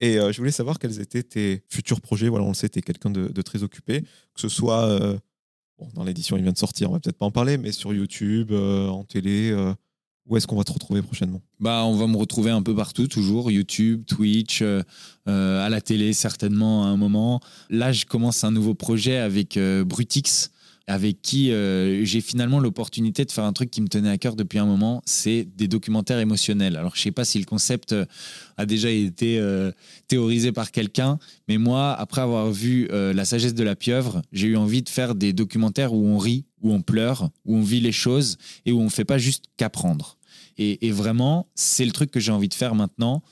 Et 0.00 0.18
euh, 0.18 0.30
je 0.30 0.38
voulais 0.38 0.50
savoir 0.50 0.78
quels 0.78 1.00
étaient 1.00 1.22
tes 1.22 1.62
futurs 1.70 2.00
projets. 2.02 2.28
Voilà, 2.28 2.44
on 2.44 2.48
le 2.48 2.54
sait, 2.54 2.68
tu 2.68 2.78
es 2.78 2.82
quelqu'un 2.82 3.10
de, 3.10 3.28
de 3.28 3.42
très 3.42 3.62
occupé. 3.62 4.02
Que 4.02 4.40
ce 4.42 4.48
soit 4.50 4.84
euh, 4.84 5.16
bon, 5.78 5.88
dans 5.94 6.04
l'édition, 6.04 6.36
il 6.36 6.42
vient 6.42 6.52
de 6.52 6.58
sortir, 6.58 6.90
on 6.90 6.92
va 6.92 7.00
peut-être 7.00 7.16
pas 7.18 7.24
en 7.26 7.30
parler, 7.30 7.56
mais 7.56 7.72
sur 7.72 7.94
YouTube, 7.94 8.52
euh, 8.52 8.88
en 8.88 9.04
télé, 9.04 9.50
euh, 9.52 9.72
où 10.28 10.36
est-ce 10.36 10.46
qu'on 10.46 10.56
va 10.56 10.64
te 10.64 10.72
retrouver 10.72 11.02
prochainement? 11.02 11.40
Bah, 11.60 11.84
on 11.84 11.94
va 11.94 12.06
me 12.06 12.16
retrouver 12.16 12.50
un 12.50 12.62
peu 12.62 12.74
partout, 12.74 13.06
toujours. 13.06 13.50
YouTube, 13.50 14.04
Twitch, 14.06 14.60
euh, 14.62 14.82
euh, 15.28 15.64
à 15.64 15.68
la 15.68 15.80
télé 15.80 16.12
certainement 16.12 16.84
à 16.84 16.88
un 16.88 16.96
moment. 16.96 17.40
Là, 17.70 17.92
je 17.92 18.04
commence 18.06 18.42
un 18.44 18.50
nouveau 18.50 18.74
projet 18.74 19.18
avec 19.18 19.56
euh, 19.56 19.84
Brutix, 19.84 20.50
avec 20.86 21.20
qui 21.20 21.50
euh, 21.50 22.04
j'ai 22.04 22.20
finalement 22.20 22.60
l'opportunité 22.60 23.24
de 23.24 23.32
faire 23.32 23.44
un 23.44 23.52
truc 23.52 23.70
qui 23.70 23.80
me 23.80 23.88
tenait 23.88 24.10
à 24.10 24.18
cœur 24.18 24.36
depuis 24.36 24.58
un 24.58 24.66
moment, 24.66 25.02
c'est 25.04 25.44
des 25.56 25.66
documentaires 25.66 26.20
émotionnels. 26.20 26.76
Alors, 26.76 26.94
je 26.94 27.02
sais 27.02 27.10
pas 27.10 27.24
si 27.24 27.38
le 27.40 27.44
concept 27.44 27.92
euh, 27.92 28.04
a 28.56 28.66
déjà 28.66 28.90
été 28.90 29.38
euh, 29.38 29.72
théorisé 30.06 30.52
par 30.52 30.70
quelqu'un, 30.70 31.18
mais 31.48 31.58
moi, 31.58 31.92
après 31.92 32.20
avoir 32.20 32.50
vu 32.50 32.88
La 32.88 33.24
sagesse 33.24 33.54
de 33.54 33.64
la 33.64 33.74
pieuvre, 33.74 34.22
j'ai 34.32 34.46
eu 34.46 34.56
envie 34.56 34.82
de 34.82 34.88
faire 34.88 35.14
des 35.14 35.32
documentaires 35.32 35.92
où 35.92 36.06
on 36.06 36.18
rit, 36.18 36.44
où 36.62 36.72
on 36.72 36.82
pleure, 36.82 37.30
où 37.44 37.56
on 37.56 37.62
vit 37.62 37.80
les 37.80 37.92
choses 37.92 38.38
et 38.64 38.72
où 38.72 38.80
on 38.80 38.88
fait 38.88 39.04
pas 39.04 39.18
juste 39.18 39.44
qu'apprendre. 39.56 40.16
Et 40.58 40.90
vraiment, 40.90 41.48
c'est 41.54 41.84
le 41.84 41.92
truc 41.92 42.10
que 42.10 42.20
j'ai 42.20 42.32
envie 42.32 42.48
de 42.48 42.54
faire 42.54 42.74
maintenant. 42.74 43.22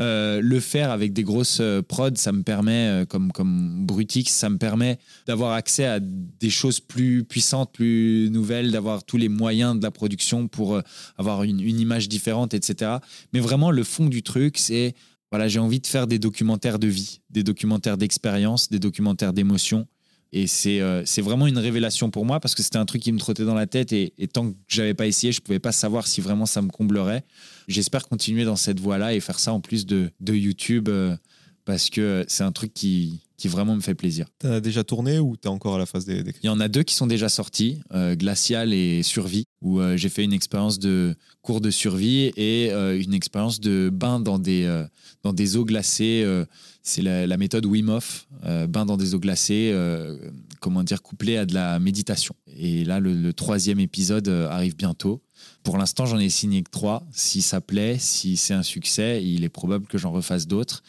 Euh, 0.00 0.40
le 0.42 0.60
faire 0.60 0.90
avec 0.90 1.12
des 1.12 1.22
grosses 1.22 1.58
euh, 1.60 1.82
prods, 1.82 2.14
ça 2.14 2.32
me 2.32 2.42
permet, 2.42 3.02
euh, 3.02 3.04
comme, 3.04 3.32
comme 3.32 3.84
Brutix, 3.84 4.30
ça 4.32 4.48
me 4.48 4.56
permet 4.56 4.98
d'avoir 5.26 5.52
accès 5.52 5.84
à 5.84 6.00
des 6.00 6.48
choses 6.48 6.80
plus 6.80 7.22
puissantes, 7.24 7.72
plus 7.72 8.30
nouvelles, 8.30 8.70
d'avoir 8.70 9.04
tous 9.04 9.18
les 9.18 9.28
moyens 9.28 9.76
de 9.76 9.82
la 9.82 9.90
production 9.90 10.48
pour 10.48 10.80
avoir 11.18 11.42
une, 11.42 11.60
une 11.60 11.78
image 11.78 12.08
différente, 12.08 12.54
etc. 12.54 12.92
Mais 13.34 13.40
vraiment, 13.40 13.70
le 13.70 13.84
fond 13.84 14.06
du 14.06 14.22
truc, 14.22 14.56
c'est 14.56 14.94
voilà, 15.30 15.46
j'ai 15.46 15.60
envie 15.60 15.80
de 15.80 15.86
faire 15.86 16.06
des 16.06 16.18
documentaires 16.18 16.78
de 16.78 16.88
vie, 16.88 17.20
des 17.30 17.44
documentaires 17.44 17.96
d'expérience, 17.96 18.68
des 18.68 18.80
documentaires 18.80 19.32
d'émotion. 19.32 19.86
Et 20.32 20.46
c'est 20.46 20.80
euh, 20.80 21.02
c'est 21.04 21.22
vraiment 21.22 21.46
une 21.48 21.58
révélation 21.58 22.10
pour 22.10 22.24
moi 22.24 22.38
parce 22.38 22.54
que 22.54 22.62
c'était 22.62 22.78
un 22.78 22.86
truc 22.86 23.02
qui 23.02 23.10
me 23.10 23.18
trottait 23.18 23.44
dans 23.44 23.54
la 23.54 23.66
tête 23.66 23.92
et, 23.92 24.12
et 24.16 24.28
tant 24.28 24.50
que 24.50 24.56
j'avais 24.68 24.94
pas 24.94 25.06
essayé, 25.06 25.32
je 25.32 25.40
pouvais 25.40 25.58
pas 25.58 25.72
savoir 25.72 26.06
si 26.06 26.20
vraiment 26.20 26.46
ça 26.46 26.62
me 26.62 26.68
comblerait. 26.68 27.24
J'espère 27.66 28.06
continuer 28.06 28.44
dans 28.44 28.56
cette 28.56 28.78
voie-là 28.78 29.14
et 29.14 29.20
faire 29.20 29.40
ça 29.40 29.52
en 29.52 29.60
plus 29.60 29.86
de, 29.86 30.10
de 30.20 30.34
YouTube 30.34 30.88
euh, 30.88 31.16
parce 31.70 31.88
que 31.88 32.24
c'est 32.26 32.42
un 32.42 32.50
truc 32.50 32.74
qui, 32.74 33.20
qui 33.36 33.46
vraiment 33.46 33.76
me 33.76 33.80
fait 33.80 33.94
plaisir. 33.94 34.26
Tu 34.40 34.48
as 34.48 34.60
déjà 34.60 34.82
tourné 34.82 35.20
ou 35.20 35.36
tu 35.36 35.46
es 35.46 35.50
encore 35.50 35.76
à 35.76 35.78
la 35.78 35.86
phase 35.86 36.04
des, 36.04 36.24
des- 36.24 36.34
Il 36.42 36.46
y 36.46 36.48
en 36.48 36.58
a 36.58 36.66
deux 36.66 36.82
qui 36.82 36.96
sont 36.96 37.06
déjà 37.06 37.28
sortis, 37.28 37.78
euh, 37.94 38.16
Glacial 38.16 38.72
et 38.74 39.04
Survie, 39.04 39.44
où 39.62 39.78
euh, 39.78 39.96
j'ai 39.96 40.08
fait 40.08 40.24
une 40.24 40.32
expérience 40.32 40.80
de 40.80 41.14
cours 41.42 41.60
de 41.60 41.70
survie 41.70 42.32
et 42.36 42.72
euh, 42.72 43.00
une 43.00 43.14
expérience 43.14 43.60
de 43.60 43.88
bain 43.92 44.18
dans 44.18 44.40
des, 44.40 44.84
dans 45.22 45.32
des 45.32 45.56
eaux 45.56 45.64
glacées. 45.64 46.26
c'est 46.82 47.02
la, 47.02 47.28
la 47.28 47.36
méthode 47.36 47.66
Wim 47.66 47.88
Hof, 47.88 48.26
bain 48.68 48.84
dans 48.84 48.96
des 48.96 49.14
eaux 49.14 49.20
glacées, 49.20 49.72
comment 50.58 50.82
dire, 50.82 51.00
couplé 51.02 51.36
à 51.36 51.46
de 51.46 51.54
la 51.54 51.78
méditation. 51.78 52.34
Et 52.58 52.84
là, 52.84 52.98
le, 52.98 53.14
le 53.14 53.32
troisième 53.32 53.78
épisode 53.78 54.28
arrive 54.28 54.74
bientôt. 54.74 55.22
Pour 55.62 55.78
l'instant, 55.78 56.04
j'en 56.04 56.18
ai 56.18 56.30
signé 56.30 56.62
que 56.62 56.70
trois. 56.70 57.06
Si 57.12 57.42
ça 57.42 57.60
plaît, 57.60 57.96
si 57.98 58.36
c'est 58.36 58.54
un 58.54 58.62
succès, 58.64 59.22
il 59.24 59.44
est 59.44 59.48
probable 59.50 59.86
que 59.86 59.98
j'en 59.98 60.10
refasse 60.10 60.46
d'autres. 60.48 60.82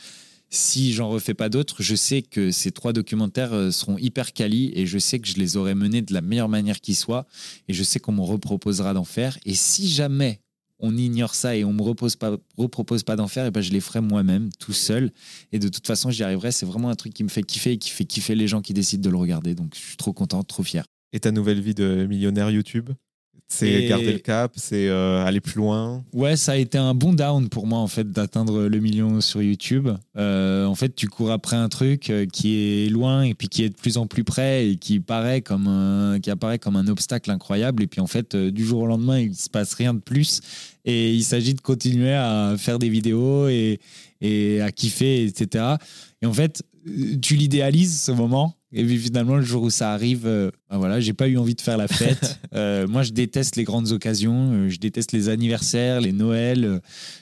Si 0.53 0.91
j'en 0.91 1.09
refais 1.09 1.33
pas 1.33 1.47
d'autres, 1.47 1.81
je 1.81 1.95
sais 1.95 2.21
que 2.21 2.51
ces 2.51 2.71
trois 2.71 2.91
documentaires 2.91 3.53
euh, 3.53 3.71
seront 3.71 3.97
hyper 3.97 4.33
quali 4.33 4.73
et 4.75 4.85
je 4.85 4.99
sais 4.99 5.19
que 5.19 5.27
je 5.27 5.35
les 5.35 5.55
aurai 5.55 5.75
menés 5.75 6.01
de 6.01 6.13
la 6.13 6.19
meilleure 6.19 6.49
manière 6.49 6.81
qui 6.81 6.93
soit 6.93 7.25
et 7.69 7.73
je 7.73 7.83
sais 7.83 7.99
qu'on 7.99 8.11
me 8.11 8.21
reproposera 8.21 8.93
d'en 8.93 9.05
faire. 9.05 9.37
Et 9.45 9.55
si 9.55 9.89
jamais 9.89 10.41
on 10.79 10.97
ignore 10.97 11.35
ça 11.35 11.55
et 11.55 11.63
on 11.63 11.71
me 11.71 11.81
repose 11.81 12.17
pas, 12.17 12.35
repropose 12.57 13.03
pas 13.03 13.15
d'en 13.15 13.29
faire, 13.29 13.45
et 13.45 13.51
ben 13.51 13.61
je 13.61 13.71
les 13.71 13.79
ferai 13.79 14.01
moi-même, 14.01 14.49
tout 14.59 14.73
seul. 14.73 15.11
Et 15.53 15.59
de 15.59 15.69
toute 15.69 15.87
façon, 15.87 16.11
j'y 16.11 16.23
arriverai. 16.23 16.51
C'est 16.51 16.65
vraiment 16.65 16.89
un 16.89 16.95
truc 16.95 17.13
qui 17.13 17.23
me 17.23 17.29
fait 17.29 17.43
kiffer 17.43 17.73
et 17.73 17.77
qui 17.77 17.89
fait 17.89 18.05
kiffer 18.05 18.35
les 18.35 18.47
gens 18.47 18.61
qui 18.61 18.73
décident 18.73 19.03
de 19.03 19.09
le 19.09 19.17
regarder. 19.17 19.55
Donc 19.55 19.73
je 19.73 19.79
suis 19.79 19.97
trop 19.97 20.11
content, 20.11 20.43
trop 20.43 20.63
fier. 20.63 20.83
Et 21.13 21.21
ta 21.21 21.31
nouvelle 21.31 21.61
vie 21.61 21.75
de 21.75 22.05
millionnaire 22.09 22.49
YouTube? 22.49 22.89
C'est 23.53 23.85
garder 23.87 24.13
le 24.13 24.19
cap, 24.19 24.53
c'est 24.55 24.87
euh, 24.87 25.25
aller 25.25 25.41
plus 25.41 25.57
loin. 25.57 26.05
Ouais, 26.13 26.37
ça 26.37 26.53
a 26.53 26.55
été 26.55 26.77
un 26.77 26.93
bon 26.93 27.11
down 27.11 27.49
pour 27.49 27.67
moi 27.67 27.79
en 27.79 27.87
fait 27.87 28.09
d'atteindre 28.09 28.67
le 28.67 28.79
million 28.79 29.19
sur 29.19 29.41
YouTube. 29.41 29.89
Euh, 30.15 30.65
en 30.65 30.73
fait, 30.73 30.95
tu 30.95 31.07
cours 31.07 31.31
après 31.31 31.57
un 31.57 31.67
truc 31.67 32.09
euh, 32.09 32.25
qui 32.25 32.85
est 32.85 32.89
loin 32.89 33.23
et 33.23 33.33
puis 33.33 33.49
qui 33.49 33.65
est 33.65 33.69
de 33.69 33.75
plus 33.75 33.97
en 33.97 34.07
plus 34.07 34.23
près 34.23 34.69
et 34.69 34.77
qui 34.77 35.01
paraît 35.01 35.41
comme 35.41 35.67
un, 35.67 36.21
qui 36.21 36.31
apparaît 36.31 36.59
comme 36.59 36.77
un 36.77 36.87
obstacle 36.87 37.29
incroyable. 37.29 37.83
Et 37.83 37.87
puis 37.87 37.99
en 37.99 38.07
fait, 38.07 38.37
du 38.37 38.65
jour 38.65 38.83
au 38.83 38.87
lendemain, 38.87 39.19
il 39.19 39.35
se 39.35 39.49
passe 39.49 39.73
rien 39.73 39.93
de 39.93 39.99
plus. 39.99 40.39
Et 40.85 41.13
il 41.13 41.23
s'agit 41.23 41.53
de 41.53 41.61
continuer 41.61 42.13
à 42.13 42.55
faire 42.57 42.79
des 42.79 42.89
vidéos 42.89 43.49
et, 43.49 43.81
et 44.21 44.61
à 44.61 44.71
kiffer, 44.71 45.25
etc. 45.25 45.75
Et 46.21 46.25
en 46.25 46.33
fait, 46.33 46.63
tu 47.21 47.35
l'idéalises 47.35 48.01
ce 48.01 48.13
moment. 48.13 48.55
Et 48.73 48.85
puis 48.85 48.97
finalement, 48.97 49.35
le 49.35 49.43
jour 49.43 49.63
où 49.63 49.69
ça 49.69 49.91
arrive, 49.93 50.25
euh, 50.25 50.49
ben 50.69 50.77
voilà, 50.77 50.99
j'ai 50.99 51.13
pas 51.13 51.27
eu 51.27 51.37
envie 51.37 51.55
de 51.55 51.61
faire 51.61 51.77
la 51.77 51.87
fête. 51.87 52.39
Euh, 52.53 52.85
moi, 52.85 53.01
je 53.03 53.11
déteste 53.11 53.55
les 53.55 53.63
grandes 53.63 53.93
occasions. 53.93 54.51
euh, 54.51 54.69
je 54.69 54.77
déteste 54.77 55.13
les 55.13 55.29
anniversaires, 55.29 56.01
les 56.01 56.11
Noëls. 56.11 56.65
euh, 56.65 56.79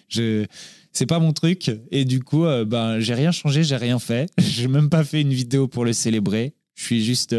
je 0.07 0.45
c'est 0.91 1.05
pas 1.05 1.19
mon 1.19 1.33
truc. 1.33 1.69
Et 1.91 2.03
du 2.03 2.19
coup, 2.19 2.45
ben 2.65 2.99
j'ai 2.99 3.13
rien 3.13 3.31
changé, 3.31 3.63
j'ai 3.63 3.75
rien 3.75 3.99
fait. 3.99 4.27
J'ai 4.39 4.67
même 4.67 4.89
pas 4.89 5.03
fait 5.03 5.21
une 5.21 5.33
vidéo 5.33 5.67
pour 5.67 5.85
le 5.85 5.93
célébrer. 5.93 6.55
Je 6.73 6.83
suis 6.83 7.03
juste 7.05 7.35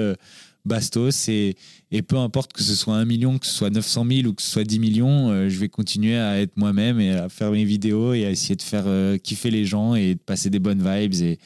bastos 0.65 1.29
et, 1.29 1.57
et 1.91 2.03
peu 2.03 2.17
importe 2.17 2.53
que 2.53 2.63
ce 2.63 2.75
soit 2.75 2.95
un 2.95 3.05
million, 3.05 3.39
que 3.39 3.47
ce 3.47 3.53
soit 3.53 3.71
900 3.71 4.07
000 4.09 4.29
ou 4.29 4.35
que 4.35 4.43
ce 4.43 4.51
soit 4.51 4.65
10 4.65 4.79
millions, 4.79 5.31
euh, 5.31 5.49
je 5.49 5.59
vais 5.59 5.69
continuer 5.69 6.17
à 6.17 6.41
être 6.41 6.57
moi-même 6.57 7.01
et 7.01 7.13
à 7.13 7.29
faire 7.29 7.51
mes 7.51 7.65
vidéos 7.65 8.13
et 8.13 8.25
à 8.27 8.31
essayer 8.31 8.57
de 8.57 8.63
faire 8.63 8.85
euh, 8.87 9.17
kiffer 9.19 9.51
les 9.51 9.65
gens 9.65 9.95
et 9.95 10.15
de 10.15 10.21
passer 10.21 10.51
des 10.51 10.59
bonnes 10.59 10.83
vibes 10.83 11.15
et, 11.23 11.39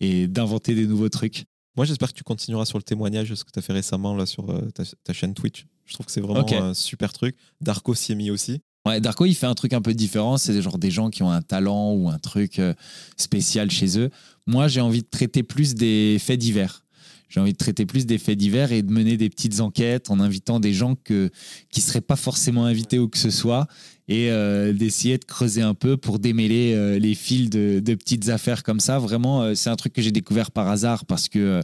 et 0.00 0.26
d'inventer 0.26 0.74
des 0.74 0.86
nouveaux 0.86 1.08
trucs. 1.08 1.44
Moi, 1.78 1.84
j'espère 1.84 2.08
que 2.08 2.18
tu 2.18 2.24
continueras 2.24 2.64
sur 2.64 2.76
le 2.76 2.82
témoignage, 2.82 3.32
ce 3.32 3.44
que 3.44 3.52
tu 3.52 3.60
as 3.60 3.62
fait 3.62 3.72
récemment 3.72 4.16
là, 4.16 4.26
sur 4.26 4.50
euh, 4.50 4.68
ta, 4.74 4.82
ta 5.04 5.12
chaîne 5.12 5.32
Twitch. 5.32 5.64
Je 5.86 5.94
trouve 5.94 6.06
que 6.06 6.10
c'est 6.10 6.20
vraiment 6.20 6.44
un 6.52 6.74
super 6.74 7.12
truc. 7.12 7.36
Darko 7.60 7.94
s'y 7.94 8.10
est 8.10 8.14
mis 8.16 8.32
aussi. 8.32 8.60
Ouais, 8.84 9.00
Darko, 9.00 9.26
il 9.26 9.34
fait 9.36 9.46
un 9.46 9.54
truc 9.54 9.72
un 9.72 9.80
peu 9.80 9.94
différent. 9.94 10.38
C'est 10.38 10.60
genre 10.60 10.78
des 10.78 10.90
gens 10.90 11.08
qui 11.08 11.22
ont 11.22 11.30
un 11.30 11.40
talent 11.40 11.92
ou 11.92 12.08
un 12.08 12.18
truc 12.18 12.58
euh, 12.58 12.74
spécial 13.16 13.70
chez 13.70 13.96
eux. 13.96 14.10
Moi, 14.48 14.66
j'ai 14.66 14.80
envie 14.80 15.02
de 15.02 15.08
traiter 15.08 15.44
plus 15.44 15.76
des 15.76 16.16
faits 16.18 16.40
divers. 16.40 16.84
J'ai 17.28 17.38
envie 17.38 17.52
de 17.52 17.58
traiter 17.58 17.86
plus 17.86 18.06
des 18.06 18.18
faits 18.18 18.38
divers 18.38 18.72
et 18.72 18.82
de 18.82 18.90
mener 18.90 19.16
des 19.16 19.30
petites 19.30 19.60
enquêtes 19.60 20.10
en 20.10 20.18
invitant 20.18 20.58
des 20.58 20.74
gens 20.74 20.96
que, 20.96 21.30
qui 21.70 21.78
ne 21.78 21.84
seraient 21.84 22.00
pas 22.00 22.16
forcément 22.16 22.64
invités 22.64 22.98
ou 22.98 23.08
que 23.08 23.18
ce 23.18 23.30
soit 23.30 23.68
et 24.08 24.30
euh, 24.30 24.72
d'essayer 24.72 25.18
de 25.18 25.24
creuser 25.24 25.60
un 25.60 25.74
peu 25.74 25.98
pour 25.98 26.18
démêler 26.18 26.72
euh, 26.74 26.98
les 26.98 27.14
fils 27.14 27.50
de, 27.50 27.80
petites 27.94 28.30
affaires 28.30 28.62
comme 28.62 28.80
ça. 28.80 28.98
Vraiment, 28.98 29.42
euh, 29.42 29.54
c'est 29.54 29.68
un 29.68 29.76
truc 29.76 29.92
que 29.92 30.00
j'ai 30.00 30.12
découvert 30.12 30.50
par 30.50 30.68
hasard 30.68 31.04
parce 31.04 31.28
que 31.28 31.60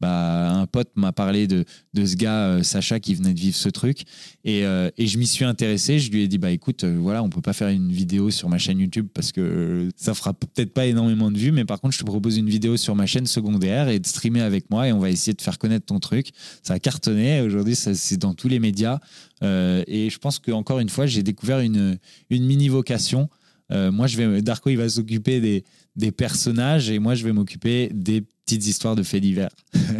bah, 0.00 0.52
un 0.52 0.66
pote 0.66 0.90
m'a 0.94 1.10
parlé 1.10 1.48
de, 1.48 1.64
de 1.94 2.06
ce 2.06 2.14
gars, 2.14 2.62
Sacha, 2.62 3.00
qui 3.00 3.16
venait 3.16 3.34
de 3.34 3.40
vivre 3.40 3.56
ce 3.56 3.68
truc. 3.68 4.04
Et, 4.44 4.60
et 4.60 5.06
je 5.08 5.18
m'y 5.18 5.26
suis 5.26 5.44
intéressé. 5.44 5.98
Je 5.98 6.12
lui 6.12 6.22
ai 6.22 6.28
dit, 6.28 6.38
bah 6.38 6.52
écoute, 6.52 6.84
voilà, 6.84 7.20
on 7.24 7.30
peut 7.30 7.40
pas 7.40 7.52
faire 7.52 7.66
une 7.66 7.90
vidéo 7.90 8.30
sur 8.30 8.48
ma 8.48 8.58
chaîne 8.58 8.78
YouTube 8.78 9.08
parce 9.12 9.32
que 9.32 9.88
ça 9.96 10.14
fera 10.14 10.34
peut-être 10.34 10.72
pas 10.72 10.86
énormément 10.86 11.32
de 11.32 11.38
vues, 11.38 11.50
mais 11.50 11.64
par 11.64 11.80
contre, 11.80 11.94
je 11.94 11.98
te 11.98 12.04
propose 12.04 12.36
une 12.36 12.48
vidéo 12.48 12.76
sur 12.76 12.94
ma 12.94 13.06
chaîne 13.06 13.26
secondaire 13.26 13.88
et 13.88 13.98
de 13.98 14.06
streamer 14.06 14.42
avec 14.42 14.70
moi 14.70 14.86
et 14.86 14.92
on 14.92 15.00
va 15.00 15.10
essayer 15.10 15.34
de 15.34 15.42
faire 15.42 15.58
connaître 15.58 15.86
ton 15.86 15.98
truc. 15.98 16.28
Ça 16.62 16.74
a 16.74 16.78
cartonné. 16.78 17.40
Aujourd'hui, 17.40 17.74
c'est 17.74 18.18
dans 18.18 18.34
tous 18.34 18.46
les 18.46 18.60
médias. 18.60 19.00
Euh, 19.42 19.84
et 19.86 20.10
je 20.10 20.18
pense 20.18 20.38
qu'encore 20.38 20.80
une 20.80 20.88
fois, 20.88 21.06
j'ai 21.06 21.22
découvert 21.22 21.60
une, 21.60 21.98
une 22.30 22.44
mini 22.44 22.68
vocation. 22.68 23.28
Euh, 23.70 23.92
moi, 23.92 24.06
je 24.06 24.16
vais, 24.16 24.42
Darko, 24.42 24.70
il 24.70 24.76
va 24.76 24.88
s'occuper 24.88 25.40
des, 25.40 25.64
des 25.96 26.12
personnages 26.12 26.90
et 26.90 26.98
moi, 26.98 27.14
je 27.14 27.24
vais 27.24 27.32
m'occuper 27.32 27.90
des 27.92 28.22
petites 28.22 28.66
histoires 28.66 28.96
de 28.96 29.02
faits 29.02 29.20
divers. 29.20 29.50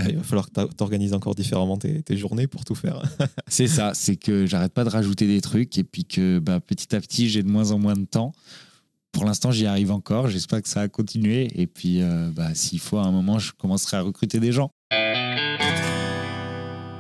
Il 0.09 0.17
va 0.17 0.23
falloir 0.23 0.51
que 0.51 0.53
tu 0.53 0.83
organises 0.83 1.13
encore 1.13 1.35
différemment 1.35 1.77
tes, 1.77 2.03
tes, 2.03 2.17
journées 2.17 2.47
pour 2.47 2.65
tout 2.65 2.75
faire. 2.75 3.03
c'est 3.49 3.67
ça, 3.67 3.93
c'est 3.95 4.17
que 4.17 4.47
j'arrête 4.47 4.73
pas 4.73 4.85
de 4.85 4.91
rajouter 4.91 5.27
des 5.27 5.41
trucs 5.41 5.77
et 5.77 5.85
puis 5.85 6.05
que 6.05 6.39
bah, 6.39 6.61
petit 6.61 6.95
à 6.95 7.01
petit, 7.01 7.29
j'ai 7.29 7.43
de 7.43 7.49
moins 7.49 7.71
en 7.73 7.79
moins 7.79 7.95
de 7.95 8.07
temps. 8.07 8.33
Pour 9.13 9.25
l'instant, 9.25 9.51
j'y 9.51 9.67
arrive 9.67 9.91
encore. 9.91 10.29
J'espère 10.29 10.63
que 10.63 10.69
ça 10.69 10.81
va 10.81 10.89
continuer. 10.89 11.49
Et 11.61 11.67
puis, 11.67 12.03
euh, 12.03 12.31
bah, 12.33 12.55
s'il 12.55 12.79
faut, 12.79 12.99
à 12.99 13.05
un 13.05 13.11
moment, 13.11 13.39
je 13.39 13.53
commencerai 13.53 13.97
à 13.97 14.03
recruter 14.03 14.39
des 14.39 14.53
gens. 14.53 14.71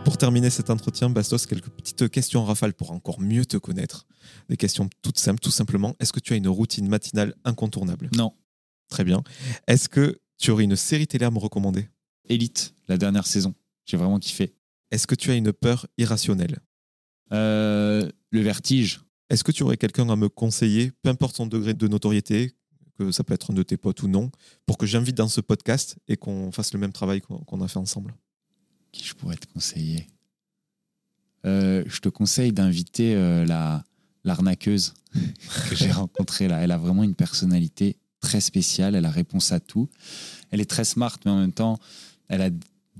Pour 0.08 0.16
terminer 0.16 0.48
cet 0.48 0.70
entretien, 0.70 1.10
Bastos, 1.10 1.44
quelques 1.44 1.68
petites 1.68 2.08
questions 2.08 2.42
rafales 2.42 2.72
pour 2.72 2.92
encore 2.92 3.20
mieux 3.20 3.44
te 3.44 3.58
connaître. 3.58 4.06
Des 4.48 4.56
questions 4.56 4.88
toutes 5.02 5.18
simples, 5.18 5.38
tout 5.38 5.50
simplement. 5.50 5.94
Est-ce 6.00 6.14
que 6.14 6.18
tu 6.18 6.32
as 6.32 6.36
une 6.36 6.48
routine 6.48 6.88
matinale 6.88 7.34
incontournable? 7.44 8.08
Non. 8.16 8.32
Très 8.88 9.04
bien. 9.04 9.22
Est-ce 9.66 9.90
que 9.90 10.18
tu 10.38 10.50
aurais 10.50 10.64
une 10.64 10.76
série 10.76 11.06
télé 11.06 11.26
à 11.26 11.30
me 11.30 11.38
recommander? 11.38 11.90
Élite, 12.26 12.74
la 12.88 12.96
dernière 12.96 13.26
saison. 13.26 13.54
J'ai 13.84 13.98
vraiment 13.98 14.18
kiffé. 14.18 14.54
Est-ce 14.90 15.06
que 15.06 15.14
tu 15.14 15.30
as 15.30 15.34
une 15.34 15.52
peur 15.52 15.86
irrationnelle? 15.98 16.60
Euh, 17.34 18.08
Le 18.30 18.40
vertige. 18.40 19.02
Est-ce 19.28 19.44
que 19.44 19.52
tu 19.52 19.62
aurais 19.62 19.76
quelqu'un 19.76 20.08
à 20.08 20.16
me 20.16 20.30
conseiller, 20.30 20.90
peu 21.02 21.10
importe 21.10 21.36
son 21.36 21.46
degré 21.46 21.74
de 21.74 21.86
notoriété, 21.86 22.52
que 22.98 23.12
ça 23.12 23.24
peut 23.24 23.34
être 23.34 23.50
un 23.50 23.54
de 23.54 23.62
tes 23.62 23.76
potes 23.76 24.02
ou 24.02 24.08
non, 24.08 24.30
pour 24.64 24.78
que 24.78 24.86
j'invite 24.86 25.18
dans 25.18 25.28
ce 25.28 25.42
podcast 25.42 25.98
et 26.08 26.16
qu'on 26.16 26.50
fasse 26.50 26.72
le 26.72 26.78
même 26.78 26.92
travail 26.92 27.20
qu'on 27.20 27.60
a 27.60 27.68
fait 27.68 27.78
ensemble? 27.78 28.14
Qui 28.92 29.04
je 29.04 29.14
pourrais 29.14 29.36
te 29.36 29.46
conseiller 29.52 30.06
euh, 31.44 31.84
Je 31.86 32.00
te 32.00 32.08
conseille 32.08 32.52
d'inviter 32.52 33.14
euh, 33.14 33.44
la 33.44 33.84
l'arnaqueuse 34.24 34.94
que 35.68 35.74
j'ai 35.74 35.90
rencontrée 35.90 36.48
là. 36.48 36.58
Elle 36.60 36.70
a 36.70 36.78
vraiment 36.78 37.02
une 37.02 37.14
personnalité 37.14 37.96
très 38.20 38.40
spéciale, 38.40 38.94
elle 38.94 39.06
a 39.06 39.10
réponse 39.10 39.52
à 39.52 39.60
tout. 39.60 39.88
Elle 40.50 40.60
est 40.60 40.70
très 40.70 40.84
smart, 40.84 41.16
mais 41.24 41.30
en 41.30 41.38
même 41.40 41.52
temps, 41.52 41.78
elle 42.28 42.42
a 42.42 42.50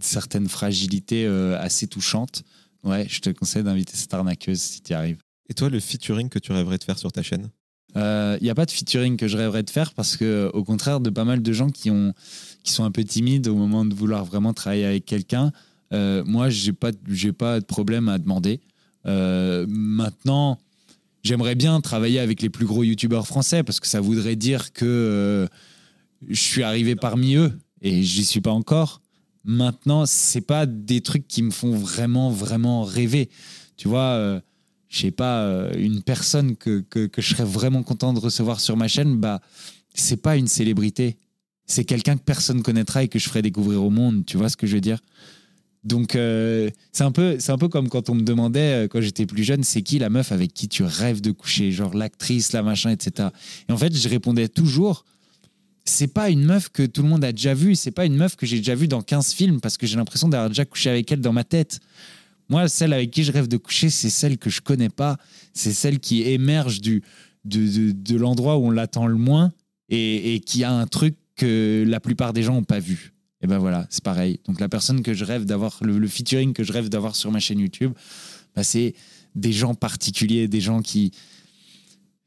certaines 0.01 0.49
fragilités 0.49 1.27
euh, 1.27 1.61
assez 1.61 1.87
touchantes. 1.87 2.45
Ouais, 2.85 3.07
je 3.09 3.21
te 3.21 3.31
conseille 3.31 3.65
d'inviter 3.65 3.97
cette 3.97 4.15
arnaqueuse 4.15 4.61
si 4.61 4.81
tu 4.81 4.93
y 4.93 4.95
arrives. 4.95 5.19
Et 5.49 5.55
toi, 5.55 5.69
le 5.69 5.81
featuring 5.81 6.29
que 6.29 6.39
tu 6.39 6.53
rêverais 6.53 6.79
de 6.79 6.85
faire 6.85 6.99
sur 6.99 7.11
ta 7.11 7.23
chaîne? 7.23 7.51
Il 7.95 8.01
euh, 8.03 8.39
n'y 8.41 8.51
a 8.51 8.55
pas 8.55 8.67
de 8.67 8.71
featuring 8.71 9.17
que 9.17 9.29
je 9.29 9.37
rêverais 9.37 9.63
de 9.63 9.71
faire 9.71 9.95
parce 9.95 10.17
que, 10.17 10.51
au 10.53 10.63
contraire 10.63 11.01
de 11.01 11.11
pas 11.11 11.25
mal 11.25 11.43
de 11.43 11.53
gens 11.53 11.71
qui, 11.71 11.91
ont, 11.91 12.13
qui 12.63 12.73
sont 12.73 12.85
un 12.85 12.91
peu 12.91 13.03
timides 13.03 13.49
au 13.49 13.57
moment 13.57 13.85
de 13.85 13.95
vouloir 13.95 14.25
vraiment 14.25 14.53
travailler 14.53 14.85
avec 14.85 15.07
quelqu'un, 15.07 15.53
euh, 15.93 16.23
moi, 16.25 16.49
j'ai 16.51 16.73
pas, 16.73 16.91
j'ai 17.09 17.33
pas 17.33 17.61
de 17.61 17.65
problème 17.65 18.09
à 18.09 18.19
demander. 18.19 18.61
maintenant, 19.05 20.59
j'aimerais 21.23 21.55
bien 21.55 21.81
travailler 21.81 22.21
avec 22.21 22.43
les 22.43 22.51
plus 22.51 22.67
gros 22.67 22.85
youtubeurs 22.85 23.27
français 23.27 23.63
parce 23.63 23.81
que 23.81 23.87
ça 23.87 24.01
voudrait 24.01 24.37
dire 24.37 24.73
que 24.73 24.87
euh, 24.87 25.47
je 26.27 26.41
suis 26.41 26.63
arrivé 26.63 26.97
parmi 26.97 27.37
eux 27.37 27.53
et 27.83 28.03
j'y 28.03 28.25
suis 28.25 28.41
pas 28.41 28.51
encore. 28.51 29.03
Maintenant, 29.45 30.05
c'est 30.07 30.41
pas 30.41 30.67
des 30.67 31.01
trucs 31.01 31.27
qui 31.29 31.43
me 31.43 31.51
font 31.51 31.77
vraiment, 31.77 32.31
vraiment 32.31 32.83
rêver. 32.83 33.29
Tu 33.77 33.89
vois, 33.89 34.13
euh, 34.15 34.41
je 34.89 35.01
sais 35.01 35.11
pas, 35.11 35.43
euh, 35.43 35.73
une 35.77 36.03
personne 36.03 36.57
que, 36.57 36.81
que, 36.81 37.07
que, 37.07 37.23
je 37.23 37.35
serais 37.35 37.45
vraiment 37.45 37.83
content 37.83 38.13
de 38.13 38.19
recevoir 38.19 38.61
sur 38.61 38.77
ma 38.77 38.89
chaîne, 38.89 39.17
bah, 39.17 39.41
c'est 39.95 40.21
pas 40.23 40.37
une 40.37 40.49
célébrité. 40.49 41.19
C'est 41.67 41.85
quelqu'un 41.85 42.17
que 42.17 42.23
personne 42.23 42.63
connaîtra 42.63 43.03
et 43.05 43.09
que 43.09 43.19
je 43.19 43.29
ferai 43.29 43.43
découvrir 43.43 43.85
au 43.85 43.91
monde. 43.91 44.25
Tu 44.27 44.37
vois 44.37 44.49
ce 44.49 44.57
que 44.57 44.67
je 44.67 44.75
veux 44.75 44.81
dire? 44.81 44.99
Donc 45.85 46.17
euh, 46.17 46.71
c'est 46.93 47.05
un 47.05 47.13
peu 47.13 47.37
c'est 47.39 47.53
un 47.53 47.59
peu 47.59 47.69
comme 47.69 47.89
quand 47.89 48.11
on 48.11 48.15
me 48.15 48.23
demandait 48.23 48.85
euh, 48.85 48.89
quand 48.89 49.01
j'étais 49.01 49.27
plus 49.27 49.45
jeune 49.45 49.63
c'est 49.63 49.83
qui 49.83 49.99
la 49.99 50.11
meuf 50.11 50.33
avec 50.33 50.53
qui 50.53 50.69
tu 50.69 50.83
rêves 50.83 51.21
de 51.21 51.31
coucher 51.31 51.71
genre 51.71 51.95
l'actrice 51.95 52.53
la 52.53 52.63
machin 52.63 52.91
etc 52.91 53.29
et 53.69 53.73
en 53.73 53.77
fait 53.77 53.95
je 53.97 54.09
répondais 54.09 54.49
toujours 54.49 55.05
c'est 55.85 56.09
pas 56.09 56.31
une 56.31 56.45
meuf 56.45 56.69
que 56.69 56.85
tout 56.85 57.03
le 57.03 57.09
monde 57.09 57.25
a 57.25 57.33
déjà 57.33 57.55
vue 57.55 57.77
c'est 57.77 57.93
pas 57.93 58.07
une 58.07 58.17
meuf 58.17 58.35
que 58.35 58.45
j'ai 58.45 58.59
déjà 58.59 58.75
vue 58.75 58.89
dans 58.89 59.03
15 59.03 59.33
films 59.33 59.61
parce 59.61 59.77
que 59.77 59.87
j'ai 59.87 59.97
l'impression 59.97 60.29
d'avoir 60.29 60.49
déjà 60.49 60.65
couché 60.65 60.91
avec 60.91 61.11
elle 61.11 61.21
dans 61.21 61.33
ma 61.33 61.45
tête. 61.45 61.81
Moi 62.49 62.69
celle 62.69 62.93
avec 62.93 63.11
qui 63.11 63.23
je 63.23 63.31
rêve 63.31 63.47
de 63.47 63.57
coucher 63.57 63.89
c'est 63.89 64.11
celle 64.11 64.37
que 64.37 64.51
je 64.51 64.61
connais 64.61 64.91
pas 64.91 65.17
c'est 65.55 65.73
celle 65.73 66.01
qui 66.01 66.23
émerge 66.23 66.81
du 66.81 67.03
de, 67.45 67.93
de, 67.93 68.17
l'endroit 68.17 68.59
où 68.59 68.67
on 68.67 68.71
l'attend 68.71 69.07
le 69.07 69.15
moins 69.15 69.53
et, 69.89 70.35
et 70.35 70.41
qui 70.41 70.65
a 70.65 70.73
un 70.73 70.87
truc 70.87 71.15
que 71.37 71.85
la 71.87 72.01
plupart 72.01 72.33
des 72.33 72.43
gens 72.43 72.55
n'ont 72.55 72.65
pas 72.65 72.81
vu 72.81 73.13
et 73.41 73.47
ben 73.47 73.59
voilà, 73.59 73.87
c'est 73.91 74.03
pareil. 74.03 74.41
Donc 74.47 74.61
la 74.61 74.69
personne 74.69 75.03
que 75.03 75.15
je 75.15 75.25
rêve 75.25 75.45
d'avoir, 75.45 75.79
le, 75.83 76.09
featuring 76.09 76.53
que 76.53 76.65
je 76.65 76.73
rêve 76.73 76.89
d'avoir 76.89 77.15
sur 77.15 77.31
ma 77.31 77.39
chaîne 77.39 77.61
YouTube, 77.61 77.93
bah, 78.57 78.65
c'est 78.65 78.95
des 79.35 79.53
gens 79.53 79.75
particuliers, 79.75 80.49
des 80.49 80.61
gens 80.61 80.83
qui 80.83 81.13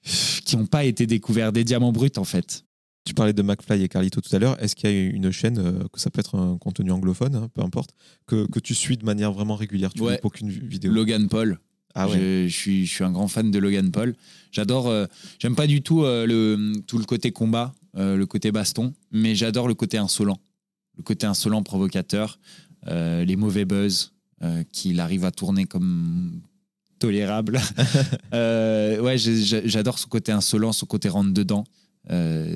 qui 0.03 0.57
n'ont 0.57 0.65
pas 0.65 0.83
été 0.83 1.05
découverts, 1.05 1.51
des 1.51 1.63
diamants 1.63 1.91
bruts 1.91 2.09
en 2.17 2.23
fait. 2.23 2.65
Tu 3.05 3.13
parlais 3.13 3.33
de 3.33 3.41
McFly 3.41 3.83
et 3.83 3.87
Carlito 3.87 4.21
tout 4.21 4.35
à 4.35 4.39
l'heure. 4.39 4.61
Est-ce 4.63 4.75
qu'il 4.75 4.89
y 4.89 4.93
a 4.93 4.99
une 4.99 5.31
chaîne, 5.31 5.57
euh, 5.57 5.87
que 5.91 5.99
ça 5.99 6.09
peut 6.09 6.19
être 6.19 6.35
un 6.35 6.57
contenu 6.57 6.91
anglophone, 6.91 7.35
hein, 7.35 7.49
peu 7.53 7.61
importe, 7.61 7.91
que, 8.27 8.47
que, 8.47 8.59
tu 8.59 8.75
suis 8.75 8.95
de 8.95 9.05
manière 9.05 9.31
vraiment 9.31 9.55
régulière? 9.55 9.91
Tu 9.93 10.01
ouais. 10.01 10.19
aucune 10.23 10.49
vidéo? 10.49 10.91
Logan 10.91 11.27
Paul. 11.27 11.59
Ah 11.93 12.07
ouais. 12.07 12.47
je, 12.47 12.55
suis, 12.55 12.85
je 12.85 12.91
suis 12.91 13.03
un 13.03 13.11
grand 13.11 13.27
fan 13.27 13.51
de 13.51 13.59
Logan 13.59 13.91
Paul. 13.91 14.15
J'adore, 14.51 14.87
euh, 14.87 15.05
j'aime 15.39 15.55
pas 15.55 15.67
du 15.67 15.81
tout 15.81 16.03
euh, 16.03 16.25
le, 16.25 16.73
tout 16.87 16.97
le 16.97 17.05
côté 17.05 17.31
combat, 17.31 17.73
le 17.95 18.23
côté 18.25 18.51
baston, 18.51 18.93
mais 19.11 19.35
j'adore 19.35 19.67
le 19.67 19.73
côté 19.73 19.97
insolent 19.97 20.39
le 21.01 21.03
côté 21.03 21.25
insolent, 21.25 21.63
provocateur, 21.63 22.39
euh, 22.87 23.25
les 23.25 23.35
mauvais 23.35 23.65
buzz 23.65 24.13
euh, 24.43 24.63
qu'il 24.71 24.99
arrive 24.99 25.25
à 25.25 25.31
tourner 25.31 25.65
comme 25.65 26.41
tolérable. 26.99 27.59
euh, 28.35 29.01
ouais, 29.01 29.17
j'adore 29.17 29.97
son 29.97 30.09
côté 30.09 30.31
insolent, 30.31 30.73
son 30.73 30.85
côté 30.85 31.09
rentre 31.09 31.33
dedans. 31.33 31.63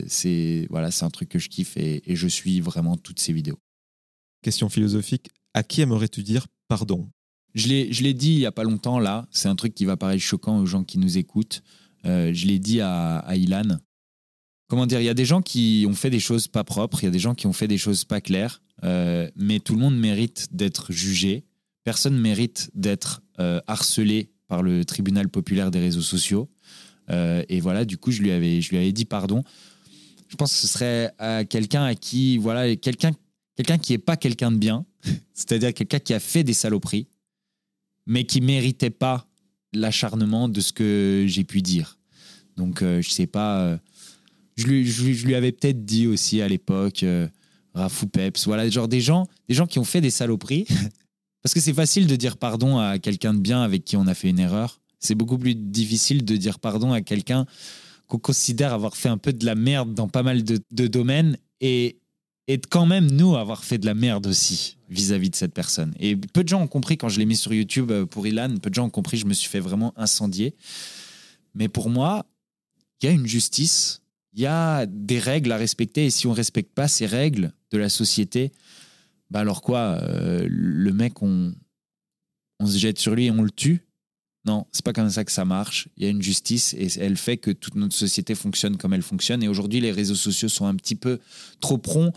C'est 0.07 0.67
voilà, 0.69 0.91
c'est 0.91 1.05
un 1.05 1.09
truc 1.09 1.29
que 1.29 1.39
je 1.39 1.49
kiffe 1.49 1.75
et, 1.77 2.03
et, 2.11 2.15
je 2.15 2.27
suis 2.27 2.61
vraiment 2.61 2.97
toutes 2.97 3.19
ses 3.19 3.33
vidéos. 3.33 3.59
Question 4.43 4.69
philosophique 4.69 5.29
à 5.53 5.63
qui 5.63 5.81
aimerais-tu 5.81 6.21
dire 6.21 6.45
pardon? 6.67 7.09
Je 7.55 7.67
l'ai, 7.69 7.91
je 7.93 8.03
l'ai 8.03 8.13
dit 8.13 8.33
il 8.33 8.39
y 8.39 8.45
a 8.45 8.51
pas 8.51 8.63
longtemps 8.63 8.99
là. 8.99 9.27
C'est 9.31 9.47
un 9.47 9.55
truc 9.55 9.73
qui 9.73 9.85
va 9.85 9.97
paraître 9.97 10.21
choquant 10.21 10.59
aux 10.59 10.65
gens 10.65 10.83
qui 10.83 10.99
nous 10.99 11.17
écoutent. 11.17 11.63
Euh, 12.05 12.31
je 12.33 12.45
l'ai 12.45 12.59
dit 12.59 12.81
à, 12.81 13.19
à 13.19 13.35
Ilan 13.35 13.79
comment 14.67 14.85
dire, 14.85 14.99
il 14.99 15.05
y 15.05 15.09
a 15.09 15.13
des 15.13 15.25
gens 15.25 15.41
qui 15.41 15.85
ont 15.87 15.93
fait 15.93 16.09
des 16.09 16.19
choses 16.19 16.47
pas 16.47 16.63
propres, 16.63 17.03
il 17.03 17.05
y 17.05 17.09
a 17.09 17.11
des 17.11 17.19
gens 17.19 17.35
qui 17.35 17.47
ont 17.47 17.53
fait 17.53 17.67
des 17.67 17.77
choses 17.77 18.03
pas 18.03 18.21
claires, 18.21 18.61
euh, 18.83 19.29
mais 19.35 19.59
tout 19.59 19.73
le 19.73 19.79
monde 19.79 19.97
mérite 19.97 20.47
d'être 20.51 20.91
jugé. 20.91 21.45
Personne 21.83 22.17
mérite 22.17 22.71
d'être 22.73 23.21
euh, 23.39 23.61
harcelé 23.67 24.31
par 24.47 24.63
le 24.63 24.85
tribunal 24.85 25.29
populaire 25.29 25.71
des 25.71 25.79
réseaux 25.79 26.01
sociaux. 26.01 26.49
Euh, 27.11 27.43
et 27.49 27.59
voilà, 27.59 27.85
du 27.85 27.97
coup, 27.97 28.11
je 28.11 28.21
lui 28.21 28.31
avais, 28.31 28.61
je 28.61 28.69
lui 28.71 28.77
avais 28.77 28.91
dit 28.91 29.05
pardon. 29.05 29.43
Je 30.27 30.35
pense 30.35 30.51
que 30.53 30.59
ce 30.59 30.67
serait 30.67 31.11
à 31.19 31.45
quelqu'un 31.45 31.83
à 31.83 31.93
qui, 31.93 32.37
voilà, 32.37 32.75
quelqu'un, 32.75 33.11
qui 33.77 33.93
est 33.93 33.99
pas 33.99 34.17
quelqu'un 34.17 34.51
de 34.51 34.57
bien, 34.57 34.85
c'est-à-dire 35.33 35.73
quelqu'un 35.73 35.99
qui 35.99 36.13
a 36.13 36.19
fait 36.19 36.43
des 36.43 36.53
saloperies, 36.53 37.07
mais 38.07 38.25
qui 38.25 38.41
méritait 38.41 38.89
pas 38.89 39.27
l'acharnement 39.71 40.49
de 40.49 40.61
ce 40.61 40.73
que 40.73 41.25
j'ai 41.27 41.43
pu 41.43 41.61
dire. 41.61 41.99
Donc, 42.57 42.81
je 42.81 43.09
sais 43.09 43.27
pas 43.27 43.77
je 44.55 44.67
lui, 44.67 44.85
je, 44.89 45.25
lui 45.25 45.35
avais 45.35 45.51
peut-être 45.51 45.85
dit 45.85 46.07
aussi 46.07 46.41
à 46.41 46.47
l'époque, 46.47 47.03
euh, 47.03 47.27
Rafou 47.73 48.07
Peps, 48.07 48.45
voilà, 48.45 48.69
genre 48.69 48.87
des 48.87 49.01
gens, 49.01 49.27
des 49.49 49.55
gens 49.55 49.67
qui 49.67 49.79
ont 49.79 49.83
fait 49.83 50.01
des 50.01 50.11
saloperies. 50.11 50.65
Parce 51.43 51.53
que 51.53 51.59
c'est 51.59 51.73
facile 51.73 52.07
de 52.07 52.15
dire 52.15 52.37
pardon 52.37 52.79
à 52.79 52.97
quelqu'un 52.97 53.33
de 53.33 53.39
bien 53.39 53.61
avec 53.61 53.85
qui 53.85 53.97
on 53.97 54.07
a 54.07 54.13
fait 54.13 54.29
une 54.29 54.39
erreur. 54.39 54.81
C'est 54.99 55.13
beaucoup 55.13 55.37
plus 55.37 55.53
difficile 55.53 56.25
de 56.25 56.37
dire 56.37 56.57
pardon 56.57 56.91
à 56.91 57.01
quelqu'un 57.01 57.45
qu'on 58.07 58.17
considère 58.17 58.73
avoir 58.73 58.95
fait 58.97 59.09
un 59.09 59.17
peu 59.17 59.33
de 59.33 59.45
la 59.45 59.55
merde 59.55 59.93
dans 59.93 60.07
pas 60.07 60.23
mal 60.23 60.43
de, 60.43 60.87
domaines 60.87 61.37
et, 61.61 61.99
et 62.47 62.57
quand 62.57 62.85
même 62.85 63.11
nous 63.11 63.35
avoir 63.35 63.63
fait 63.63 63.77
de 63.77 63.85
la 63.85 63.93
merde 63.93 64.25
aussi 64.25 64.77
vis-à-vis 64.89 65.29
de 65.29 65.35
cette 65.35 65.53
personne. 65.53 65.93
Et 65.99 66.15
peu 66.15 66.43
de 66.43 66.49
gens 66.49 66.61
ont 66.61 66.67
compris 66.67 66.97
quand 66.97 67.09
je 67.09 67.19
l'ai 67.19 67.25
mis 67.25 67.35
sur 67.35 67.53
YouTube 67.53 67.91
euh, 67.91 68.05
pour 68.05 68.25
Ilan, 68.25 68.55
peu 68.61 68.69
de 68.69 68.75
gens 68.75 68.85
ont 68.85 68.89
compris, 68.91 69.17
je 69.17 69.25
me 69.25 69.33
suis 69.33 69.49
fait 69.49 69.59
vraiment 69.59 69.93
incendier. 69.97 70.55
Mais 71.53 71.67
pour 71.67 71.89
moi, 71.89 72.25
il 73.01 73.05
y 73.05 73.09
a 73.09 73.11
une 73.11 73.27
justice 73.27 74.01
il 74.35 74.41
y 74.41 74.45
a 74.45 74.85
des 74.85 75.19
règles 75.19 75.51
à 75.51 75.57
respecter 75.57 76.05
et 76.05 76.09
si 76.09 76.27
on 76.27 76.31
ne 76.31 76.35
respecte 76.35 76.73
pas 76.73 76.87
ces 76.87 77.05
règles 77.05 77.53
de 77.71 77.77
la 77.77 77.89
société, 77.89 78.51
bah 79.31 79.39
alors 79.39 79.61
quoi, 79.61 79.99
euh, 80.01 80.45
le 80.49 80.93
mec, 80.93 81.21
on, 81.21 81.53
on 82.59 82.67
se 82.67 82.77
jette 82.77 82.99
sur 82.99 83.15
lui 83.15 83.25
et 83.25 83.31
on 83.31 83.41
le 83.41 83.49
tue? 83.49 83.85
Non, 84.45 84.67
c'est 84.71 84.85
pas 84.85 84.93
comme 84.93 85.09
ça 85.09 85.23
que 85.23 85.31
ça 85.31 85.45
marche. 85.45 85.87
Il 85.97 86.03
y 86.03 86.07
a 86.07 86.09
une 86.09 86.21
justice 86.21 86.75
et 86.75 86.87
elle 86.99 87.17
fait 87.17 87.37
que 87.37 87.49
toute 87.49 87.75
notre 87.75 87.95
société 87.95 88.35
fonctionne 88.35 88.77
comme 88.77 88.93
elle 88.93 89.01
fonctionne. 89.01 89.41
Et 89.41 89.47
aujourd'hui, 89.47 89.79
les 89.79 89.91
réseaux 89.91 90.15
sociaux 90.15 90.49
sont 90.49 90.67
un 90.67 90.75
petit 90.75 90.95
peu 90.95 91.19
trop 91.61 91.79
prompts 91.79 92.13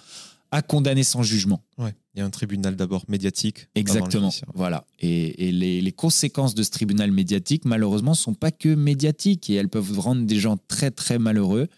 à 0.50 0.60
condamner 0.60 1.04
sans 1.04 1.22
jugement. 1.22 1.62
Ouais, 1.78 1.94
il 2.14 2.18
y 2.18 2.22
a 2.22 2.26
un 2.26 2.30
tribunal 2.30 2.76
d'abord 2.76 3.04
médiatique. 3.08 3.68
Exactement. 3.74 4.30
Voilà. 4.54 4.84
Et, 4.98 5.48
et 5.48 5.52
les, 5.52 5.80
les, 5.80 5.92
conséquences 5.92 6.54
de 6.54 6.62
ce 6.62 6.70
tribunal 6.70 7.12
médiatique, 7.12 7.64
malheureusement, 7.64 8.14
sont 8.14 8.34
pas 8.34 8.50
que 8.50 8.74
médiatiques 8.74 9.48
et 9.48 9.54
elles 9.54 9.68
peuvent 9.68 9.98
rendre 9.98 10.26
des 10.26 10.38
gens 10.38 10.58
très 10.68 10.90
très 10.90 11.18
malheureux. 11.18 11.68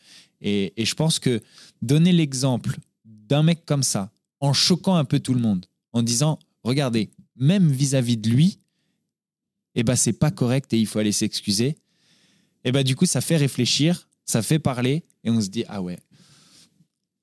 Et, 0.40 0.72
je 0.76 0.94
pense 0.94 1.18
que 1.18 1.40
donner 1.82 2.12
l'exemple 2.12 2.78
d'un 3.04 3.42
mec 3.42 3.64
comme 3.64 3.82
ça, 3.82 4.10
en 4.40 4.52
choquant 4.52 4.96
un 4.96 5.04
peu 5.04 5.20
tout 5.20 5.34
le 5.34 5.40
monde, 5.40 5.66
en 5.92 6.02
disant, 6.02 6.38
regardez, 6.62 7.10
même 7.36 7.70
vis-à-vis 7.70 8.16
de 8.16 8.30
lui, 8.30 8.58
eh 9.74 9.82
ben 9.82 9.96
c'est 9.96 10.12
pas 10.12 10.30
correct 10.30 10.72
et 10.72 10.78
il 10.78 10.86
faut 10.86 10.98
aller 10.98 11.12
s'excuser. 11.12 11.76
Et 12.64 12.72
ben 12.72 12.82
du 12.82 12.96
coup, 12.96 13.06
ça 13.06 13.20
fait 13.20 13.36
réfléchir, 13.36 14.08
ça 14.24 14.42
fait 14.42 14.58
parler 14.58 15.04
et 15.24 15.30
on 15.30 15.40
se 15.40 15.48
dit 15.48 15.64
ah 15.68 15.80
ouais. 15.80 15.98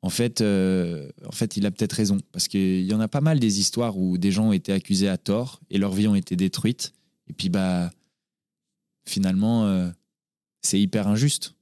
en 0.02 0.10
fait, 0.10 0.42
euh, 0.42 1.10
il 1.56 1.66
a 1.66 1.72
peut-être 1.72 1.94
raison. 1.94 2.20
Parce 2.32 2.48
qu'il 2.48 2.86
y 2.86 2.94
en 2.94 3.00
a 3.00 3.08
pas 3.08 3.22
mal 3.22 3.40
des 3.40 3.60
histoires 3.60 3.98
où 3.98 4.18
des 4.18 4.32
gens 4.32 4.50
ont 4.50 4.54
été 4.54 4.72
accusés 4.72 5.10
à 5.10 5.18
tort 5.18 5.60
et 5.70 5.78
leur 5.78 5.94
vie 5.94 6.08
ont 6.08 6.16
été 6.16 6.36
détruites. 6.36 6.94
Et 7.28 7.34
puis, 7.34 7.50
bah, 7.50 7.92
finalement, 9.06 9.66
euh, 9.66 9.90
c'est 10.62 10.80
hyper 10.80 11.08
injuste. 11.08 11.57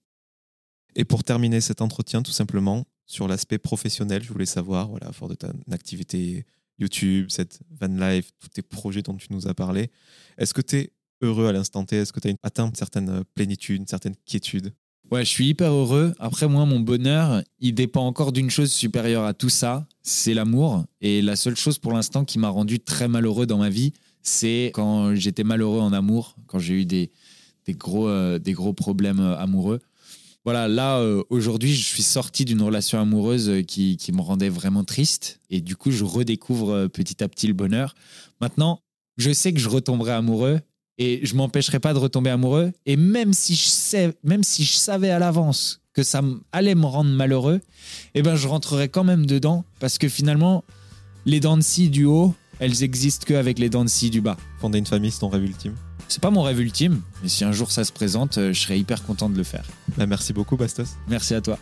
Et 0.95 1.05
pour 1.05 1.23
terminer 1.23 1.61
cet 1.61 1.81
entretien, 1.81 2.21
tout 2.21 2.31
simplement, 2.31 2.85
sur 3.05 3.27
l'aspect 3.27 3.57
professionnel, 3.57 4.23
je 4.23 4.31
voulais 4.31 4.45
savoir, 4.45 4.89
voilà, 4.89 5.11
fort 5.11 5.27
de 5.27 5.35
ta 5.35 5.51
activité 5.71 6.45
YouTube, 6.79 7.27
cette 7.29 7.59
van 7.69 7.87
life, 7.87 8.31
tous 8.39 8.49
tes 8.49 8.61
projets 8.61 9.01
dont 9.01 9.15
tu 9.15 9.27
nous 9.31 9.47
as 9.47 9.53
parlé, 9.53 9.91
est-ce 10.37 10.53
que 10.53 10.61
tu 10.61 10.77
es 10.77 10.93
heureux 11.21 11.47
à 11.47 11.51
l'instant 11.51 11.85
T? 11.85 11.97
Est-ce 11.97 12.13
que 12.13 12.19
tu 12.19 12.29
as 12.29 12.33
atteint 12.43 12.67
une 12.67 12.75
certaine 12.75 13.23
plénitude, 13.35 13.81
une 13.81 13.87
certaine 13.87 14.15
quiétude 14.25 14.73
Ouais, 15.11 15.23
je 15.23 15.29
suis 15.29 15.47
hyper 15.47 15.71
heureux. 15.71 16.15
Après, 16.17 16.47
moi, 16.47 16.65
mon 16.65 16.79
bonheur, 16.79 17.43
il 17.59 17.75
dépend 17.75 18.07
encore 18.07 18.31
d'une 18.31 18.49
chose 18.49 18.71
supérieure 18.71 19.23
à 19.23 19.35
tout 19.35 19.49
ça, 19.49 19.87
c'est 20.01 20.33
l'amour. 20.33 20.83
Et 20.99 21.21
la 21.21 21.35
seule 21.35 21.55
chose 21.55 21.77
pour 21.77 21.93
l'instant 21.93 22.25
qui 22.25 22.39
m'a 22.39 22.49
rendu 22.49 22.79
très 22.79 23.07
malheureux 23.07 23.45
dans 23.45 23.59
ma 23.59 23.69
vie, 23.69 23.93
c'est 24.23 24.71
quand 24.73 25.13
j'étais 25.13 25.43
malheureux 25.43 25.79
en 25.79 25.93
amour, 25.93 26.35
quand 26.47 26.57
j'ai 26.57 26.81
eu 26.81 26.85
des, 26.85 27.11
gros, 27.69 28.07
euh, 28.07 28.39
des 28.39 28.53
gros 28.53 28.73
problèmes 28.73 29.19
euh, 29.19 29.37
amoureux. 29.37 29.79
Voilà, 30.45 30.67
là, 30.67 30.99
euh, 30.99 31.23
aujourd'hui, 31.29 31.73
je 31.75 31.83
suis 31.83 32.03
sorti 32.03 32.45
d'une 32.45 32.61
relation 32.61 32.99
amoureuse 32.99 33.63
qui, 33.67 33.97
qui 33.97 34.11
me 34.11 34.21
rendait 34.21 34.49
vraiment 34.49 34.83
triste. 34.83 35.41
Et 35.49 35.59
du 35.59 35.75
coup, 35.75 35.91
je 35.91 36.03
redécouvre 36.03 36.87
petit 36.87 37.23
à 37.23 37.27
petit 37.27 37.47
le 37.47 37.53
bonheur. 37.53 37.95
Maintenant, 38.39 38.79
je 39.17 39.31
sais 39.31 39.53
que 39.53 39.59
je 39.59 39.69
retomberai 39.69 40.11
amoureux 40.11 40.61
et 40.97 41.21
je 41.23 41.35
m'empêcherai 41.35 41.79
pas 41.79 41.93
de 41.93 41.99
retomber 41.99 42.29
amoureux. 42.29 42.71
Et 42.85 42.95
même 42.95 43.33
si 43.33 43.55
je, 43.55 43.65
sais, 43.65 44.13
même 44.23 44.43
si 44.43 44.63
je 44.63 44.73
savais 44.73 45.09
à 45.09 45.19
l'avance 45.19 45.81
que 45.93 46.03
ça 46.03 46.21
allait 46.51 46.75
me 46.75 46.85
rendre 46.85 47.09
malheureux, 47.09 47.61
eh 48.15 48.21
ben 48.21 48.35
je 48.35 48.47
rentrerai 48.47 48.89
quand 48.89 49.03
même 49.03 49.25
dedans 49.25 49.63
parce 49.79 49.97
que 49.97 50.09
finalement, 50.09 50.63
les 51.25 51.39
dents 51.39 51.57
de 51.57 51.63
scie 51.63 51.89
du 51.89 52.05
haut, 52.05 52.33
elles 52.59 52.83
existent 52.83 53.25
qu'avec 53.25 53.59
les 53.59 53.69
dents 53.69 53.83
de 53.83 53.89
scie 53.89 54.09
du 54.09 54.21
bas. 54.21 54.37
Fonder 54.59 54.79
une 54.79 54.85
famille, 54.85 55.11
c'est 55.11 55.19
ton 55.19 55.29
rêve 55.29 55.43
ultime 55.43 55.75
C'est 56.07 56.21
pas 56.21 56.29
mon 56.29 56.43
rêve 56.43 56.59
ultime, 56.59 57.01
mais 57.23 57.29
si 57.29 57.43
un 57.43 57.51
jour 57.51 57.71
ça 57.71 57.83
se 57.83 57.91
présente, 57.91 58.37
euh, 58.37 58.53
je 58.53 58.61
serais 58.61 58.79
hyper 58.79 59.03
content 59.03 59.29
de 59.29 59.37
le 59.37 59.43
faire. 59.43 59.65
Bah, 59.97 60.05
merci 60.05 60.33
beaucoup, 60.33 60.55
Bastos. 60.55 60.97
Merci 61.07 61.33
à 61.33 61.41
toi. 61.41 61.57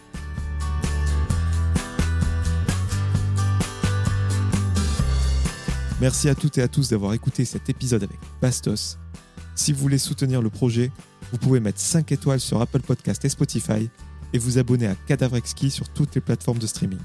Merci 6.02 6.28
à 6.28 6.36
toutes 6.36 6.58
et 6.58 6.62
à 6.62 6.68
tous 6.68 6.89
d'avoir 6.89 7.14
écouté 7.14 7.46
cet 7.46 7.70
épisode 7.70 8.04
avec 8.04 8.20
Bastos. 8.41 8.98
Si 9.56 9.72
vous 9.72 9.80
voulez 9.80 9.98
soutenir 9.98 10.41
le 10.41 10.50
projet, 10.50 10.91
vous 11.32 11.38
pouvez 11.38 11.60
mettre 11.60 11.80
5 11.80 12.12
étoiles 12.12 12.41
sur 12.41 12.60
Apple 12.62 12.82
Podcast 12.82 13.24
et 13.24 13.30
Spotify 13.30 13.89
et 14.34 14.38
vous 14.38 14.58
abonner 14.58 14.88
à 14.88 14.96
Cadavre 15.08 15.38
Exquis 15.38 15.72
sur 15.72 15.88
toutes 15.89 16.14
les 16.16 16.22
plateformes 16.22 16.58
de 16.58 16.68
streaming. 16.68 17.00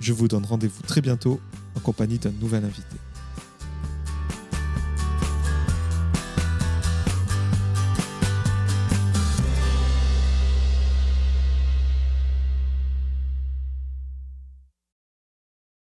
Je 0.00 0.12
vous 0.12 0.26
donne 0.26 0.44
rendez-vous 0.44 0.82
très 0.82 1.00
bientôt 1.00 1.40
en 1.76 1.80
compagnie 1.80 2.18
d'un 2.18 2.32
nouvel 2.32 2.64
invité. 2.64 2.96